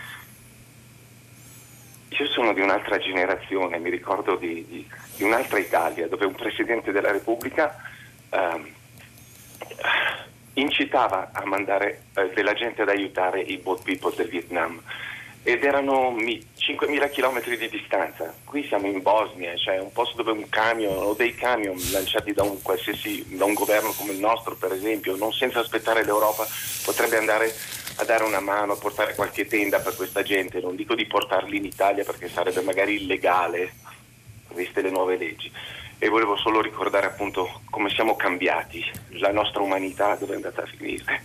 Io 2.08 2.26
sono 2.26 2.52
di 2.52 2.60
un'altra 2.60 2.98
generazione, 2.98 3.78
mi 3.78 3.90
ricordo 3.90 4.36
di, 4.36 4.66
di, 4.68 4.90
di 5.16 5.22
un'altra 5.22 5.58
Italia 5.58 6.08
dove 6.08 6.26
un 6.26 6.34
Presidente 6.34 6.90
della 6.92 7.12
Repubblica 7.12 7.80
eh, 8.28 8.72
incitava 10.54 11.30
a 11.32 11.44
mandare 11.46 12.02
eh, 12.14 12.30
della 12.34 12.54
gente 12.54 12.82
ad 12.82 12.88
aiutare 12.88 13.40
i 13.40 13.56
boat 13.58 13.82
people 13.82 14.14
del 14.14 14.28
Vietnam 14.28 14.82
ed 15.42 15.64
erano 15.64 16.14
5.000 16.14 17.10
km 17.10 17.56
di 17.56 17.68
distanza. 17.68 18.34
Qui 18.44 18.66
siamo 18.66 18.86
in 18.86 19.00
Bosnia, 19.00 19.56
cioè 19.56 19.78
un 19.78 19.90
posto 19.90 20.16
dove 20.16 20.32
un 20.32 20.48
camion 20.48 20.96
o 20.98 21.14
dei 21.14 21.34
camion 21.34 21.78
lanciati 21.92 22.32
da 22.32 22.42
un, 22.42 22.58
da 22.62 23.44
un 23.44 23.54
governo 23.54 23.92
come 23.92 24.12
il 24.12 24.18
nostro, 24.18 24.54
per 24.56 24.72
esempio, 24.72 25.16
non 25.16 25.32
senza 25.32 25.60
aspettare 25.60 26.04
l'Europa, 26.04 26.46
potrebbe 26.84 27.16
andare 27.16 27.54
a 27.96 28.04
dare 28.04 28.24
una 28.24 28.40
mano, 28.40 28.74
a 28.74 28.76
portare 28.76 29.14
qualche 29.14 29.46
tenda 29.46 29.80
per 29.80 29.96
questa 29.96 30.22
gente. 30.22 30.60
Non 30.60 30.76
dico 30.76 30.94
di 30.94 31.06
portarli 31.06 31.56
in 31.56 31.64
Italia 31.64 32.04
perché 32.04 32.28
sarebbe 32.28 32.60
magari 32.60 33.02
illegale, 33.02 33.72
viste 34.54 34.82
le 34.82 34.90
nuove 34.90 35.16
leggi. 35.16 35.50
E 35.98 36.08
volevo 36.08 36.36
solo 36.36 36.60
ricordare 36.60 37.06
appunto 37.06 37.60
come 37.70 37.90
siamo 37.90 38.16
cambiati, 38.16 38.84
la 39.18 39.32
nostra 39.32 39.62
umanità 39.62 40.16
dove 40.16 40.32
è 40.32 40.36
andata 40.36 40.62
a 40.62 40.66
finire. 40.66 41.22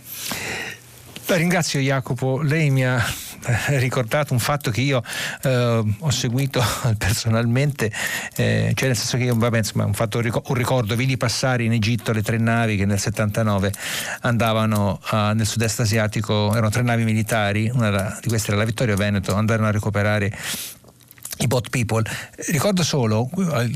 La 1.28 1.34
ringrazio 1.34 1.80
Jacopo, 1.80 2.40
lei 2.40 2.70
mi 2.70 2.86
ha 2.86 3.04
eh, 3.46 3.78
ricordato 3.78 4.32
un 4.32 4.38
fatto 4.38 4.70
che 4.70 4.80
io 4.80 5.02
eh, 5.42 5.82
ho 5.98 6.10
seguito 6.10 6.62
personalmente, 6.96 7.90
eh, 8.36 8.70
cioè 8.74 8.86
nel 8.86 8.96
senso 8.96 9.16
che 9.16 9.24
io, 9.24 9.34
vabbè, 9.34 9.58
insomma, 9.58 9.84
un, 9.84 9.92
fatto, 9.92 10.18
un 10.18 10.54
ricordo, 10.54 10.94
vidi 10.94 11.16
passare 11.16 11.64
in 11.64 11.72
Egitto 11.72 12.12
le 12.12 12.22
tre 12.22 12.38
navi 12.38 12.76
che 12.76 12.86
nel 12.86 13.00
79 13.00 13.72
andavano 14.20 15.00
uh, 15.10 15.16
nel 15.34 15.46
sud-est 15.46 15.80
asiatico, 15.80 16.52
erano 16.52 16.70
tre 16.70 16.82
navi 16.82 17.02
militari, 17.02 17.68
una 17.74 18.16
di 18.20 18.28
queste 18.28 18.52
era 18.52 18.58
la 18.58 18.64
Vittorio 18.64 18.94
Veneto, 18.94 19.34
andarono 19.34 19.66
a 19.66 19.72
recuperare 19.72 20.30
i 21.38 21.46
bot 21.46 21.68
people. 21.70 22.02
Ricordo 22.48 22.82
solo, 22.82 23.28
al, 23.50 23.68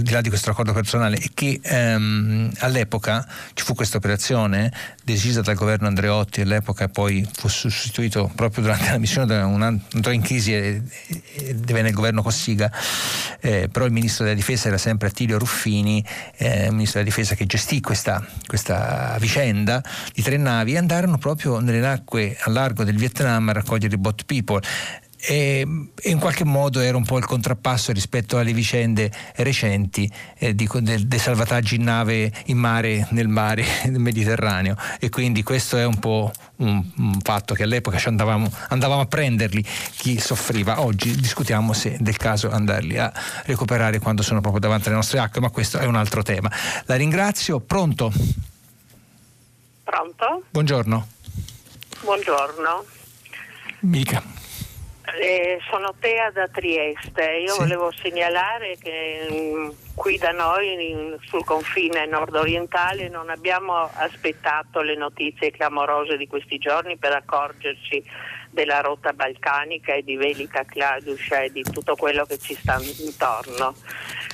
di 0.00 0.10
là 0.10 0.20
di 0.20 0.28
questo 0.28 0.50
raccordo 0.50 0.72
personale, 0.72 1.18
che 1.34 1.60
ehm, 1.62 2.50
all'epoca 2.58 3.26
ci 3.54 3.64
fu 3.64 3.74
questa 3.74 3.96
operazione 3.96 4.72
decisa 5.04 5.40
dal 5.40 5.54
governo 5.54 5.86
Andreotti 5.88 6.42
all'epoca 6.42 6.84
e 6.84 6.88
poi 6.88 7.26
fu 7.32 7.48
sostituito 7.48 8.30
proprio 8.34 8.62
durante 8.62 8.90
la 8.90 8.98
missione 8.98 9.26
da 9.26 9.46
un 9.46 9.80
in 10.12 10.22
crisi 10.22 10.54
e, 10.54 10.82
e 11.34 11.54
divenne 11.54 11.88
il 11.88 11.94
governo 11.94 12.22
Cossiga, 12.22 12.70
eh, 13.40 13.68
però 13.70 13.84
il 13.84 13.92
ministro 13.92 14.24
della 14.24 14.36
difesa 14.36 14.68
era 14.68 14.78
sempre 14.78 15.08
Attilio 15.08 15.38
Ruffini, 15.38 16.04
eh, 16.36 16.70
ministro 16.70 17.00
della 17.00 17.10
difesa 17.10 17.34
che 17.34 17.46
gestì 17.46 17.80
questa, 17.80 18.24
questa 18.46 19.16
vicenda 19.18 19.82
di 20.14 20.22
tre 20.22 20.36
navi 20.36 20.74
e 20.74 20.78
andarono 20.78 21.18
proprio 21.18 21.58
nelle 21.58 21.86
acque 21.86 22.36
a 22.40 22.50
largo 22.50 22.84
del 22.84 22.96
Vietnam 22.96 23.48
a 23.48 23.52
raccogliere 23.52 23.94
i 23.94 23.98
bot 23.98 24.24
people 24.24 24.60
e, 25.24 25.64
e, 26.00 26.10
in 26.10 26.18
qualche 26.18 26.44
modo 26.44 26.80
era 26.80 26.96
un 26.96 27.04
po' 27.04 27.16
il 27.16 27.24
contrappasso 27.24 27.92
rispetto 27.92 28.38
alle 28.38 28.52
vicende 28.52 29.10
recenti 29.36 30.10
eh, 30.38 30.52
di, 30.52 30.68
dei, 30.80 31.06
dei 31.06 31.18
salvataggi 31.18 31.76
in 31.76 31.84
nave 31.84 32.32
in 32.46 32.58
mare 32.58 33.06
nel 33.10 33.28
mare 33.28 33.64
del 33.86 34.00
Mediterraneo. 34.00 34.76
E 34.98 35.10
quindi 35.10 35.44
questo 35.44 35.76
è 35.76 35.84
un 35.84 35.98
po' 36.00 36.32
un, 36.56 36.84
un 36.96 37.20
fatto 37.22 37.54
che 37.54 37.62
all'epoca 37.62 38.00
andavamo, 38.04 38.50
andavamo, 38.70 39.02
a 39.02 39.06
prenderli. 39.06 39.62
Chi 39.62 40.18
soffriva 40.18 40.80
oggi 40.80 41.14
discutiamo 41.14 41.72
se 41.72 41.96
del 42.00 42.16
caso 42.16 42.50
andarli 42.50 42.98
a 42.98 43.12
recuperare 43.44 44.00
quando 44.00 44.22
sono 44.22 44.40
proprio 44.40 44.60
davanti 44.60 44.88
alle 44.88 44.96
nostre 44.96 45.20
acque 45.20 45.40
ma 45.40 45.50
questo 45.50 45.78
è 45.78 45.84
un 45.84 45.94
altro 45.94 46.22
tema. 46.22 46.50
La 46.86 46.96
ringrazio. 46.96 47.60
Pronto? 47.60 48.12
Pronto? 49.84 50.42
Buongiorno. 50.50 51.06
Buongiorno. 52.00 52.84
Mica 53.80 54.31
eh, 55.20 55.58
sono 55.68 55.94
Tea 55.98 56.30
da 56.30 56.48
Trieste, 56.48 57.38
io 57.44 57.52
sì. 57.52 57.58
volevo 57.58 57.90
segnalare 57.92 58.76
che 58.80 59.26
mh, 59.28 59.34
mm, 59.34 59.70
qui 59.94 60.16
da 60.16 60.30
noi 60.30 60.90
in, 60.90 61.16
sul 61.22 61.44
confine 61.44 62.06
nord-orientale 62.06 63.08
non 63.08 63.28
abbiamo 63.28 63.90
aspettato 63.94 64.80
le 64.80 64.94
notizie 64.94 65.50
clamorose 65.50 66.16
di 66.16 66.26
questi 66.26 66.58
giorni 66.58 66.96
per 66.96 67.12
accorgerci 67.12 68.02
della 68.50 68.80
rotta 68.80 69.12
balcanica 69.12 69.94
e 69.94 70.02
di 70.02 70.16
Velika 70.16 70.64
Kladuša 70.64 71.40
e 71.40 71.52
di 71.52 71.62
tutto 71.62 71.96
quello 71.96 72.24
che 72.24 72.38
ci 72.38 72.54
sta 72.54 72.78
intorno. 72.98 73.74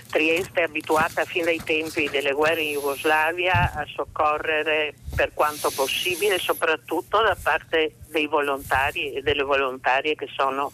Trieste 0.09 0.61
è 0.61 0.65
abituata 0.65 1.25
fin 1.25 1.45
dai 1.45 1.61
tempi 1.63 2.09
delle 2.09 2.33
guerre 2.33 2.63
in 2.63 2.73
Jugoslavia 2.73 3.73
a 3.75 3.85
soccorrere 3.95 4.95
per 5.15 5.33
quanto 5.35 5.71
possibile, 5.71 6.39
soprattutto 6.39 7.23
da 7.23 7.37
parte 7.41 7.97
dei 8.09 8.27
volontari 8.27 9.13
e 9.13 9.23
delle 9.23 9.43
volontarie 9.43 10.15
che 10.15 10.29
sono 10.35 10.73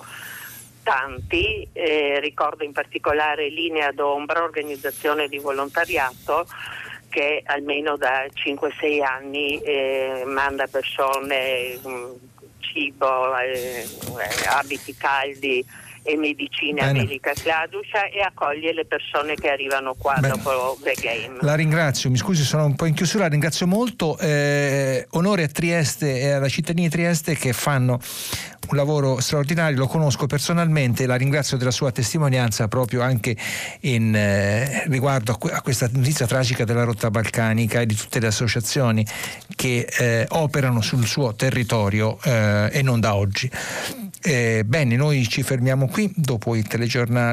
tanti. 0.83 1.69
Eh, 1.73 2.21
ricordo 2.21 2.63
in 2.63 2.73
particolare 2.73 3.49
Linea 3.49 3.91
d'Ombra, 3.91 4.43
organizzazione 4.43 5.29
di 5.29 5.39
volontariato 5.39 6.47
che 7.09 7.43
almeno 7.47 7.97
da 7.97 8.25
5-6 8.27 9.03
anni 9.03 9.61
eh, 9.61 10.25
manda 10.27 10.67
persone, 10.67 11.79
mh, 11.83 11.89
mm, 11.89 12.13
cibo, 12.59 13.37
eh, 13.39 13.87
abiti 14.49 14.97
caldi 14.97 15.65
e 16.05 16.17
medicina 16.17 16.85
Bene. 16.85 17.01
medica 17.01 17.33
Claduscia 17.33 18.09
e 18.09 18.21
accoglie 18.21 18.73
le 18.73 18.85
persone 18.85 19.35
che 19.35 19.49
arrivano 19.49 19.95
qua 19.95 20.15
Bene. 20.21 20.35
dopo 20.35 20.79
The 20.83 20.95
Game. 21.01 21.39
La 21.41 21.55
ringrazio, 21.55 22.11
mi 22.11 22.19
scusi 22.19 22.43
sono 22.45 22.67
un 22.67 22.77
po' 22.77 22.85
in 22.85 22.95
chiusura, 22.95 23.25
la 23.25 23.31
ringrazio 23.31 23.67
molto. 23.67 24.19
Eh, 24.19 25.07
onore 25.13 25.45
a 25.45 25.49
Trieste 25.49 26.21
e 26.21 26.31
alla 26.33 26.49
cittadini 26.49 26.89
di 26.89 26.93
Trieste 26.93 27.35
che 27.35 27.53
fanno 27.53 27.99
un 28.71 28.77
lavoro 28.77 29.21
straordinario, 29.21 29.77
lo 29.79 29.87
conosco 29.87 30.27
personalmente, 30.27 31.07
la 31.07 31.17
ringrazio 31.17 31.57
della 31.57 31.71
sua 31.71 31.91
testimonianza 31.91 32.69
proprio 32.69 33.03
anche 33.03 33.37
in, 33.81 34.15
eh, 34.15 34.85
riguardo 34.87 35.33
a, 35.33 35.57
a, 35.57 35.63
questa 35.63 35.89
notizia 35.93 36.27
tragica 36.27 36.65
della 36.65 36.85
rotta 36.85 37.11
balcanica 37.11 37.81
e 37.81 37.87
di 37.87 37.95
tutte 37.95 38.21
le 38.21 38.27
associazioni 38.27 39.07
che 39.55 39.87
eh, 39.99 40.27
operano 40.31 40.81
sul 40.81 41.07
suo 41.07 41.35
territorio 41.35 42.19
eh, 42.23 42.71
e 42.73 42.83
non 42.83 43.01
da 43.01 43.15
oggi. 43.15 43.51
Eh, 44.27 44.65
bene, 44.65 44.97
noi 44.97 45.29
ci 45.29 45.43
fermiamo 45.43 45.87
qui. 45.87 46.11
Dopo 46.17 46.57
il, 46.57 46.65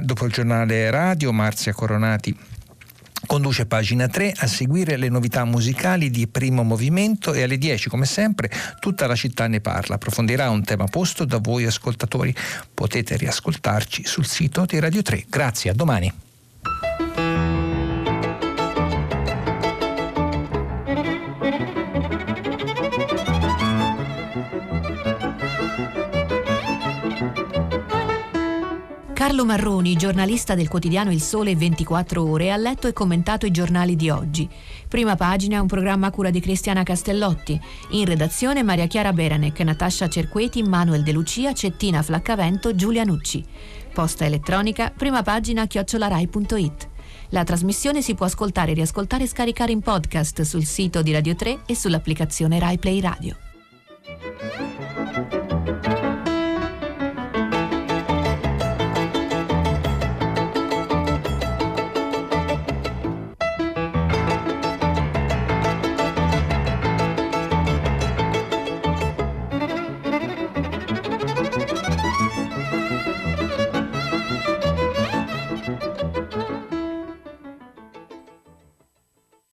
dopo 0.03 0.25
il 0.25 0.31
giornale 0.33 0.91
radio, 0.91 1.31
Marzia 1.31 1.71
Coronati 1.71 2.35
conduce 3.25 3.65
pagina 3.65 4.09
3 4.09 4.33
a 4.35 4.47
seguire 4.47 4.97
le 4.97 5.07
novità 5.07 5.45
musicali 5.45 6.09
di 6.09 6.27
primo 6.27 6.63
movimento 6.63 7.31
e 7.31 7.43
alle 7.43 7.57
10 7.57 7.87
come 7.87 8.05
sempre 8.05 8.51
tutta 8.81 9.07
la 9.07 9.15
città 9.15 9.47
ne 9.47 9.61
parla. 9.61 9.95
Approfondirà 9.95 10.49
un 10.49 10.65
tema 10.65 10.83
posto 10.83 11.23
da 11.23 11.37
voi 11.37 11.63
ascoltatori. 11.63 12.35
Potete 12.73 13.15
riascoltarci 13.15 14.03
sul 14.05 14.25
sito 14.25 14.65
di 14.65 14.77
Radio 14.77 15.01
3 15.01 15.27
grazie 15.29 15.69
a 15.69 15.73
domani 15.73 16.11
Carlo 29.41 29.57
Marroni, 29.57 29.95
giornalista 29.95 30.53
del 30.53 30.67
quotidiano 30.67 31.11
Il 31.11 31.19
Sole 31.19 31.55
24 31.55 32.23
Ore, 32.23 32.51
ha 32.51 32.57
letto 32.57 32.87
e 32.87 32.93
commentato 32.93 33.47
i 33.47 33.51
giornali 33.51 33.95
di 33.95 34.11
oggi. 34.11 34.47
Prima 34.87 35.15
pagina 35.15 35.59
un 35.59 35.65
programma 35.65 36.07
a 36.07 36.11
cura 36.11 36.29
di 36.29 36.39
Cristiana 36.39 36.83
Castellotti. 36.83 37.59
In 37.91 38.05
redazione 38.05 38.61
Maria 38.61 38.85
Chiara 38.85 39.13
Beranec, 39.13 39.59
Natascia 39.61 40.07
Cerqueti, 40.07 40.61
Manuel 40.61 41.01
De 41.01 41.11
Lucia, 41.11 41.53
Cettina 41.53 42.03
Flaccavento, 42.03 42.75
Giulia 42.75 43.03
Nucci. 43.03 43.43
Posta 43.91 44.25
elettronica, 44.25 44.93
prima 44.95 45.23
pagina 45.23 45.65
chiocciolarai.it. 45.65 46.89
La 47.29 47.43
trasmissione 47.43 48.03
si 48.03 48.13
può 48.13 48.27
ascoltare, 48.27 48.73
riascoltare 48.73 49.23
e 49.23 49.27
scaricare 49.27 49.71
in 49.71 49.81
podcast 49.81 50.41
sul 50.41 50.65
sito 50.65 51.01
di 51.01 51.13
Radio 51.13 51.33
3 51.33 51.61
e 51.65 51.75
sull'applicazione 51.75 52.59
Rai 52.59 52.77
Play 52.77 52.99
Radio. 52.99 53.35